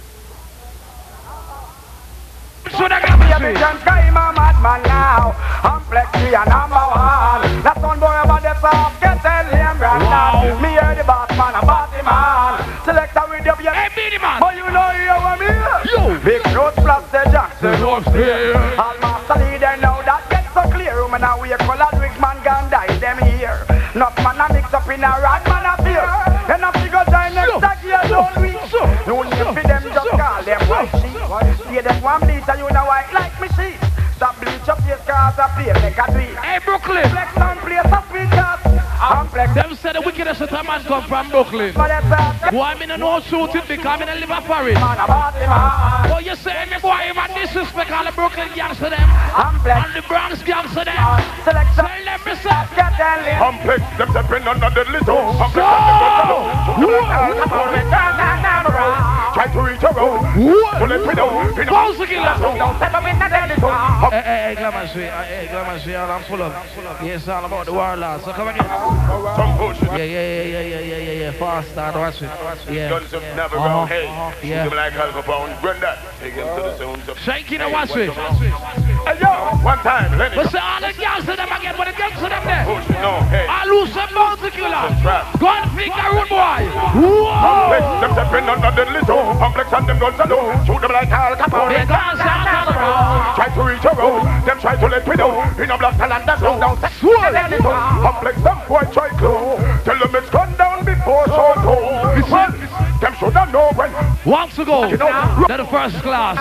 so 2.72 2.84
they 2.88 2.99
got 2.99 3.20
Me 3.20 3.32
a 3.32 3.39
vision 3.39 3.76
sky, 3.82 4.09
my 4.11 4.32
madman 4.36 4.82
now. 4.84 5.32
Complex 5.61 6.09
we 6.20 6.36
a 6.36 6.43
number 6.43 6.84
one. 6.91 7.63
That's 7.63 7.82
one 7.82 7.99
boy 7.99 8.18
about 8.18 8.41
the 8.41 8.53
soft, 8.59 8.99
get 9.01 9.22
tell 9.22 9.45
him 9.45 9.76
right 9.80 10.03
now. 10.09 10.59
Me 10.59 10.70
hear 10.76 10.95
the 10.95 11.03
boss 11.03 11.30
man, 11.38 11.55
a 11.55 11.61
body 11.63 12.01
man. 12.03 12.59
Selector 12.84 13.24
with 13.30 13.43
the 13.43 13.53
Hey, 13.72 13.89
Beenie 13.95 14.20
Man. 14.20 14.39
But 14.39 14.55
you 14.55 14.68
know 14.68 14.89
you 14.95 15.15
want 15.15 15.39
me. 15.39 15.51
Yo. 15.91 16.20
Big 16.24 16.43
Rose 16.55 16.76
plus 16.76 17.03
the 17.11 17.24
Jackson. 17.32 17.74
upstairs. 17.84 18.55
All 18.78 18.97
master 18.99 19.39
leader 19.39 19.76
now 19.80 20.01
that 20.03 20.24
gets 20.30 20.51
so 20.53 20.63
clear. 20.72 20.95
Woman 21.01 21.22
now 21.22 21.39
we 21.41 21.49
colored 21.49 21.95
wig 21.99 22.15
man 22.20 22.38
gun 22.43 22.70
die 22.70 22.91
them 22.99 23.18
here. 23.24 23.63
Not 23.95 24.15
man 24.24 24.39
a 24.39 24.47
mix 24.53 24.74
up 24.74 24.88
in 24.89 25.03
a 25.03 25.11
rag 25.24 25.43
man 25.47 25.65
a 25.68 25.76
fear. 25.84 26.05
And 26.51 26.63
a 26.63 26.72
figure 26.80 27.05
join 27.07 27.32
next 27.36 27.59
tag 27.63 27.80
here 27.80 28.03
don't 28.07 28.36
we? 28.41 28.51
No 29.07 29.24
name 29.24 29.55
for 29.55 29.63
them 29.63 29.84
just 29.84 30.09
call 30.11 30.43
them 30.43 30.61
white 30.68 31.07
sheep. 31.78 31.84
See 31.84 31.90
them 31.90 32.04
one 32.04 32.22
bleach 32.22 32.44
and 32.48 32.60
you 32.60 32.70
know 32.74 32.86
white 32.86 33.12
like 33.14 33.40
me 33.42 33.48
sheep. 33.50 33.80
Stop 34.16 34.40
bleach 34.42 34.68
up 34.68 34.80
your 34.88 34.98
cars 35.06 35.38
a 35.38 35.48
play 35.54 35.74
make 35.82 35.98
a 35.98 36.06
tweet. 36.12 36.38
Hey, 36.42 36.60
Brooklyn. 36.66 37.10
Flex 37.10 37.38
on 37.38 37.58
place 37.58 37.86
a 37.86 38.04
sweet 38.10 38.30
cars. 38.32 38.60
I'm 39.00 39.28
flex. 39.28 39.54
Them 39.54 39.76
said 39.76 39.94
the 39.94 40.02
wickedest 40.02 40.42
of 40.42 40.50
the 40.50 40.64
man 40.64 40.82
come 40.84 41.04
from 41.06 41.30
Brooklyn. 41.30 41.74
But 41.76 41.92
it's 41.92 42.06
a 42.10 42.52
Boy, 42.52 42.74
I 42.74 42.98
know 42.98 43.20
shoot 43.22 43.54
it 43.54 43.68
because 43.68 43.86
I 43.86 43.98
mean, 44.00 44.10
I 44.10 44.16
live 44.16 44.32
a 44.32 44.42
Paris. 44.42 44.74
man 44.74 44.98
a 44.98 45.06
body 45.06 45.46
man. 45.46 46.10
Oh, 46.10 46.18
you 46.18 46.36
say 46.36 46.66
me 46.66 46.78
boy, 46.82 46.98
even 47.06 47.30
disrespect 47.38 47.92
all 47.92 48.06
the 48.06 48.12
Brooklyn 48.12 48.50
gangs 48.56 48.78
to 48.78 48.90
them. 48.90 49.10
I'm 49.38 49.60
flex. 49.62 49.86
And 49.86 49.94
the 49.94 50.02
Bronx 50.08 50.42
gangs 50.42 50.74
to 50.74 50.82
them. 50.82 50.98
Selection. 51.46 51.86
Tell 51.86 52.06
them, 52.10 52.20
me 52.26 52.34
say. 52.42 52.58
Get 52.74 52.98
them 52.98 53.22
lit. 53.22 53.38
Complex, 53.38 53.82
them 54.02 54.10
stepping 54.10 54.48
on 54.50 54.60
the 54.60 54.70
deadly 54.74 55.00
toe. 55.06 55.30
So, 55.38 55.62
Try 55.62 57.46
to 57.46 57.62
reach 57.70 58.16
up 62.94 63.04
in 63.08 63.20
the 63.20 63.28
deadly 63.30 63.56
zone. 63.62 64.12
Hey, 64.12 64.22
hey, 64.26 64.56
Glamour 64.58 64.88
Street, 64.88 65.10
hey, 65.10 65.48
Glamour 65.52 65.80
Street, 65.80 65.96
I'm 65.96 66.24
full 66.24 66.42
of. 66.42 66.54
It's 67.04 67.28
all 67.28 67.46
about 67.46 67.66
the 67.66 67.74
warlords. 67.74 68.24
So 68.26 68.32
come 68.34 68.48
again. 68.50 68.66
Yeah, 68.66 69.98
yeah, 69.98 70.04
yeah, 70.04 70.44
yeah, 70.44 70.62
yeah, 70.62 70.80
yeah, 70.80 70.98
yeah, 70.98 71.12
yeah. 71.12 71.32
Fast 71.34 71.72
start, 71.72 71.96
watch 71.96 72.22
it. 72.22 72.74
Yeah. 72.74 72.90
Guns 72.90 73.14
Uh-huh, 73.14 73.56
wrong. 73.56 73.88
Hey, 73.88 74.06
yeah. 74.48 74.66
like 74.66 74.94
Al 74.94 75.12
Capone. 75.12 75.62
Run 75.64 75.80
that. 75.82 76.00
Take 76.20 76.34
him 76.34 76.48
to 76.48 76.62
the 76.64 76.78
zones 76.78 77.08
of. 77.10 77.18
Shake 77.20 77.52
it 77.52 77.62
and 77.62 77.72
watch 77.72 77.92
it. 77.96 78.97
Hey, 79.08 79.24
yo, 79.24 79.55
one 79.64 79.80
time, 79.80 80.18
Lenny. 80.20 80.36
But 80.36 80.51
say 80.51 80.60
all 80.60 80.82
the 80.84 80.91
gangs 80.91 81.24
to 81.24 81.34
them 81.39 81.47
again, 81.47 81.78
when 81.80 81.88
the 81.88 81.95
gangs 81.95 82.20
to 82.20 82.28
them 82.28 82.43
there. 82.43 82.66
Push, 82.68 82.89
no, 82.99 83.24
hey. 83.32 83.47
I 83.47 83.64
lose 83.66 83.93
some. 83.93 84.08
Trap. 84.58 85.39
Gun 85.39 85.64
finger 85.76 86.10
road 86.12 86.28
boy. 86.28 86.64
Whoa. 86.99 88.01
them 88.01 88.12
stepping 88.12 88.49
on 88.49 88.60
the 88.60 89.01
toe. 89.05 89.38
Complex 89.39 89.72
and 89.72 89.88
them 89.88 89.99
guns 89.99 90.20
low. 90.28 90.51
Shoot 90.66 90.82
them 90.82 90.91
like 90.91 91.10
Al 91.10 91.36
Capone. 91.36 91.70
They 91.70 91.86
guns 91.86 92.20
out 92.20 92.68
around. 92.68 93.36
Try 93.36 93.47
to 93.55 93.62
reach 93.64 93.86
around. 93.86 94.45
Them 94.45 94.60
try 94.60 94.76
to 94.76 94.88
let 94.88 95.08
me 95.08 95.16
know. 95.16 95.43
In 95.62 95.72
a 95.72 95.78
black 95.78 95.97
talent 95.97 96.26
that's 96.26 96.41
down. 96.41 96.60
Down. 96.60 96.78
Complex, 98.01 98.41
them 98.41 98.60
boy 98.68 98.84
try 98.91 99.10
close. 99.16 99.60
Tell 99.84 99.99
them 99.99 100.16
it's 100.16 100.30
gone 100.30 100.58
down 100.58 100.84
before 100.84 101.26
so 101.28 101.53
cold. 101.64 102.30
Well, 102.32 102.51
them 102.99 103.14
should 103.20 103.34
have 103.34 103.51
know 103.53 103.72
when. 103.76 104.07
Once 104.28 104.56
to 104.56 104.66
go. 104.66 104.84
You 104.92 104.98
know, 104.98 105.08
the 105.48 105.66
first 105.72 105.96
class. 106.04 106.36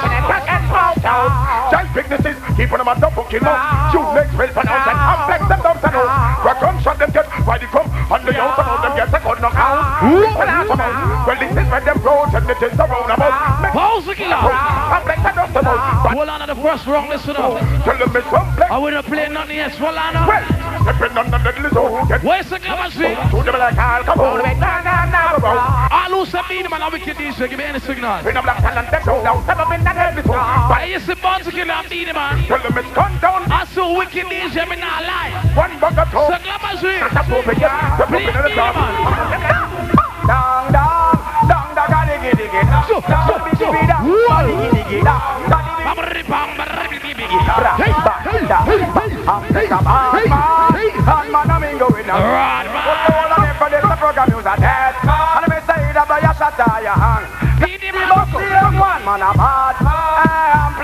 Businesses, 1.94 2.36
keep 2.58 2.70
on 2.72 2.78
them 2.82 2.88
at 2.88 3.00
the 3.00 3.08
booking 3.14 3.40
now. 3.40 3.88
You 3.94 4.02
next 4.12 4.36
well 4.36 4.52
pronounced 4.52 4.90
and 4.90 4.98
complex 5.00 5.48
them 5.48 5.60
down 5.64 5.80
to 5.80 5.88
know. 5.94 6.04
Crack 6.44 6.60
gunshot 6.60 6.98
them 6.98 7.10
get 7.14 7.24
the 7.24 7.66
come 7.72 7.88
and 7.88 8.26
the 8.26 8.32
young 8.36 8.52
about 8.52 8.82
them 8.84 8.92
get 8.98 9.08
a 9.08 9.20
good 9.24 9.40
knockout. 9.40 10.02
Well, 10.04 11.38
this 11.40 11.56
is 11.56 11.68
where 11.70 11.80
them 11.80 12.02
roads 12.02 12.34
and 12.34 12.50
it 12.50 12.60
is 12.60 12.74
about. 12.74 13.08
Pause 13.72 14.04
the 14.06 14.14
killer. 14.14 14.36
Complex 15.56 15.64
and 15.64 15.64
dust 15.64 16.02
them 16.02 16.12
out. 16.12 16.16
Hold 16.16 16.28
on 16.28 16.40
to 16.40 16.46
the 16.46 16.60
first 16.60 16.86
round, 16.86 17.08
listen 17.08 17.36
up. 17.36 17.58
Tell 17.84 17.98
them 17.98 18.16
it's 18.16 18.26
complex. 18.28 18.70
I 18.70 18.78
wouldn't 18.78 19.06
play 19.06 19.28
nothing 19.28 19.58
else, 19.58 19.76
hold 19.76 19.96
on. 19.96 20.14
Well, 20.26 20.66
Stepping 20.86 21.18
on 21.18 21.30
the 21.30 21.38
deadly 21.38 21.70
zone. 21.70 22.06
Where's 22.22 22.48
the 22.48 22.58
glamour 22.60 22.90
street? 22.90 23.18
To 23.34 23.42
the 23.42 23.50
black 23.50 23.74
Al 23.74 24.04
Capone. 24.04 24.46
Nah, 24.60 24.82
nah, 24.86 25.10
nah, 25.10 25.38
bro. 25.42 25.58
All 25.58 26.12
who 26.14 26.26
say 26.30 26.42
me, 26.48 26.62
man, 26.68 26.82
a 26.82 26.90
wicked 26.90 27.16
DJ, 27.16 27.50
give 27.50 27.58
me 27.58 27.64
any 27.64 27.80
signal. 27.80 28.22
In 28.22 28.34
the 28.34 28.42
black 28.42 28.62
talent, 28.62 28.90
they 28.92 29.00
show 29.02 29.18
down. 29.22 29.42
Step 29.42 29.58
up 29.58 29.68
that 29.68 29.82
deadly 29.82 30.22
zone. 30.22 30.38
But 30.70 30.88
you 30.88 31.00
see 31.00 31.14
Bounty 31.18 31.50
Killer 31.50 31.74
and 31.74 31.88
Beenie 31.90 32.12
Man. 32.12 32.38
Tell 32.46 32.62
them 32.62 32.78
it's 32.78 32.92
gone 32.94 33.18
down. 33.18 33.50
I 33.50 33.64
saw 33.74 33.98
wicked 33.98 34.26
DJ, 34.30 34.68
me 34.70 34.76
not 34.76 35.02
lie. 35.02 35.34
One 35.58 35.74
bug 35.80 35.98
of 35.98 36.06
So 36.12 36.38
glamour 36.38 36.76
street. 36.78 37.02
Step 37.10 37.34
up 37.34 37.48
in 37.48 37.58
yeah. 37.58 37.96
Step 37.96 38.06
up 38.06 38.14
Please, 38.14 38.28
in 38.28 38.34
the 38.34 38.40
Beanie 38.46 38.54
top. 38.54 38.74
Man. 40.30 40.75
I'm 42.56 42.72
the 42.72 43.44
the 43.86 43.98
me 55.50 55.58
see. 55.66 55.84
I'm 60.56 60.74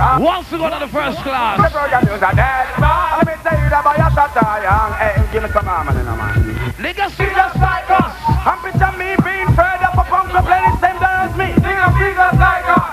I'm. 0.00 0.22
Wants 0.22 0.50
to 0.50 0.58
go 0.58 0.68
to 0.70 0.78
the 0.78 0.88
first 0.88 1.18
The 1.18 1.24
class. 1.24 1.72
program 1.72 2.02
use 2.04 2.22
a 2.22 2.32
dead 2.34 2.66
man. 2.80 3.20
And 3.20 3.26
me 3.28 3.34
say 3.44 3.56
that 3.70 3.82
by 3.84 3.96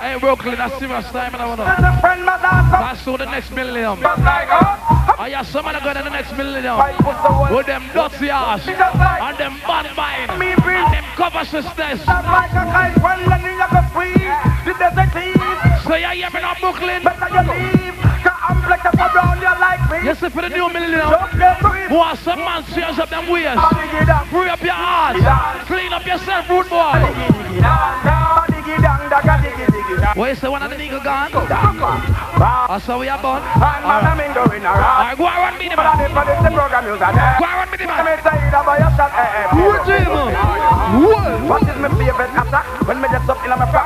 us. 0.03 0.19
Brooklyn, 0.19 0.55
that's 0.57 0.79
serious 0.79 1.05
time, 1.11 1.33
and 1.33 1.41
I 1.41 1.47
wanna. 1.47 1.63
And 1.63 1.83
the 1.83 2.01
friend 2.01 2.25
my 2.25 2.37
dance 2.41 2.73
up 2.73 2.79
Pass 2.83 3.03
to 3.05 3.17
the 3.17 3.25
next 3.25 3.51
millennium. 3.51 4.01
just 4.01 4.21
like 4.21 4.51
us. 4.51 4.79
I 5.19 5.29
have 5.29 5.47
oh, 5.47 5.51
someone 5.51 5.75
going 5.83 5.95
to 5.95 6.03
the 6.03 6.09
next 6.09 6.31
millennium. 6.35 6.77
With 6.77 7.19
the 7.23 7.31
one. 7.31 7.53
With 7.55 7.67
them 7.67 7.83
dirty 7.93 8.29
ass. 8.29 8.65
See 8.65 8.73
just 8.73 8.95
like 8.97 9.21
And 9.21 9.37
them 9.37 9.53
bad 9.63 9.87
mind. 9.95 10.31
And 10.31 10.93
them 10.93 11.05
cover 11.15 11.45
sisters. 11.45 11.99
Just 12.03 12.07
like 12.07 12.51
a 12.51 12.63
kite 12.67 12.97
when 12.99 13.19
the 13.23 13.37
ninja 13.39 13.67
go 13.71 13.81
free. 13.95 14.25
The 14.67 14.73
desert 14.75 15.11
thief. 15.15 15.39
So 15.87 15.95
you 15.95 16.07
hear 16.07 16.31
me 16.31 16.39
now, 16.41 16.55
Brooklyn? 16.59 17.03
Better 17.03 17.29
you 17.31 17.43
leave. 17.47 17.95
Cause 18.23 18.39
I'm 18.43 18.59
flex 18.63 18.85
up 18.85 18.99
around 18.99 19.39
you 19.39 19.53
like 19.59 19.83
me. 19.91 20.07
You 20.07 20.15
see 20.15 20.29
for 20.29 20.41
the 20.41 20.49
new 20.49 20.67
millennium. 20.67 21.13
Free. 21.61 21.87
Boy, 21.87 22.13
some 22.23 22.39
man 22.39 22.63
change 22.73 22.99
up 22.99 23.09
them 23.09 23.29
ways. 23.29 23.55
Body 23.55 23.87
get 23.91 24.09
up. 24.09 24.27
Free 24.27 24.49
up 24.49 24.61
your 24.61 24.75
heart. 24.75 25.15
Clean 25.67 25.91
up 25.93 26.05
yourself, 26.05 26.49
rude 26.49 26.69
boy. 26.69 28.52
Diggy 28.63 28.79
dang 28.79 29.09
dang. 29.11 29.23
Diggy. 29.43 29.51
Diggy 29.59 29.65
diggy 29.75 29.95
dang. 29.99 30.15
What 30.15 30.29
you 30.31 30.35
say, 30.39 30.47
one 30.47 30.63
of 30.63 30.71
the 30.71 30.79
nigga 30.79 31.03
gone? 31.03 31.35
Oh, 31.35 31.43
That's 31.43 32.87
we 32.87 33.11
are 33.11 33.19
born. 33.19 33.43
Uh, 33.43 33.59
man, 33.59 34.07
I'm 34.07 34.19
in 34.23 34.31
going 34.31 34.63
around. 34.63 35.17
Go 35.19 35.27
around 35.27 35.59
me, 35.59 35.67
the 35.67 35.75
man. 35.75 35.99
did 35.99 36.15
for 36.15 36.23
this 36.23 36.39
the 36.39 36.51
program 36.55 36.87
use 36.87 37.03
a. 37.03 37.11
Go 37.11 37.43
around 37.43 37.67
me, 37.71 37.75
the 37.75 37.91
Let 37.91 38.07
man. 38.07 38.15
me 38.15 38.23
say 38.23 38.39
that 38.55 38.63
by 38.63 38.79
your 38.79 38.91
shot. 38.95 39.11
What 39.51 39.83
you 39.83 40.07
man? 40.07 40.31
What? 41.03 41.43
What 41.43 41.61
is 41.67 41.75
my 41.75 41.91
favorite 41.99 42.31
attack? 42.31 42.63
When 42.87 43.03
me 43.03 43.07
just 43.11 43.27
up 43.27 43.43
in 43.43 43.51
my 43.51 43.67
front 43.67 43.67
with 43.67 43.67
me 43.67 43.82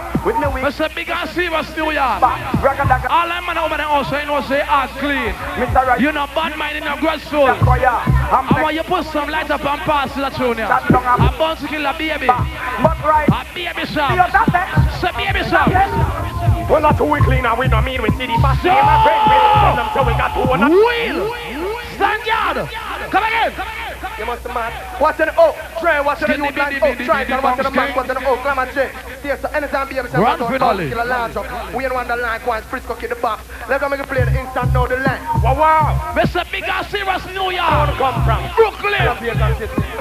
I 0.67 0.69
say 0.69 0.89
big 0.93 1.07
and 1.09 1.29
serious 1.29 1.71
New 1.79 1.95
York. 1.95 2.19
All 2.19 3.27
them 3.31 3.45
man 3.47 3.55
over 3.55 3.79
there 3.79 3.87
also, 3.87 4.19
you 4.19 4.27
know, 4.27 4.43
say 4.51 4.59
ass 4.67 4.91
clean. 4.99 5.31
You 5.95 6.11
know, 6.11 6.27
bad 6.35 6.59
mind 6.59 6.75
in 6.75 6.83
your 6.83 6.99
grudge 6.99 7.23
soul. 7.31 7.47
I'm 7.47 7.63
want 7.63 8.75
you 8.75 8.83
put 8.83 9.07
some 9.07 9.29
light 9.31 9.47
up 9.49 9.63
and 9.63 9.79
pass 9.87 10.11
to 10.15 10.27
the 10.27 10.29
tune 10.35 10.59
here. 10.59 10.67
I'm 10.67 11.31
born 11.39 11.55
to 11.55 11.67
kill 11.71 11.87
a 11.87 11.95
baby. 11.95 12.27
But 12.27 12.99
right, 12.99 13.31
A 13.31 13.47
baby 13.55 13.87
see 13.87 13.95
shop. 13.95 14.11
you 14.11 14.27
that 14.27 14.51
eh? 14.51 14.67
Say 14.99 15.15
baby 15.15 15.47
shop. 15.47 15.71
Well, 16.67 16.83
not 16.83 16.99
too 16.99 17.15
clean 17.23 17.47
and 17.47 17.55
we 17.57 17.71
no 17.71 17.79
mean 17.79 18.03
we 18.03 18.11
see 18.19 18.27
the 18.27 18.35
fast 18.43 18.59
name 18.67 18.75
and 18.75 18.99
friend 19.07 19.23
we 19.23 19.39
tell 19.39 19.75
them 19.79 19.87
so 19.95 20.03
we 20.03 20.19
got 20.19 20.35
to 20.35 20.43
one. 20.51 20.67
Wheel. 20.67 21.31
Stand 21.95 22.27
yard. 22.27 22.67
Come 23.07 23.23
again. 23.23 23.86
You 24.17 24.25
must 24.25 24.43
be 24.43 24.49
mad. 24.49 24.73
What's 24.99 25.19
in 25.19 25.27
the 25.27 25.33
oh, 25.37 25.53
Trey, 25.79 26.01
what's 26.01 26.21
in 26.25 26.31
the 26.31 26.37
new 26.37 26.49
line? 26.49 26.81
Oh, 26.81 26.95
try 27.05 27.21
and 27.21 27.43
what's 27.43 27.59
in 27.59 27.65
the 27.65 27.71
man, 27.71 27.93
what's 27.93 28.09
in 28.09 28.15
the 28.17 28.25
oh, 28.25 28.41
glamour 28.41 28.65
J. 28.73 28.89
See, 29.21 29.29
so 29.37 29.47
anytime 29.53 29.85
baby 29.85 30.09
say, 30.09 30.17
Run 30.17 30.39
what's 30.41 30.49
for 30.49 30.57
on 30.57 30.73
Dolly. 30.73 30.89
kill 30.89 31.01
a 31.01 31.05
large 31.05 31.35
up. 31.37 31.45
We 31.75 31.85
ain't 31.85 31.93
want 31.93 32.07
the 32.07 32.17
line, 32.17 32.41
go 32.43 32.53
and 32.53 32.65
Frisco 32.65 32.95
kill 32.97 33.09
the 33.09 33.21
box. 33.21 33.45
Let 33.69 33.77
me 33.77 33.89
make 33.93 33.99
a 34.01 34.07
play 34.09 34.25
the 34.25 34.33
instant, 34.33 34.73
know 34.73 34.87
the 34.89 34.97
line. 34.97 35.21
Wow, 35.45 35.53
wow. 35.53 36.13
Mr. 36.17 36.41
Big 36.49 36.65
and 36.65 36.81
serious 36.89 37.21
New 37.29 37.53
Where 37.53 37.61
York. 37.61 37.93
come 38.01 38.17
from? 38.25 38.41
Brooklyn. 38.57 39.05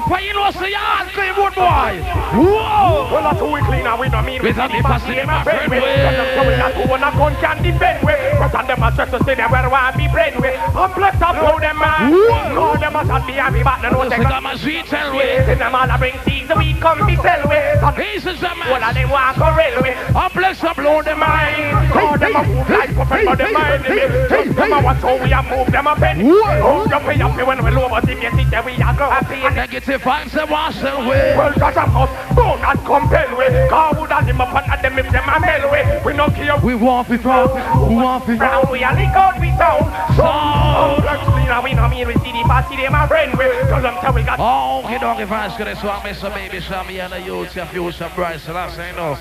Where 0.09 0.21
you 0.25 0.33
know 0.33 0.49
say 0.49 0.71
yard 0.73 1.13
clean 1.13 1.35
road 1.37 1.53
boy. 1.53 2.01
Whoa. 2.41 3.13
Well, 3.13 3.21
not 3.21 3.37
too 3.37 3.53
we 3.53 3.61
clean 3.69 3.85
and 3.85 3.99
we 4.01 4.09
no 4.09 4.21
mean 4.25 4.41
we 4.41 4.49
With 4.49 4.57
see 4.57 4.65
a 4.65 4.67
the 4.67 4.81
big 4.81 4.83
fast 4.87 5.05
pass 5.05 5.13
name 5.13 5.19
in 5.19 5.27
my 5.29 5.43
friend 5.43 5.69
we 5.69 5.77
friend 5.77 6.01
tell 6.01 6.15
them 6.17 6.27
so 6.33 6.41
we 6.47 6.53
got 6.57 6.71
to 6.73 6.89
one. 6.89 7.03
A 7.05 7.09
gun 7.13 7.35
can 7.37 7.57
defend 7.61 8.01
we. 8.01 8.15
But 8.41 8.55
on 8.55 8.65
them 8.65 8.81
a 8.81 8.89
stress 8.97 9.11
to 9.13 9.19
say 9.27 9.35
them 9.35 9.51
where 9.51 9.61
I 9.61 9.91
be 9.93 10.07
brain 10.09 10.33
we. 10.41 10.49
I'm 10.73 10.89
blessed 10.97 11.21
up 11.21 11.35
blow 11.37 11.59
them 11.59 11.77
man. 11.77 12.09
Call 12.57 12.79
them 12.81 12.95
a 12.97 13.01
shot 13.05 13.27
me 13.27 13.37
and 13.37 13.53
me 13.53 13.61
back 13.61 13.83
no 13.83 14.06
Say 14.06 14.06
take 14.09 14.23
got 14.23 14.43
my 14.43 14.55
sweet 14.57 14.85
me. 14.91 15.19
Send 15.45 15.61
them 15.61 15.75
all 15.75 15.89
a 15.89 15.97
bring 15.97 16.17
seeds 16.25 16.51
we 16.55 16.73
come 16.79 17.05
be 17.05 17.15
sell 17.17 17.43
we. 17.47 17.57
He's 18.03 18.25
a 18.25 18.33
All 18.47 18.55
man. 18.55 18.83
of 18.83 18.93
them 18.95 19.09
walk 19.09 19.37
a 19.37 19.55
railway. 19.55 19.93
I'm 20.15 20.31
blessed 20.31 20.63
up 20.63 20.75
blow 20.75 21.01
them 21.01 21.19
mind. 21.19 21.91
Call 21.91 22.17
them 22.17 22.35
a 22.35 22.43
move 22.43 22.69
like 22.69 22.95
puppet, 22.95 23.25
but 23.25 23.37
them 23.37 23.53
mind 23.53 23.83
me. 23.83 23.99
Just 24.29 24.55
them 24.55 24.73
a 24.73 24.81
watch 24.81 25.01
how 25.01 25.17
we 25.21 25.31
a 25.31 25.41
move 25.43 25.71
them 25.71 25.87
a. 25.87 25.95
Oh, 25.97 26.85
you 26.85 26.99
pay 26.99 27.21
up 27.21 27.47
when 27.47 27.63
we 27.63 27.71
low, 27.71 27.89
but 27.89 28.07
if 28.09 28.21
you 28.21 28.31
sit 28.31 28.49
there, 28.49 28.63
we 28.63 28.73
a 28.73 28.93
go 28.97 29.09
happy. 29.09 29.41
Negative 29.55 30.01
vibes 30.01 30.39
and 30.39 30.49
wash 30.49 30.81
away. 30.81 31.35
Well, 31.37 31.53
God 31.57 31.77
of 31.77 31.95
us, 31.95 32.35
don't 32.35 32.61
not 32.61 32.77
compel 32.85 33.37
we. 33.37 33.47
God 33.69 33.99
would 33.99 34.11
have 34.11 34.25
them 34.25 34.41
up 34.41 34.53
and 34.53 34.83
them 34.83 34.99
if 34.99 35.11
them 35.11 35.27
a 35.29 35.39
mel 35.39 35.71
we. 35.71 36.05
We 36.05 36.17
no 36.17 36.27
care. 36.29 36.57
We 36.59 36.75
want 36.75 37.07
to 37.09 37.17
proud. 37.17 37.53
We 37.89 37.95
want 37.95 38.25
to 38.25 38.37
Brown, 38.37 38.65
we 38.71 38.83
a 38.83 38.91
lick 38.93 39.15
out 39.17 39.39
we 39.41 39.49
sound. 39.57 39.85
So, 40.15 41.01
black 41.01 41.25
clean, 41.25 41.49
and 41.49 41.63
we 41.63 41.73
no 41.73 41.89
mean 41.89 42.07
we 42.07 42.13
see 42.21 42.31
the 42.31 42.43
party, 42.45 42.75
them 42.77 42.93
a 42.95 43.07
friend 43.07 43.33
we. 43.37 43.45
Tell 43.69 43.81
them 43.81 43.96
tell 44.01 44.13
we 44.13 44.23
got. 44.23 44.39
Oh, 44.39 44.83
okay, 44.85 44.97
don't 44.99 45.17
give 45.17 45.31
us 45.31 45.57
good. 45.57 45.77
So 45.77 45.89
I 45.89 46.03
miss 46.03 46.23
a 46.23 46.29
baby, 46.29 46.59
so 46.61 46.75
and 46.75 47.13
the 47.13 47.21
youth, 47.21 47.55
your 47.55 47.65
future 47.67 48.11
bright. 48.15 48.39
So 48.41 48.53
that's 48.53 48.77
I 48.77 48.91
know. 48.91 49.17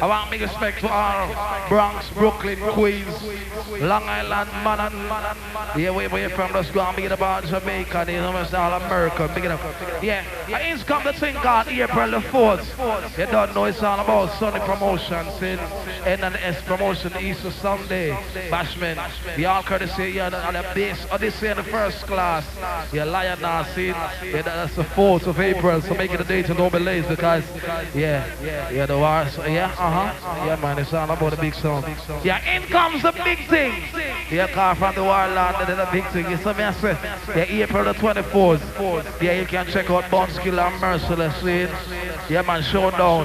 I 0.00 0.06
want 0.06 0.30
big 0.30 0.40
respect 0.40 0.80
to 0.80 0.88
all 0.88 1.68
Bronx, 1.68 2.08
Brooklyn, 2.10 2.58
Queens, 2.72 3.22
Long 3.80 4.04
Island, 4.04 4.50
Manhattan. 4.64 5.80
Yeah, 5.80 5.90
we 5.90 6.08
we 6.08 6.28
from 6.28 6.52
the 6.52 6.62
school, 6.62 6.82
I'm 6.82 6.96
big 6.96 7.10
about 7.10 7.44
Jamaica, 7.44 8.06
you 8.08 8.18
know, 8.18 8.36
it's 8.36 8.54
all 8.54 8.72
America, 8.80 9.30
big 9.34 9.44
enough. 9.44 9.62
Yeah, 10.02 10.24
and 10.48 10.72
it's 10.72 10.84
come 10.84 11.04
the 11.04 11.12
thing 11.12 11.34
called 11.34 11.68
April 11.68 12.10
the 12.10 12.20
4th. 12.20 13.18
You 13.18 13.26
don't 13.26 13.54
know 13.54 13.64
it's 13.64 13.82
all 13.82 13.98
about 14.00 14.30
Sunny 14.38 14.60
Promotions 14.60 15.42
in 15.42 15.58
NNS 16.04 16.64
Promotion 16.64 17.12
Easter 17.20 17.50
Sunday. 17.50 18.10
Bashman, 18.50 18.98
the 19.36 19.46
all 19.46 19.62
courtesy, 19.62 20.12
yeah, 20.12 20.46
on 20.46 20.54
the 20.54 20.64
base, 20.74 21.04
this 21.18 21.42
in 21.42 21.56
the 21.56 21.64
first 21.64 22.06
class. 22.06 22.44
Yeah, 22.92 23.04
Lion 23.04 23.40
Yeah, 23.76 24.42
that's 24.42 24.76
the 24.76 24.84
4th 24.84 25.26
of 25.26 25.40
April, 25.40 25.80
so 25.82 25.94
make 25.94 26.12
it 26.12 26.20
a 26.20 26.24
date 26.24 26.48
and 26.48 26.58
don't 26.58 26.72
be 26.72 26.78
late 26.78 27.08
because, 27.08 27.44
yeah, 27.94 28.26
yeah, 28.70 28.86
the 28.86 28.96
war, 28.96 29.26
so, 29.30 29.44
yeah, 29.46 29.74
uh-huh, 29.76 30.46
yeah, 30.46 30.56
man, 30.56 30.78
it's 30.78 30.92
all 30.92 31.10
about 31.10 31.30
the 31.30 31.36
big 31.36 31.54
song. 31.54 31.84
Yeah, 32.22 32.38
in 32.44 32.62
comes 32.68 33.02
the 33.02 33.12
big 33.12 33.48
thing. 33.48 33.82
Yeah, 34.30 34.46
car 34.52 34.74
from 34.74 34.94
the 34.94 35.02
and 35.04 35.68
then 35.68 35.76
the 35.76 35.88
big 35.92 36.06
thing. 36.08 36.30
You 36.30 36.36
see 36.36 36.44
me, 36.44 36.54
yeah, 36.54 37.64
April 37.64 37.84
the 37.84 37.94
24th. 37.94 39.22
Yeah, 39.22 39.40
you 39.40 39.46
can 39.46 39.66
check 39.66 39.90
out 39.90 40.10
Bounty 40.10 40.40
Killer 40.40 40.62
and 40.62 40.80
Merciless, 40.80 41.36
see? 41.42 42.32
Yeah, 42.32 42.42
man, 42.42 42.62
Showdown. 42.62 43.24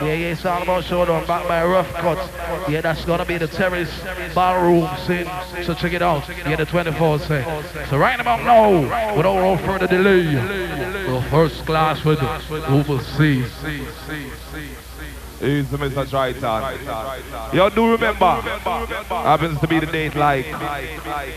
Yeah, 0.00 0.12
yeah, 0.12 0.32
it's 0.32 0.44
all 0.44 0.62
about 0.62 0.84
Showdown, 0.84 1.26
back 1.26 1.46
by 1.48 1.64
Rough 1.64 1.92
Cut. 1.94 2.30
Yeah, 2.68 2.80
that's 2.80 3.04
gonna 3.04 3.24
be 3.24 3.38
the 3.38 3.48
Terrace 3.48 3.92
Ballroom, 4.34 4.88
see? 5.06 5.24
So 5.64 5.74
check 5.74 5.92
it 5.92 6.02
out. 6.02 6.28
Yeah, 6.28 6.56
the 6.56 6.66
24th, 6.66 7.26
say. 7.26 7.44
So 7.88 7.96
right 7.96 8.18
about 8.18 8.42
now, 8.42 9.14
without 9.16 9.36
no 9.36 9.56
further 9.78 9.96
delay, 9.96 10.34
the 10.34 11.26
first 11.30 11.66
class 11.66 12.02
with 12.04 12.20
overseas. 12.64 13.52
Easy, 15.42 15.76
Mr. 15.76 16.08
Triton. 16.08 16.62
You 17.52 17.70
do 17.70 17.90
remember, 17.90 18.40
happens 19.10 19.60
to 19.60 19.66
be 19.68 19.78
the 19.80 19.86
date 19.86 20.14
like 20.14 20.46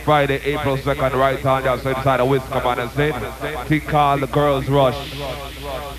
Friday, 0.05 0.39
April 0.45 0.77
2nd, 0.77 1.13
right 1.13 1.45
on 1.45 1.63
the 1.63 1.69
outside 1.69 2.03
side 2.03 2.19
of 2.21 2.29
Wisconsin, 2.29 2.63
man, 2.63 2.79
and 2.79 2.91
said, 2.91 3.67
thing 3.67 3.81
called 3.81 4.21
The 4.21 4.27
Girls 4.27 4.67
Rush, 4.69 5.13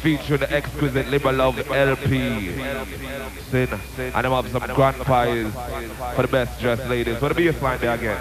featuring 0.01 0.41
the 0.41 0.51
exquisite 0.51 1.09
Liberal 1.09 1.35
Love 1.37 1.59
LP. 1.71 2.55
Sin. 3.51 3.69
And 3.99 4.25
them 4.25 4.33
have 4.33 4.49
some 4.51 4.67
grand 4.75 4.97
pies 5.03 5.53
for 6.15 6.23
the 6.23 6.29
best 6.29 6.59
dressed 6.61 6.87
ladies. 6.87 7.21
What 7.21 7.37
the 7.37 7.43
baseline 7.43 7.81
there 7.81 7.95
again? 7.95 8.17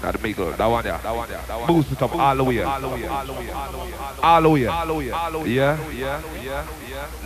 That 0.00 0.12
the 0.14 0.18
Miguel, 0.22 0.52
that 0.52 0.66
one 0.66 0.82
there. 0.82 0.98
Boost 1.66 1.92
it 1.92 2.00
up 2.00 2.14
all 2.14 2.36
the 2.36 2.44
way. 2.44 2.62
All 2.62 2.80
the 2.80 4.48
way. 4.48 4.62
Yeah? 5.46 5.76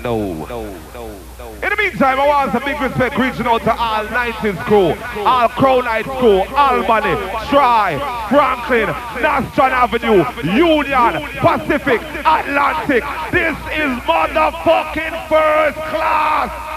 No. 0.02 0.46
In 0.64 1.70
the 1.70 1.76
meantime, 1.76 2.20
I 2.20 2.26
want 2.26 2.52
some 2.52 2.64
big 2.64 2.80
respect 2.80 3.18
reaching 3.18 3.46
out 3.46 3.62
to 3.62 3.74
all 3.76 4.04
90s 4.06 4.56
crew, 4.64 4.94
all 5.22 5.48
Crown 5.48 5.84
Heights 5.84 6.08
crew, 6.08 6.40
Albany, 6.56 7.14
Troy, 7.48 8.00
Franklin, 8.28 8.88
Nostrand 9.22 9.72
Avenue, 9.72 10.24
Union, 10.44 11.22
Pacific, 11.40 12.00
Atlantic. 12.24 13.04
This 13.30 13.56
is 13.72 13.92
motherfucking 14.04 15.28
first 15.28 15.78
class. 15.88 16.73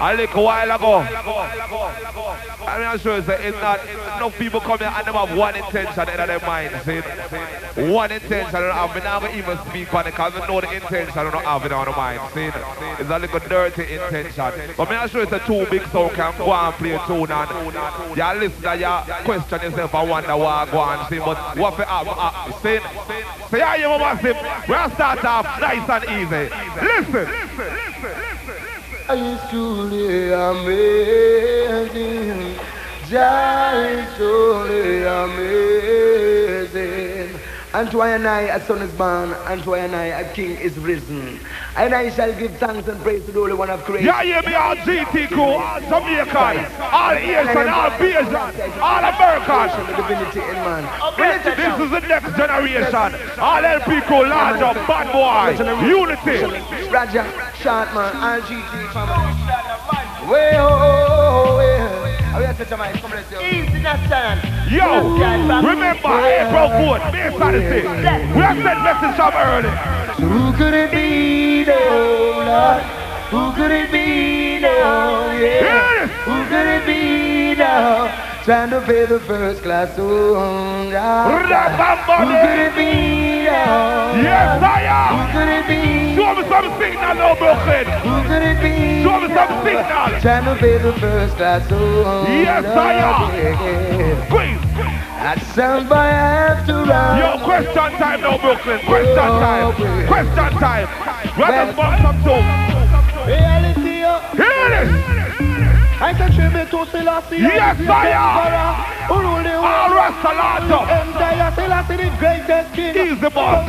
A 0.00 0.14
little 0.14 0.44
while 0.44 0.70
ago. 0.70 0.98
I'm 2.66 2.98
sure 2.98 3.18
it's, 3.18 3.28
not 3.60 3.84
enough 3.84 4.38
people 4.38 4.60
come 4.60 4.78
here 4.78 4.92
and 4.94 5.06
them 5.06 5.14
have 5.14 5.36
one 5.36 5.56
intention 5.56 6.08
in 6.08 6.16
their 6.16 6.40
mind. 6.40 6.70
See? 6.84 7.00
One 7.90 8.12
intention. 8.12 8.54
I 8.54 8.60
don't 8.60 8.74
have. 8.74 8.94
Me 8.94 9.02
not 9.02 9.34
even 9.34 9.58
speak 9.68 9.92
on 9.94 10.06
it 10.06 10.10
because 10.12 10.34
I 10.34 10.46
know 10.46 10.60
the 10.60 10.72
intention 10.72 11.18
I 11.18 11.30
don't 11.30 11.44
have 11.44 11.64
it 11.64 11.72
on 11.72 11.84
the 11.86 11.92
mind. 11.92 12.20
See? 12.34 12.50
It's 13.00 13.10
a 13.10 13.18
little 13.18 13.40
dirty 13.40 13.94
intention. 13.94 14.74
But 14.76 14.90
not 14.90 15.10
sure 15.10 15.22
it's 15.22 15.32
a 15.32 15.40
too 15.40 15.66
big 15.70 15.86
so 15.88 16.08
can 16.10 16.36
go 16.38 16.52
and 16.52 16.74
play 16.74 16.92
a 16.92 17.06
tune 17.06 17.30
and 17.30 18.16
you 18.16 18.40
listen 18.40 18.80
you 18.80 19.14
question 19.24 19.60
yourself 19.62 19.94
and 19.94 20.10
wonder 20.10 20.36
what 20.36 20.70
go 20.70 20.78
on. 20.78 21.08
See? 21.08 21.18
But 21.18 21.56
what 21.56 21.74
for 21.74 21.84
happen? 21.84 22.52
See? 22.62 22.78
So 23.50 23.56
yeah, 23.56 23.76
you 23.76 23.88
massive. 23.88 24.36
We'll 24.68 24.90
start 24.90 25.24
off 25.24 25.60
nice 25.60 25.88
and 25.88 26.04
easy. 26.04 26.54
Listen. 26.82 27.28
Listen. 27.56 28.24
I 29.10 29.14
estou 29.14 29.48
to 29.48 29.82
live 29.84 30.34
amazing. 30.34 31.88
Giant, 33.08 34.14
truly 34.16 35.02
amazing. 35.02 36.68
Unto 37.74 38.00
I 38.00 38.10
and 38.10 38.26
I 38.26 38.40
a 38.42 38.64
son 38.66 38.80
is 38.80 38.90
born, 38.92 39.34
unto 39.44 39.74
I 39.74 39.80
and 39.80 39.94
I 39.94 40.06
a 40.06 40.32
king 40.32 40.56
is 40.56 40.78
risen. 40.78 41.38
And 41.76 41.94
I 41.94 42.08
shall 42.08 42.32
give 42.32 42.56
thanks 42.56 42.88
and 42.88 42.98
praise 43.02 43.26
to 43.26 43.32
the 43.32 43.40
Holy 43.40 43.52
One 43.52 43.68
of 43.68 43.84
creation. 43.84 44.06
Yeah, 44.06 44.22
yeah, 44.22 44.40
me 44.40 44.54
all 44.54 44.74
GT 44.76 45.28
crew, 45.28 45.42
all 45.42 45.80
Jamaicans, 45.80 46.74
all 46.80 47.12
Asian, 47.12 47.68
all 47.68 47.90
Bayesian, 47.90 48.80
all 48.80 49.04
Americans. 49.04 49.72
The 49.86 49.96
divinity 50.00 50.40
in 50.40 50.56
man. 50.64 50.84
This 51.18 51.80
is 51.80 51.90
the 51.90 52.00
next 52.00 52.36
generation. 52.36 53.38
All 53.38 53.64
LP 53.64 54.00
crew, 54.00 54.26
large 54.26 54.62
up, 54.62 54.76
bad 54.88 55.12
boy, 55.12 55.86
unity. 55.86 56.88
Raja, 56.88 57.24
Shotman, 57.60 58.14
all 58.14 58.40
GT 58.40 58.92
family. 58.92 60.32
Way 60.32 60.52
oh, 60.56 61.17
way. 62.34 62.42
Yes, 62.42 62.68
Jamaica, 62.68 62.98
come 62.98 63.10
let's 63.10 63.30
go. 63.30 63.40
Easy, 63.40 63.80
not 63.80 63.98
stand. 64.06 64.40
Yo, 64.70 65.14
remember 65.60 66.12
April 66.26 66.68
4th, 66.68 67.12
May 67.12 67.38
Saturday. 67.38 67.82
We 68.34 68.42
have 68.42 68.58
sent 68.62 68.80
message 68.82 69.16
from 69.16 69.34
early. 69.34 69.72
Who 70.18 70.52
could 70.56 70.74
it 70.74 70.90
be 70.90 71.64
now, 71.64 72.42
Lord? 72.44 72.82
Who 73.30 73.52
could 73.56 73.70
it 73.70 73.90
be 73.92 74.58
now? 74.60 75.32
Yeah. 75.32 76.06
Who 76.06 76.44
could 76.48 76.66
it 76.66 76.86
be 76.86 77.54
now? 77.54 78.27
Trying 78.48 78.70
to 78.70 78.80
pay 78.80 79.04
the 79.04 79.20
first 79.20 79.62
class 79.62 79.92
loan. 79.98 80.86
Who 80.86 80.92
could 81.36 82.58
it 82.64 82.72
be? 82.74 83.44
Yes, 83.44 84.62
I 84.62 84.88
am. 84.88 85.12
Who 85.12 85.24
could 85.36 85.50
it 85.52 85.68
be? 85.68 86.16
Show 86.16 86.32
me 86.32 86.42
some 86.48 86.72
signal 86.80 87.12
now, 87.20 87.36
Brooklyn. 87.36 87.84
Who 88.08 88.24
could 88.24 88.40
it 88.40 88.56
be? 88.64 89.04
Show 89.04 89.20
me 89.20 89.28
some 89.36 89.52
signal. 89.68 90.16
Trying 90.24 90.44
to 90.48 90.56
pay 90.56 90.78
the 90.78 90.92
first 90.94 91.36
class 91.36 91.70
loan. 91.70 92.24
Yes, 92.24 92.64
I 92.64 93.04
am. 93.04 93.28
Quiz. 94.32 94.56
That 95.20 95.44
sound 95.52 95.90
boy 95.90 95.96
I 95.96 96.08
have 96.08 96.64
to 96.68 96.72
run. 96.72 97.18
Yo, 97.20 97.44
question 97.44 97.92
time 98.00 98.22
now, 98.22 98.38
Brooklyn. 98.38 98.80
Question 98.86 99.28
time. 99.44 99.76
Question 100.08 100.56
time. 100.56 100.88
We're 101.36 101.52
going 101.52 102.00
some 102.00 102.16
too. 102.24 102.32
Reality, 102.32 102.46
yo. 102.48 103.28
Hear 103.28 103.36
this. 103.36 103.57
I 106.00 106.14
can 106.14 106.30
tribute 106.32 106.70
to 106.70 106.86
Selassie. 106.86 107.38
Yes, 107.38 107.80
I 107.80 108.92
am. 108.92 108.97
Who 109.08 109.16
rule 109.20 109.42
the 109.42 109.54
All 109.56 109.90
Rastalato. 109.90 110.84
Empire 110.86 111.52
Selassie, 111.56 111.96
the 111.96 112.16
greatest 112.18 112.74
king. 112.74 112.94
He's 112.94 113.20
the 113.20 113.30
boss. 113.30 113.64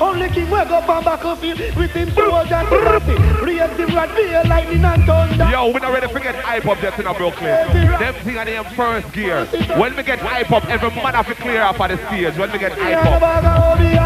Only 0.00 0.28
king 0.30 0.48
will 0.50 0.64
go 0.64 0.76
on 0.76 1.04
battlefield 1.04 1.58
with 1.76 1.90
him 1.90 2.10
soldiers 2.12 2.52
and 2.52 2.68
Selassie. 2.68 3.18
Raise 3.44 3.76
him 3.76 3.94
right 3.94 4.10
here, 4.16 4.42
lightning 4.46 4.84
and 4.84 5.04
thunder. 5.04 5.48
Yo, 5.50 5.66
we 5.66 5.80
not 5.80 5.92
ready 5.92 6.06
to 6.06 6.12
forget 6.12 6.34
hype 6.36 6.66
up 6.66 6.80
yet 6.82 6.98
in 6.98 7.04
Brooklyn. 7.16 7.68
Them 7.98 8.14
thing 8.24 8.38
are 8.38 8.48
in 8.48 8.64
first 8.74 9.12
gear. 9.12 9.44
When 9.76 9.94
we 9.94 10.02
get 10.02 10.18
hype 10.18 10.50
up, 10.50 10.64
every 10.70 10.90
man 10.90 11.14
have 11.14 11.26
to 11.26 11.34
clear 11.34 11.60
up 11.60 11.78
on 11.80 11.90
the 11.90 11.98
stage. 12.06 12.36
When 12.38 12.50
we 12.50 12.58
get 12.58 12.72
hype 12.72 13.04
up. 13.04 13.20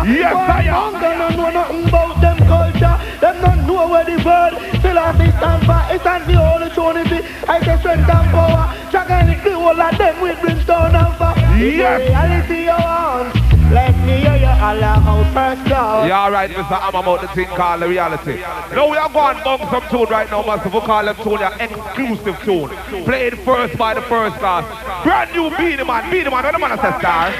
Yes, 0.06 0.34
I 0.34 0.62
am. 0.64 0.92
Them 0.94 1.18
don't 1.18 1.36
know 1.36 1.50
nothing 1.50 1.88
about 1.88 2.20
them 2.20 2.38
culture. 2.38 2.98
Them 3.20 3.40
don't 3.40 3.66
know 3.66 3.88
where 3.88 4.04
the 4.04 4.16
word 4.24 4.58
Selassie 4.82 5.30
stand 5.38 5.66
for. 5.66 5.94
It 5.94 6.00
stands 6.00 6.26
the 6.26 6.34
only 6.34 6.70
trinity. 6.70 7.26
I 7.46 7.60
say 7.64 7.78
strength 7.78 8.10
and 8.10 8.30
power. 8.30 8.74
Dragon 8.90 9.30
it 9.30 9.44
the 9.44 9.54
whole 9.54 9.80
of 9.80 9.98
them 9.98 10.20
with 10.32 10.40
brimstone 10.42 10.94
and 10.94 11.16
fire. 11.16 11.58
Yes. 11.58 12.08
Reality 12.08 12.64
you 12.64 12.70
want. 12.70 13.34
Let 13.72 13.96
me 14.04 14.20
hear 14.20 14.36
you 14.36 14.46
out 14.46 15.32
first 15.32 15.64
now. 15.68 16.04
Yeah, 16.04 16.24
alright, 16.24 16.50
Mr. 16.50 16.78
I'm 16.80 16.94
about 16.94 17.22
the 17.22 17.28
thing 17.28 17.46
called 17.46 17.80
the 17.80 17.88
reality. 17.88 18.40
No, 18.74 18.88
we 18.88 18.96
are 18.96 19.08
going 19.08 19.42
bump 19.42 19.62
some 19.70 19.82
tune 19.88 20.08
right 20.10 20.30
now, 20.30 20.42
Master. 20.44 20.68
We 20.68 20.80
call 20.80 21.04
them 21.04 21.16
tune 21.16 21.40
an 21.40 21.52
exclusive 21.60 22.38
tune. 22.44 22.68
Played 23.04 23.38
first 23.40 23.78
by 23.78 23.94
the 23.94 24.02
first 24.02 24.36
class. 24.36 24.64
Brand 25.04 25.32
new 25.32 25.48
Beenie 25.56 25.84
Man. 25.84 26.10
Beenie 26.10 26.30
Man, 26.30 26.44
what 26.44 26.52
the 26.52 26.58
man 26.58 26.76
say, 26.76 26.92
star? 27.00 27.32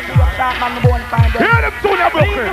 Hear 1.37 1.61
them 1.61 1.75
tune, 1.85 2.01
Brooklyn. 2.13 2.49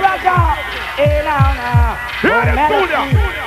Hear 2.20 2.44
them 2.44 2.60
tune. 2.68 2.92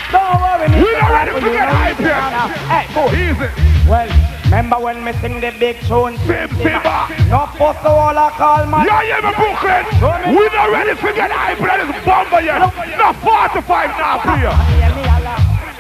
Don't 0.10 0.42
worry, 0.42 0.68
We 0.82 0.92
not 0.98 1.12
ready 1.14 1.32
to 1.34 1.42
get 1.42 1.70
hype 1.70 1.98
here. 1.98 2.22
Hey, 2.70 2.86
go. 2.94 3.06
Easy. 3.14 3.50
Well, 3.90 4.33
remember 4.54 4.78
when 4.78 5.04
me 5.04 5.14
sing 5.14 5.42
the 5.42 5.52
big 5.60 5.80
tune? 5.90 6.16
Sim, 6.30 6.50
Simma. 6.62 7.10
No 7.28 7.50
post 7.58 7.82
the 7.82 7.90
wall 7.90 8.14
I 8.14 8.30
call 8.38 8.66
man. 8.68 8.86
Yeah, 8.86 9.02
yeah, 9.02 9.26
my 9.26 9.34
Brooklyn. 9.34 9.84
We 10.30 10.46
not 10.54 10.70
ready 10.70 10.94
to 10.94 11.10
get 11.14 11.32
high. 11.32 11.56
That 11.56 11.82
is 11.82 12.06
bomber 12.06 12.42
yet. 12.42 12.62
Not 12.62 13.16
45 13.18 13.90
now, 13.98 14.22
clear. 14.22 15.23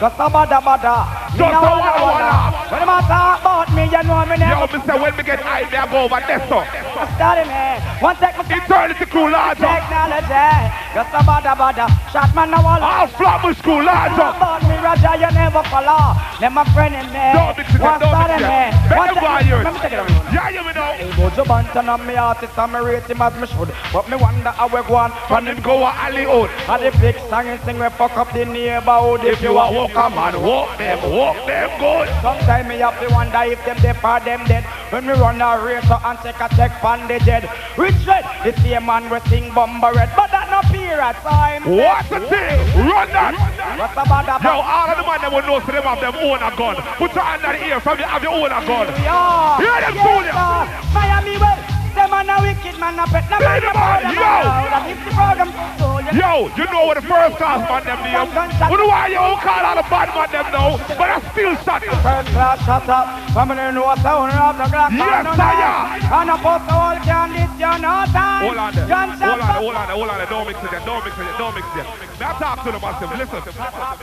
Just 0.03 0.19
a 0.19 0.27
bada 0.27 0.59
bada. 0.59 1.31
Just 1.31 1.39
a 1.39 1.63
walla 1.63 1.95
walla. 2.03 2.67
When 2.67 2.83
a 2.83 2.99
talk 3.07 3.39
about 3.39 3.71
me, 3.71 3.87
you 3.87 4.03
know 4.03 4.19
me 4.27 4.35
never. 4.35 4.67
Yo. 4.67 4.67
Mr. 4.67 4.99
When 4.99 5.15
we 5.15 5.23
get 5.23 5.39
me 5.39 5.47
I 5.47 5.87
go 5.87 6.03
over 6.03 6.19
there, 6.27 6.43
so. 6.51 6.59
Eh. 6.59 6.83
Starting 7.15 7.47
ah, 7.47 7.55
ah, 7.55 7.79
ah, 7.79 7.95
me. 7.95 8.03
One 8.03 8.17
my 8.19 8.43
Eternity 8.51 9.05
crew, 9.07 9.31
large 9.31 9.63
up. 9.63 9.71
technology. 9.71 10.83
Just 10.91 11.15
a 11.15 11.23
bada 11.23 11.55
bada. 11.55 11.87
Shot 12.11 12.35
man 12.35 12.51
a 12.51 12.59
wall. 12.59 12.83
All 12.83 13.07
Flatbush 13.15 13.63
crew, 13.63 13.79
large 13.79 14.19
up. 14.19 14.35
About 14.35 14.63
me, 14.67 14.75
Roger, 14.83 15.15
you 15.23 15.31
never 15.31 15.63
follow. 15.71 16.19
Them 16.43 16.57
a 16.59 16.65
friend 16.75 16.99
in 16.99 17.07
me. 17.07 17.23
Don't 17.31 17.55
mix 17.55 17.71
it 17.71 17.79
up, 17.79 17.95
One 17.95 17.99
don't 18.03 18.11
mix 18.11 18.43
it 18.43 18.91
up. 18.91 18.97
One 18.99 19.07
take- 19.07 19.23
and. 19.23 19.63
Let 19.63 19.73
me 19.73 19.79
take 19.79 19.93
it 19.95 20.03
away. 20.03 20.35
Yeah, 20.35 20.49
you 20.51 20.63
know. 20.67 20.83
Hey, 20.99 21.09
Buju 21.15 21.43
Banton 21.45 21.87
and 21.87 22.05
me 22.07 22.15
artist 22.15 22.57
me 22.57 22.79
rate 22.79 23.03
him 23.03 23.21
as 23.21 23.33
me 23.39 23.47
should 23.47 23.73
But 23.91 24.09
me 24.09 24.15
wonder 24.17 24.51
how 24.51 24.67
we 24.67 24.81
go 24.87 24.95
on 24.95 25.11
From 25.27 25.45
them 25.45 25.61
go 25.61 25.83
a 25.83 25.89
alley 25.89 26.25
out. 26.25 26.49
And 26.69 26.83
the 26.83 26.91
big 26.99 27.15
song 27.29 27.47
and 27.47 27.59
sing 27.61 27.79
we 27.79 27.89
fuck 27.89 28.17
up 28.17 28.31
the 28.33 28.45
neighborhood 28.45 29.23
If 29.23 29.41
you 29.41 29.57
a 29.57 29.71
walk 29.71 29.92
a 29.95 30.09
man, 30.09 30.41
walk 30.41 30.77
them, 30.77 30.99
walk 31.11 31.37
them 31.45 31.69
good. 31.79 32.07
Sometimes 32.21 32.67
me 32.67 32.77
have 32.77 32.99
to 32.99 33.13
wonder 33.13 33.43
if 33.43 33.63
them 33.65 33.77
dead 33.77 33.97
or 34.03 34.19
them 34.19 34.43
dead 34.45 34.63
When 34.91 35.05
we 35.05 35.13
run 35.13 35.41
a 35.41 35.63
race 35.63 35.87
so 35.87 35.99
and 36.03 36.17
take 36.19 36.39
a 36.39 36.49
check 36.55 36.81
from 36.81 37.07
the 37.07 37.19
dead 37.19 37.49
Rich 37.77 38.05
red, 38.07 38.25
the 38.43 38.53
same 38.61 38.85
man 38.85 39.09
we 39.09 39.19
sing 39.29 39.53
bumper 39.53 39.91
red 39.93 40.09
But 40.15 40.31
that 40.31 40.49
no 40.49 40.61
period 40.73 41.15
time 41.21 41.63
What 41.65 42.09
the 42.09 42.19
thing? 42.27 42.57
Run 42.89 43.09
that. 43.13 43.33
What's 43.77 43.93
about 43.93 44.25
that? 44.25 44.41
Yo, 44.41 44.61
all 44.61 44.89
of 44.89 44.97
the 44.97 45.05
man 45.05 45.21
that 45.21 45.31
will 45.31 45.45
know 45.45 45.59
so 45.59 45.71
them 45.71 45.83
have 45.83 46.01
them 46.01 46.15
own 46.17 46.41
a 46.41 46.49
gun. 46.57 46.75
Put 46.97 47.13
your 47.13 47.23
hand 47.23 47.45
on 47.45 47.53
the 47.53 47.65
ear 47.65 47.79
from 47.79 47.99
you 47.99 48.05
have 48.05 48.23
your 48.23 48.33
own 48.33 48.51
a 48.51 48.61
gun. 48.65 48.87
Yeah. 49.01 49.57
Hear 49.57 49.77
them 49.81 49.95
Yes, 49.95 50.33
ya. 50.33 50.93
Miami 50.93 51.37
well 51.37 51.72
Them 51.93 52.09
man 52.09 52.29
a 52.29 52.35
wicked 52.41 52.77
man 52.79 52.99
a 52.99 53.05
pet 53.05 53.29
No 53.29 53.37
man 53.39 53.61
man, 53.61 53.61
yo. 53.61 53.73
man 53.73 54.13
proud 54.17 54.73
And 54.73 54.85
if 54.91 54.99
the 55.05 55.11
program 55.13 55.49
so 55.77 55.93
Yo, 56.13 56.33
you 56.57 56.65
know 56.69 56.85
what 56.85 56.95
the 56.99 57.05
first 57.05 57.37
class 57.37 57.61
man 57.69 57.83
them 57.85 57.99
name? 58.03 58.27
You 58.69 58.77
know 58.77 58.87
why 58.89 59.07
you 59.07 59.23
call 59.41 59.63
all 59.65 59.75
the 59.77 59.85
bad 59.87 60.09
man 60.13 60.29
them 60.33 60.47
now? 60.53 60.77
But 60.97 61.09
I 61.09 61.17
still 61.31 61.55
shot. 61.63 61.81
First 61.83 62.29
class 62.33 62.57
shut 62.65 62.89
up 62.89 63.05
Family 63.33 63.71
know 63.73 63.89
a 63.89 63.97
sound 64.01 64.33
of 64.33 64.57
the 64.61 64.67
glass 64.69 64.91
Yes, 64.93 65.25
sir. 65.25 65.35
night. 65.37 66.03
And 66.05 66.29
a 66.29 66.35
post 66.37 66.65
the 66.69 66.73
whole 66.73 66.99
can 67.01 67.29
this 67.33 67.49
you 67.57 67.73
no 67.81 68.05
time 68.13 68.45
Hold 68.45 68.57
on 68.57 68.73
there. 68.75 68.85
Hold 68.85 69.09
on 69.09 69.17
there, 69.17 69.57
hold 69.57 69.75
on 69.75 69.87
there, 69.87 69.97
hold 69.97 70.09
on 70.09 70.17
there. 70.17 70.29
Don't 70.29 70.45
mix 70.45 70.57
it 70.61 70.69
there, 70.69 70.85
don't 70.85 71.03
mix 71.05 71.15
it 71.17 71.23
there, 71.25 71.37
don't 71.37 71.55
mix 71.55 71.65
it 71.65 71.75
there. 71.81 71.87
May 72.19 72.25
I 72.29 72.33
talk 72.37 72.61
to 72.63 72.69
them 72.71 72.81
massive? 72.81 73.09
Listen, 73.17 73.41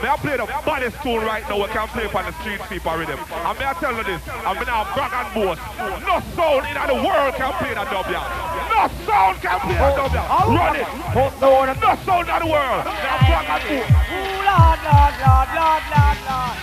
may 0.03 0.09
I 0.11 0.17
play 0.19 0.35
the 0.35 0.47
baddest 0.67 0.97
tune 1.03 1.23
right 1.23 1.47
now 1.47 1.61
we 1.61 1.67
can 1.71 1.87
play 1.95 2.07
on 2.11 2.25
the 2.27 2.33
street 2.41 2.59
people 2.67 2.91
rhythm. 2.97 3.19
And 3.31 3.55
may 3.59 3.65
I 3.65 3.73
tell 3.79 3.95
you 3.95 4.03
this, 4.03 4.21
I'm 4.43 4.59
now 4.67 4.83
brag 4.91 5.13
and 5.15 5.29
boast. 5.31 5.61
No 6.03 6.19
sound 6.35 6.67
in 6.67 6.75
the 6.75 6.97
world 6.99 7.33
can 7.39 7.51
play 7.61 7.71
that 7.71 7.80
dub 7.89 8.05
yeah. 8.11 8.69
No 8.69 8.81
sound 9.05 9.41
can 9.41 9.59
play 9.59 9.73
that 9.73 9.95
dub 9.95 10.13
yeah. 10.13 10.27
Run 10.45 10.75
it. 10.75 10.87
Post 11.15 11.41
No 11.81 11.91
sound 12.05 12.27
in 12.29 12.39
the 12.43 12.49
world. 12.51 12.85
Now 12.85 13.17
brag 13.25 13.47
and 13.49 13.63
boast. 13.65 13.89
Ooh, 14.11 14.37
Lord, 14.45 14.79
Lord, 14.85 15.15
Lord, 15.23 15.49
Lord, 15.57 15.83
Lord, 15.95 16.19
Lord 16.29 16.57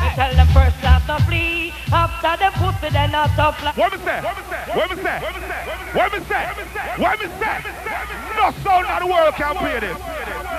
I 0.00 0.12
tell 0.14 0.34
them 0.34 0.46
first 0.48 0.76
class 0.78 1.04
to 1.06 1.18
flee. 1.26 1.69
After 1.92 2.36
them 2.38 2.52
pussy, 2.52 2.92
then 2.92 3.10
not 3.10 3.30
tough 3.30 3.62
like. 3.62 3.76
What 3.76 3.92
me 3.92 3.98
say? 3.98 4.20
What 4.22 4.90
me 4.90 4.96
say? 5.02 5.18
What 5.92 6.12
me 6.12 6.24
say? 6.24 6.44
What 7.02 7.18
me 7.18 7.26
say? 7.26 7.56
No 8.36 8.50
sound 8.62 8.86
in 8.86 9.08
the 9.08 9.12
world 9.12 9.34
can 9.34 9.56
play 9.56 9.80
this. 9.80 9.98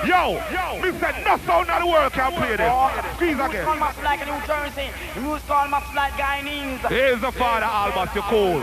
Yo, 0.06 0.34
me 0.82 0.98
said 0.98 1.24
no 1.24 1.36
sound 1.46 1.68
in 1.70 1.78
the 1.80 1.86
world 1.86 2.12
can 2.12 2.32
play 2.32 2.56
this. 2.56 3.14
Squeeze 3.14 3.38
again. 3.38 3.64
Call 3.64 3.76
my 3.76 3.94
like 4.02 4.26
New 4.26 4.46
Jersey 4.46 4.90
You 5.14 5.38
call 5.46 5.68
my 5.68 5.78
like 5.94 6.12
Guyanese 6.14 6.88
Here's 6.88 7.20
the 7.20 7.30
father, 7.32 7.66
Albert, 7.66 8.14
you're 8.14 8.24
cool. 8.24 8.58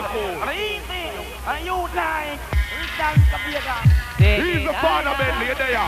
Easy 0.52 1.10
And 1.48 1.66
you 1.66 1.76
like 1.96 2.40
It's 2.82 2.92
time 2.98 3.16
to 3.16 3.50
be 3.50 3.56
a 3.56 3.62
guy 3.62 4.09
He's 4.20 4.68
the 4.68 4.74
father, 4.74 5.16
Bentley, 5.16 5.56
there. 5.56 5.88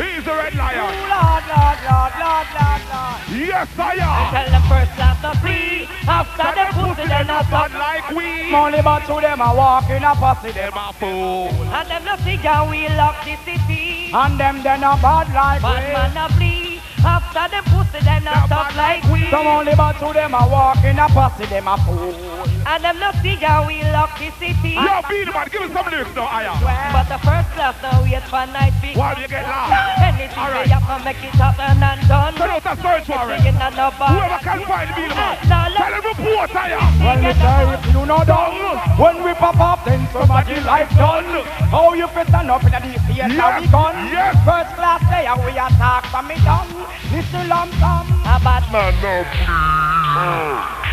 He's 0.00 0.24
the 0.24 0.32
red 0.32 0.54
lion. 0.54 0.88
Lord, 1.04 1.44
Lord, 1.52 1.78
Lord, 1.84 2.12
Lord, 2.16 2.48
Lord, 2.56 2.82
Lord. 2.88 3.18
Yes, 3.28 3.68
I 3.76 3.92
I 3.92 4.08
am. 4.08 4.32
tell 4.32 4.48
them 4.48 4.64
first 4.72 4.92
class 4.96 5.20
to 5.20 5.32
free. 5.40 5.84
After 6.08 6.48
them 6.56 6.72
pussy, 6.72 7.08
them 7.08 7.26
not 7.26 7.50
Bad 7.50 7.72
like 7.76 8.08
we. 8.16 8.50
Money 8.50 8.80
but 8.80 9.04
to 9.04 9.20
them 9.20 9.40
a 9.40 9.54
walk 9.54 9.90
in 9.90 10.02
a 10.02 10.14
pussy 10.16 10.52
them. 10.52 10.72
A 10.72 10.92
fool. 10.96 11.52
And 11.76 11.88
them 11.90 12.04
no 12.04 12.16
see 12.24 12.40
we 12.70 12.88
lock 12.96 13.20
the 13.24 13.36
city. 13.44 14.10
And 14.14 14.40
them 14.40 14.62
they 14.62 14.78
not 14.80 15.02
bad 15.02 15.28
like 15.36 15.60
Bad 15.60 16.14
man 16.14 16.16
a 16.16 16.32
flee. 16.32 16.80
After 17.04 17.48
them 17.52 17.64
pussy, 17.64 18.00
them 18.04 18.24
not 18.24 18.46
stop 18.46 18.74
like 18.76 19.04
we. 19.12 19.17
Some 19.30 19.46
only 19.46 19.74
but 19.76 19.92
to 20.00 20.12
them 20.12 20.32
a 20.32 20.40
walk 20.48 20.82
in 20.84 20.98
a 20.98 21.04
pussy 21.12 21.44
them 21.52 21.68
a 21.68 21.76
fool. 21.84 22.16
And 22.64 22.80
them 22.84 22.96
no 22.96 23.12
see 23.20 23.36
how 23.36 23.68
we 23.68 23.84
lock 23.92 24.16
the 24.16 24.32
city. 24.40 24.72
Yo, 24.72 25.04
beat 25.04 25.28
man, 25.28 25.48
give 25.52 25.68
me 25.68 25.68
some 25.68 25.84
lyrics 25.92 26.16
now, 26.16 26.24
I 26.32 26.48
am. 26.48 26.56
But 26.96 27.12
the 27.12 27.20
first 27.20 27.48
class 27.52 27.76
now 27.84 28.00
wait 28.00 28.24
for 28.24 28.44
night 28.48 28.72
big. 28.80 28.96
Why 28.96 29.12
do 29.12 29.20
you 29.20 29.28
get 29.28 29.44
loud? 29.44 29.68
Anything 30.00 30.32
All 30.32 30.48
right. 30.48 30.64
they 30.64 30.72
have 30.72 30.88
to 30.88 30.96
make 31.04 31.20
it 31.20 31.36
happen 31.36 31.76
and 31.76 32.00
done. 32.08 32.32
Send 32.40 32.56
out 32.56 32.64
a 32.64 32.74
search 32.80 33.08
warrant. 33.08 33.42
Saying 33.44 33.60
that 33.60 33.76
no 33.76 33.92
bad. 34.00 34.16
Whoever 34.16 34.40
can 34.40 34.60
find 34.64 34.90
me, 34.96 35.04
man. 35.12 35.36
No, 35.44 35.60
look. 35.68 35.80
Tell 35.80 35.92
him 35.92 36.04
report, 36.08 36.50
I 36.56 36.68
am. 36.72 36.92
Well, 37.04 37.18
me 37.20 37.32
say 37.36 37.62
if 37.68 37.84
you 37.92 38.02
know 38.08 38.22
done, 38.24 38.56
when 38.96 39.16
we 39.20 39.32
pop 39.36 39.60
up, 39.60 39.84
then 39.84 40.08
somebody 40.08 40.56
life 40.64 40.88
done. 40.96 41.28
How 41.68 41.92
oh, 41.92 41.92
you 41.92 42.08
fit 42.16 42.32
stand 42.32 42.48
up 42.48 42.64
in 42.64 42.72
the 42.72 42.96
theater 43.04 43.28
Yes, 43.28 43.60
we 43.60 43.68
gone? 43.68 43.96
yes. 44.08 44.32
First 44.48 44.72
class 44.72 45.04
there 45.12 45.36
we 45.44 45.52
attack 45.52 46.08
from 46.08 46.32
me 46.32 46.36
down. 46.40 46.64
Little 47.12 47.44
lump 47.44 47.72
sum. 47.76 48.08
A 48.28 48.36
bad 48.44 48.60
Man, 48.70 48.92
no. 49.00 49.17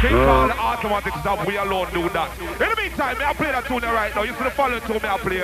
King 0.02 0.12
Kong, 0.12 0.48
the 0.50 0.58
automatic 0.58 1.14
stop, 1.22 1.48
we 1.48 1.58
alone 1.58 1.88
do 1.94 2.10
that. 2.10 2.30
In 2.42 2.70
the 2.70 2.76
meantime, 2.76 3.18
may 3.18 3.26
I 3.26 3.34
play 3.34 3.52
that 3.52 3.66
tune 3.66 3.82
right 3.82 4.14
now. 4.14 4.24
You 4.24 4.34
see 4.34 4.44
the 4.44 4.52
following 4.52 4.82
tune 4.82 5.02
me 5.02 5.08
I 5.08 5.18
play. 5.18 5.42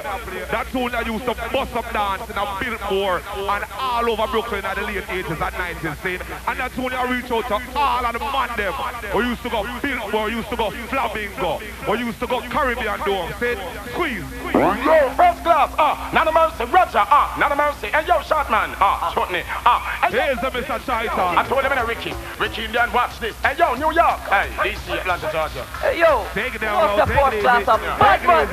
That 0.51 0.67
tune 0.71 0.91
that 0.91 1.07
used 1.07 1.25
to 1.25 1.33
bust 1.49 1.73
up 1.73 1.87
dance 1.93 2.29
in 2.29 2.37
a 2.37 2.45
Billboard 2.59 3.23
and 3.25 3.63
all 3.79 4.05
over 4.11 4.27
Brooklyn 4.27 4.65
in 4.65 4.75
the 4.75 4.85
late 4.85 5.07
80s 5.07 5.33
and 5.33 5.55
90s 5.55 5.97
scene. 6.03 6.21
And 6.47 6.59
that 6.59 6.73
tune 6.73 6.93
I 6.93 7.09
reach 7.09 7.31
out 7.31 7.47
to 7.47 7.57
all 7.77 8.05
of 8.05 8.13
the 8.13 8.19
man 8.19 8.49
them. 8.59 8.73
We 9.15 9.23
used 9.25 9.41
to 9.43 9.49
go 9.49 9.63
Billboard, 9.81 10.33
used 10.33 10.49
to 10.49 10.57
go 10.57 10.69
Flamingo, 10.69 11.61
we 11.89 11.97
used 12.03 12.19
to 12.19 12.27
go 12.27 12.41
Caribbean 12.51 12.99
Dome. 13.01 13.31
Say, 13.39 13.55
squeeze. 13.93 14.25
Yo, 14.51 15.09
first 15.15 15.41
class, 15.41 15.73
ah, 15.79 16.11
not 16.13 16.27
a 16.27 16.31
mercy, 16.31 16.69
Roger, 16.69 17.01
ah, 17.01 17.33
not 17.39 17.51
a 17.51 17.55
mercy, 17.55 17.87
and 17.93 18.05
yo, 18.05 18.21
short 18.21 18.51
man, 18.51 18.75
ah, 18.77 19.11
shortney, 19.15 19.41
ah, 19.65 20.05
and 20.05 20.13
Here's 20.13 20.37
the 20.37 20.51
Mr. 20.51 20.77
I 20.91 21.47
told 21.47 21.63
him 21.63 21.71
in 21.71 21.77
a 21.77 21.85
Ricky, 21.85 22.13
Ricky 22.37 22.67
Indian, 22.71 22.93
watch 22.95 23.19
this, 23.19 23.35
and 23.43 23.59
yo, 23.59 23.75
New 23.75 23.91
York, 23.91 24.23
hey, 24.31 24.47
DC, 24.63 24.95
Atlanta, 24.95 25.27
Georgia. 25.27 25.67
Hey, 25.83 25.99
yo. 25.99 26.23
Take 26.31 26.55
it 26.55 26.63
down, 26.63 26.79
What's 26.79 27.03
the 27.03 27.11
take 27.11 27.19
first 27.19 27.43
class 27.43 27.67
of 27.67 27.83
Yeah. 27.83 27.99
bad 27.99 28.15
Take 28.15 28.23
it 28.23 28.27
man 28.31 28.47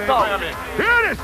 Hear 0.75 0.99
this. 1.07 1.19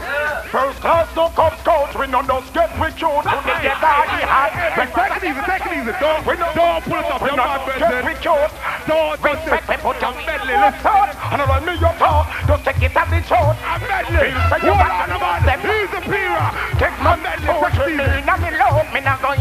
First 0.54 0.78
class 0.78 1.10
don't 1.18 1.34
come 1.34 1.58
scout, 1.58 1.90
we 1.98 2.06
no 2.06 2.22
just 2.22 2.54
get 2.54 2.70
with 2.78 2.94
you, 3.02 3.10
to 3.18 3.34
the 3.34 3.54
get 3.66 3.82
all 3.82 4.06
hot. 4.30 4.54
Take 4.78 4.94
it 4.94 5.26
easy, 5.26 5.42
take 5.42 5.66
it 5.66 5.74
easy. 5.74 5.90
Don't, 5.98 6.22
We 6.22 6.38
no 6.38 6.46
don't 6.54 6.86
pull 6.86 7.02
it 7.02 7.10
up, 7.10 7.18
we 7.18 7.34
your 7.34 7.36
no 7.36 7.50
man, 7.50 7.66
just 7.82 7.98
with 8.06 8.22
you. 8.22 8.38
Don't 8.86 9.18
We 9.18 9.26
touch 9.26 9.42
take 9.42 9.66
we 9.66 9.74
it. 9.74 9.80
put 9.82 9.96
your 9.98 10.14
I'm 10.14 10.22
medley, 10.22 10.54
medley, 10.54 10.54
let's 10.54 10.78
listen. 10.78 10.86
start, 10.86 11.10
and 11.34 11.42
I 11.42 11.44
run 11.50 11.62
me 11.66 11.74
your 11.74 11.94
talk, 11.98 12.30
just 12.46 12.62
take 12.62 12.78
it 12.78 12.94
at 12.94 13.10
the 13.10 13.20
short. 13.26 13.58
I'm 13.58 13.82
medley. 13.90 14.22
Feel 14.22 14.38
say 14.54 14.60
you 14.62 14.70
on, 14.70 14.86
to 15.10 15.18
man. 15.18 15.58
He's 15.66 15.90
the 15.90 16.00
Pira. 16.06 16.46
Take 16.78 16.94
my 17.02 17.18
medley, 17.18 17.42
medley, 17.42 17.74
take 17.74 17.90
it 17.90 17.98
me 17.98 18.06
easy. 18.06 18.22
not 18.22 18.38
me 18.38 18.50
low, 18.54 18.86
me 18.94 19.00
not 19.02 19.18
go 19.18 19.34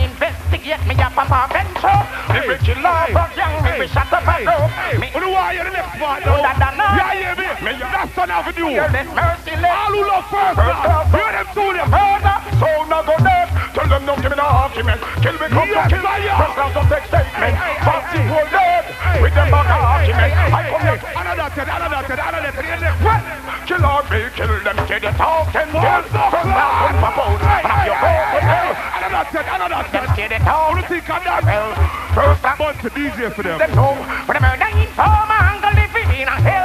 investigate, 0.64 0.88
me 0.88 0.96
a 1.04 1.10
papa 1.12 1.52
venture. 1.52 2.00
Me 2.32 2.40
Ricky 2.48 2.74
love, 2.82 3.08
hey, 3.08 3.14
but 3.14 3.36
young, 3.36 3.64
me 3.64 3.72
we 3.80 3.88
shut 3.88 4.08
up 4.12 4.28
and 4.28 4.46
go. 4.48 4.58
Me 5.00 5.08
you 5.14 5.20
know 5.22 5.32
why 5.32 5.54
you're 5.54 5.66
the 5.68 5.72
next 5.72 5.94
You 5.96 6.00
though? 6.24 6.42
da- 6.44 6.56
da- 6.58 6.76
da. 6.76 6.88
Yeah, 6.96 7.14
yeah, 7.14 7.36
me. 7.36 7.48
Me, 7.64 7.72
That's 7.80 8.14
Sun 8.16 8.32
Avenue. 8.32 8.70
You're 8.72 8.90
less 8.90 9.08
merciless. 9.12 9.72
All 9.76 9.92
who 9.92 10.02
love 10.08 10.26
first 10.32 10.56
First 10.56 10.80
class. 10.80 10.84
class. 10.88 11.06
Hear 11.12 11.32
them 11.36 11.48
to 11.54 11.64
them. 11.76 11.88
Murder, 11.92 12.38
so 12.60 12.68
now 12.88 13.02
go 13.04 13.16
there. 13.24 13.48
Tell 13.74 13.88
them 13.90 14.02
don't 14.06 14.22
give 14.22 14.32
me 14.32 14.38
no 14.38 14.48
argument. 14.48 15.02
Kill 15.24 15.34
me, 15.36 15.48
come 15.52 15.68
Yes, 15.68 15.90
to 15.90 15.98
kill. 16.00 16.06
First 16.08 16.54
class 16.56 16.72
don't 16.74 16.90
take 16.90 17.06
statement. 17.12 17.54
Fancy 17.84 18.22
whole 18.32 18.50
dead. 18.54 18.84
With 19.22 19.34
them 19.36 19.48
back 19.52 19.68
argument. 19.68 20.32
I 20.32 20.62
come 20.72 20.84
here. 20.88 21.00
Another 21.14 21.50
ten, 21.54 21.68
another 21.68 22.02
ten, 22.08 22.20
another 22.24 22.52
ten. 22.56 22.64
Hear. 22.64 23.20
Kill 23.64 23.84
or 23.86 24.04
me, 24.12 24.20
kill 24.36 24.54
them. 24.64 24.78
Get 24.88 25.02
the 25.04 25.12
talk 25.16 25.56
and 25.56 25.72
kill. 25.72 25.82
Class 25.82 26.06
don't 26.12 26.98
pop 27.04 27.18
out. 27.20 27.42
And 27.42 27.68
have 27.68 27.86
your 27.88 27.98
phone 28.00 28.93
to. 29.14 29.20
Another 29.20 29.30
ten, 29.32 29.62
another 29.62 29.90
ten. 29.90 30.16
Get 30.16 30.30
the 30.30 30.38
talk. 30.44 30.70
What 30.70 30.76
do 30.76 30.82
you 30.82 31.02
think 31.02 31.10
of 31.10 31.24
that? 31.24 31.44
Well, 31.44 31.70
first 32.14 32.42
class. 32.42 32.58
Bunch 32.58 32.84
of 32.84 32.94
DJ 32.94 33.34
for 33.34 33.44
them. 33.44 33.60
Them 33.60 33.76
know. 33.76 33.94
But 34.26 34.34
them 34.34 34.46
are 34.46 34.58
dying 34.58 34.88
for 34.98 35.14
man. 35.30 35.62
Go 35.62 35.70
living 35.70 36.22
in 36.22 36.28
a 36.28 36.38
hell. 36.42 36.63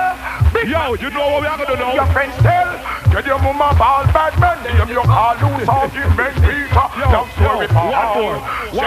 Yo, 0.69 0.93
you 1.01 1.09
know 1.09 1.24
what 1.32 1.40
we 1.40 1.49
are 1.49 1.57
gonna 1.57 1.81
do 1.81 1.97
Your 1.97 2.05
now? 2.05 2.12
friends 2.12 2.36
tell, 2.45 2.69
get 3.09 3.24
your 3.24 3.40
mama 3.40 3.73
ball 3.81 4.05
bad 4.12 4.36
man, 4.36 4.61
them 4.69 4.85
you 4.93 5.01
call 5.01 5.32
loose 5.40 5.65
off 5.65 5.97
you 5.97 6.05
men 6.12 6.28
Peter. 6.45 6.85
Story 7.40 7.65
yo, 7.65 7.73
for 7.73 7.89
one 7.89 7.97
all. 7.97 8.20
more, 8.20 8.36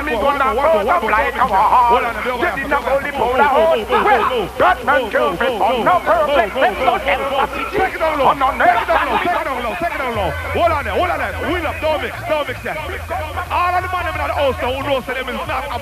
me 0.05 0.13
gonna 0.13 0.53
one 0.53 0.61
more, 0.61 0.85
one 0.85 0.85
burn 0.85 0.93
up 0.93 1.03
like 1.09 1.33
a 1.41 1.45
wall. 1.49 1.89
Hold 1.89 2.05
on, 2.05 2.13
hold 2.21 2.37
on, 2.37 2.53
Get 2.53 2.65
in 2.65 2.69
a 2.69 2.77
hold 2.77 3.01
holy 3.01 3.09
Move, 3.09 3.33
polar 3.33 3.49
hole. 3.49 3.81
move, 3.81 3.89
move, 3.89 4.05
Well, 4.05 4.45
that 4.61 4.77
man 4.85 5.01
move, 5.01 5.09
kill 5.09 5.31
me 5.33 5.37
for 5.41 5.73
no 5.81 5.95
perfect. 6.05 6.53
move, 6.53 6.61
Them 6.61 6.73
move, 6.77 6.85
no 6.85 6.93
move, 6.93 7.01
hell 7.01 7.17
move. 7.17 7.49
capacity. 7.49 7.65
Take 7.73 7.93
it 7.95 8.01
down 8.01 8.13
low. 8.21 8.29
Take 8.29 8.77
it 8.77 8.85
down 8.85 9.05
low. 9.09 9.17
Take 9.17 9.41
it 9.41 9.47
down 9.49 9.57
low. 9.65 9.73
Take 9.81 9.89
it 9.89 10.01
down 10.05 10.13
low. 10.21 10.29
Hold 10.53 10.71
on 10.77 10.83
there. 10.85 10.93
Hold 11.01 11.09
on 11.09 11.17
there. 11.17 11.33
Wheel 11.49 11.65
up. 11.65 11.77
Don't 11.81 12.01
mix. 12.05 12.13
Don't 12.29 12.45
mix 12.45 12.57
yet. 12.61 12.77
All 12.77 13.73
of 13.73 13.81
the 13.81 13.89
man 13.89 14.05
them 14.05 14.15
in 14.21 14.27
the 14.29 14.37
house 14.37 14.57
now 14.61 14.69
who 14.69 14.81
knows 14.85 15.03
that 15.09 15.15
them 15.17 15.29
is 15.33 15.41
not 15.49 15.65
a 15.65 15.77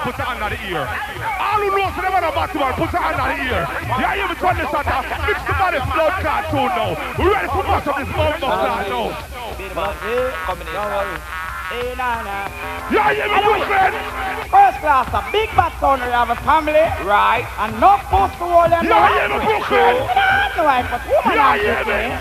put 0.00 0.16
it 0.16 0.26
under 0.32 0.48
the 0.48 0.58
ear. 0.64 0.84
All 0.88 1.60
who 1.60 1.68
knows 1.76 1.92
that 1.92 2.02
them 2.08 2.16
are 2.16 2.24
a 2.24 2.32
put 2.32 2.88
it 2.88 3.04
under 3.04 3.26
the 3.28 3.36
ear. 3.52 3.62
Yeah, 4.00 4.16
you 4.16 4.34
turn 4.40 4.56
this 4.56 4.72
on 4.72 4.84
now. 5.42 5.48
Mix 5.48 5.48
the 5.48 5.54
body 5.58 5.78
blood 5.90 6.14
cartoon 6.22 6.70
now. 6.72 6.90
We 7.18 7.24
ready 7.30 7.48
to 7.48 7.62
mash 7.62 7.86
up 7.86 7.96
this 7.98 8.08
mumbo 8.08 8.46
clan 8.46 8.88
now. 8.88 9.32
Hey, 11.72 11.94
nah, 11.96 12.20
nah. 12.20 12.52
Yeah, 12.92 13.16
me 13.16 13.32
Anyway, 13.32 13.64
Brooklyn. 13.64 13.96
First 14.52 14.78
class, 14.84 15.08
a 15.08 15.24
big 15.32 15.48
bad 15.56 15.72
son, 15.80 16.00
we 16.04 16.12
have 16.12 16.28
a 16.28 16.36
family. 16.44 16.84
Right. 17.00 17.48
And 17.58 17.80
no 17.80 17.96
post 18.12 18.36
to 18.36 18.44
hold 18.44 18.70
them. 18.70 18.84
Yeah, 18.84 19.08
you 19.08 19.32
me 19.32 19.40
Brooklyn. 19.40 20.04
No, 20.52 20.68
I 20.68 20.84
but 20.84 21.00
woman 21.08 21.32
Yeah, 21.32 21.56
yeah. 21.56 22.20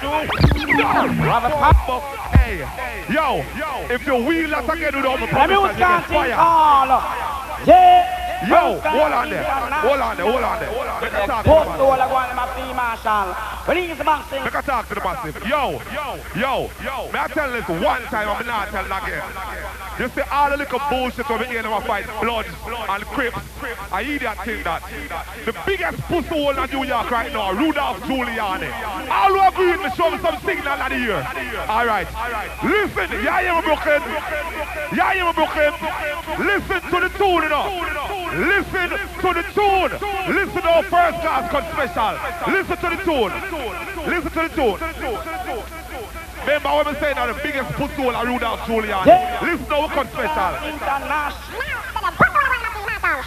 We 0.71 1.27
have 1.27 1.43
a 1.43 1.51
family. 1.51 1.99
Hey, 2.31 2.63
yo, 3.11 3.43
if 3.89 4.05
you 4.07 4.15
wheel 4.15 4.49
that 4.51 4.69
again 4.71 4.95
all 5.05 5.17
my 5.17 5.27
Let 5.27 5.49
me 5.49 5.55
promise, 5.55 5.59
was 5.59 5.71
you 5.71 5.79
get 5.79 6.07
canting 6.07 6.15
fire. 6.15 6.33
all. 6.39 6.87
Yeah. 7.67 8.10
Yo, 8.47 8.81
hold 8.81 9.13
on 9.13 9.29
there. 9.29 9.43
Hold 9.43 9.99
on 10.01 10.17
there. 10.17 10.25
Hold 10.25 10.43
on 10.43 10.59
there. 10.59 10.71
Let 10.73 11.13
me 11.13 11.19
talk 11.27 11.45
to 11.45 11.49
Post 11.49 11.69
the 11.69 11.77
to 11.77 11.85
hold, 11.85 11.99
I 12.01 12.09
go 12.09 12.15
on 12.17 12.35
my 12.35 12.47
free 12.57 12.73
marshal. 12.73 13.37
When 13.65 13.77
he's 13.77 13.97
the 13.97 14.03
boxing. 14.03 14.43
Make 14.43 14.55
a 14.55 14.61
talk 14.61 14.87
to 14.89 14.95
the 14.95 15.01
massive. 15.01 15.35
Yo, 15.47 15.81
yo, 15.93 16.19
yo, 16.35 16.69
yo. 16.83 17.11
May 17.11 17.19
I 17.19 17.27
tell 17.27 17.51
this 17.51 17.67
one 17.67 18.01
time, 18.09 18.27
I'm 18.29 18.45
not 18.45 18.69
telling 18.69 18.91
again. 18.91 19.23
You 19.99 20.09
see 20.09 20.21
all 20.31 20.49
the 20.49 20.57
little 20.57 20.81
bullshit 20.89 21.29
over 21.29 21.43
here 21.45 21.59
in 21.59 21.69
my 21.69 21.79
fight, 21.85 22.07
blood 22.21 22.47
and 22.47 23.05
crips. 23.05 23.37
I 23.91 24.03
hear 24.03 24.19
that 24.19 24.43
thing 24.43 24.63
that. 24.63 24.81
The 25.45 25.53
biggest 25.65 26.01
pussy 26.09 26.27
hole 26.29 26.57
in 26.57 26.71
New 26.71 26.85
York 26.85 27.11
right 27.11 27.31
now, 27.31 27.53
Rudolph 27.53 28.01
Giuliani. 28.09 28.71
All 29.11 29.29
who 29.29 29.41
agree 29.45 29.77
with 29.77 29.81
me, 29.85 29.89
show 29.95 30.09
me 30.09 30.17
some 30.17 30.39
signal 30.41 30.73
out 30.73 30.91
of 30.91 30.97
year. 30.97 31.21
All 31.69 31.85
right. 31.85 32.07
Listen, 32.63 33.13
yeah, 33.21 33.45
me, 33.45 33.61
Brooklyn. 33.61 34.01
Yeah, 34.95 35.21
me, 35.21 35.33
Brooklyn. 35.37 35.73
Listen 36.49 36.81
to 36.89 36.97
the 36.97 37.09
tune, 37.19 37.43
you 37.43 37.49
know. 37.53 37.67
Listen 38.31 38.89
to 38.89 39.29
the 39.37 39.43
tune. 39.53 39.91
Listen 40.33 40.61
to 40.61 40.69
our 40.71 40.83
first 40.83 41.19
class 41.21 41.45
special. 41.51 42.17
Listen 42.51 42.77
to 42.77 42.89
the 42.89 42.99
tune. 43.03 43.50
Listen 43.51 44.31
to 44.31 44.41
the 44.47 44.49
tune. 44.55 44.79
Remember 46.41 46.69
what 46.69 46.87
I'm 46.87 46.95
saying 46.95 47.15
now, 47.15 47.27
the 47.27 47.39
biggest 47.43 47.69
pussy 47.73 47.93
hole 48.01 48.15
of 48.15 48.27
Rudolph 48.27 48.59
Giuliani. 48.61 49.05
Yeah. 49.07 49.39
Listen 49.43 49.65
to 49.67 49.75
our 49.75 49.89
cut 49.89 50.07
special. 50.07 50.67
International. 50.67 51.51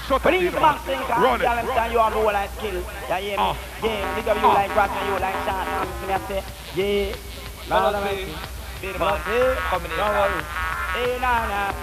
Shut 0.09 0.17
up, 0.17 0.25
When 0.25 0.35
he's 0.35 0.53
the 0.53 0.61
Run 0.61 1.41
it. 1.41 1.45
tell 1.45 1.57
him 1.57 1.93
you 1.93 1.99
have 1.99 2.15
role 2.15 2.25
like 2.25 2.51
skill. 2.59 2.85
Yeah, 3.09 3.19
hear 3.21 3.31
me? 3.31 3.37
Ah. 3.39 3.57
Yeah, 3.83 4.15
big 4.17 4.29
up 4.29 4.37
you 4.37 4.49
like 4.49 4.77
Rock 4.77 4.91
and 4.91 5.09
you 5.09 5.21
like 5.21 5.35
Shot. 5.45 5.67
Now, 5.67 5.85
listen, 5.85 6.11
I 6.11 6.19
say, 6.29 6.43
yeah. 6.77 7.17
Lord 7.71 7.95
of 7.95 8.05
mercy. 8.05 8.99
But, 8.99 9.21
yeah, 9.27 9.81
don't 9.97 10.15
worry. 10.15 10.45
Hey, 10.95 11.19
nah, 11.19 11.43
nah. 11.51 11.75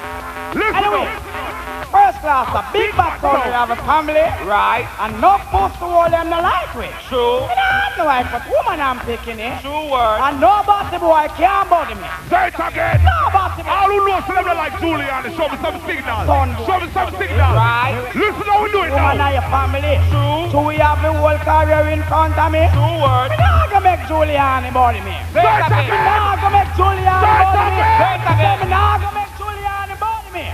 Listen 0.55 0.71
Anyway, 0.83 1.03
up. 1.11 1.91
first 1.91 2.17
class, 2.23 2.47
a 2.55 2.63
big 2.71 2.91
son, 2.95 3.43
we 3.43 3.51
have 3.51 3.71
a 3.71 3.75
family. 3.83 4.23
Right. 4.47 4.88
And 4.99 5.19
no 5.19 5.35
post 5.51 5.75
to 5.83 5.88
hold 5.88 6.11
them 6.15 6.31
the 6.31 6.39
life 6.39 6.71
with. 6.75 6.91
True. 7.11 7.43
Me 7.47 7.55
nah 7.55 7.91
no 7.99 8.05
wife, 8.07 8.27
but 8.31 8.43
woman 8.47 8.79
I'm 8.79 8.99
picking 9.03 9.39
it. 9.39 9.59
True 9.63 9.91
word. 9.91 10.19
And 10.23 10.39
no 10.39 10.63
bossy 10.63 10.95
boy 10.99 11.27
can't 11.35 11.67
body 11.67 11.95
me. 11.95 12.07
Say 12.31 12.51
it 12.51 12.55
again. 12.55 13.03
No 13.03 13.19
bossy 13.35 13.63
boy. 13.63 13.71
All 13.71 13.91
who 13.91 13.99
know 14.07 14.19
celebrate 14.23 14.55
like 14.59 14.75
Giuliani, 14.79 15.29
show 15.35 15.47
me 15.51 15.57
some 15.59 15.77
signal. 15.83 16.19
Son, 16.23 16.47
Show 16.63 16.77
me 16.79 16.88
some 16.95 17.11
signal. 17.19 17.51
Right. 17.51 17.95
Listen 18.15 18.47
how 18.47 18.63
we 18.63 18.71
do 18.71 18.83
it 18.88 18.95
Woman 18.95 19.19
now. 19.19 19.27
and 19.27 19.35
your 19.39 19.47
family. 19.51 19.95
True. 20.07 20.51
So 20.55 20.63
we 20.67 20.79
have 20.79 20.99
the 21.03 21.11
whole 21.11 21.39
career 21.43 21.83
in 21.95 22.03
front 22.07 22.35
of 22.39 22.47
me. 22.51 22.63
True 22.71 22.95
word. 23.03 23.31
Me 23.31 23.38
nah 23.39 23.67
gonna 23.71 23.88
make 23.88 24.03
Giuliani 24.07 24.71
body 24.71 24.99
me. 25.03 25.15
Say 25.35 25.43
it 25.43 25.63
again. 25.67 25.95
nah 25.99 26.35
gonna 26.39 26.63
make 26.63 26.71
it 26.71 26.79
body 26.79 26.99
me. 27.03 27.83
Say 27.99 28.15
it 28.15 28.27
again. 28.35 29.00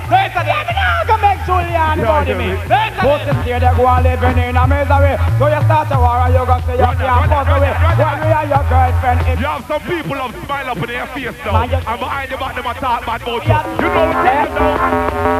Body 0.10 0.16
me. 0.16 0.16
Say 0.16 0.26
it 0.28 0.36
again. 0.38 0.64
Me 0.68 0.74
nah 0.74 1.04
gonna 1.08 1.22
make 1.22 1.40
Giuliani 1.48 2.04
body 2.08 2.34
me. 2.34 2.48
yeah. 2.48 2.68
Say 2.68 2.84
it 2.88 3.04
Both 3.04 3.28
again. 3.28 3.60
they 3.62 3.74
go 3.78 3.84
and 3.88 4.04
living 4.04 4.38
in 4.44 4.58
a 4.58 4.64
misery. 4.68 5.14
So 5.38 5.46
you 5.48 5.62
start 5.68 5.88
a 5.92 5.98
war 6.00 6.18
and 6.26 6.34
you 6.34 6.44
go 6.48 6.56
say 6.68 6.76
you 6.78 6.88
can't 6.88 7.00
run 7.00 7.24
it, 7.24 7.30
fuss 7.32 7.48
run 7.48 7.58
away. 7.58 7.72
it. 7.72 7.98
When 7.98 8.18
we 8.24 8.30
are 8.38 8.48
your 8.48 8.64
girlfriend 8.68 8.96
friend. 9.02 9.20
It's 9.28 9.42
You 9.42 9.48
have 9.48 9.64
some 9.68 9.82
people 9.88 10.16
love 10.18 10.34
smile 10.46 10.70
up 10.72 10.78
in 10.78 10.88
their 10.88 11.08
face 11.14 11.38
now. 11.46 11.52
Man, 11.54 11.70
you- 11.70 11.84
And 11.88 12.00
behind 12.00 12.30
your 12.32 12.40
back, 12.40 12.56
them 12.56 12.66
a 12.68 12.74
talk 12.74 13.06
bad 13.06 13.22
about 13.22 13.44
you. 13.46 13.58
You 13.78 13.88
know 13.88 14.06
what 14.08 14.16
I'm 14.16 14.28
saying? 14.28 14.98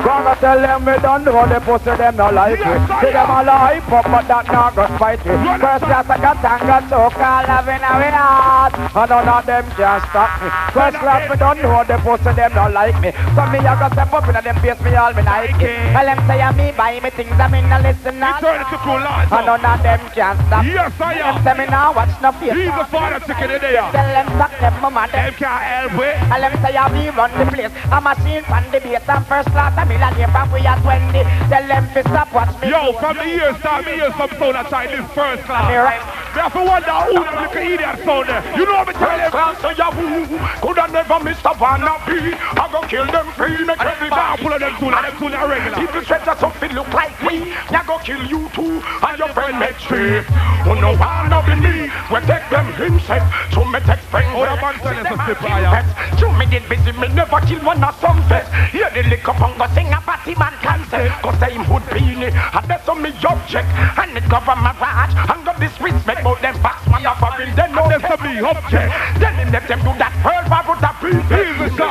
Gonna 0.08 0.36
tell 0.40 0.60
them 0.62 0.86
we 0.86 0.96
don't 1.00 1.24
know 1.26 1.46
the 1.48 1.60
pussy 1.62 1.94
them 1.98 2.16
no 2.16 2.30
like 2.32 2.60
it. 2.60 2.82
See 3.02 3.12
them 3.12 3.30
all 3.32 3.46
hype 3.46 3.92
up, 3.92 4.06
but 4.08 4.28
that 4.28 4.46
not 4.52 4.76
go 4.76 4.86
spite 4.96 5.20
it. 5.26 5.38
First 5.60 5.84
class 5.84 6.06
I 6.10 6.18
got 6.18 6.38
and 6.46 6.62
got 6.68 6.84
so 6.90 7.10
call 7.12 7.44
loving 7.48 7.84
a 7.84 7.92
we 8.00 8.10
heart. 8.14 8.74
And 8.78 9.10
none 9.10 9.28
of 9.28 9.46
them 9.46 9.66
can 9.76 10.00
stop 10.10 10.32
me. 10.42 10.50
First 10.74 10.98
class 10.98 11.30
we 11.30 11.36
don't 11.38 11.60
know 11.62 11.84
the 11.84 11.98
pussy 12.00 12.32
them 12.34 12.52
no 12.56 12.66
like 12.70 12.98
me. 13.02 13.12
So 13.36 13.42
me 13.52 13.60
I 13.60 13.74
got 13.80 13.92
step 13.94 14.14
up 14.14 14.28
in 14.28 14.34
them 14.44 14.57
face 14.62 14.82
me 14.82 14.96
all 14.96 15.14
me 15.14 15.22
Nike. 15.24 15.74
Well 15.94 16.06
them 16.06 16.20
say 16.28 16.42
I 16.42 16.52
me 16.54 16.72
buy 16.76 17.00
me 17.00 17.10
things 17.12 17.38
I 17.40 17.48
me 17.48 17.62
no 17.62 17.78
listen 17.80 18.20
not. 18.20 18.42
Turn 18.42 18.62
it 18.62 18.70
to 18.72 18.78
cool 18.84 19.00
lads. 19.02 19.32
And 19.32 19.46
none 19.46 19.66
of 19.66 19.80
them 19.84 20.00
can 20.14 20.36
stop 20.48 20.64
me. 20.66 20.74
Yes, 20.74 20.94
I 21.00 21.14
Them 21.18 21.36
am. 21.36 21.44
say 21.44 21.54
me 21.58 21.66
now 21.70 21.94
watch 21.94 22.14
no 22.22 22.32
face. 22.38 22.54
He's 22.54 22.74
the 22.74 22.86
father 22.92 23.20
chicken 23.26 23.50
in 23.52 23.62
there. 23.62 23.88
Tell 23.92 24.10
them 24.10 24.28
suck 24.38 24.54
them 24.60 24.74
mama 24.82 25.04
them. 25.12 25.26
Them 25.26 25.34
can't 25.38 25.64
help 25.64 25.98
it. 26.02 26.16
And 26.32 26.40
let 26.42 26.50
me 26.54 26.58
say 26.62 26.74
I 26.76 26.86
we 26.92 27.10
run 27.14 27.32
the 27.38 27.46
place. 27.52 27.74
A 27.92 27.98
machine 28.02 28.44
from 28.46 28.64
the 28.72 28.80
base 28.82 29.08
and 29.08 29.24
first 29.28 29.50
class 29.52 29.74
a 29.78 29.84
million 29.86 30.30
from 30.32 30.48
we 30.52 30.62
are 30.66 30.80
20. 30.82 31.12
Tell 31.50 31.66
them 31.68 31.84
to 31.94 32.00
stop 32.08 32.30
watch 32.34 32.54
me. 32.62 32.70
Yo, 32.70 32.94
from 33.00 33.16
the 33.18 33.26
years 33.28 33.56
start, 33.62 33.86
me 33.86 33.94
hear 34.00 34.12
some 34.18 34.32
sound 34.38 34.56
outside 34.58 34.90
this 34.92 35.06
first 35.14 35.44
class. 35.44 35.68
Me 35.70 35.78
right. 35.78 36.02
Me 36.36 36.44
have 36.44 36.54
to 36.54 36.62
wonder 36.62 36.98
who 37.10 37.14
them 37.24 37.34
little 37.42 37.66
idiot 37.66 37.98
sound 38.06 38.30
there. 38.30 38.44
You 38.58 38.66
know 38.70 38.78
what 38.84 38.88
me 38.88 38.94
tell 38.94 39.10
First 39.10 39.22
them? 39.22 39.32
class 39.32 39.56
So 39.62 39.70
ya 39.74 39.90
who 39.90 40.38
coulda 40.62 40.86
never 40.94 41.18
miss 41.24 41.40
a 41.46 41.54
wanna 41.58 41.98
be? 42.06 42.36
I 42.38 42.64
go 42.70 42.82
kill 42.86 43.08
them 43.10 43.26
free, 43.34 43.58
make 43.66 43.80
And 43.82 43.90
every 43.90 44.10
bar 44.10 44.38
everybody. 44.54 44.80
full 44.80 44.94
of 44.94 45.04
them 45.04 45.20
two, 45.20 45.28
them 45.28 45.32
two 45.32 45.36
are 45.36 45.48
regular. 45.48 45.78
People 45.78 46.04
said 46.04 46.24
that 46.26 46.40
something 46.40 46.72
look 46.72 46.88
like 46.94 47.16
me. 47.24 47.52
Ya 47.72 47.84
go 47.84 47.98
kill 48.00 48.24
you 48.26 48.50
too, 48.56 48.80
and 48.80 49.18
your 49.20 49.30
friend 49.36 49.60
make 49.60 49.76
three. 49.78 50.24
Who 50.64 50.76
no 50.80 50.96
wanna 50.96 51.44
be 51.44 51.56
me? 51.60 51.76
We 52.12 52.20
take 52.24 52.48
them 52.50 52.68
himself, 52.74 53.24
so 53.52 53.64
me 53.66 53.80
take 53.84 54.04
friend. 54.08 54.28
Oh, 54.36 54.48
that 54.48 54.60
man 54.62 54.76
tell 54.80 54.96
us 54.96 55.08
to 55.08 55.16
slip 55.26 55.40
kill 55.40 55.50
higher. 55.50 55.84
pets. 55.84 56.22
You 56.22 56.32
me 56.32 56.46
did 56.48 56.64
busy, 56.70 56.92
me 56.96 57.08
never 57.12 57.40
kill 57.44 57.60
one 57.64 57.84
of 57.84 57.96
some 58.00 58.20
vets. 58.28 58.48
Hear 58.72 58.90
the 58.92 59.04
liquor 59.10 59.36
pong 59.36 59.58
go 59.58 59.68
sing 59.76 59.92
a 59.92 60.00
party 60.02 60.36
man 60.36 60.56
cancel. 60.64 61.08
Say 61.38 61.54
him 61.54 61.66
hood 61.70 61.84
beanie, 61.94 62.34
and 62.34 62.66
that's 62.66 62.88
on 62.90 63.02
me 63.02 63.14
object. 63.22 63.70
And 64.00 64.18
it 64.18 64.26
from 64.26 64.60
my 64.64 64.74
garage, 64.80 65.14
and 65.14 65.46
go 65.46 65.54
disrespect 65.60 66.22
about 66.22 66.42
them 66.42 66.56
facts, 66.66 66.88
man 66.90 67.06
of 67.06 67.22
a 67.22 67.30
real, 67.38 67.54
they 67.54 67.70
know 67.70 67.86
That's 67.86 68.10
a 68.10 68.18
me 68.24 68.42
object. 68.42 68.90
Tell 69.22 69.36
him 69.38 69.52
let 69.52 69.68
them 69.68 69.80
do 69.86 69.92
that 70.02 70.14
Pearl 70.26 70.44
Barrel 70.50 70.80
that 70.82 70.98
beat 70.98 71.22
He's 71.30 71.78
the 71.78 71.86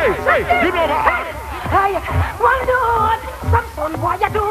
hey, 0.00 0.12
hey, 0.24 0.42
hey, 0.44 0.66
you 0.66 0.72
know 0.72 0.86
what? 0.88 1.36
Hey, 1.70 1.92
one 2.40 2.60
dude, 2.66 3.20
some 3.52 3.66
son 3.76 3.92
boy 4.00 4.16
you 4.18 4.30
do, 4.34 4.46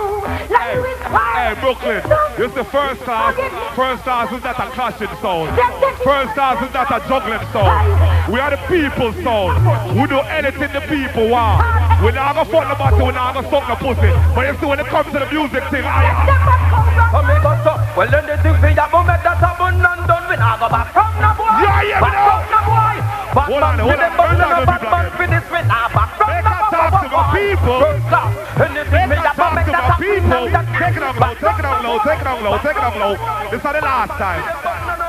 like 0.47 0.71
you 0.76 0.85
inspire. 0.88 1.35
Hey, 1.35 1.53
Brooklyn, 1.59 1.99
this 2.38 2.47
is 2.47 2.55
the 2.55 2.63
first 2.63 3.01
time. 3.01 3.35
First 3.76 4.03
time 4.03 4.34
is 4.34 4.43
not 4.43 4.55
a 4.59 4.69
clashing 4.71 5.11
sound. 5.19 5.51
First 5.99 6.31
time 6.35 6.63
is 6.63 6.71
not 6.73 6.88
a 6.88 6.99
juggling 7.09 7.43
sound. 7.51 8.31
We 8.31 8.39
are 8.39 8.51
the 8.51 8.61
people's 8.71 9.17
sound. 9.23 9.59
We 9.99 10.07
do 10.07 10.19
anything 10.31 10.71
the 10.71 10.81
people 10.88 11.27
want. 11.30 11.65
We're 11.99 12.15
not 12.15 12.35
gonna 12.35 12.47
fuck 12.47 12.69
the 12.69 12.76
bottle, 12.80 13.07
we 13.07 13.11
not 13.11 13.34
gonna 13.34 13.49
suck 13.49 13.67
the 13.67 13.76
pussy. 13.76 14.11
But 14.31 14.47
you 14.47 14.55
see 14.61 14.65
when 14.67 14.80
it 14.80 14.88
comes 14.88 15.11
to 15.11 15.19
the 15.19 15.27
music 15.34 15.63
thing, 15.67 15.84
I 15.84 16.80
Come 17.11 17.26
here, 17.26 17.41
go 17.43 17.51
so 17.65 17.73
Well 17.97 18.07
then 18.07 18.23
they 18.30 18.38
think 18.39 18.55
we 18.61 18.71
have 18.77 18.91
moment 18.91 19.19
that 19.26 19.41
a 19.41 19.51
bun 19.57 19.76
and 19.81 20.07
done 20.07 20.30
We 20.30 20.38
not 20.38 20.59
go 20.61 20.69
back 20.69 20.93
from 20.93 21.11
no 21.19 21.34
boy 21.35 21.51
Yeah, 21.59 21.81
yeah, 21.84 21.99
Back 21.99 22.07
we 22.07 22.15
know. 22.15 22.39
from 22.39 22.43
no 22.53 22.59
boy 22.69 22.95
Back 23.34 23.47
Hold 23.49 23.61
back 23.61 23.80
on, 23.81 24.78
people. 27.31 27.81
Class 28.10 28.49
Anything 28.60 29.22
talk 29.38 29.56
to 29.65 29.72
my 29.72 29.95
people. 29.95 30.43
Take 30.80 30.95
it 30.95 30.99
down 30.99 31.15
low, 31.15 31.34
take 31.38 31.60
it 31.60 31.64
down 31.64 31.84
low, 31.84 31.97
take 31.99 32.19
it 32.19 32.23
down 32.23 32.43
low, 32.43 32.57
take 32.60 32.76
it 32.76 32.84
down 32.84 32.99
low. 32.99 33.14
This 33.51 33.60
is 33.60 33.64
the 33.64 33.81
last 33.81 34.14
time. 34.19 34.43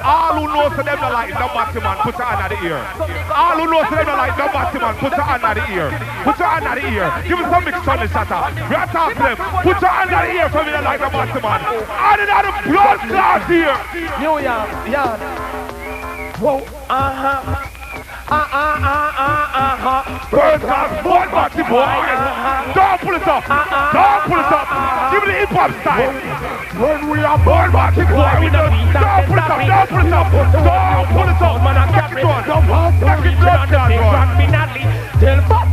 All 0.01 0.35
who 0.39 0.47
knows 0.49 0.73
to 0.77 0.83
them 0.83 0.99
not 1.01 1.13
like 1.13 1.31
no 1.35 1.47
batty 1.53 1.81
man, 1.81 1.97
put 2.01 2.17
your 2.17 2.27
hand 2.27 2.41
at 2.41 2.51
the 2.51 2.59
ear. 2.65 2.81
All 3.31 3.57
who 3.59 3.67
knows 3.71 3.89
to 3.91 3.95
them 3.97 4.07
not 4.07 4.19
like 4.19 4.37
no 4.39 4.47
batty 4.49 4.79
man, 4.81 4.95
put 4.97 5.13
your 5.13 5.27
hand 5.27 5.45
at 5.45 5.55
the 5.55 5.65
ear. 5.73 5.89
Put 6.25 6.39
your 6.39 6.49
hand 6.49 6.65
at 6.65 6.75
the 6.81 6.89
ear. 6.89 7.09
Give 7.29 7.39
me 7.39 7.45
some 7.51 7.65
mix 7.65 7.77
on 7.85 7.99
the 8.01 8.09
shutter. 8.09 8.41
We 8.71 8.75
are 8.77 8.89
talking 8.91 9.23
them. 9.23 9.37
Put 9.37 9.77
your 9.81 9.93
hand 9.93 10.11
at 10.11 10.23
the 10.25 10.33
ear 10.41 10.49
for 10.49 10.63
me 10.65 10.73
not 10.73 10.85
like 10.85 11.01
no 11.01 11.11
batty 11.11 11.41
man. 11.41 11.61
I 11.91 12.17
did 12.17 12.29
not 12.29 12.45
a 12.49 12.53
blood 12.65 12.99
clot 13.11 13.43
here. 13.51 13.77
New 14.21 14.37
York, 14.41 14.69
yeah 14.89 15.17
Whoa, 16.41 16.65
uh-huh 16.89 17.71
uh-uh-uh-uh-uh-huh 18.31 20.29
First 20.31 20.65
class, 20.65 21.03
born 21.03 21.20
batty 21.31 21.63
boy. 21.63 21.87
Don't 22.75 22.99
pull 23.01 23.15
it 23.15 23.23
up. 23.27 23.45
Don't 23.47 24.23
pull 24.27 24.41
it 24.43 24.51
up. 24.51 24.67
Give 25.15 25.23
me 25.23 25.29
the 25.33 25.39
hip 25.41 25.49
hop 25.55 25.71
style. 25.81 26.13
When 26.77 27.09
we 27.11 27.19
are 27.23 27.39
Born 27.39 27.71
batty 27.73 28.03
boy. 28.05 28.41
We 28.43 28.51
don't 28.51 28.93
don't 28.93 29.27
pull 29.27 29.39
it 29.39 29.45
up. 29.47 29.61
Don't 29.63 29.89
pull 29.89 30.07
it 30.07 30.13
up. 30.13 30.31
Don't 30.31 31.09
pull 31.15 31.29
it 31.31 31.43
up. 31.43 31.63
Man, 31.63 31.77
I 31.77 31.79
Make 31.87 31.95
carry 31.95 32.23
it 32.23 32.27
on. 32.27 32.43
the 32.47 32.55
walls 32.71 32.95
to 33.01 33.07
Make 33.07 33.33
it 33.33 33.39
on 33.47 33.69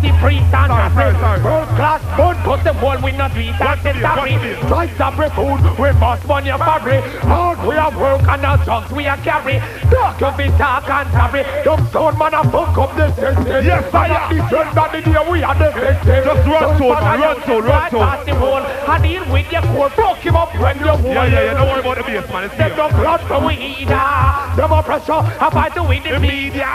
the 0.08 0.16
clot 0.16 0.16
big 0.16 0.16
run. 0.16 0.16
one 0.16 0.16
finally 0.16 0.16
Till 0.16 0.16
party 0.16 0.20
free 0.20 0.38
and 0.38 0.68
Sorry, 0.68 0.94
sorry, 0.94 1.16
sorry. 1.20 1.40
First 1.42 1.72
class 1.76 2.02
bun, 2.18 2.36
cut 2.44 2.64
them 2.64 2.84
all 2.84 2.98
we 3.02 3.12
not 3.12 3.32
sweet 3.32 3.62
and 3.62 3.82
this? 3.84 4.02
sorry 4.02 4.38
this? 4.38 4.64
Rice 4.64 4.98
food, 5.36 5.62
we 5.80 5.92
must 6.00 6.26
money 6.28 6.50
a 6.50 6.58
fabric 6.58 7.04
Hard 7.24 7.60
we 7.68 7.76
have 7.76 7.96
work 7.96 8.22
and 8.28 8.46
our 8.46 8.58
drugs 8.64 8.92
we 8.92 9.06
a 9.06 9.18
carry 9.18 9.60
Talk 9.90 10.22
of 10.22 10.40
it, 10.40 10.52
talk 10.58 10.90
and 10.90 11.10
tarry 11.12 11.44
Dumb 11.64 11.88
sound 11.92 12.18
man 12.18 12.34
a 12.34 12.44
fuck 12.52 12.78
up 12.78 12.96
the 12.96 13.10
system 13.16 13.66
Yes, 13.66 13.94
I 13.94 14.08
am. 14.08 14.38
The 14.38 14.44
trend 14.50 14.78
that 14.78 14.92
the 14.92 15.02
day 15.02 15.32
we 15.32 15.44
are 15.44 15.56
the 15.56 15.72
victim 15.72 16.24
Just 16.24 16.48
run 16.48 16.78
to 16.78 16.86
it, 16.86 17.02
run 17.02 17.42
to 17.42 17.58
it, 17.58 17.62
run 17.62 17.92
to 17.92 17.98
it. 17.98 18.26
The 18.26 18.36
whole 18.36 18.66
and 18.88 19.04
deal 19.04 19.26
with 19.32 19.52
your 19.52 19.62
core 19.62 19.90
Fuck 19.90 20.18
him 20.20 20.36
up 20.36 20.54
when 20.56 20.80
you 20.80 20.88
hold 20.88 21.04
Yeah, 21.04 21.26
yeah, 21.26 21.44
yeah. 21.44 21.54
Don't 21.54 21.68
worry 21.70 21.80
about 21.80 21.98
the 21.98 22.04
bass, 22.04 22.30
man. 22.30 22.44
It's 22.46 22.56
them 22.56 22.78
no 22.78 22.90
blood 22.90 23.22
for 23.28 23.46
we 23.46 23.54
eat. 23.56 23.88
Them 23.88 24.72
a 24.72 24.82
pressure, 24.84 25.14
I 25.14 25.50
fight 25.52 25.74
to 25.76 25.84
win 25.84 26.04
the 26.04 26.20
media. 26.20 26.70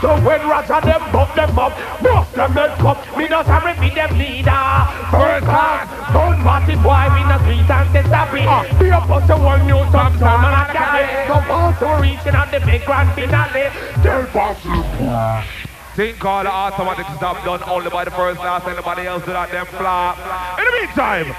So 0.00 0.14
when 0.26 0.40
Roger 0.46 0.80
them 0.80 1.02
buff 1.12 1.34
them 1.34 1.58
up, 1.58 1.72
bust 2.02 2.32
them 2.34 2.54
make 2.68 2.84
up. 2.84 3.16
Me 3.16 3.28
not 3.28 3.46
sorry 3.46 3.74
be 3.80 3.94
them 3.94 4.18
leader. 4.18 4.66
First 5.10 5.44
class, 5.44 5.86
don't 6.12 6.42
it 6.68 6.82
boy. 6.82 7.06
We 7.14 7.22
not 7.26 7.40
sweet 7.44 7.70
and 7.70 7.92
say 7.92 8.02
sorry. 8.10 8.42
Be 8.78 8.88
a 8.88 9.00
bust 9.06 9.26
the 9.28 9.36
one 9.36 9.66
new 9.66 9.82
sound 9.92 10.16
and 10.16 10.24
I 10.24 10.64
carry. 10.72 11.06
So 11.28 11.36
also 11.52 12.02
reaching 12.02 12.34
on 12.34 12.50
the 12.50 12.60
big 12.60 12.84
grand 12.84 13.12
finale. 13.14 13.70
Tell 14.02 14.26
boss 14.32 15.75
Called 15.96 16.44
the 16.44 16.52
automatic 16.52 17.06
stop 17.16 17.42
done 17.42 17.62
only 17.64 17.88
by 17.88 18.04
the 18.04 18.10
first 18.10 18.38
class. 18.38 18.62
Anybody 18.68 19.06
else 19.06 19.24
do 19.24 19.32
that, 19.32 19.50
them 19.50 19.64
flop. 19.64 20.18
In 20.58 20.64
the 20.66 20.72
meantime, 20.72 21.32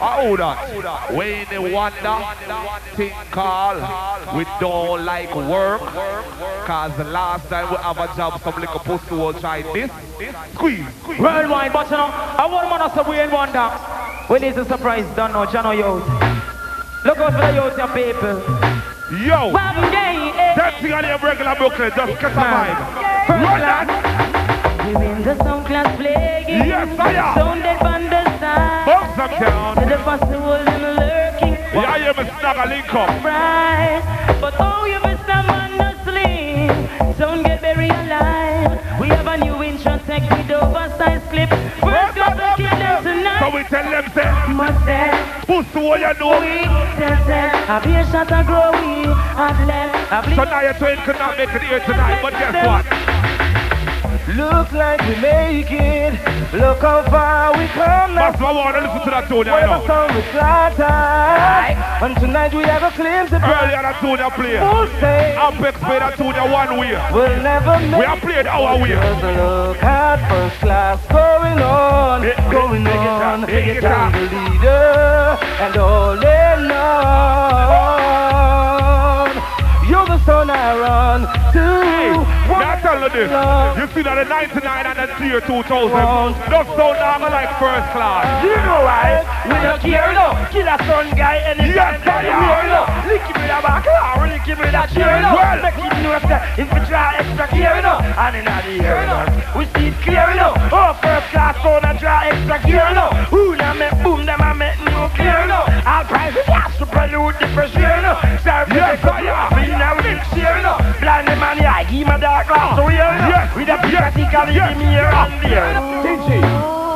I 0.00 0.22
hold 0.22 0.38
that. 0.38 1.12
When 1.12 1.44
they 1.50 1.58
wonder, 1.58 2.22
thing 2.94 3.12
called, 3.32 3.82
we 4.36 4.44
don't 4.60 5.04
like 5.04 5.34
work. 5.34 5.80
Cause 6.64 6.96
the 6.96 7.02
last 7.02 7.48
time 7.48 7.68
we 7.70 7.76
have 7.76 7.98
a 7.98 8.06
job, 8.16 8.40
some 8.40 8.54
little 8.60 8.78
pussy 8.78 9.16
will 9.16 9.34
try 9.34 9.62
this. 9.72 9.90
Squeeze. 10.52 10.86
Worldwide, 11.18 11.72
but 11.72 11.90
you 11.90 11.96
know, 11.96 12.06
I 12.06 12.46
want 12.46 12.70
man 12.70 12.88
to 12.88 12.94
say 12.94 13.10
we 13.10 13.18
in 13.18 13.32
wonder. 13.32 13.68
Well, 14.30 14.42
it's 14.44 14.56
a 14.56 14.64
surprise, 14.64 15.06
don't 15.16 15.32
know, 15.32 15.44
Jano 15.44 15.74
youth. 15.74 16.06
Look 17.04 17.18
out 17.18 17.32
for 17.32 17.40
the 17.40 17.52
youth, 17.52 17.76
your 17.76 17.88
people. 17.88 18.93
Yo, 19.12 19.52
Bam 19.52 19.76
day, 19.92 20.32
eh. 20.32 20.56
that 20.56 20.80
thing 20.80 20.92
on 20.94 21.04
your 21.04 21.18
regular 21.18 21.54
Brooklyn, 21.56 21.92
just 21.94 22.18
catch 22.18 22.32
a 22.32 22.40
vibe. 22.40 22.80
Run 23.28 23.60
that. 23.60 23.84
Win 24.96 25.22
the 25.22 25.36
sound 25.44 25.66
class 25.66 25.92
flagging. 26.00 26.64
Yes, 26.64 26.88
I 26.98 27.12
am. 27.12 27.36
Sounded 27.36 27.78
from 27.84 28.02
the 28.08 28.24
side. 28.40 28.88
Bumps 28.88 29.16
them 29.20 29.32
down. 29.44 29.76
To 29.76 29.84
the 29.84 29.98
possible 30.08 30.56
and 30.56 30.96
lurking. 30.96 31.52
Yeah, 31.52 31.84
I 31.84 31.98
hear 32.00 32.14
me 32.16 32.24
snag 32.40 32.56
a 32.56 32.64
link 32.64 32.94
up. 32.96 33.12
Right. 33.20 34.00
But 34.40 34.54
oh, 34.58 34.88
you 34.88 34.96
miss 35.04 35.20
some 35.28 35.52
on 35.52 35.76
the 35.76 35.92
sling. 36.08 36.72
Sound 37.20 37.44
get 37.44 37.60
very 37.60 37.92
alive. 37.92 38.80
We 38.98 39.08
have 39.12 39.28
a 39.28 39.36
new 39.36 39.62
intro 39.62 40.00
tech 40.08 40.24
with 40.32 40.48
oversized 40.48 41.28
clip. 41.28 41.52
First 41.76 42.16
up, 42.24 42.40
the 42.40 42.56
kill 42.56 42.72
them 42.72 43.04
tonight. 43.04 43.36
So 43.36 43.52
we 43.52 43.62
tell 43.68 43.84
them, 43.84 44.08
say, 44.16 44.24
pussy 45.74 45.86
what 45.86 46.00
you 46.00 46.20
know. 46.20 46.40
we 46.40 46.64
tell 46.98 47.24
them, 47.26 47.70
a 47.70 47.80
beer 47.84 48.04
shot 48.06 48.30
a 48.30 48.44
grow 48.44 48.70
we 48.72 49.06
have 49.36 49.66
left. 49.66 50.36
So 50.36 50.44
now 50.44 50.60
your 50.62 50.74
twin 50.74 50.98
could 51.04 51.16
not 51.16 51.36
make 51.36 51.50
it 51.50 51.62
here 51.62 51.80
tonight, 51.80 52.22
but 52.22 52.32
guess 52.32 52.66
what? 52.66 53.03
Look 54.36 54.72
like 54.72 55.00
we 55.02 55.14
make 55.20 55.70
it. 55.70 56.14
Look 56.52 56.80
how 56.80 57.02
far 57.08 57.52
we 57.56 57.66
come 57.68 58.14
now. 58.14 58.30
That's 58.30 58.40
want 58.40 58.74
to 58.74 58.82
listen 58.82 59.00
to 59.06 59.10
that 59.10 59.28
tune, 59.28 59.46
I 59.46 59.62
know. 59.62 59.86
song 59.86 60.10
we 60.10 60.22
slaughtered. 60.34 61.78
And 62.02 62.16
tonight 62.18 62.52
we 62.52 62.64
have 62.64 62.82
a 62.82 62.90
claim 62.90 63.28
to 63.28 63.38
Earlier 63.38 63.82
that 63.82 64.00
tune 64.02 64.18
I. 64.18 64.58
Full 64.58 64.88
say 64.98 65.38
Apex 65.38 65.78
that 66.02 66.18
tune 66.18 66.34
one 66.50 66.78
way. 66.78 66.98
we'll 67.14 67.42
never 67.46 67.78
make 67.78 67.98
We 68.00 68.06
have 68.06 68.18
played 68.18 68.46
our 68.50 68.74
way. 68.82 68.98
Look 68.98 69.78
at 69.82 70.18
first 70.28 70.58
class 70.58 70.98
going 71.06 71.62
on, 71.62 72.22
going 72.50 72.82
it 72.82 72.90
on. 72.90 73.44
up, 73.44 73.48
make 73.48 73.66
it 73.66 73.84
up. 73.84 74.12
the 74.12 74.18
leader 74.18 75.38
and 75.62 75.76
all 75.76 76.18
in 76.18 76.70
on. 76.74 77.94
You're 79.86 80.06
the 80.06 80.18
son 80.26 80.50
I 80.50 80.74
run. 80.78 81.23
Now 82.60 82.74
tell 82.80 83.02
of 83.02 83.12
this. 83.12 83.30
You 83.30 83.86
see 83.94 84.02
that 84.02 84.16
the 84.16 84.24
99 84.28 84.86
and 84.86 84.96
the 84.98 85.26
year 85.26 85.40
2000. 85.40 85.66
Don't 86.50 86.68
sound 86.76 86.96
normal 86.98 87.30
like 87.30 87.50
first 87.58 87.86
class. 87.92 88.26
You 88.44 88.54
know 88.64 88.80
why? 88.86 89.22
We 89.46 89.56
don't 89.60 89.80
care, 89.80 90.12
no. 90.14 90.34
Kill 90.50 90.68
a 90.68 90.76
son 90.86 91.10
guy 91.16 91.38
anytime 91.44 91.74
Yes, 91.74 92.00
I 92.00 92.04
that 92.04 92.22
you 92.24 92.34
am. 92.34 92.42
hear, 92.44 92.62
no. 92.70 92.82
Lick 93.10 93.24
him 93.26 93.36
with 93.42 93.50
a 93.54 93.60
back, 93.60 93.84
or 94.18 94.26
lick 94.28 94.46
him 94.46 94.58
with 94.58 94.74
a 94.74 94.84
chair, 94.94 95.14
no. 95.20 95.30
Well. 95.34 95.58
Make 95.64 95.78
him 95.80 95.94
know 96.02 96.18
that 96.18 96.58
if 96.58 96.68
we 96.72 96.78
try 96.86 97.16
extra 97.18 97.46
care, 97.48 97.78
no. 97.82 97.94
And 98.00 98.34
in 98.38 98.44
the 98.46 98.58
ear, 98.82 99.02
no. 99.06 99.18
We 99.58 99.64
see 99.74 99.88
it 99.90 99.96
clear, 100.02 100.28
no. 100.34 100.54
Oh, 100.70 100.94
first 101.02 101.26
class 101.34 101.56
phone 101.62 101.84
and 101.84 101.98
try 101.98 102.30
extra 102.30 102.58
gear, 102.66 102.86
no. 102.94 103.10
Who 103.30 103.56
now 103.56 103.74
make 103.74 103.94
boom, 104.02 104.26
them 104.26 104.40
and 104.40 104.58
make 104.58 104.73
All 105.84 106.04
prices 106.04 106.46
gas 106.46 106.76
to 106.78 106.86
pollute 106.86 107.38
the 107.38 107.48
fresh 107.54 107.74
air, 107.76 108.02
no. 108.02 108.16
Serve 108.42 108.72
Yes, 108.72 109.00
the 109.02 109.12
I 109.12 109.66
now 109.78 109.94
no. 110.62 110.74
Blind 110.98 111.28
the 111.28 111.36
man, 111.36 111.58
yeah, 111.58 111.84
give 111.84 112.06
him 112.06 112.16
a 112.16 112.18
dark 112.18 112.48
glass 112.48 112.76
to 112.76 112.82
wear. 112.82 113.52
With 113.54 113.68
a 113.68 113.76
yes, 113.92 114.14
pick 114.14 114.34
and 114.34 114.50
and 114.50 114.80
there. 115.44 115.74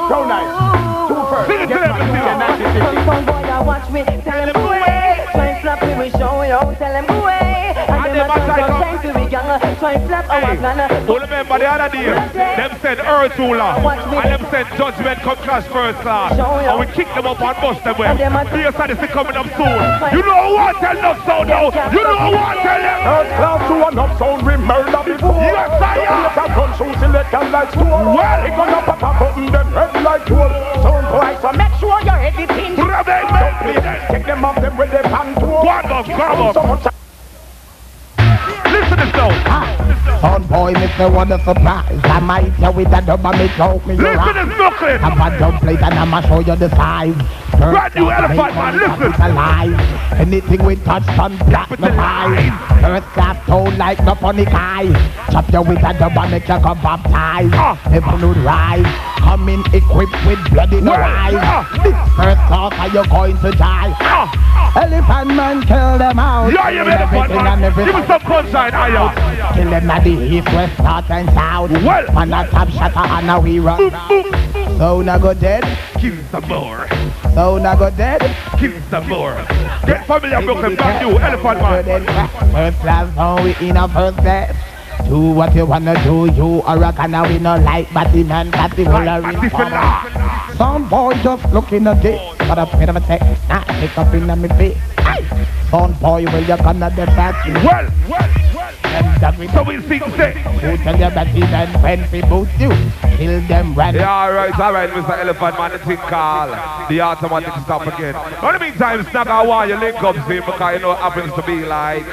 Go 0.09 0.25
nice. 0.27 0.51
Two 1.07 1.21
first. 1.29 1.69
Get 1.69 1.69
my 1.69 2.01
Mr. 2.01 2.17
DJ 2.17 2.33
1950. 2.41 3.05
Some 3.05 3.25
boy 3.29 3.43
that 3.45 3.63
watch 3.65 3.87
me, 3.91 4.03
tell 4.03 4.49
him 4.49 4.57
away. 4.57 5.29
Try 5.33 5.47
and 5.53 5.61
flap 5.63 5.83
me, 5.85 5.93
we 6.01 6.11
show 6.11 6.43
you, 6.43 6.61
him 6.97 6.98
gang. 9.79 9.81
Try 9.81 9.93
and 9.95 10.07
flap 10.07 10.31
our 10.31 10.57
plan. 10.57 11.07
Who 11.07 11.19
remember 11.19 11.59
the 11.59 11.67
other 11.67 11.89
day? 11.93 12.07
Them 12.35 12.79
said 12.81 12.99
Earth 12.99 13.39
ruler. 13.39 13.63
And 13.63 14.43
them 14.43 14.47
said 14.51 14.67
judgment 14.77 15.19
come 15.21 15.37
crash 15.39 15.67
first 15.69 15.99
class. 16.01 16.33
And 16.39 16.81
we 16.81 16.87
kick 16.95 17.09
them 17.15 17.27
up 17.27 17.41
and 17.41 17.57
bust 17.61 17.85
them 17.85 17.97
well. 17.99 18.17
Be 18.17 18.63
sadness 18.77 19.03
is 19.03 19.11
coming 19.11 19.37
up 19.37 19.47
soon. 19.57 19.79
You 20.15 20.23
know 20.27 20.55
what? 20.55 20.77
Tell 20.77 20.95
them 20.95 21.17
so 21.27 21.43
now. 21.45 21.71
You 21.93 22.03
know 22.03 22.31
what? 22.35 22.55
Tell 22.63 22.83
them. 22.83 22.99
First 23.09 23.33
class 23.39 23.61
to 23.69 23.75
an 23.89 23.99
up 23.99 24.19
sound 24.19 24.47
we 24.47 24.57
murder 24.57 25.03
before. 25.07 25.43
Yes, 25.43 25.83
I 25.83 25.99
am. 25.99 26.19
Yes, 26.27 26.39
I 26.39 26.47
gun 26.55 26.71
shoot 26.79 27.03
in 27.05 27.13
the 27.13 27.23
can 27.31 27.53
like 27.53 27.71
store. 27.71 27.87
Well. 27.87 28.47
It 28.47 28.51
gonna 28.51 28.83
pop 28.83 29.03
a 29.03 29.11
button 29.19 29.47
them 29.53 29.69
head 29.73 30.03
like 30.03 30.27
tool. 30.27 30.51
Sound 30.83 31.07
boy, 31.09 31.37
so 31.41 31.53
make 31.57 31.75
sure 31.79 32.01
you're 32.03 32.19
ready, 32.19 32.47
pin. 32.47 32.75
Brother, 32.75 33.23
man. 33.31 34.11
Take 34.11 34.27
them 34.27 34.45
off 34.45 34.61
them 34.61 34.77
with 34.77 34.91
the 34.91 34.99
pan 34.99 35.35
tool. 35.35 35.63
Go 35.63 35.69
on, 35.69 36.83
go, 36.83 36.91
Listen 38.73 38.99
to 38.99 39.07
this 39.07 39.45
now. 39.45 40.21
Son 40.21 40.43
boy, 40.49 40.73
me 40.99 41.07
wanna 41.15 41.39
surprise. 41.45 42.01
I 42.05 42.19
might 42.21 42.53
a 42.93 43.01
dub 43.03 43.25
and 43.25 43.39
me 43.39 43.49
choke 43.57 43.87
me 43.87 43.95
Listen 43.95 44.35
to 44.35 44.47
knuckling. 44.47 44.99
Have 44.99 45.33
a 45.33 45.39
dub 45.39 45.61
plate 45.61 45.83
and 45.83 45.95
I'ma 45.95 46.21
show 46.23 46.41
you 46.41 46.57
the 46.57 46.69
size. 46.71 47.15
Brand 47.59 47.95
new 47.97 48.11
elephant, 48.11 48.37
make 48.37 48.55
man, 48.55 48.77
listen. 48.79 49.13
capitalize. 49.13 50.21
Anything 50.21 50.65
we 50.65 50.77
touch 50.77 51.05
me 51.81 51.89
eyes. 51.89 52.83
First 52.83 53.07
class 53.15 53.47
tone 53.47 53.77
like 53.79 54.03
no 54.05 54.15
funny 54.15 54.45
guy. 54.45 54.87
Chop 55.33 55.53
you 55.53 55.63
with 55.63 55.83
a 55.85 55.93
dub 55.99 56.17
and 56.17 56.31
make 56.31 56.49
you 56.49 56.59
come 56.59 56.81
baptized. 56.83 57.55
Ah. 57.55 57.75
Heaven 57.91 58.29
would 58.29 58.37
rise. 58.39 58.87
Come 59.19 59.49
in 59.49 59.61
equipped 59.75 60.19
with 60.27 60.39
blood 60.51 60.73
in 60.73 60.85
the 60.85 60.91
Well, 60.91 61.03
eyes. 61.03 61.35
ah. 61.37 61.67
This 61.83 61.95
first 62.17 62.41
class 62.47 62.73
are 62.79 62.89
you 62.89 63.05
going 63.11 63.37
to 63.39 63.51
die? 63.59 63.95
Elephant 64.77 65.35
man 65.35 65.63
kill 65.63 65.99
them 65.99 66.19
out. 66.19 66.53
Yeah, 66.53 66.71
you 66.71 66.85
Kill 66.85 66.87
made 66.87 67.01
a 67.01 67.09
fun, 67.09 67.31
everything 67.31 67.45
man. 67.45 67.75
Give 67.75 67.95
me 67.95 68.07
some 68.07 68.21
I 68.59 68.97
out. 68.97 69.55
Kill 69.55 69.71
them 69.71 69.91
at 69.91 70.05
the 70.05 70.11
east, 70.11 70.47
west, 70.53 70.79
north 70.79 71.11
and 71.11 71.29
south. 71.31 71.71
Well. 71.71 72.13
Man 72.13 72.33
a 72.33 72.49
top 72.51 72.69
shatter 72.69 72.99
uh, 72.99 73.19
and 73.19 73.31
a 73.31 73.41
we 73.41 73.59
run. 73.61 73.91
So 74.79 75.03
na 75.03 75.19
go 75.19 75.35
dead, 75.35 75.65
Kill 75.99 76.17
some 76.31 76.47
more. 76.49 76.87
so 77.35 77.59
na 77.59 77.75
go 77.75 77.91
dead. 77.91 78.21
Kill 78.59 78.73
some 78.91 79.09
more. 79.09 79.35
Get 79.87 80.07
familiar, 80.07 80.43
Brooklyn. 80.43 80.77
Brand 80.77 81.07
new 81.09 81.19
elephant, 81.19 81.61
man. 81.87 82.07
First 82.53 82.79
class, 82.81 83.17
now 83.17 83.43
we 83.43 83.57
in 83.69 83.77
a 83.77 83.89
first 83.89 84.19
class. 84.19 84.55
Do 85.09 85.31
what 85.33 85.55
you 85.55 85.65
wanna 85.65 85.95
do, 86.05 86.31
you 86.35 86.63
are 86.63 86.83
a 86.85 86.93
kinda 86.93 87.23
we 87.27 87.39
no 87.39 87.57
like 87.57 87.93
Batty 87.95 88.25
man, 88.25 88.51
Batty 88.51 88.83
a 88.83 88.87
Batty. 89.23 90.57
Some 90.57 90.89
boy 90.89 91.15
just 91.23 91.45
looking 91.53 91.87
at 91.87 92.03
this, 92.03 92.21
but 92.39 92.59
a 92.59 92.67
bit 92.77 92.89
of 92.89 92.97
a 92.97 93.01
tech, 93.01 93.23
nah, 93.49 93.63
pick 93.81 93.97
up 93.97 94.13
in 94.13 94.27
me 94.27 94.49
face. 94.49 94.77
Aye. 94.99 95.47
Some 95.71 95.93
boy 95.95 96.25
will 96.25 96.41
you 96.43 96.57
gonna 96.57 96.91
the 96.91 97.07
back, 97.07 97.47
Well, 97.47 97.65
well, 97.65 97.91
well. 98.11 98.48
Them 98.93 99.21
that 99.21 99.39
we 99.39 99.49
So 99.49 99.63
we 99.63 99.81
sing, 99.83 100.01
say. 100.17 100.33
Who 100.63 100.77
tell 100.79 100.95
you 100.95 101.11
that 101.11 101.27
he 101.29 101.41
then 101.41 101.83
when 101.83 102.11
we 102.11 102.21
boot 102.23 102.49
you, 102.59 102.71
kill 103.17 103.41
them 103.49 103.75
when 103.75 103.95
Yeah, 103.95 104.11
all 104.11 104.33
right, 104.33 104.59
all 104.59 104.73
right, 104.73 104.91
Mr. 104.91 105.19
Elephant 105.19 105.59
Man, 105.59 105.71
the 105.73 105.79
thing 105.79 105.97
call. 105.97 106.49
The 106.89 107.01
automatic 107.01 107.55
stop 107.65 107.87
again. 107.87 108.15
In 108.45 108.53
the 108.53 108.59
meantime, 108.61 109.03
Snag, 109.05 109.29
I 109.29 109.43
want 109.47 109.71
you 109.71 109.77
link 109.77 110.03
up, 110.03 110.17
see, 110.29 110.41
because 110.41 110.75
you 110.75 110.81
know 110.83 110.93
it 110.93 110.99
happens 110.99 111.33
to 111.35 111.43
be 111.43 111.65
like, 111.65 112.07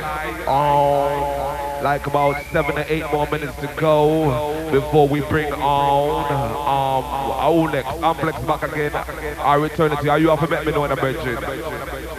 um, 0.47 1.83
like 1.83 2.07
about 2.07 2.43
seven 2.51 2.77
or 2.77 2.85
eight 2.87 3.05
more 3.11 3.27
minutes 3.29 3.55
to 3.57 3.67
go 3.77 4.69
before 4.71 5.07
we 5.07 5.21
bring 5.21 5.51
on, 5.53 6.25
um, 6.31 7.05
our 7.05 7.71
next 7.71 7.87
Amplex 8.01 8.45
back 8.47 8.63
again. 8.63 8.91
Our 9.37 9.65
eternity. 9.65 10.09
Are 10.09 10.19
you 10.19 10.29
have 10.29 10.39
to 10.39 10.47
let 10.47 10.65
me 10.65 10.71
know 10.71 10.85
in 10.85 10.89
the 10.89 10.95
bedroom? 10.95 11.43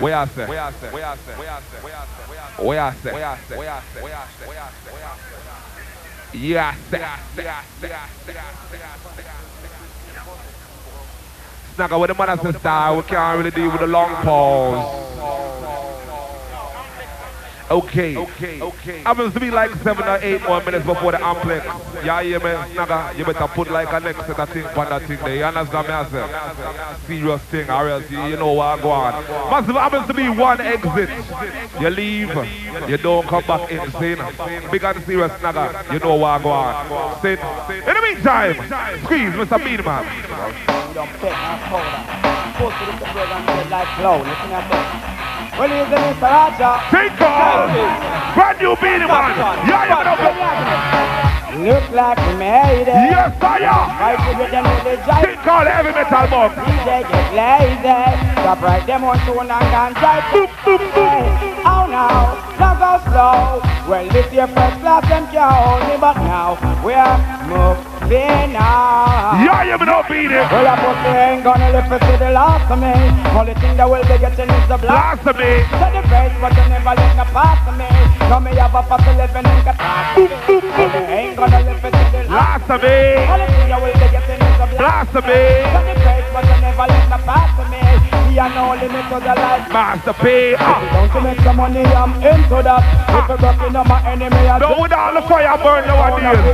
Where 0.01 0.17
I 0.17 0.27
say? 0.27 0.47
Where 0.47 0.61
I 0.61 0.73
say? 0.73 0.93
Where 0.93 1.07
I 1.07 1.17
say? 1.17 1.33
Where 1.35 1.51
I 1.51 1.61
say? 1.61 2.26
Yes. 6.33 6.77
Snagger, 11.77 12.01
with 12.01 12.09
the 12.09 12.15
man 12.15 12.39
has 12.39 12.57
style, 12.57 12.97
we 12.97 13.03
can't 13.03 13.39
really 13.39 13.51
deal 13.51 13.71
with 13.71 13.81
the 13.81 13.87
long 13.87 14.15
pause. 14.17 15.96
Okay. 17.69 18.17
Okay. 18.17 18.61
Okay. 18.61 18.99
Happens 19.01 19.35
to 19.35 19.41
be 19.41 19.51
like 19.51 19.73
seven 19.83 20.07
or 20.07 20.19
eight 20.23 20.41
more 20.43 20.63
minutes 20.63 20.87
before 20.87 21.11
the 21.11 21.19
amplex. 21.19 21.65
Yeah, 22.05 22.21
yeah, 22.21 22.39
man. 22.39 22.69
Snagger, 22.71 23.19
you 23.19 23.25
better 23.25 23.49
put 23.49 23.71
like 23.73 23.93
a 23.93 23.99
next 23.99 24.25
set 24.27 24.39
of 24.39 24.49
thing 24.51 24.65
on 24.65 24.89
that 24.89 25.03
thing 25.03 25.19
there. 25.19 25.37
You 25.37 25.45
understand 25.45 25.89
me? 25.89 25.95
I 25.95 26.05
say? 26.09 27.07
Serious 27.07 27.43
thing, 27.43 27.69
or 27.69 27.89
else 27.89 28.09
you, 28.09 28.23
you 28.27 28.37
know 28.37 28.53
what 28.53 28.79
I 28.79 28.83
go 28.83 28.91
on. 28.91 29.51
Must 29.51 29.69
happens 29.69 30.07
to 30.07 30.15
be 30.15 30.29
one 30.29 30.61
exit. 30.61 31.11
You 31.81 31.91
leave, 31.91 32.31
you 32.89 32.97
don't 32.99 33.27
come 33.27 33.45
back 33.45 33.71
in. 33.73 33.91
See? 33.93 34.15
Big 34.71 34.85
and 34.85 35.05
serious, 35.05 35.33
Snagger. 35.33 35.93
You 35.93 35.99
know 35.99 36.15
what 36.15 36.41
I 36.41 36.43
go 36.43 36.51
on. 36.51 37.21
Sit. 37.21 37.41
In 37.41 37.95
the 37.95 38.03
meantime, 38.03 38.55
squeeze, 39.03 39.33
Mr. 39.35 39.59
Beanman. 39.59 40.07
don't 44.03 44.27
fit 45.51 45.71
my 45.71 45.71
powder. 45.71 45.71
Supposed 45.71 45.71
to 45.71 45.77
look 45.77 45.87
at 45.87 45.87
program 45.87 45.87
said 45.87 45.87
like 45.87 45.87
clown. 45.87 45.87
Listen 45.87 45.87
at 45.87 45.87
this. 45.87 45.87
Well, 45.87 45.87
he's 45.87 45.89
the 45.91 45.97
Mr. 45.97 46.27
Raja. 46.27 46.71
Take 46.91 47.21
off. 47.23 48.35
Brand 48.35 48.59
new 48.59 48.77
Beenie 48.77 49.07
Man. 49.07 49.33
Yeah, 49.67 49.85
yeah, 49.87 50.05
Look 51.57 51.91
like 51.91 52.19
we 52.19 52.35
made 52.37 52.83
it. 52.83 52.89
Yes, 52.89 53.33
I 53.41 53.65
am. 53.65 53.89
Right 53.97 54.21
to 54.21 54.33
get 54.37 54.51
them 54.51 54.65
with 54.65 54.85
the 54.85 54.97
jive. 55.03 55.25
Take 55.25 55.47
all 55.47 55.65
heavy 55.65 55.93
metal 55.97 56.29
mug. 56.29 56.53
DJ 56.53 57.03
get 57.09 57.29
lazy. 57.33 57.97
Stop 58.43 58.61
right 58.61 58.87
them 58.87 59.05
on 59.05 59.19
tune 59.25 59.51
and 59.51 59.67
can 59.73 59.95
jive. 59.95 60.23
Boop, 60.37 60.51
boop, 60.65 60.83
boop. 60.93 61.63
Oh, 61.65 61.87
now. 61.89 62.46
Now 62.59 62.75
go 62.75 62.91
slow. 63.11 63.61
Well, 63.87 64.09
this 64.09 64.33
your 64.33 64.49
first 64.49 64.81
class, 64.81 65.07
them 65.09 65.29
hold 65.31 65.87
me, 65.87 65.97
but 66.01 66.17
now 66.27 66.59
we're 66.83 67.19
moving 67.47 68.53
now. 68.57 69.39
Yeah, 69.39 69.63
you 69.63 69.79
know 69.79 70.03
Beenie. 70.09 70.43
Well, 70.51 70.67
I 70.67 70.75
put 70.75 70.97
the 71.05 71.13
ain't 71.15 71.45
gonna 71.45 71.71
live 71.71 71.87
to 71.87 71.99
see 72.03 72.17
the 72.19 72.31
last 72.35 72.67
of 72.67 72.81
me. 72.83 72.91
Only 73.37 73.55
thing 73.61 73.77
that 73.77 73.87
will 73.87 74.03
be 74.03 74.19
getting 74.19 74.51
is 74.51 74.67
the 74.67 74.79
blast 74.79 75.23
of 75.23 75.37
me. 75.39 75.63
To 75.69 75.87
the 75.93 76.03
face, 76.09 76.35
but 76.43 76.51
you 76.57 76.67
never 76.67 76.95
let 76.99 77.15
no 77.15 77.25
pass 77.31 77.63
of 77.69 77.79
me. 77.79 77.87
Now 78.27 78.41
me 78.41 78.51
have 78.59 78.75
a 78.75 78.83
past 78.83 79.07
living 79.07 79.47
the. 79.47 79.73
Well, 80.17 80.91
they 80.91 81.31
ain't 81.31 81.37
gonna 81.37 81.61
live 81.63 81.79
to 81.79 81.91
see 81.95 82.09
the 82.11 82.21
last 82.27 82.67
of 82.67 82.83
me. 82.83 83.23
Only 83.23 83.47
thing 83.55 83.69
that 83.71 83.79
will 83.79 83.95
be 83.95 84.09
getting 84.11 84.41
is 84.43 84.57
the 84.59 84.67
blast 84.75 85.15
of 85.15 85.23
me. 85.31 85.41
To 85.63 85.79
the 85.87 85.95
face, 86.03 86.27
but 86.35 86.43
you 86.43 86.59
never 86.59 86.66
let 86.85 87.09
no 87.09 87.17
pass 87.25 87.57
of 87.57 87.67
me. 87.73 87.81
We 88.29 88.37
are 88.37 88.53
no 88.53 88.77
limit 88.77 89.09
to 89.09 89.17
the 89.17 89.33
life. 89.33 89.73
Master 89.73 90.13
P. 90.13 90.53
Ah. 90.61 90.85
Don't 90.93 91.09
to 91.09 91.21
make 91.25 91.41
some 91.41 91.57
money, 91.57 91.81
I'm 91.81 92.13
into 92.21 92.61
that. 92.61 92.85
If 93.09 93.29
you're 93.33 93.41
broken 93.41 93.73
on 93.73 93.89
my 93.89 94.01
enemy, 94.05 94.45
I 94.45 94.61
Don't 94.61 94.77
with 94.77 94.93
all 94.93 95.15
the 95.17 95.25
fire 95.25 95.57
burn 95.57 95.89
nowadays. 95.89 96.45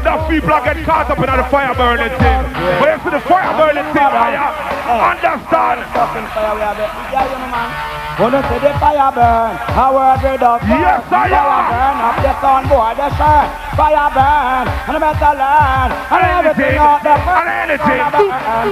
Enough 0.00 0.24
people 0.30 0.52
are 0.56 0.64
getting 0.64 0.84
caught 0.88 1.12
up 1.12 1.20
in 1.20 1.28
the 1.28 1.44
fire 1.52 1.74
burning 1.76 2.08
thing. 2.16 2.40
But 2.80 2.88
you 2.88 2.98
see 3.04 3.12
the 3.12 3.20
fire 3.28 3.52
burning 3.60 3.88
thing, 3.92 4.08
I 4.08 5.12
understand. 5.12 5.84
Fucking 5.92 6.28
fire, 6.32 6.54
we 6.56 6.60
have 6.64 6.80
it. 6.80 6.88
Yeah, 7.12 7.28
you 7.28 7.36
know, 7.36 7.52
man. 7.52 8.07
Wanna 8.18 8.42
see 8.50 8.58
the 8.58 8.74
fire 8.82 9.12
burn? 9.14 9.54
A 9.78 9.86
word 9.94 10.18
with 10.26 10.42
us. 10.42 10.58
Yes, 10.66 11.06
I 11.06 11.30
Fire 11.30 11.38
burn 11.70 11.96
up 12.02 12.16
the 12.18 12.32
sun 12.42 12.62
boy, 12.66 12.90
the 12.98 13.08
shirt. 13.14 13.46
Fire 13.78 14.10
burn, 14.10 14.66
and 14.66 14.94
the 14.94 14.98
metal 14.98 15.34
learn. 15.38 15.88
And 16.10 16.22
everything 16.34 16.74
out 16.82 16.98
there. 17.06 17.14
And 17.14 17.48
anything. 17.70 18.02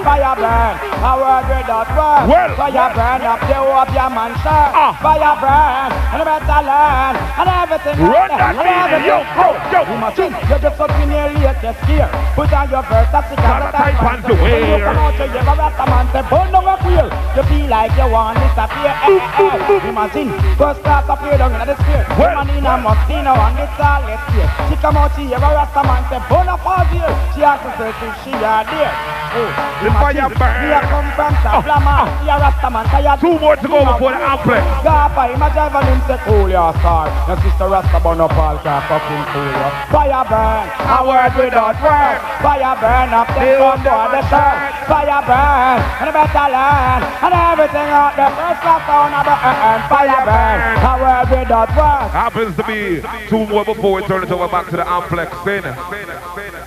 Fire 0.03 0.35
burn, 0.35 0.43
burn. 0.43 0.75
A 0.99 1.13
word 1.15 1.45
with 1.47 1.71
us. 1.71 1.87
Well, 1.95 2.27
Well. 2.27 2.51
fire 2.59 2.91
burn 2.91 3.23
up 3.23 3.39
the 3.47 3.55
whole 3.55 3.79
of 3.87 3.91
your 3.95 4.11
man 4.11 4.33
shirt. 4.43 4.71
Ah. 4.75 4.91
Fire 4.99 5.35
burn, 5.39 5.91
and 5.95 6.19
the 6.19 6.27
metal 6.27 6.63
learn. 6.67 7.15
And 7.39 7.47
everything 7.47 7.97
out 8.03 8.11
Run 8.19 8.29
that 8.35 8.51
everything 8.51 9.07
yo, 9.07 9.17
there. 9.23 9.63
yo. 9.71 9.81
You 9.87 9.97
must 10.03 10.17
think 10.19 10.35
you're 10.51 10.59
just 10.59 10.81
up 10.83 10.91
in 10.99 11.11
your 11.15 11.29
latest 11.39 11.81
gear. 11.87 12.09
Put 12.35 12.51
on 12.53 12.67
your 12.67 12.83
verse, 12.83 13.09
that's 13.15 13.31
the 13.31 13.37
kind 13.39 13.63
of 13.63 13.71
type 13.71 14.03
on 14.03 14.19
the 14.27 14.35
When 14.35 14.59
you 14.59 14.75
wear. 14.75 14.91
come 14.91 14.99
out, 15.07 15.15
you 15.15 15.27
give 15.31 15.47
a 15.47 15.55
rasta 15.55 15.85
man 15.87 16.07
say, 16.11 16.23
burn 16.27 16.51
a 16.51 16.75
queer. 16.83 17.07
You 17.39 17.43
feel 17.47 17.67
like 17.71 17.95
you 17.95 18.09
want 18.11 18.35
disappear. 18.43 18.95
Eh, 19.37 19.45
eh, 19.45 19.69
eh. 19.69 19.89
Imagine, 19.93 20.33
first 20.57 20.81
class 20.81 21.05
here 21.21 21.37
down 21.37 21.53
in 21.53 21.61
the 21.69 21.77
sphere. 21.85 22.09
Woman 22.17 22.49
in 22.57 22.65
a 22.65 22.81
Mustino 22.81 23.37
and 23.37 23.61
it's 23.61 23.77
all 23.77 24.01
let's 24.09 24.25
hear. 24.33 24.49
She 24.65 24.77
come 24.81 24.97
out 24.97 25.13
here, 25.13 25.37
a 25.37 25.49
Rasta 25.53 25.83
man 25.85 26.01
say, 26.09 26.17
all 26.25 26.85
here. 26.89 27.13
She 27.37 27.45
to 27.45 27.69
say, 27.77 27.93
if 27.93 28.15
she 28.25 28.33
are 28.33 28.65
there. 28.65 28.97
Oh, 29.37 29.53
The 29.85 29.93
fire 29.93 30.33
burn. 30.33 30.73
A 30.73 30.81
come 30.89 31.09
from 31.13 31.35
Sablama. 31.45 32.09
She 32.25 32.33
a 32.33 32.37
Rasta 32.41 32.69
man, 32.73 32.85
tired. 32.89 33.21
Two 33.21 33.37
more 33.37 33.57
to 33.61 33.69
go 33.69 33.85
before 33.85 34.17
the 34.17 34.25
Amplex. 34.25 34.65
Gapa, 34.81 35.23
him 35.29 35.45
a 35.45 35.49
drive 35.53 35.77
and 35.77 35.85
him 35.85 36.01
say, 36.09 36.19
cool 36.25 36.49
your 36.49 36.73
star. 36.81 37.05
Your 37.29 37.37
sister 37.45 37.69
Rasta 37.69 38.01
burn 38.01 38.25
up 38.25 38.33
all 38.41 38.57
car, 38.65 38.81
fucking 38.89 39.25
cool 39.37 39.53
ya. 39.53 39.69
Fire 39.93 40.25
burn, 40.33 40.65
a 40.81 40.97
word 41.05 41.33
without 41.37 41.77
word. 41.85 42.17
Fire 42.41 42.73
burn 42.81 43.13
up 43.13 43.29
the 43.37 43.53
gun 43.61 43.79
for 43.85 44.07
the 44.17 44.23
shirt. 44.33 44.57
Fire 44.89 45.21
burn, 45.29 45.79
and 46.01 46.09
the 46.09 46.13
better 46.17 46.47
land. 46.49 47.05
And 47.21 47.35
everything 47.37 47.91
out 47.93 48.17
the 48.17 48.33
first 48.33 48.61
class 48.65 48.81
down 48.89 49.13
a 49.13 49.26
burn. 49.27 49.79
Fire 49.91 50.23
burn, 50.25 50.61
a 50.79 50.93
word 51.03 51.29
without. 51.39 52.11
Happens 52.11 52.57
to 52.57 52.65
be 52.65 53.03
two 53.29 53.47
more 53.47 53.65
before 53.65 53.95
we 53.95 54.03
turn 54.07 54.23
it 54.23 54.31
over 54.31 54.49
back 54.49 54.67
to 54.71 54.77
the 54.77 54.85
amplex. 54.85 55.45
Then 55.45 55.63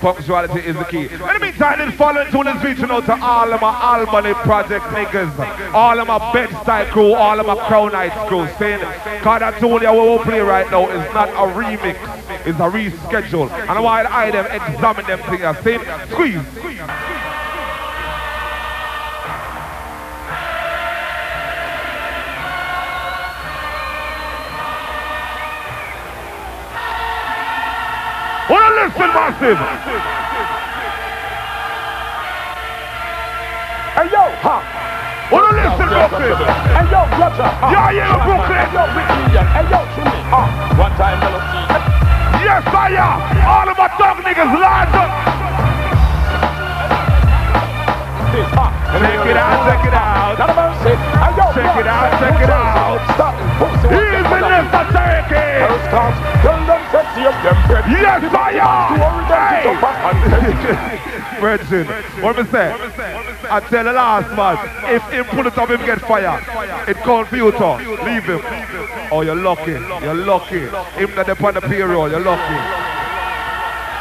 punctuality 0.00 0.60
is 0.60 0.76
the 0.76 0.84
key. 0.84 1.06
In 1.06 1.18
the 1.18 1.38
meantime, 1.40 1.78
this 1.78 1.94
following 1.96 2.30
tune 2.30 2.48
is 2.48 2.62
reaching 2.62 2.90
out 2.90 3.04
to 3.06 3.20
all 3.22 3.52
of 3.52 3.60
my 3.60 3.74
Albany 3.80 4.34
project 4.34 4.84
niggas, 4.86 5.74
all 5.74 5.98
of 5.98 6.06
my 6.06 6.32
bedside 6.32 6.88
crew, 6.88 7.14
all 7.14 7.38
of 7.38 7.46
my 7.46 7.56
Crown 7.66 7.92
Heights 7.92 8.16
crew. 8.28 8.46
Saying, 8.58 8.80
cause 9.22 9.42
I 9.42 9.58
told 9.58 9.82
you 9.82 9.88
what 9.88 10.06
we'll 10.06 10.18
play 10.20 10.40
right 10.40 10.70
now 10.70 10.88
is 10.88 11.14
not 11.14 11.28
a 11.30 11.52
remix, 11.52 11.96
it's 12.46 12.58
a 12.58 12.68
reschedule. 12.68 13.50
And 13.50 13.84
while 13.84 14.06
I 14.06 14.30
them 14.30 14.46
examine 14.46 15.06
them 15.06 15.20
things, 15.30 15.42
I 15.42 15.62
say, 15.62 15.78
squeeze. 16.10 17.19
Listen, 28.90 29.14
massive? 29.14 29.58
Hey 33.94 34.06
yo, 34.10 34.24
ha. 34.42 34.56
Wanna 35.30 35.54
listen, 35.62 35.86
Brooklyn? 35.94 36.34
Hey 36.74 36.86
yo, 36.90 37.00
Roger. 37.14 37.46
ha. 37.46 37.70
Yeah, 37.70 37.94
yeah, 37.94 38.18
Brooklyn. 38.18 38.58
Hey 38.58 38.74
yo, 38.74 38.82
Indian. 38.90 39.46
Hey 39.46 39.62
yo, 39.70 39.78
Jimmy. 39.94 40.18
Ha. 40.34 40.42
One 40.74 40.90
time, 40.98 41.22
melody. 41.22 41.70
Yes, 42.42 42.66
fire! 42.74 43.14
All 43.46 43.70
of 43.70 43.78
my 43.78 43.86
dog 43.94 44.26
niggas 44.26 44.50
lined 44.58 44.90
up. 44.98 45.10
Check 48.90 49.26
it 49.30 49.38
out, 49.38 49.70
check 49.70 49.86
it 49.86 49.94
out. 49.94 50.34
Check 50.34 51.76
it 51.78 51.86
out, 51.86 52.10
check 52.18 52.42
it 52.42 52.50
out. 52.50 52.98
Here's 53.86 54.26
the 54.26 54.40
list 54.50 54.74
of 54.74 54.86
Turkey. 54.90 55.46
First 55.62 55.86
class, 55.94 56.14
tell 56.42 56.58
them 56.66 56.82
up 57.26 57.36
them 57.42 57.56
bread. 57.66 57.84
Yes, 57.90 58.32
fire! 58.32 58.96
Virgin, 61.40 61.86
what 62.22 62.36
me 62.36 62.44
say? 62.50 62.72
I 63.50 63.60
tell 63.60 63.84
the 63.84 63.92
last 63.92 64.28
man, 64.36 64.58
if 64.94 65.02
him 65.10 65.24
pull 65.26 65.46
it 65.46 65.56
up, 65.56 65.70
him 65.70 65.80
get 65.86 66.00
fire. 66.00 66.38
It 66.88 66.96
can't 66.98 67.28
Tom. 67.52 67.78
Leave 68.04 68.24
him. 68.24 68.40
Oh, 69.10 69.22
you're 69.22 69.34
lucky. 69.34 69.72
You're 69.72 70.14
lucky. 70.14 70.60
Him 71.00 71.14
that 71.16 71.28
upon 71.28 71.54
the 71.54 71.60
payroll, 71.60 72.10
you're 72.10 72.20
lucky. 72.20 72.58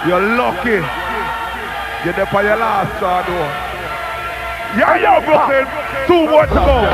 You're 0.07 0.35
lucky. 0.35 0.79
You're 2.05 2.13
there 2.13 2.25
for 2.27 2.43
your 2.43 2.57
last 2.57 2.97
star, 2.97 3.23
Yeah, 4.77 5.01
yo, 5.01 5.17
Brooklyn. 5.25 5.65
Two 6.05 6.29
more 6.29 6.45
to 6.45 6.53
go. 6.53 6.85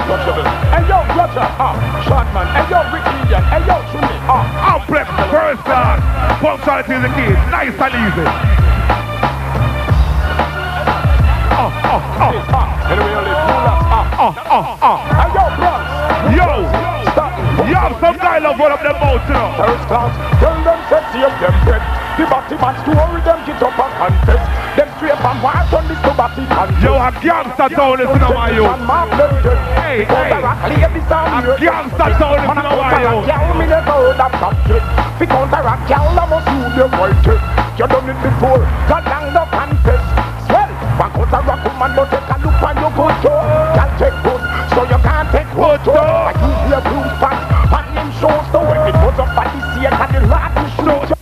Hey 0.72 0.88
yo, 0.88 1.04
Roger. 1.12 1.44
Ha. 1.44 1.76
Shotman. 2.08 2.48
Hey 2.56 2.64
yo, 2.72 2.80
Rick 2.88 3.04
Indian. 3.04 3.44
Hey 3.52 3.68
yo, 3.68 3.76
Jimmy. 3.92 4.16
Ha. 4.32 4.80
Amplex, 4.80 5.12
first 5.28 5.60
class. 5.68 6.00
Punctuality 6.40 6.94
is 6.96 7.04
the 7.04 7.12
key. 7.12 7.36
Nice 7.52 7.76
and 7.76 7.96
easy. 8.00 8.28
Anyway, 12.86 13.12
only 13.12 13.36
two 13.36 13.60
laps. 13.60 13.92
Ha. 13.92 14.00
Oh, 14.24 14.32
oh, 14.56 14.80
oh. 14.80 14.98
Hey 15.12 15.30
yo, 15.36 15.44
Bronx. 15.60 15.84
Yo, 16.32 16.48
you 17.68 17.76
have 17.76 18.00
some 18.00 18.18
guy 18.18 18.40
love 18.40 18.58
run 18.58 18.72
up 18.72 18.82
them 18.82 18.96
mouth, 19.04 19.20
you 19.28 19.36
know. 19.36 19.52
First 19.60 19.84
class, 19.92 20.16
tell 20.40 20.56
them 20.64 20.80
sexy 20.88 21.20
up 21.28 21.36
them 21.44 21.56
bread. 21.68 22.05
The 22.16 22.24
batty 22.32 22.56
man 22.56 22.76
story, 22.80 23.20
them 23.28 23.44
get 23.44 23.60
up 23.60 23.76
and 23.76 23.92
confess. 24.00 24.40
Them 24.80 24.88
straight 24.96 25.20
and 25.20 25.40
wild 25.44 25.68
on 25.76 25.84
this 25.92 26.00
to 26.00 26.16
batty 26.16 26.48
contest. 26.48 26.80
Yo, 26.80 26.96
a 26.96 27.12
gangster 27.20 27.68
town, 27.76 28.00
in 28.00 28.08
to 28.08 28.30
way 28.32 28.56
yo. 28.56 28.72
Hey, 29.76 30.08
hey. 30.08 30.32
A 30.40 30.64
gangster 31.60 32.12
town, 32.16 32.40
listen 32.40 32.56
to 32.56 32.72
my 32.72 33.04
youth. 33.04 33.28
Girl, 33.28 33.52
me 33.60 33.68
never 33.68 33.92
heard 33.92 34.16
of 34.16 34.32
that 34.32 34.56
yet. 34.64 34.80
Fi 35.20 35.26
counteract, 35.28 35.84
girl, 35.92 36.08
I 36.16 36.24
must 36.24 36.48
do 36.48 36.56
the 36.72 36.88
work. 36.96 37.20
You 37.76 37.84
done 37.84 38.08
it 38.08 38.16
before, 38.24 38.64
God 38.88 39.04
long 39.12 39.28
no 39.36 39.44
contest. 39.52 40.08
Swell, 40.48 40.72
one 40.96 41.12
quarter 41.20 41.44
rock, 41.44 41.68
woman, 41.68 41.92
don't 42.00 42.08
take 42.08 42.32
a 42.32 42.36
look 42.40 42.64
on 42.64 42.80
your 42.80 42.96
good 42.96 43.16
toe. 43.28 43.44
Can't 43.76 43.92
take 44.00 44.16
good, 44.24 44.40
so 44.72 44.88
you 44.88 45.00
can't 45.04 45.28
take 45.36 45.52
good 45.52 45.84
toe. 45.84 46.00
I 46.00 46.32
use 46.32 46.64
your 46.72 46.80
blue 46.80 47.04
spot, 47.20 47.36
and 47.76 47.88
him 47.92 48.08
shows 48.24 48.48
the 48.56 48.60
way. 48.64 48.80
It 48.88 48.96
was 49.04 49.20
up 49.20 49.36
at 49.36 49.52
the 49.52 49.60
sea, 49.76 49.92
and 49.92 50.00
the 50.16 50.22
lad 50.32 50.56
is 50.64 50.72
shoot 50.80 51.15